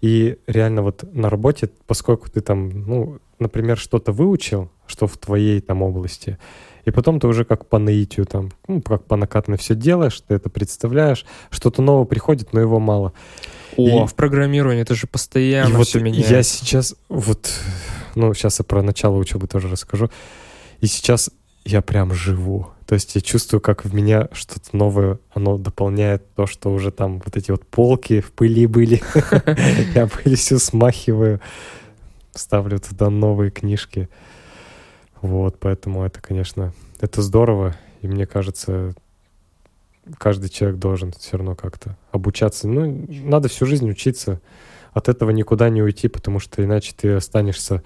И 0.00 0.38
реально 0.46 0.82
вот 0.82 1.04
на 1.12 1.28
работе, 1.28 1.70
поскольку 1.86 2.30
ты 2.30 2.40
там, 2.40 2.68
ну, 2.86 3.18
например, 3.38 3.78
что-то 3.78 4.12
выучил, 4.12 4.70
что 4.86 5.06
в 5.06 5.16
твоей 5.18 5.60
там 5.60 5.82
области, 5.82 6.38
и 6.84 6.92
потом 6.92 7.18
ты 7.18 7.26
уже 7.26 7.44
как 7.44 7.66
по 7.66 7.78
наитию 7.80 8.26
там, 8.26 8.52
ну, 8.68 8.80
как 8.80 9.02
по 9.06 9.16
накатанной 9.16 9.58
все 9.58 9.74
делаешь, 9.74 10.20
ты 10.28 10.34
это 10.34 10.48
представляешь, 10.50 11.26
что-то 11.50 11.82
новое 11.82 12.04
приходит, 12.06 12.52
но 12.52 12.60
его 12.60 12.78
мало. 12.78 13.12
О, 13.76 14.04
И- 14.04 14.06
в 14.06 14.14
программировании 14.14 14.82
это 14.82 14.94
же 14.94 15.08
постоянно 15.08 15.70
И 15.70 15.76
вот 15.76 15.88
все 15.88 15.98
меняется. 15.98 16.32
я 16.32 16.42
сейчас 16.44 16.94
вот, 17.08 17.50
ну, 18.16 18.34
сейчас 18.34 18.58
я 18.58 18.64
про 18.64 18.82
начало 18.82 19.16
учебы 19.16 19.46
тоже 19.46 19.68
расскажу. 19.68 20.10
И 20.80 20.86
сейчас 20.86 21.30
я 21.64 21.82
прям 21.82 22.12
живу. 22.12 22.68
То 22.86 22.94
есть 22.94 23.14
я 23.14 23.20
чувствую, 23.20 23.60
как 23.60 23.84
в 23.84 23.94
меня 23.94 24.28
что-то 24.32 24.76
новое, 24.76 25.18
оно 25.34 25.58
дополняет 25.58 26.32
то, 26.34 26.46
что 26.46 26.72
уже 26.72 26.90
там 26.92 27.20
вот 27.24 27.36
эти 27.36 27.50
вот 27.50 27.66
полки 27.66 28.20
в 28.20 28.32
пыли 28.32 28.66
были. 28.66 29.02
Я 29.94 30.06
пыль 30.06 30.36
всю 30.36 30.58
смахиваю, 30.58 31.40
ставлю 32.32 32.78
туда 32.78 33.10
новые 33.10 33.50
книжки. 33.50 34.08
Вот, 35.20 35.58
поэтому 35.58 36.04
это, 36.04 36.22
конечно, 36.22 36.72
это 37.00 37.22
здорово. 37.22 37.74
И 38.02 38.06
мне 38.06 38.26
кажется, 38.26 38.94
каждый 40.18 40.48
человек 40.48 40.78
должен 40.78 41.12
все 41.12 41.36
равно 41.36 41.56
как-то 41.56 41.96
обучаться. 42.12 42.68
Ну, 42.68 43.06
надо 43.08 43.48
всю 43.48 43.66
жизнь 43.66 43.90
учиться. 43.90 44.40
От 44.96 45.10
этого 45.10 45.28
никуда 45.28 45.68
не 45.68 45.82
уйти, 45.82 46.08
потому 46.08 46.40
что 46.40 46.64
иначе 46.64 46.94
ты 46.96 47.12
останешься 47.12 47.82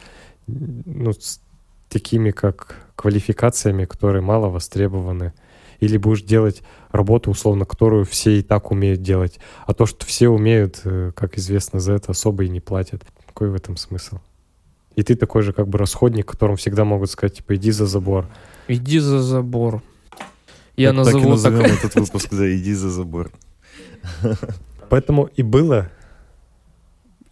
ну, 0.46 1.12
с 1.12 1.40
такими 1.88 2.30
как 2.30 2.76
квалификациями, 2.94 3.84
которые 3.84 4.22
мало 4.22 4.48
востребованы. 4.48 5.32
Или 5.80 5.96
будешь 5.96 6.22
делать 6.22 6.62
работу, 6.92 7.32
условно, 7.32 7.64
которую 7.64 8.04
все 8.04 8.38
и 8.38 8.42
так 8.42 8.70
умеют 8.70 9.02
делать. 9.02 9.40
А 9.66 9.74
то, 9.74 9.86
что 9.86 10.06
все 10.06 10.28
умеют, 10.28 10.82
э, 10.84 11.10
как 11.16 11.36
известно, 11.36 11.80
за 11.80 11.94
это 11.94 12.12
особо 12.12 12.44
и 12.44 12.48
не 12.48 12.60
платят. 12.60 13.02
Какой 13.26 13.50
в 13.50 13.56
этом 13.56 13.76
смысл? 13.76 14.18
И 14.94 15.02
ты 15.02 15.16
такой 15.16 15.42
же 15.42 15.52
как 15.52 15.66
бы 15.66 15.78
расходник, 15.78 16.26
которому 16.26 16.58
всегда 16.58 16.84
могут 16.84 17.10
сказать, 17.10 17.38
типа, 17.38 17.56
иди 17.56 17.72
за 17.72 17.86
забор. 17.86 18.28
Иди 18.68 19.00
за 19.00 19.18
забор. 19.20 19.82
Я 20.76 20.92
Так- 20.92 21.06
так 21.06 21.14
и 21.14 21.16
назову 21.16 21.20
так. 21.22 21.30
назовем 21.30 21.76
этот 21.76 21.94
выпуск, 21.96 22.28
да, 22.30 22.54
иди 22.54 22.72
за 22.72 22.88
забор. 22.88 23.32
Поэтому 24.88 25.24
и 25.24 25.42
было 25.42 25.90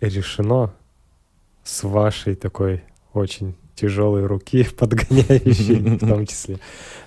решено 0.01 0.73
с 1.65 1.83
вашей 1.85 2.35
такой 2.35 2.83
очень 3.13 3.55
тяжелой 3.75 4.27
руки, 4.27 4.65
подгоняющей 4.79 5.97
в 5.97 5.99
том 6.01 6.27
числе, 6.27 6.59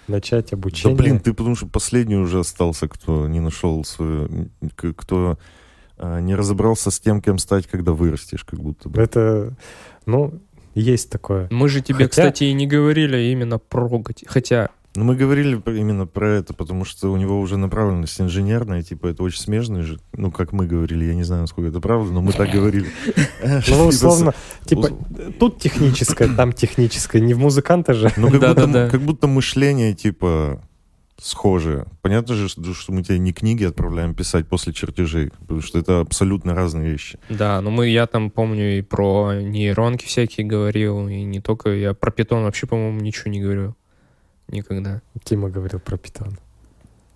начать 0.08 0.52
Да 0.52 0.58
обучение. 0.58 0.98
блин, 0.98 1.20
ты 1.20 1.34
потому 1.34 1.56
что 1.56 1.68
последний 1.68 2.16
уже 2.16 2.40
остался, 2.40 2.88
кто 2.88 3.28
не 3.28 3.40
нашел 3.40 3.84
свою... 3.84 4.50
Кто 4.96 5.38
а, 5.98 6.20
не 6.20 6.34
разобрался 6.36 6.90
с 6.92 7.00
тем, 7.00 7.22
кем 7.22 7.38
стать, 7.38 7.68
когда 7.68 7.92
вырастешь, 7.92 8.44
как 8.44 8.60
будто 8.60 8.90
бы. 8.90 9.02
Это, 9.02 9.56
ну, 10.06 10.40
есть 10.74 11.10
такое. 11.10 11.48
Мы 11.52 11.68
же 11.70 11.82
тебе, 11.82 12.06
Хотя- 12.06 12.10
кстати, 12.10 12.46
и 12.46 12.54
не 12.54 12.68
говорили 12.68 13.18
именно 13.32 13.60
про... 13.60 14.04
Хотя, 14.26 14.70
Но 14.94 15.06
мы 15.06 15.16
говорили 15.16 15.62
именно 15.68 16.06
про 16.06 16.30
это, 16.30 16.54
потому 16.54 16.84
что 16.84 17.12
у 17.12 17.18
него 17.18 17.40
уже 17.40 17.58
направленность 17.58 18.20
инженерная, 18.20 18.84
типа 18.84 19.08
это 19.08 19.24
очень 19.24 19.40
смежный 19.40 19.84
же, 19.84 20.00
ну, 20.14 20.32
как 20.32 20.52
мы 20.52 20.68
говорили, 20.68 21.06
я 21.06 21.16
не 21.16 21.24
знаю, 21.24 21.44
насколько 21.44 21.70
это 21.70 21.80
правда, 21.80 22.12
но 22.12 22.22
мы 22.22 22.34
так 22.34 22.50
говорили. 22.50 22.88
Ну, 23.68 23.88
условно, 23.88 24.34
типа, 24.66 24.90
тут 25.40 25.60
техническое, 25.60 26.28
там 26.36 26.52
техническое, 26.52 27.22
не 27.22 27.34
в 27.34 27.40
музыканта 27.40 27.94
же. 27.94 28.12
Ну, 28.18 28.30
как 28.30 28.40
будто, 28.40 28.54
Да-да-да. 28.54 28.90
как 28.90 29.02
будто 29.02 29.28
мышление, 29.28 29.94
типа, 29.94 30.62
схожее. 31.22 31.86
Понятно 32.02 32.36
же, 32.36 32.50
что 32.50 32.74
что 32.74 32.92
мы 32.92 33.04
тебе 33.04 33.20
не 33.20 33.32
книги 33.32 33.64
отправляем 33.64 34.16
писать 34.16 34.48
после 34.48 34.74
чертежей, 34.74 35.32
потому 35.40 35.62
что 35.62 35.80
это 35.80 36.00
абсолютно 36.00 36.54
разные 36.54 36.92
вещи. 36.92 37.20
да, 37.30 37.62
ну 37.62 37.70
мы, 37.70 37.88
я 37.88 38.08
там 38.08 38.32
помню 38.32 38.80
и 38.80 38.82
про 38.82 39.34
нейронки 39.36 40.06
всякие 40.06 40.46
говорил, 40.46 41.08
и 41.08 41.24
не 41.24 41.40
только, 41.40 41.70
я 41.70 41.94
про 41.94 42.12
питон 42.12 42.44
вообще, 42.44 42.68
по-моему, 42.68 43.00
ничего 43.00 43.32
не 43.32 43.40
говорю. 43.42 43.76
Никогда. 44.52 45.02
Тима 45.24 45.50
говорил 45.50 45.80
про 45.80 45.98
питон. 45.98 46.38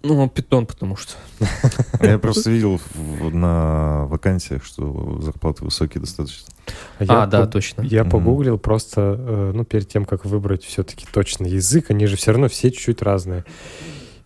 Ну, 0.07 0.29
питон, 0.29 0.67
потому 0.67 0.95
что. 0.95 1.13
Я 2.01 2.19
просто 2.19 2.51
видел 2.51 2.79
на 3.19 4.05
вакансиях, 4.05 4.63
что 4.63 5.19
зарплаты 5.19 5.63
высокие 5.65 5.99
достаточно. 5.99 6.53
я 6.99 7.23
А, 7.23 7.25
да, 7.25 7.47
точно. 7.47 7.81
Я 7.81 8.05
погуглил 8.05 8.59
просто, 8.59 9.15
э, 9.17 9.51
ну, 9.55 9.65
перед 9.65 9.87
тем, 9.87 10.05
как 10.05 10.25
выбрать 10.25 10.63
все-таки 10.63 11.07
точно 11.11 11.47
язык, 11.47 11.89
они 11.89 12.05
же 12.05 12.17
все 12.17 12.31
равно 12.31 12.49
все 12.49 12.69
чуть-чуть 12.69 13.01
разные. 13.01 13.45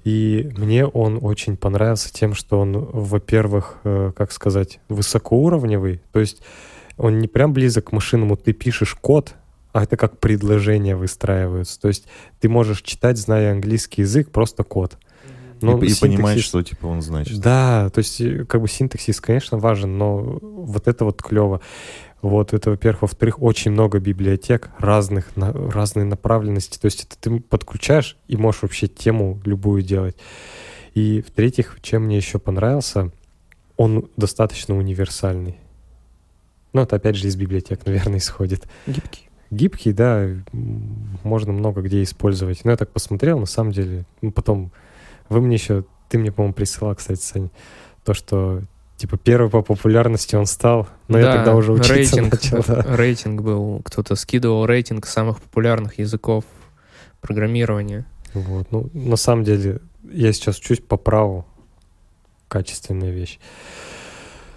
И 0.04 0.52
мне 0.58 0.86
он 0.86 1.20
очень 1.22 1.56
понравился 1.56 2.12
тем, 2.12 2.34
что 2.34 2.60
он, 2.60 2.74
во-первых, 2.74 3.78
э, 3.86 4.12
как 4.16 4.34
сказать, 4.34 4.80
высокоуровневый, 4.90 6.02
то 6.12 6.20
есть 6.20 6.42
он 6.98 7.20
не 7.20 7.28
прям 7.30 7.54
близок 7.54 7.86
к 7.86 7.92
машинному, 7.94 8.36
ты 8.36 8.52
пишешь 8.52 8.96
код, 8.96 9.36
а 9.72 9.84
это 9.84 9.98
как 9.98 10.20
предложения 10.20 10.96
выстраиваются. 10.96 11.80
То 11.80 11.88
есть 11.88 12.06
ты 12.40 12.50
можешь 12.50 12.82
читать, 12.82 13.18
зная 13.18 13.52
английский 13.52 14.02
язык, 14.02 14.32
просто 14.32 14.64
код. 14.64 14.98
Но 15.62 15.78
и, 15.84 15.88
и 15.92 16.00
понимать, 16.00 16.38
синтаксис- 16.38 16.42
что 16.42 16.64
типа 16.64 16.86
он 16.88 17.02
значит. 17.02 17.40
да, 17.40 17.90
то 17.90 18.00
есть 18.00 18.22
э, 18.22 18.46
как 18.46 18.62
бы 18.62 18.70
синтаксис, 18.70 19.20
конечно, 19.20 19.58
важен, 19.58 19.98
но 19.98 20.18
вот 20.42 20.88
это 20.88 21.04
вот 21.04 21.22
клево. 21.22 21.62
Вот 22.22 22.54
это, 22.54 22.72
во-первых. 22.72 23.04
Во-вторых, 23.04 23.42
очень 23.42 23.72
много 23.72 24.00
библиотек 24.00 24.72
разных, 24.78 25.36
на, 25.38 25.54
разной 25.54 26.04
направленности. 26.04 26.78
То 26.78 26.86
есть 26.86 27.06
это 27.06 27.18
ты 27.18 27.40
подключаешь 27.40 28.18
и 28.28 28.36
можешь 28.36 28.62
вообще 28.62 28.88
тему 28.88 29.40
любую 29.46 29.84
делать. 29.84 30.18
И 30.96 31.22
в-третьих, 31.22 31.78
чем 31.82 32.04
мне 32.04 32.18
еще 32.18 32.40
понравился, 32.40 33.12
он 33.78 34.10
достаточно 34.18 34.76
универсальный. 34.76 35.58
Ну, 36.74 36.82
это 36.82 36.98
опять 36.98 37.16
же 37.16 37.28
из 37.28 37.36
библиотек, 37.36 37.86
наверное, 37.86 38.18
исходит. 38.20 38.68
Гибкий. 38.86 39.29
Гибкий, 39.52 39.94
да, 39.94 40.28
можно 41.24 41.52
много 41.52 41.82
где 41.82 42.04
использовать. 42.04 42.64
Но 42.66 42.72
я 42.72 42.78
так 42.78 42.92
посмотрел, 42.92 43.40
на 43.40 43.46
самом 43.46 43.72
деле, 43.72 44.06
ну, 44.22 44.32
потом 44.32 44.72
вы 45.28 45.42
мне 45.42 45.56
еще, 45.56 45.86
ты 46.10 46.18
мне, 46.18 46.32
по-моему, 46.32 46.54
присылал, 46.54 46.96
кстати, 46.96 47.22
Сань, 47.22 47.50
то, 48.04 48.14
что 48.14 48.62
типа 48.98 49.18
первый 49.18 49.50
по 49.50 49.62
популярности 49.62 50.36
он 50.36 50.46
стал, 50.46 50.88
но 51.08 51.18
я 51.20 51.26
Да, 51.26 51.36
тогда 51.38 51.56
уже 51.56 51.72
учиться 51.72 51.94
рейтинг, 51.94 52.34
начал. 52.34 52.64
да. 52.68 52.84
рейтинг 52.96 53.42
был, 53.42 53.82
кто-то 53.86 54.16
скидывал 54.16 54.66
рейтинг 54.66 55.06
самых 55.06 55.42
популярных 55.42 56.00
языков 56.00 56.44
программирования. 57.22 58.06
Вот, 58.34 58.72
ну, 58.72 58.90
на 58.94 59.16
самом 59.16 59.44
деле, 59.44 59.80
я 60.04 60.32
сейчас 60.34 60.60
учусь 60.60 60.80
по 60.80 60.98
праву. 60.98 61.46
Качественная 62.48 63.12
вещь. 63.12 63.40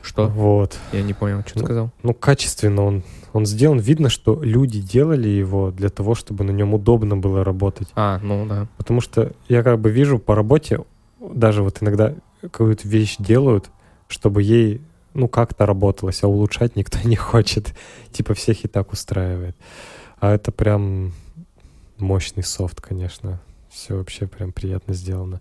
Что? 0.03 0.27
Вот. 0.27 0.79
Я 0.93 1.03
не 1.03 1.15
понял, 1.15 1.41
что 1.43 1.55
ты 1.55 1.59
Ну, 1.61 1.65
сказал. 1.65 1.91
Ну, 2.03 2.15
качественно 2.15 2.83
он, 2.83 3.03
он 3.33 3.47
сделан. 3.47 3.79
Видно, 3.79 4.09
что 4.09 4.43
люди 4.43 4.81
делали 4.81 5.29
его 5.29 5.70
для 5.70 5.89
того, 5.89 6.15
чтобы 6.15 6.45
на 6.45 6.51
нем 6.51 6.74
удобно 6.74 7.16
было 7.16 7.45
работать. 7.45 7.89
А, 7.95 8.19
ну 8.23 8.47
да. 8.47 8.66
Потому 8.77 9.01
что 9.01 9.33
я 9.49 9.62
как 9.62 9.79
бы 9.81 9.91
вижу 9.91 10.19
по 10.19 10.35
работе, 10.35 10.81
даже 11.20 11.62
вот 11.62 11.83
иногда 11.83 12.15
какую-то 12.41 12.87
вещь 12.89 13.16
делают, 13.19 13.70
чтобы 14.09 14.43
ей, 14.43 14.81
ну, 15.15 15.29
как-то 15.29 15.66
работалось, 15.66 16.23
а 16.24 16.29
улучшать 16.29 16.77
никто 16.77 16.99
не 17.05 17.16
хочет. 17.16 17.74
Типа 18.11 18.35
всех 18.35 18.65
и 18.65 18.69
так 18.69 18.93
устраивает. 18.93 19.57
А 20.19 20.35
это 20.35 20.53
прям 20.53 21.12
мощный 21.99 22.43
софт, 22.43 22.81
конечно. 22.81 23.41
Все 23.70 23.97
вообще 23.97 24.27
прям 24.27 24.53
приятно 24.53 24.95
сделано. 24.95 25.41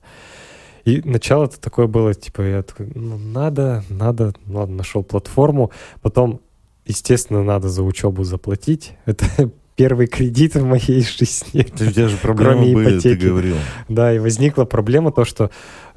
И 0.85 1.01
начало-то 1.05 1.59
такое 1.59 1.87
было, 1.87 2.13
типа, 2.13 2.41
я 2.41 2.63
такой, 2.63 2.91
ну, 2.95 3.17
надо, 3.17 3.83
надо, 3.89 4.33
ну, 4.45 4.59
ладно, 4.59 4.77
нашел 4.77 5.03
платформу. 5.03 5.71
Потом, 6.01 6.41
естественно, 6.85 7.43
надо 7.43 7.69
за 7.69 7.83
учебу 7.83 8.23
заплатить. 8.23 8.93
Это 9.05 9.25
первый 9.75 10.07
кредит 10.07 10.55
в 10.55 10.63
моей 10.65 11.03
жизни. 11.03 11.63
Ты- 11.63 11.87
У 11.87 11.91
тебя 11.91 12.07
же 12.07 12.17
проблемы 12.21 12.53
Кроме 12.53 12.73
были, 12.73 12.85
ты 12.99 13.09
ипотеки. 13.13 13.25
говорил. 13.27 13.55
Да, 13.89 14.13
и 14.13 14.19
возникла 14.19 14.65
проблема 14.65 15.11
то, 15.11 15.23
что 15.25 15.49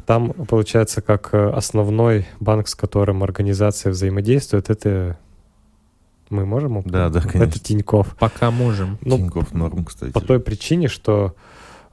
там, 0.07 0.33
получается, 0.33 1.01
как 1.01 1.31
э, 1.33 1.51
основной 1.51 2.27
банк, 2.39 2.69
с 2.69 2.75
которым 2.75 3.23
организация 3.23 3.91
взаимодействует, 3.91 4.69
это 4.69 5.19
мы 6.31 6.45
можем? 6.47 6.83
Да, 6.85 7.09
да, 7.09 7.21
Это 7.21 7.29
конечно. 7.29 7.61
Тиньков. 7.61 8.15
Пока 8.19 8.51
можем. 8.51 8.99
Ну, 9.03 9.17
Тинькофф 9.17 9.53
норм, 9.53 9.85
кстати. 9.85 10.13
по 10.13 10.21
той 10.21 10.41
причине, 10.41 10.89
что 10.89 11.35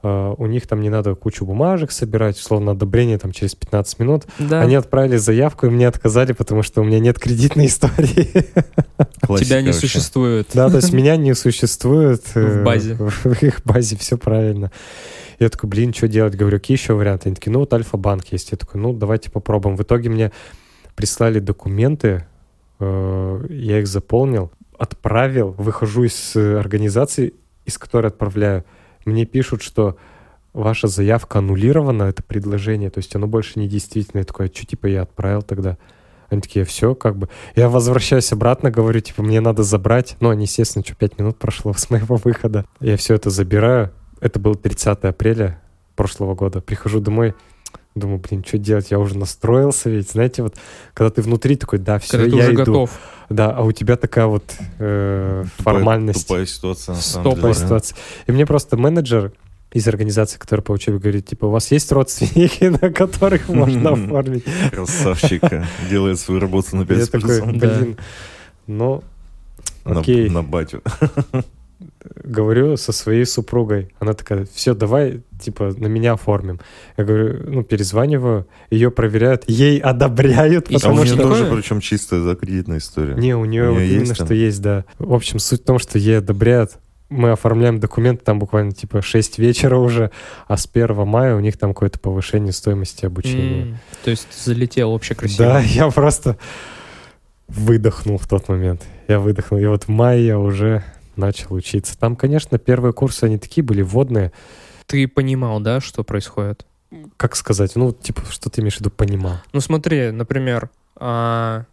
у 0.02 0.46
них 0.46 0.66
там 0.66 0.80
не 0.80 0.90
надо 0.90 1.14
кучу 1.14 1.44
бумажек 1.46 1.92
собирать, 1.92 2.36
условно, 2.36 2.72
одобрение 2.72 3.18
там 3.18 3.32
через 3.32 3.54
15 3.54 3.98
минут. 4.00 4.24
Да. 4.38 4.60
Они 4.60 4.74
отправили 4.74 5.16
заявку, 5.16 5.66
и 5.66 5.70
мне 5.70 5.86
отказали, 5.86 6.32
потому 6.32 6.62
что 6.62 6.80
у 6.80 6.84
меня 6.84 6.98
нет 6.98 7.18
кредитной 7.18 7.66
истории. 7.66 8.46
Классика 9.20 9.48
Тебя 9.48 9.60
не 9.60 9.66
вообще. 9.68 9.80
существует. 9.80 10.48
Да, 10.54 10.68
то 10.68 10.76
есть 10.76 10.92
меня 10.92 11.16
не 11.16 11.34
существует 11.34 12.22
э, 12.34 12.60
В 12.60 12.64
базе. 12.64 12.94
В 12.94 13.42
их 13.42 13.62
базе 13.64 13.96
все 13.96 14.18
правильно. 14.18 14.72
Я 15.38 15.48
такой, 15.48 15.68
блин, 15.68 15.92
что 15.94 16.08
делать? 16.08 16.34
Говорю, 16.36 16.58
какие 16.58 16.76
еще 16.76 16.94
варианты? 16.94 17.28
Они 17.28 17.36
такие, 17.36 17.52
ну 17.52 17.60
вот 17.60 17.72
Альфа-банк 17.72 18.26
есть. 18.32 18.50
Я 18.52 18.58
такой, 18.58 18.80
ну 18.80 18.92
давайте 18.92 19.30
попробуем. 19.30 19.76
В 19.76 19.82
итоге 19.82 20.08
мне 20.10 20.32
прислали 20.94 21.38
документы, 21.38 22.26
э, 22.80 23.46
я 23.50 23.78
их 23.78 23.86
заполнил, 23.86 24.52
отправил, 24.78 25.54
выхожу 25.58 26.04
из 26.04 26.36
э, 26.36 26.58
организации, 26.58 27.34
из 27.64 27.78
которой 27.78 28.08
отправляю. 28.08 28.64
Мне 29.04 29.24
пишут, 29.24 29.62
что 29.62 29.96
ваша 30.52 30.88
заявка 30.88 31.38
аннулирована, 31.38 32.04
это 32.04 32.22
предложение, 32.22 32.90
то 32.90 32.98
есть 32.98 33.14
оно 33.16 33.26
больше 33.26 33.58
не 33.58 33.68
действительно. 33.68 34.20
Я 34.20 34.24
такой, 34.24 34.46
а 34.46 34.54
что 34.54 34.66
типа 34.66 34.86
я 34.86 35.02
отправил 35.02 35.42
тогда? 35.42 35.78
Они 36.28 36.40
такие, 36.40 36.64
все, 36.64 36.94
как 36.94 37.16
бы. 37.16 37.28
Я 37.56 37.68
возвращаюсь 37.68 38.32
обратно, 38.32 38.70
говорю, 38.70 39.00
типа, 39.00 39.22
мне 39.22 39.42
надо 39.42 39.62
забрать. 39.62 40.16
Ну, 40.20 40.30
они, 40.30 40.44
естественно, 40.44 40.82
что, 40.82 40.94
5 40.94 41.18
минут 41.18 41.38
прошло 41.38 41.74
с 41.74 41.90
моего 41.90 42.16
выхода. 42.16 42.64
Я 42.80 42.96
все 42.96 43.14
это 43.14 43.28
забираю. 43.28 43.92
Это 44.18 44.40
было 44.40 44.54
30 44.54 45.04
апреля 45.04 45.60
прошлого 45.94 46.34
года. 46.34 46.62
Прихожу 46.62 47.00
домой, 47.00 47.34
думаю, 47.94 48.18
блин, 48.18 48.44
что 48.46 48.58
делать? 48.58 48.90
Я 48.90 48.98
уже 48.98 49.16
настроился 49.18 49.90
ведь. 49.90 50.10
Знаете, 50.10 50.42
вот, 50.42 50.54
когда 50.94 51.10
ты 51.10 51.22
внутри 51.22 51.56
такой, 51.56 51.78
да, 51.78 51.98
все, 51.98 52.12
Когда 52.18 52.30
ты 52.30 52.36
я 52.36 52.42
уже 52.44 52.54
иду. 52.54 52.64
готов. 52.64 52.90
Да, 53.28 53.50
а 53.50 53.62
у 53.62 53.72
тебя 53.72 53.96
такая 53.96 54.26
вот 54.26 54.44
э, 54.78 55.44
Тупая- 55.58 55.62
формальность. 55.64 56.26
Тупая 56.26 56.46
ситуация, 56.46 56.94
на 56.94 57.00
самом 57.00 57.24
деле. 57.24 57.36
Тупая 57.36 57.54
да. 57.54 57.60
ситуация. 57.60 57.96
И 58.26 58.32
мне 58.32 58.46
просто 58.46 58.76
менеджер 58.76 59.32
из 59.72 59.88
организации, 59.88 60.38
которая 60.38 60.62
по 60.62 60.72
учебе 60.72 60.98
говорит, 60.98 61.26
типа, 61.26 61.46
у 61.46 61.50
вас 61.50 61.70
есть 61.70 61.90
родственники, 61.92 62.64
на 62.82 62.90
которых 62.92 63.48
можно 63.48 63.90
оформить? 63.92 64.44
Красавчик. 64.70 65.42
Делает 65.88 66.18
свою 66.20 66.40
работу 66.40 66.76
на 66.76 66.84
5 66.84 66.98
Я 66.98 67.04
с 67.04 67.08
такой, 67.08 67.40
блин, 67.52 67.96
ну, 68.66 69.02
На- 69.84 70.00
окей. 70.00 70.28
На 70.28 70.42
батю. 70.42 70.82
говорю 72.24 72.76
со 72.76 72.92
своей 72.92 73.24
супругой. 73.26 73.90
Она 73.98 74.12
такая, 74.14 74.46
все, 74.52 74.74
давай, 74.74 75.22
типа, 75.40 75.72
на 75.76 75.86
меня 75.86 76.12
оформим. 76.14 76.60
Я 76.96 77.04
говорю, 77.04 77.42
ну, 77.50 77.62
перезваниваю, 77.64 78.46
ее 78.70 78.90
проверяют, 78.90 79.44
ей 79.48 79.78
одобряют, 79.78 80.70
И 80.70 80.74
А 80.74 80.76
у 80.76 80.80
потому 80.80 80.96
Потому 80.96 81.04
нее 81.04 81.14
что 81.14 81.22
тоже, 81.22 81.42
такое- 81.44 81.60
причем 81.60 81.80
чистая 81.80 82.20
да, 82.24 82.34
кредитная 82.34 82.78
история. 82.78 83.14
Не, 83.14 83.34
у 83.36 83.44
нее 83.44 83.70
У 83.70 83.74
вот 83.74 83.80
неё 83.80 83.88
именно 83.90 84.00
есть 84.00 84.14
что 84.14 84.26
там? 84.26 84.36
есть, 84.36 84.62
да. 84.62 84.84
В 84.98 85.12
общем, 85.14 85.38
суть 85.38 85.62
в 85.62 85.64
том, 85.64 85.78
что 85.78 85.98
ей 85.98 86.18
одобряют. 86.18 86.72
Мы 87.08 87.30
оформляем 87.30 87.78
документы, 87.78 88.24
там 88.24 88.38
буквально 88.38 88.72
типа 88.72 89.02
6 89.02 89.38
вечера 89.38 89.76
уже, 89.76 90.10
а 90.48 90.56
с 90.56 90.66
1 90.66 91.04
мая 91.06 91.36
у 91.36 91.40
них 91.40 91.58
там 91.58 91.74
какое-то 91.74 91.98
повышение 92.00 92.52
стоимости 92.54 93.04
обучения. 93.04 93.78
То 94.02 94.10
есть 94.10 94.26
залетел 94.32 94.92
вообще 94.92 95.14
красиво. 95.14 95.44
Да, 95.46 95.60
я 95.60 95.90
просто 95.90 96.38
выдохнул 97.48 98.16
в 98.18 98.26
тот 98.26 98.48
момент. 98.48 98.82
Я 99.08 99.18
выдохнул. 99.18 99.60
И 99.60 99.66
вот 99.66 99.84
в 99.84 99.88
мае 99.88 100.26
я 100.26 100.38
уже 100.38 100.82
начал 101.16 101.54
учиться. 101.54 101.98
Там, 101.98 102.16
конечно, 102.16 102.58
первые 102.58 102.92
курсы, 102.92 103.24
они 103.24 103.38
такие 103.38 103.64
были 103.64 103.82
вводные. 103.82 104.32
Ты 104.86 105.06
понимал, 105.08 105.60
да, 105.60 105.80
что 105.80 106.04
происходит? 106.04 106.66
Как 107.16 107.36
сказать? 107.36 107.76
Ну, 107.76 107.92
типа, 107.92 108.22
что 108.28 108.50
ты 108.50 108.60
имеешь 108.60 108.76
в 108.76 108.80
виду 108.80 108.90
понимал? 108.90 109.36
Ну 109.52 109.60
смотри, 109.60 110.10
например, 110.10 110.70
а, 110.96 111.64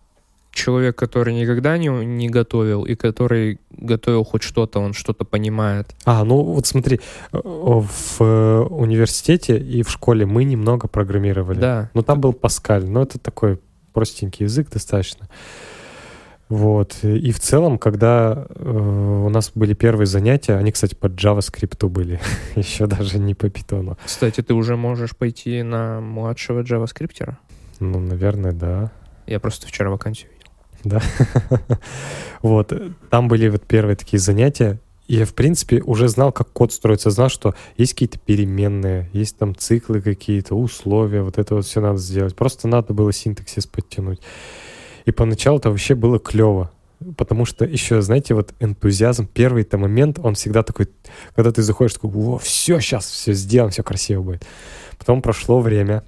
человек, 0.52 0.96
который 0.96 1.34
никогда 1.34 1.78
не, 1.78 1.88
не 1.88 2.30
готовил 2.30 2.86
и 2.86 2.96
который 2.96 3.60
готовил 3.72 4.24
хоть 4.24 4.44
что-то, 4.44 4.80
он 4.80 4.94
что-то 4.94 5.26
понимает. 5.26 5.96
А, 6.06 6.24
ну 6.24 6.42
вот 6.42 6.68
смотри, 6.68 7.00
в 7.32 8.22
э, 8.22 8.60
университете 8.70 9.58
и 9.58 9.84
в 9.84 9.90
школе 9.90 10.26
мы 10.26 10.44
немного 10.44 10.88
программировали. 10.88 11.60
Да. 11.60 11.92
Ну, 11.94 12.02
там 12.02 12.20
был 12.20 12.34
Паскаль, 12.34 12.86
но 12.86 13.04
это 13.04 13.20
такой 13.20 13.60
простенький 13.94 14.46
язык 14.46 14.70
достаточно. 14.70 15.30
Вот. 16.50 16.98
И 17.04 17.32
в 17.32 17.40
целом, 17.40 17.78
когда 17.78 18.48
э, 18.50 18.70
у 18.70 19.30
нас 19.30 19.52
были 19.54 19.76
первые 19.76 20.08
занятия, 20.08 20.56
они, 20.56 20.72
кстати, 20.72 20.96
по 20.96 21.06
JavaScript 21.06 21.88
были, 21.88 22.20
еще 22.56 22.88
даже 22.88 23.20
не 23.20 23.36
по 23.36 23.46
Python. 23.46 23.98
Кстати, 24.04 24.42
ты 24.42 24.56
уже 24.56 24.76
можешь 24.76 25.16
пойти 25.16 25.62
на 25.62 26.02
младшего 26.02 26.62
джаваскриптера. 26.62 27.38
Ну, 27.80 28.00
наверное, 28.00 28.52
да. 28.52 28.92
Я 29.28 29.40
просто 29.40 29.68
вчера 29.68 29.92
вакансию 29.92 30.32
видел. 30.32 30.52
Да. 30.84 31.02
Вот. 32.42 32.72
Там 33.10 33.28
были 33.28 33.50
вот 33.50 33.64
первые 33.64 33.98
такие 33.98 34.20
занятия. 34.20 34.80
Я, 35.10 35.26
в 35.26 35.34
принципе, 35.34 35.82
уже 35.82 36.08
знал, 36.08 36.32
как 36.32 36.52
код 36.54 36.72
строится. 36.72 37.10
Знал, 37.10 37.30
что 37.30 37.54
есть 37.78 37.94
какие-то 37.94 38.18
переменные, 38.18 39.10
есть 39.12 39.38
там 39.38 39.56
циклы 39.56 40.02
какие-то, 40.02 40.56
условия. 40.56 41.22
Вот 41.22 41.38
это 41.38 41.56
вот 41.56 41.66
все 41.66 41.82
надо 41.82 41.98
сделать. 41.98 42.36
Просто 42.36 42.68
надо 42.68 42.94
было 42.94 43.12
синтаксис 43.12 43.66
подтянуть. 43.66 44.22
И 45.06 45.12
поначалу 45.12 45.60
это 45.60 45.70
вообще 45.70 45.96
было 45.96 46.20
клево. 46.20 46.72
Потому 47.18 47.46
что 47.46 47.64
еще, 47.64 48.02
знаете, 48.02 48.34
вот 48.34 48.54
энтузиазм, 48.60 49.26
первый-то 49.26 49.78
момент, 49.78 50.20
он 50.22 50.36
всегда 50.36 50.64
такой, 50.64 50.90
когда 51.34 51.52
ты 51.52 51.62
заходишь, 51.62 51.94
такой, 51.94 52.12
о, 52.14 52.38
все, 52.38 52.80
сейчас 52.80 53.10
все 53.10 53.34
сделаем, 53.34 53.72
все 53.72 53.84
красиво 53.84 54.22
будет. 54.22 54.46
Потом 54.98 55.22
прошло 55.22 55.62
время, 55.62 56.04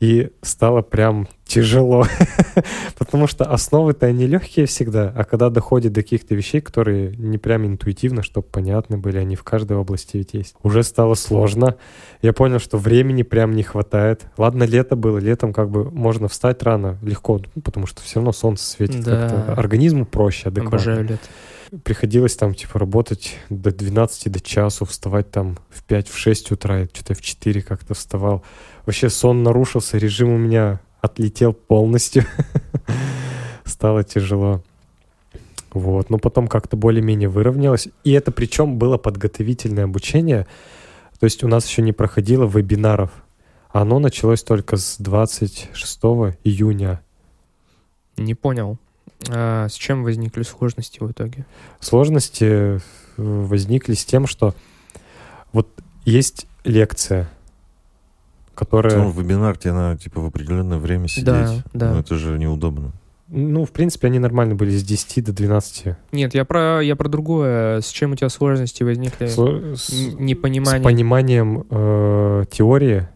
и 0.00 0.30
стало 0.42 0.82
прям 0.82 1.26
тяжело, 1.44 2.04
потому 2.98 3.26
что 3.26 3.44
основы-то 3.44 4.06
они 4.06 4.26
легкие 4.26 4.66
всегда, 4.66 5.12
а 5.16 5.24
когда 5.24 5.50
доходит 5.50 5.92
до 5.92 6.02
каких-то 6.02 6.34
вещей, 6.34 6.60
которые 6.60 7.16
не 7.16 7.38
прям 7.38 7.66
интуитивно, 7.66 8.22
чтобы 8.22 8.46
понятны 8.46 8.98
были, 8.98 9.16
они 9.18 9.34
в 9.34 9.42
каждой 9.44 9.76
области 9.76 10.18
ведь 10.18 10.34
есть, 10.34 10.54
уже 10.62 10.82
стало 10.82 11.14
сложно. 11.14 11.76
Я 12.22 12.32
понял, 12.32 12.58
что 12.58 12.76
времени 12.78 13.22
прям 13.22 13.52
не 13.52 13.62
хватает. 13.62 14.26
Ладно, 14.36 14.64
лето 14.64 14.94
было, 14.94 15.18
летом 15.18 15.52
как 15.52 15.70
бы 15.70 15.90
можно 15.90 16.28
встать 16.28 16.62
рано, 16.62 16.98
легко, 17.02 17.40
ну, 17.54 17.62
потому 17.62 17.86
что 17.86 18.02
все 18.02 18.16
равно 18.16 18.32
солнце 18.32 18.64
светит 18.66 19.02
Да. 19.04 19.28
как-то. 19.28 19.52
Организму 19.54 20.04
проще, 20.04 20.48
адекватно 20.48 20.76
Обожаю 20.78 21.02
лето. 21.08 21.80
приходилось 21.82 22.36
там, 22.36 22.54
типа, 22.54 22.78
работать 22.78 23.36
до 23.50 23.70
12, 23.70 24.30
до 24.30 24.40
часу, 24.40 24.84
вставать 24.84 25.30
там 25.30 25.58
в 25.70 25.82
5, 25.84 26.08
в 26.08 26.18
6 26.18 26.52
утра, 26.52 26.86
что-то 26.92 27.14
в 27.14 27.22
4 27.22 27.62
как-то 27.62 27.94
вставал. 27.94 28.42
Вообще 28.88 29.10
сон 29.10 29.42
нарушился, 29.42 29.98
режим 29.98 30.30
у 30.30 30.38
меня 30.38 30.80
отлетел 31.02 31.52
полностью. 31.52 32.24
Стало 33.66 34.02
тяжело. 34.02 34.62
Вот, 35.72 36.08
но 36.08 36.16
потом 36.16 36.48
как-то 36.48 36.78
более-менее 36.78 37.28
выровнялось. 37.28 37.88
И 38.04 38.12
это 38.12 38.32
причем 38.32 38.78
было 38.78 38.96
подготовительное 38.96 39.84
обучение. 39.84 40.46
То 41.20 41.24
есть 41.24 41.44
у 41.44 41.48
нас 41.48 41.68
еще 41.68 41.82
не 41.82 41.92
проходило 41.92 42.46
вебинаров. 42.46 43.10
Оно 43.68 43.98
началось 43.98 44.42
только 44.42 44.78
с 44.78 44.96
26 44.96 46.00
июня. 46.44 47.02
Не 48.16 48.34
понял. 48.34 48.78
А 49.28 49.68
с 49.68 49.74
чем 49.74 50.02
возникли 50.02 50.44
сложности 50.44 51.00
в 51.00 51.12
итоге? 51.12 51.44
Сложности 51.80 52.46
э, 52.46 52.78
возникли 53.18 53.92
с 53.92 54.06
тем, 54.06 54.26
что 54.26 54.54
вот 55.52 55.68
есть 56.06 56.46
лекция, 56.64 57.28
которая, 58.58 58.96
Ну, 58.96 59.10
вебинар 59.10 59.56
тебе 59.56 59.72
надо, 59.72 59.98
типа, 60.00 60.20
в 60.20 60.26
определенное 60.26 60.78
время 60.78 61.06
сидеть. 61.08 61.24
Да, 61.26 61.54
да. 61.72 61.92
Ну, 61.92 62.00
это 62.00 62.16
же 62.16 62.38
неудобно. 62.38 62.92
ну, 63.28 63.64
в 63.64 63.70
принципе, 63.70 64.08
они 64.08 64.18
нормально 64.18 64.54
были 64.54 64.70
с 64.76 64.82
10 64.82 65.24
до 65.24 65.32
12. 65.32 65.96
Нет, 66.12 66.34
я 66.34 66.44
про, 66.44 66.80
я 66.80 66.96
про 66.96 67.08
другое. 67.08 67.80
С 67.80 67.88
чем 67.88 68.12
у 68.12 68.16
тебя 68.16 68.28
сложности 68.30 68.82
возникли? 68.82 69.26
С, 69.26 69.36
Непонимание. 70.18 70.80
с 70.80 70.84
пониманием 70.84 71.64
э, 71.70 72.44
теории, 72.50 73.08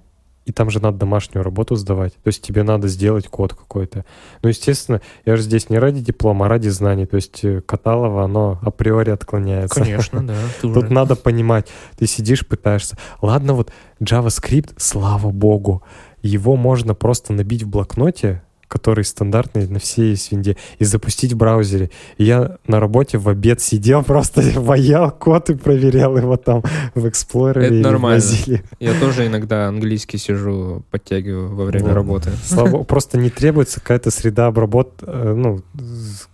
и 0.45 0.53
там 0.53 0.71
же 0.71 0.81
надо 0.81 0.99
домашнюю 0.99 1.45
работу 1.45 1.77
сдавать. 1.77 2.15
То 2.15 2.29
есть 2.29 2.43
тебе 2.43 2.63
надо 2.63 2.89
сделать 2.89 3.29
код 3.29 3.55
какой-то. 3.55 4.05
Ну, 4.43 4.49
естественно, 4.49 5.01
я 5.25 5.37
же 5.37 5.43
здесь 5.43 5.71
не 5.71 5.79
ради 5.79 6.01
диплома, 6.01 6.47
а 6.47 6.49
ради 6.49 6.69
знаний. 6.69 7.07
То 7.07 7.17
есть 7.17 7.45
э, 7.45 7.61
Каталова, 7.61 8.25
оно 8.25 8.59
априори 8.63 9.11
отклоняется. 9.11 9.81
Конечно, 9.81 10.27
да. 10.27 10.35
Тут 10.61 10.91
надо 10.91 11.15
понимать. 11.15 11.69
Ты 11.97 12.07
сидишь, 12.07 12.47
пытаешься. 12.47 12.99
Ладно, 13.21 13.55
вот 13.55 13.73
JavaScript, 14.01 14.75
слава 14.79 15.31
богу, 15.31 15.83
его 16.23 16.57
можно 16.57 16.95
просто 16.95 17.33
набить 17.33 17.63
в 17.63 17.69
блокноте, 17.69 18.43
который 18.73 19.05
стандартный 19.05 19.69
на 19.69 19.79
всей 19.79 20.11
есть 20.11 20.33
винде, 20.33 20.57
и 20.79 20.85
запустить 20.85 21.35
в 21.35 21.37
браузере. 21.37 21.91
И 22.17 22.25
я 22.25 22.57
на 22.67 22.81
работе 22.81 23.19
в 23.19 23.29
обед 23.29 23.61
сидел, 23.61 24.03
просто 24.05 24.41
ваял 24.57 25.11
код 25.11 25.51
и 25.51 25.55
проверял 25.55 26.17
его 26.17 26.39
там 26.39 26.63
в 26.95 27.05
Explorer 27.05 27.59
Это 27.61 27.75
в 27.75 27.81
нормально. 27.81 28.25
Я 28.81 28.99
тоже 28.99 29.27
иногда 29.27 29.69
английский 29.69 30.17
сижу, 30.17 30.83
подтягиваю 30.91 31.55
во 31.55 31.65
время 31.67 31.89
Вот. 31.89 31.95
работы. 31.95 32.31
Слава 32.45 32.83
просто 32.85 33.19
не 33.19 33.29
требуется 33.29 33.81
какая-то 33.81 34.11
среда 34.11 34.47
обработки, 34.47 35.05
ну, 35.05 35.61
з- 35.75 36.27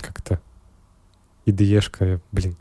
как-то 0.00 0.38
IDE-шка, 1.46 2.20
блин. 2.32 2.56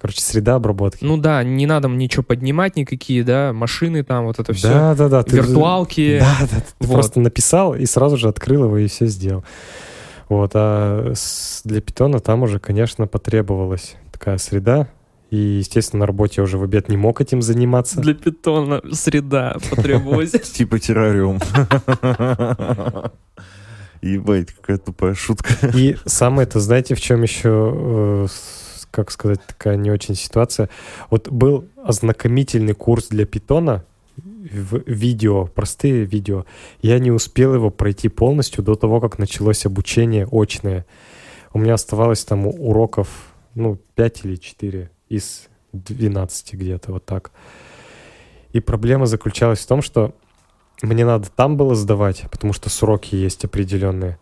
Короче, 0.00 0.20
среда 0.20 0.56
обработки. 0.56 1.02
Ну 1.04 1.16
да, 1.16 1.42
не 1.42 1.66
надо 1.66 1.88
ничего 1.88 2.22
поднимать 2.22 2.76
никакие, 2.76 3.24
да, 3.24 3.52
машины 3.54 4.02
там, 4.04 4.26
вот 4.26 4.38
это 4.38 4.52
все. 4.52 4.68
да, 4.68 4.94
да, 4.94 5.08
да. 5.08 5.22
ты- 5.22 5.36
Виртуалки. 5.36 6.18
Да, 6.20 6.36
да, 6.42 6.60
ты 6.60 6.86
Вот. 6.86 6.92
просто 6.92 7.20
написал 7.20 7.74
и 7.74 7.86
сразу 7.86 8.16
же 8.16 8.28
открыл 8.28 8.64
его 8.64 8.76
и 8.78 8.88
все 8.88 9.06
сделал. 9.06 9.42
Вот, 10.28 10.50
а 10.54 11.12
для 11.64 11.80
питона 11.80 12.20
там 12.20 12.42
уже, 12.42 12.58
конечно, 12.58 13.06
потребовалась 13.06 13.96
такая 14.12 14.38
среда. 14.38 14.88
И, 15.30 15.36
естественно, 15.36 16.00
на 16.00 16.06
работе 16.06 16.34
я 16.36 16.44
уже 16.44 16.56
в 16.56 16.62
обед 16.62 16.88
не 16.88 16.96
мог 16.96 17.20
этим 17.20 17.42
заниматься. 17.42 18.00
Для 18.00 18.14
питона 18.14 18.80
среда 18.92 19.56
потребовалась. 19.70 20.30
Типа 20.52 20.78
террариум. 20.78 21.40
Ебать, 24.02 24.52
какая 24.52 24.78
тупая 24.78 25.14
шутка. 25.14 25.52
И 25.74 25.96
самое 26.04 26.46
это, 26.46 26.60
знаете, 26.60 26.94
в 26.94 27.00
чем 27.00 27.22
еще, 27.22 27.72
э, 27.74 28.26
как 28.90 29.10
сказать, 29.10 29.40
такая 29.46 29.76
не 29.76 29.90
очень 29.90 30.14
ситуация. 30.14 30.68
Вот 31.10 31.28
был 31.28 31.66
ознакомительный 31.82 32.74
курс 32.74 33.08
для 33.08 33.26
питона, 33.26 33.84
в 34.16 34.82
видео, 34.86 35.46
простые 35.46 36.04
видео. 36.04 36.46
Я 36.80 36.98
не 36.98 37.10
успел 37.10 37.54
его 37.54 37.70
пройти 37.70 38.08
полностью 38.08 38.62
до 38.62 38.74
того, 38.74 39.00
как 39.00 39.18
началось 39.18 39.66
обучение 39.66 40.26
очное. 40.30 40.86
У 41.52 41.58
меня 41.58 41.74
оставалось 41.74 42.24
там 42.24 42.46
уроков, 42.46 43.08
ну, 43.54 43.78
5 43.94 44.24
или 44.24 44.36
4 44.36 44.90
из 45.08 45.48
12 45.72 46.54
где-то, 46.54 46.92
вот 46.92 47.04
так. 47.04 47.32
И 48.52 48.60
проблема 48.60 49.06
заключалась 49.06 49.60
в 49.60 49.66
том, 49.66 49.82
что 49.82 50.14
мне 50.82 51.04
надо 51.04 51.28
там 51.34 51.56
было 51.56 51.74
сдавать, 51.74 52.24
потому 52.30 52.52
что 52.52 52.70
сроки 52.70 53.14
есть 53.14 53.44
определенные. 53.44 54.18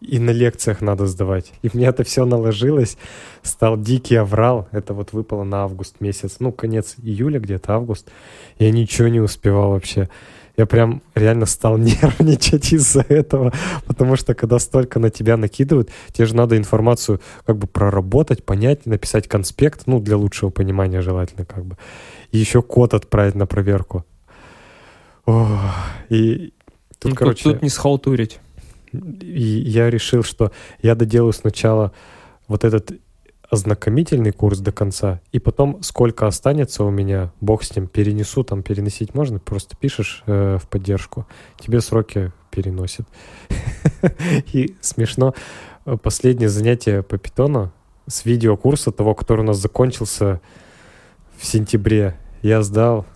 И 0.00 0.20
на 0.20 0.30
лекциях 0.30 0.80
надо 0.80 1.06
сдавать. 1.06 1.52
И 1.62 1.70
мне 1.72 1.86
это 1.86 2.04
все 2.04 2.24
наложилось. 2.24 2.96
Стал 3.42 3.76
дикий 3.76 4.14
аврал. 4.14 4.68
Это 4.70 4.94
вот 4.94 5.12
выпало 5.12 5.42
на 5.42 5.64
август 5.64 6.00
месяц. 6.00 6.36
Ну, 6.38 6.52
конец 6.52 6.94
июля 7.02 7.40
где-то, 7.40 7.74
август. 7.74 8.08
Я 8.58 8.70
ничего 8.70 9.08
не 9.08 9.20
успевал 9.20 9.70
вообще. 9.70 10.08
Я 10.56 10.66
прям 10.66 11.02
реально 11.16 11.46
стал 11.46 11.78
нервничать 11.78 12.72
из-за 12.72 13.00
этого. 13.08 13.52
Потому 13.86 14.14
что 14.14 14.34
когда 14.34 14.60
столько 14.60 15.00
на 15.00 15.10
тебя 15.10 15.36
накидывают, 15.36 15.90
тебе 16.12 16.26
же 16.26 16.36
надо 16.36 16.56
информацию 16.56 17.20
как 17.44 17.58
бы 17.58 17.66
проработать, 17.66 18.44
понять, 18.44 18.86
написать 18.86 19.26
конспект. 19.26 19.82
Ну, 19.86 19.98
для 19.98 20.16
лучшего 20.16 20.50
понимания 20.50 21.00
желательно 21.00 21.44
как 21.44 21.64
бы. 21.64 21.76
И 22.30 22.38
еще 22.38 22.62
код 22.62 22.94
отправить 22.94 23.34
на 23.34 23.46
проверку. 23.46 24.04
Ох, 25.26 25.48
и 26.08 26.52
тут, 27.00 27.04
Ну, 27.04 27.10
Тут, 27.10 27.18
короче... 27.18 27.42
тут 27.42 27.62
не 27.62 27.68
схалтурить. 27.68 28.38
И 28.92 29.42
я 29.42 29.90
решил, 29.90 30.22
что 30.22 30.52
я 30.82 30.94
доделаю 30.94 31.32
сначала 31.32 31.92
вот 32.46 32.64
этот 32.64 32.92
ознакомительный 33.50 34.32
курс 34.32 34.58
до 34.58 34.72
конца, 34.72 35.20
и 35.32 35.38
потом 35.38 35.82
сколько 35.82 36.26
останется 36.26 36.84
у 36.84 36.90
меня, 36.90 37.32
бог 37.40 37.62
с 37.62 37.74
ним, 37.74 37.86
перенесу, 37.86 38.44
там 38.44 38.62
переносить 38.62 39.14
можно, 39.14 39.38
просто 39.38 39.74
пишешь 39.76 40.22
э, 40.26 40.58
в 40.62 40.68
поддержку, 40.68 41.26
тебе 41.58 41.80
сроки 41.80 42.32
переносят. 42.50 43.06
И 44.52 44.76
смешно, 44.80 45.34
последнее 46.02 46.50
занятие 46.50 47.02
по 47.02 47.16
питону 47.16 47.72
с 48.06 48.24
видеокурса 48.24 48.92
того, 48.92 49.14
который 49.14 49.40
у 49.40 49.44
нас 49.44 49.58
закончился 49.58 50.40
в 51.38 51.46
сентябре, 51.46 52.18
я 52.42 52.62
сдал 52.62 53.06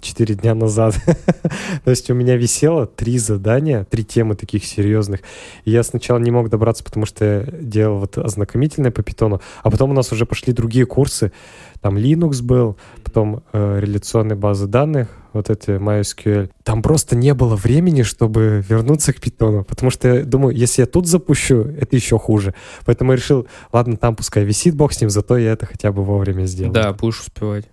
4 0.00 0.34
дня 0.34 0.54
назад. 0.54 0.94
То 1.84 1.90
есть 1.90 2.10
у 2.10 2.14
меня 2.14 2.36
висело 2.36 2.86
три 2.86 3.18
задания, 3.18 3.84
три 3.84 4.04
темы 4.04 4.34
таких 4.34 4.64
серьезных. 4.64 5.20
И 5.64 5.70
я 5.70 5.82
сначала 5.82 6.18
не 6.18 6.30
мог 6.30 6.48
добраться, 6.50 6.84
потому 6.84 7.06
что 7.06 7.24
я 7.24 7.40
делал 7.60 7.98
вот 7.98 8.18
ознакомительное 8.18 8.90
по 8.90 9.02
питону, 9.02 9.40
а 9.62 9.70
потом 9.70 9.90
у 9.90 9.94
нас 9.94 10.12
уже 10.12 10.26
пошли 10.26 10.52
другие 10.52 10.86
курсы. 10.86 11.32
Там 11.80 11.96
Linux 11.96 12.42
был, 12.42 12.76
потом 13.02 13.42
э, 13.52 13.80
реляционные 13.80 14.36
базы 14.36 14.66
данных, 14.66 15.08
вот 15.34 15.50
эти 15.50 15.70
MySQL. 15.70 16.50
Там 16.62 16.80
просто 16.80 17.16
не 17.16 17.34
было 17.34 17.56
времени, 17.56 18.02
чтобы 18.02 18.64
вернуться 18.66 19.12
к 19.12 19.20
питону, 19.20 19.64
потому 19.64 19.90
что 19.90 20.08
я 20.08 20.24
думаю, 20.24 20.56
если 20.56 20.82
я 20.82 20.86
тут 20.86 21.06
запущу, 21.06 21.60
это 21.60 21.94
еще 21.96 22.18
хуже. 22.18 22.54
Поэтому 22.86 23.12
я 23.12 23.16
решил, 23.16 23.46
ладно, 23.72 23.96
там 23.96 24.16
пускай 24.16 24.44
висит, 24.44 24.76
бог 24.76 24.92
с 24.92 25.00
ним, 25.00 25.10
зато 25.10 25.36
я 25.36 25.52
это 25.52 25.66
хотя 25.66 25.92
бы 25.92 26.04
вовремя 26.04 26.46
сделаю. 26.46 26.72
Да, 26.72 26.92
будешь 26.92 27.20
успевать. 27.20 27.66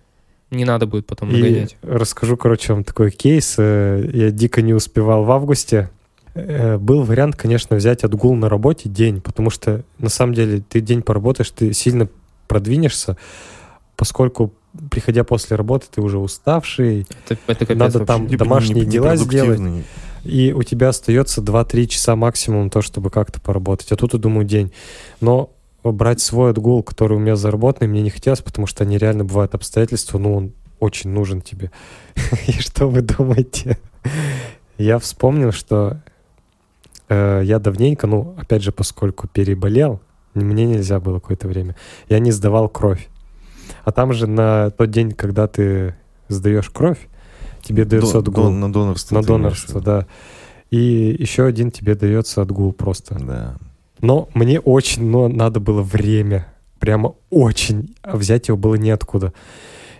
Не 0.52 0.64
надо 0.64 0.86
будет 0.86 1.06
потом 1.06 1.30
И 1.30 1.32
нагонять. 1.32 1.76
расскажу, 1.82 2.36
короче, 2.36 2.72
вам 2.74 2.84
такой 2.84 3.10
кейс. 3.10 3.56
Э, 3.58 4.08
Я 4.12 4.30
дико 4.30 4.62
не 4.62 4.74
успевал 4.74 5.24
в 5.24 5.30
августе. 5.32 5.90
Э, 6.34 6.76
Был 6.78 7.02
вариант, 7.02 7.36
конечно, 7.36 7.74
взять 7.76 8.04
отгул 8.04 8.36
на 8.36 8.48
работе 8.48 8.88
день, 8.88 9.20
потому 9.20 9.50
что, 9.50 9.82
на 9.98 10.08
самом 10.10 10.34
деле, 10.34 10.62
ты 10.68 10.80
день 10.80 11.02
поработаешь, 11.02 11.50
ты 11.50 11.72
сильно 11.72 12.06
продвинешься, 12.48 13.16
поскольку, 13.96 14.52
приходя 14.90 15.24
после 15.24 15.56
работы, 15.56 15.86
ты 15.90 16.00
уже 16.00 16.18
уставший, 16.18 17.06
Это, 17.26 17.38
это 17.46 17.66
капец 17.66 17.78
надо 17.78 18.04
там 18.06 18.28
Типа 18.28 18.44
домашние 18.44 18.84
не- 18.84 18.90
дела 18.90 19.14
непродуктивный. 19.14 19.84
и 20.24 20.52
у 20.52 20.62
тебя 20.62 20.90
остается 20.90 21.40
2-3 21.40 21.86
часа 21.86 22.14
максимум 22.16 22.70
то, 22.70 22.82
чтобы 22.82 23.10
как-то 23.10 23.40
поработать. 23.40 23.90
А 23.92 23.96
тут, 23.96 24.12
я 24.14 24.18
думаю, 24.20 24.46
день. 24.46 24.70
Но 25.20 25.50
брать 25.90 26.20
свой 26.20 26.50
отгул, 26.50 26.82
который 26.82 27.16
у 27.16 27.20
меня 27.20 27.34
заработанный, 27.34 27.90
мне 27.90 28.02
не 28.02 28.10
хотелось, 28.10 28.40
потому 28.40 28.66
что 28.66 28.84
они 28.84 28.98
реально 28.98 29.24
бывают 29.24 29.54
обстоятельства, 29.54 30.18
ну, 30.18 30.34
он 30.34 30.52
очень 30.78 31.10
нужен 31.10 31.40
тебе. 31.40 31.70
И 32.46 32.52
что 32.52 32.88
вы 32.88 33.02
думаете? 33.02 33.78
Я 34.78 34.98
вспомнил, 34.98 35.50
что 35.52 36.00
э, 37.08 37.42
я 37.44 37.58
давненько, 37.58 38.06
ну, 38.06 38.34
опять 38.38 38.62
же, 38.62 38.70
поскольку 38.72 39.26
переболел, 39.28 40.00
мне 40.34 40.64
нельзя 40.64 41.00
было 41.00 41.18
какое-то 41.18 41.48
время, 41.48 41.76
я 42.08 42.18
не 42.18 42.30
сдавал 42.30 42.68
кровь. 42.68 43.08
А 43.84 43.92
там 43.92 44.12
же 44.12 44.26
на 44.26 44.70
тот 44.70 44.90
день, 44.90 45.12
когда 45.12 45.46
ты 45.46 45.94
сдаешь 46.28 46.70
кровь, 46.70 47.08
тебе 47.62 47.84
дается 47.84 48.14
До- 48.14 48.18
отгул. 48.20 48.44
дон- 48.44 48.60
на 48.60 48.72
донорство. 48.72 49.14
на 49.16 49.22
донорство, 49.22 49.80
да. 49.80 50.06
И 50.70 51.16
еще 51.18 51.44
один 51.44 51.70
тебе 51.70 51.94
дается 51.94 52.42
отгул 52.42 52.72
просто. 52.72 53.16
Да. 53.18 53.56
Но 54.02 54.28
мне 54.34 54.60
очень, 54.60 55.06
но 55.08 55.28
надо 55.28 55.58
было 55.60 55.80
время. 55.80 56.52
Прямо 56.78 57.14
очень. 57.30 57.94
А 58.02 58.16
взять 58.16 58.48
его 58.48 58.58
было 58.58 58.74
неоткуда. 58.74 59.32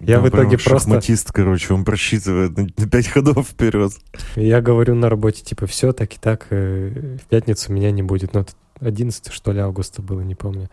Я 0.01 0.17
Там 0.17 0.25
в 0.25 0.29
итоге 0.31 0.59
просто- 0.59 0.71
шахматист, 0.91 1.31
короче, 1.31 1.73
он 1.73 1.85
просчитывает 1.85 2.57
на 2.77 2.89
пять 2.89 3.07
ходов 3.07 3.47
вперед. 3.47 3.93
Я 4.35 4.61
говорю 4.61 4.97
на 4.97 5.09
работе, 5.09 5.45
типа, 5.45 5.67
все, 5.67 5.93
так 5.93 6.13
и 6.13 6.19
так, 6.21 6.49
э, 6.51 7.17
в 7.25 7.29
пятницу 7.29 7.73
меня 7.73 7.93
не 7.93 8.03
будет. 8.03 8.35
Ну, 8.35 8.41
это 8.41 8.53
11, 8.81 9.33
что 9.33 9.53
ли, 9.53 9.61
августа 9.61 10.03
было, 10.03 10.21
не 10.23 10.35
помню. 10.35 10.69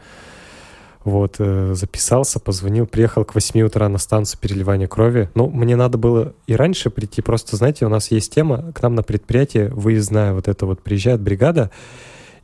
Вот, 1.04 1.36
э, 1.38 1.74
записался, 1.76 2.40
позвонил, 2.40 2.88
приехал 2.88 3.24
к 3.24 3.36
8 3.36 3.62
утра 3.62 3.88
на 3.88 4.00
станцию 4.00 4.40
переливания 4.42 4.88
крови. 4.88 5.30
Ну, 5.36 5.48
мне 5.50 5.76
надо 5.76 6.00
было 6.00 6.34
и 6.48 6.56
раньше 6.56 6.90
прийти, 6.90 7.22
просто, 7.22 7.56
знаете, 7.56 7.86
у 7.86 7.90
нас 7.90 8.10
есть 8.10 8.34
тема, 8.34 8.74
к 8.74 8.82
нам 8.82 8.96
на 8.96 9.04
предприятие 9.04 9.70
выездная 9.70 10.34
вот 10.34 10.48
это 10.48 10.66
вот, 10.66 10.82
приезжает 10.82 11.22
бригада 11.22 11.70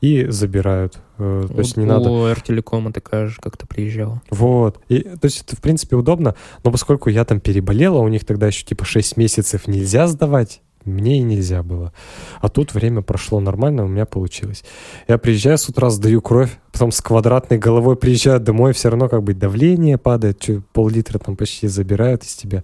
и 0.01 0.27
забирают. 0.30 0.99
Э, 1.17 1.45
То 1.47 1.59
есть 1.59 1.77
У- 1.77 1.81
не 1.81 1.85
надо... 1.85 2.09
У 2.09 2.26
Артелекома 2.26 2.91
такая 2.91 3.27
же 3.27 3.38
как-то 3.41 3.65
приезжала. 3.67 4.22
Вот. 4.30 4.80
И, 4.89 4.99
то 5.01 5.26
есть 5.26 5.41
это, 5.41 5.55
в 5.55 5.61
принципе, 5.61 5.95
удобно, 5.95 6.35
но 6.63 6.72
поскольку 6.72 7.09
я 7.09 7.26
там 7.26 7.39
переболела, 7.39 7.99
у 7.99 8.07
них 8.07 8.26
тогда 8.26 8.47
еще 8.47 8.65
типа 8.65 8.85
6 8.85 9.17
месяцев 9.17 9.67
нельзя 9.67 10.07
сдавать, 10.07 10.61
мне 10.84 11.17
и 11.17 11.22
нельзя 11.22 11.63
было. 11.63 11.93
А 12.41 12.47
тут 12.49 12.73
время 12.76 13.01
прошло 13.01 13.39
нормально, 13.39 13.85
у 13.85 13.88
меня 13.88 14.05
получилось. 14.05 14.63
Я 15.07 15.17
приезжаю 15.17 15.57
с 15.57 15.67
утра, 15.67 15.89
сдаю 15.89 16.22
кровь, 16.22 16.51
потом 16.72 16.91
с 16.91 17.01
квадратной 17.01 17.57
головой 17.57 17.95
приезжаю 17.95 18.39
домой, 18.39 18.73
все 18.73 18.89
равно 18.89 19.09
как 19.09 19.23
бы 19.23 19.34
давление 19.34 19.97
падает, 19.97 20.47
пол-литра 20.73 21.17
там 21.17 21.35
почти 21.35 21.67
забирают 21.67 22.23
из 22.23 22.35
тебя. 22.35 22.63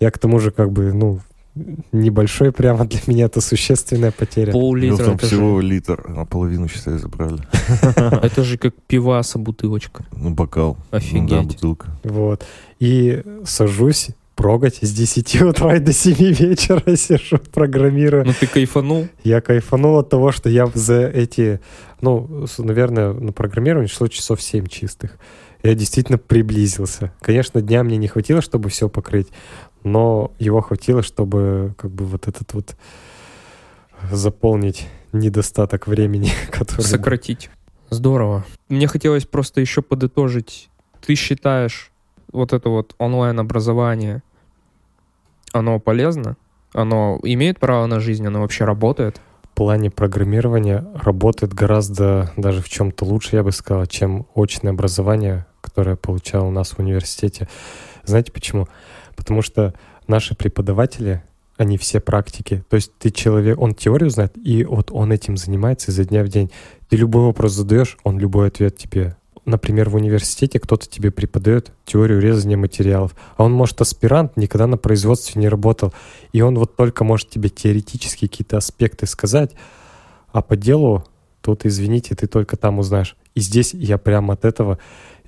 Я 0.00 0.10
к 0.10 0.18
тому 0.18 0.40
же 0.40 0.50
как 0.50 0.72
бы, 0.72 0.92
ну, 0.92 1.20
небольшой 1.92 2.52
прямо 2.52 2.84
для 2.84 3.00
меня 3.06 3.26
это 3.26 3.40
существенная 3.40 4.12
потеря. 4.12 4.52
Ну, 4.52 4.60
Пол-литра. 4.60 5.04
там 5.04 5.18
всего 5.18 5.60
же, 5.60 5.66
литр, 5.66 6.04
а 6.16 6.24
половину, 6.24 6.68
считай, 6.68 6.98
забрали. 6.98 7.40
это 8.22 8.42
же 8.44 8.58
как 8.58 8.74
пиваса 8.86 9.38
бутылочка. 9.38 10.04
Ну, 10.12 10.30
бокал. 10.30 10.76
Ну, 10.76 10.84
да, 10.90 10.96
Офигеть. 10.98 11.46
бутылка. 11.46 11.88
Вот. 12.04 12.44
И 12.78 13.22
сажусь 13.44 14.10
прогать 14.40 14.78
с 14.80 14.92
10 14.92 15.42
утра 15.42 15.76
и 15.76 15.80
до 15.80 15.92
7 15.92 16.14
вечера 16.14 16.96
сижу, 16.96 17.38
программирую. 17.52 18.24
Ну 18.24 18.32
ты 18.38 18.46
кайфанул. 18.46 19.06
Я 19.22 19.40
кайфанул 19.40 19.98
от 19.98 20.08
того, 20.08 20.32
что 20.32 20.48
я 20.48 20.66
за 20.72 21.06
эти, 21.06 21.60
ну, 22.00 22.46
наверное, 22.58 23.12
на 23.12 23.32
программирование 23.32 23.88
шло 23.88 24.08
часов 24.08 24.40
7 24.40 24.66
чистых. 24.66 25.18
Я 25.62 25.74
действительно 25.74 26.16
приблизился. 26.16 27.12
Конечно, 27.20 27.60
дня 27.60 27.82
мне 27.84 27.98
не 27.98 28.08
хватило, 28.08 28.40
чтобы 28.40 28.70
все 28.70 28.88
покрыть, 28.88 29.28
но 29.84 30.32
его 30.38 30.60
хватило, 30.60 31.02
чтобы 31.02 31.74
как 31.76 31.90
бы 31.90 32.04
вот 32.04 32.28
этот 32.28 32.52
вот 32.54 32.76
заполнить 34.10 34.88
недостаток 35.12 35.86
времени, 35.86 36.30
который... 36.50 36.82
Сократить. 36.82 37.50
Здорово. 37.90 38.44
Мне 38.68 38.86
хотелось 38.86 39.26
просто 39.26 39.60
еще 39.60 39.82
подытожить. 39.82 40.70
Ты 41.04 41.14
считаешь 41.14 41.90
вот 42.32 42.52
это 42.52 42.68
вот 42.68 42.94
онлайн-образование, 42.98 44.22
оно 45.52 45.80
полезно? 45.80 46.36
Оно 46.72 47.18
имеет 47.24 47.58
право 47.58 47.86
на 47.86 47.98
жизнь? 47.98 48.24
Оно 48.26 48.42
вообще 48.42 48.64
работает? 48.64 49.20
в 49.52 49.54
плане 49.60 49.90
программирования 49.90 50.86
работает 50.94 51.52
гораздо 51.52 52.32
даже 52.36 52.62
в 52.62 52.68
чем-то 52.68 53.04
лучше, 53.04 53.36
я 53.36 53.42
бы 53.42 53.52
сказал, 53.52 53.84
чем 53.86 54.26
очное 54.34 54.72
образование, 54.72 55.44
которое 55.60 55.90
я 55.90 55.96
получал 55.96 56.46
у 56.46 56.50
нас 56.50 56.70
в 56.70 56.78
университете. 56.78 57.48
Знаете 58.04 58.32
почему? 58.32 58.68
Потому 59.20 59.42
что 59.42 59.74
наши 60.06 60.34
преподаватели, 60.34 61.22
они 61.58 61.76
все 61.76 62.00
практики. 62.00 62.64
То 62.70 62.76
есть 62.76 62.90
ты 62.98 63.10
человек, 63.10 63.60
он 63.60 63.74
теорию 63.74 64.08
знает, 64.08 64.32
и 64.42 64.64
вот 64.64 64.90
он 64.90 65.12
этим 65.12 65.36
занимается 65.36 65.90
изо 65.90 66.06
дня 66.06 66.24
в 66.24 66.28
день. 66.28 66.50
Ты 66.88 66.96
любой 66.96 67.24
вопрос 67.24 67.52
задаешь, 67.52 67.98
он 68.02 68.18
любой 68.18 68.48
ответ 68.48 68.78
тебе. 68.78 69.14
Например, 69.44 69.90
в 69.90 69.96
университете 69.96 70.58
кто-то 70.58 70.88
тебе 70.88 71.10
преподает 71.10 71.70
теорию 71.84 72.18
резания 72.18 72.56
материалов, 72.56 73.14
а 73.36 73.44
он, 73.44 73.52
может, 73.52 73.78
аспирант, 73.82 74.38
никогда 74.38 74.66
на 74.66 74.78
производстве 74.78 75.38
не 75.38 75.50
работал, 75.50 75.92
и 76.32 76.40
он 76.40 76.58
вот 76.58 76.76
только 76.76 77.04
может 77.04 77.28
тебе 77.28 77.50
теоретически 77.50 78.26
какие-то 78.26 78.56
аспекты 78.56 79.04
сказать, 79.04 79.50
а 80.32 80.40
по 80.40 80.56
делу 80.56 81.04
тут, 81.42 81.66
извините, 81.66 82.14
ты 82.14 82.26
только 82.26 82.56
там 82.56 82.78
узнаешь. 82.78 83.16
И 83.34 83.40
здесь 83.40 83.74
я 83.74 83.98
прямо 83.98 84.32
от 84.32 84.46
этого... 84.46 84.78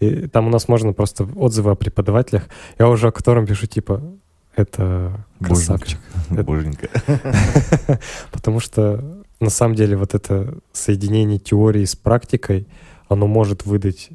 и 0.02 0.26
там 0.26 0.48
у 0.48 0.50
нас 0.50 0.68
можно 0.68 0.92
просто 0.92 1.28
отзывы 1.36 1.70
о 1.70 1.74
преподавателях, 1.76 2.48
я 2.78 2.88
уже 2.88 3.08
о 3.08 3.12
котором 3.12 3.46
пишу, 3.46 3.66
типа, 3.66 4.02
это 4.56 5.24
красавчик. 5.40 5.98
Боженька. 6.30 6.88
Потому 8.32 8.58
что 8.60 9.22
на 9.40 9.50
самом 9.50 9.74
деле 9.76 9.96
вот 9.96 10.14
это 10.14 10.58
соединение 10.72 11.38
теории 11.38 11.84
с 11.84 11.94
практикой, 11.94 12.66
оно 13.08 13.26
может 13.26 13.64
выдать 13.64 14.10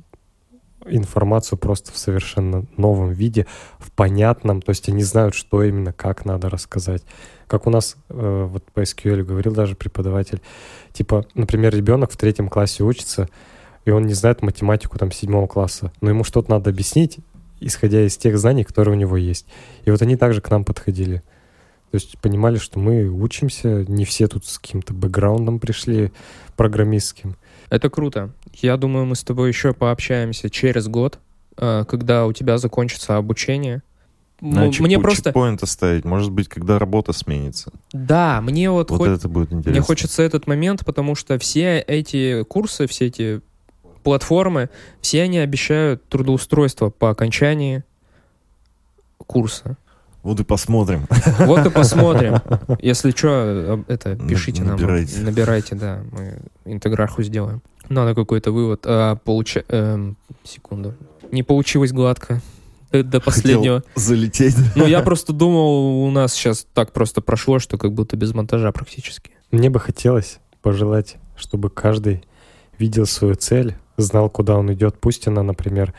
информацию 0.85 1.57
просто 1.57 1.91
в 1.91 1.97
совершенно 1.97 2.65
новом 2.76 3.11
виде, 3.11 3.45
в 3.80 3.91
понятном, 3.91 4.61
то 4.61 4.72
есть 4.72 4.88
они 4.89 5.03
знают, 5.03 5.35
что 5.35 5.64
именно, 5.64 5.93
как 5.93 6.26
надо 6.26 6.49
рассказать. 6.49 7.03
Как 7.47 7.68
у 7.68 7.69
нас 7.69 7.95
э, 8.09 8.47
вот 8.49 8.64
по 8.72 8.81
SQL 8.81 9.23
говорил 9.23 9.53
даже 9.53 9.76
преподаватель, 9.76 10.41
типа, 10.93 11.26
например, 11.34 11.76
ребенок 11.76 12.11
в 12.11 12.18
третьем 12.18 12.49
классе 12.49 12.84
учится, 12.84 13.30
и 13.88 13.91
он 13.91 14.05
не 14.05 14.14
знает 14.14 14.41
математику 14.41 14.97
там 14.99 15.11
седьмого 15.14 15.47
класса, 15.47 15.93
но 16.01 16.09
ему 16.09 16.23
что-то 16.26 16.51
надо 16.51 16.69
объяснить, 16.72 17.18
исходя 17.61 18.05
из 18.05 18.18
тех 18.18 18.38
знаний, 18.38 18.65
которые 18.65 18.95
у 18.95 18.99
него 18.99 19.15
есть. 19.15 19.45
И 19.85 19.91
вот 19.91 20.01
они 20.01 20.18
также 20.18 20.41
к 20.41 20.49
нам 20.51 20.65
подходили. 20.65 21.23
То 21.91 21.95
есть 21.95 22.18
понимали, 22.19 22.57
что 22.57 22.80
мы 22.80 23.07
учимся, 23.09 23.85
не 23.88 24.03
все 24.03 24.27
тут 24.27 24.45
с 24.45 24.59
каким-то 24.59 24.93
бэкграундом 24.93 25.59
пришли 25.59 26.11
программистским. 26.57 27.38
Это 27.69 27.89
круто. 27.89 28.31
Я 28.53 28.76
думаю, 28.76 29.05
мы 29.05 29.15
с 29.15 29.23
тобой 29.23 29.47
еще 29.49 29.73
пообщаемся 29.73 30.49
через 30.49 30.88
год, 30.89 31.19
э, 31.57 31.85
когда 31.88 32.26
у 32.26 32.34
тебя 32.34 32.57
закончится 32.57 33.15
обучение. 33.15 33.84
М- 34.41 34.51
Надо 34.51 34.72
чек- 34.73 34.85
Мне 34.85 34.99
просто... 34.99 35.30
чекпоинт 35.30 35.64
оставить. 35.64 36.03
Может 36.03 36.31
быть, 36.31 36.49
когда 36.49 36.77
работа 36.77 37.14
сменится. 37.14 37.72
Да, 37.93 38.41
мне 38.41 38.69
вот, 38.69 38.91
Вот 38.91 38.97
хоть- 38.97 39.09
это 39.09 39.30
будет 39.30 39.53
интересно. 39.53 39.72
Мне 39.72 39.81
хочется 39.81 40.23
этот 40.23 40.45
момент, 40.45 40.85
потому 40.85 41.15
что 41.15 41.39
все 41.39 41.80
эти 41.80 42.43
курсы, 42.43 42.85
все 42.88 43.05
эти 43.07 43.41
платформы, 44.07 44.69
все 45.01 45.23
они 45.23 45.38
обещают 45.38 46.07
трудоустройство 46.07 46.89
по 46.89 47.09
окончании 47.09 47.84
курса. 49.17 49.75
Вот 50.23 50.39
и 50.39 50.45
посмотрим. 50.45 51.07
Вот 51.39 51.65
и 51.65 51.69
посмотрим. 51.69 52.35
Если 52.79 53.11
что, 53.11 53.84
это 53.89 54.15
пишите 54.15 54.63
нам. 54.63 54.77
набирайте. 54.77 55.19
Набирайте, 55.19 55.75
да. 55.75 56.03
Мы 56.13 56.39
интеграху 56.63 57.21
сделаем. 57.21 57.61
Надо 57.89 58.15
какой-то 58.15 58.53
вывод. 58.53 58.85
А, 58.85 59.17
получа- 59.17 59.65
эм, 59.67 60.15
секунду. 60.45 60.93
Не 61.34 61.43
получилось 61.43 61.91
гладко. 61.91 62.41
До, 62.93 63.03
до 63.03 63.19
последнего. 63.19 63.84
Хотел 63.93 64.01
залететь. 64.01 64.55
Ну, 64.77 64.85
я 64.85 65.01
просто 65.01 65.34
думал, 65.34 66.01
у 66.05 66.09
нас 66.11 66.34
сейчас 66.34 66.65
так 66.73 66.93
просто 66.93 67.19
прошло, 67.19 67.59
что 67.59 67.77
как 67.77 67.91
будто 67.91 68.15
без 68.15 68.34
монтажа 68.34 68.71
практически. 68.71 69.31
Мне 69.51 69.69
бы 69.69 69.81
хотелось 69.81 70.39
пожелать, 70.61 71.17
чтобы 71.35 71.69
каждый 71.69 72.23
видел 72.79 73.05
свою 73.05 73.35
цель, 73.35 73.75
знал, 73.98 74.30
куда 74.30 74.57
он 74.57 74.72
идет. 74.72 74.99
Пусть 74.99 75.28
она, 75.28 75.44
например, 75.44 75.94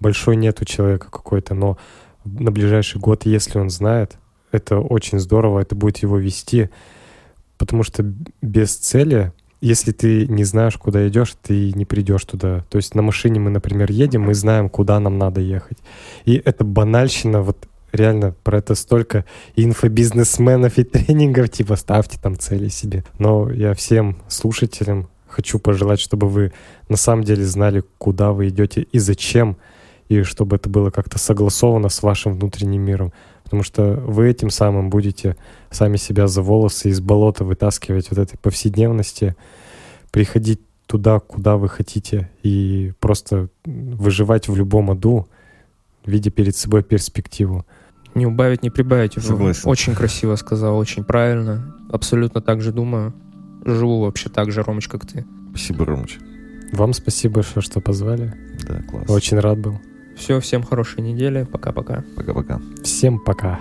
большой 0.00 0.36
нет 0.36 0.60
у 0.60 0.64
человека 0.64 1.10
какой-то, 1.10 1.54
но 1.54 1.78
на 2.24 2.50
ближайший 2.50 3.00
год, 3.00 3.24
если 3.24 3.58
он 3.58 3.70
знает, 3.70 4.18
это 4.52 4.78
очень 4.78 5.18
здорово, 5.18 5.60
это 5.60 5.74
будет 5.74 5.98
его 5.98 6.18
вести, 6.18 6.70
потому 7.58 7.82
что 7.82 8.02
без 8.42 8.76
цели, 8.76 9.32
если 9.60 9.92
ты 9.92 10.26
не 10.26 10.44
знаешь, 10.44 10.76
куда 10.76 11.06
идешь, 11.08 11.34
ты 11.42 11.72
не 11.72 11.84
придешь 11.84 12.24
туда. 12.24 12.64
То 12.68 12.76
есть 12.76 12.94
на 12.94 13.02
машине 13.02 13.40
мы, 13.40 13.50
например, 13.50 13.90
едем, 13.90 14.22
мы 14.22 14.34
знаем, 14.34 14.68
куда 14.68 15.00
нам 15.00 15.18
надо 15.18 15.40
ехать. 15.40 15.78
И 16.24 16.40
это 16.44 16.64
банальщина, 16.64 17.42
вот 17.42 17.68
реально 17.92 18.34
про 18.44 18.58
это 18.58 18.74
столько 18.74 19.24
инфобизнесменов 19.54 20.78
и 20.78 20.84
тренингов, 20.84 21.50
типа 21.50 21.76
ставьте 21.76 22.18
там 22.20 22.38
цели 22.38 22.68
себе. 22.68 23.04
Но 23.18 23.50
я 23.50 23.74
всем 23.74 24.18
слушателям 24.28 25.08
хочу 25.36 25.58
пожелать, 25.58 26.00
чтобы 26.00 26.28
вы 26.28 26.52
на 26.88 26.96
самом 26.96 27.22
деле 27.22 27.44
знали, 27.44 27.84
куда 27.98 28.32
вы 28.32 28.48
идете 28.48 28.86
и 28.92 28.98
зачем, 28.98 29.56
и 30.08 30.22
чтобы 30.22 30.56
это 30.56 30.70
было 30.70 30.90
как-то 30.90 31.18
согласовано 31.18 31.90
с 31.90 32.02
вашим 32.02 32.32
внутренним 32.32 32.82
миром. 32.82 33.12
Потому 33.44 33.62
что 33.62 34.02
вы 34.06 34.30
этим 34.30 34.50
самым 34.50 34.88
будете 34.88 35.36
сами 35.70 35.98
себя 35.98 36.26
за 36.26 36.42
волосы 36.42 36.88
из 36.88 37.00
болота 37.00 37.44
вытаскивать 37.44 38.10
вот 38.10 38.18
этой 38.18 38.38
повседневности, 38.38 39.36
приходить 40.10 40.60
туда, 40.86 41.20
куда 41.20 41.56
вы 41.56 41.68
хотите, 41.68 42.30
и 42.42 42.92
просто 42.98 43.48
выживать 43.66 44.48
в 44.48 44.56
любом 44.56 44.90
аду, 44.90 45.28
видя 46.06 46.30
перед 46.30 46.56
собой 46.56 46.82
перспективу. 46.82 47.66
Не 48.14 48.26
убавить, 48.26 48.62
не 48.62 48.70
прибавить. 48.70 49.22
Согласен. 49.22 49.68
Очень 49.68 49.94
красиво 49.94 50.36
сказал, 50.36 50.78
очень 50.78 51.04
правильно. 51.04 51.74
Абсолютно 51.92 52.40
так 52.40 52.62
же 52.62 52.72
думаю. 52.72 53.12
Живу 53.66 54.00
вообще 54.00 54.28
так 54.28 54.50
же, 54.50 54.62
Ромыч, 54.62 54.88
как 54.88 55.06
ты. 55.06 55.26
Спасибо, 55.50 55.84
Ромыч. 55.84 56.18
Вам 56.72 56.92
спасибо 56.92 57.36
большое, 57.36 57.62
что 57.62 57.80
позвали. 57.80 58.34
Да, 58.66 58.82
класс. 58.82 59.08
Очень 59.08 59.38
рад 59.38 59.58
был. 59.58 59.80
Все, 60.16 60.40
всем 60.40 60.62
хорошей 60.62 61.02
недели. 61.02 61.44
Пока-пока. 61.44 62.04
Пока-пока. 62.16 62.60
Всем 62.82 63.18
пока. 63.18 63.60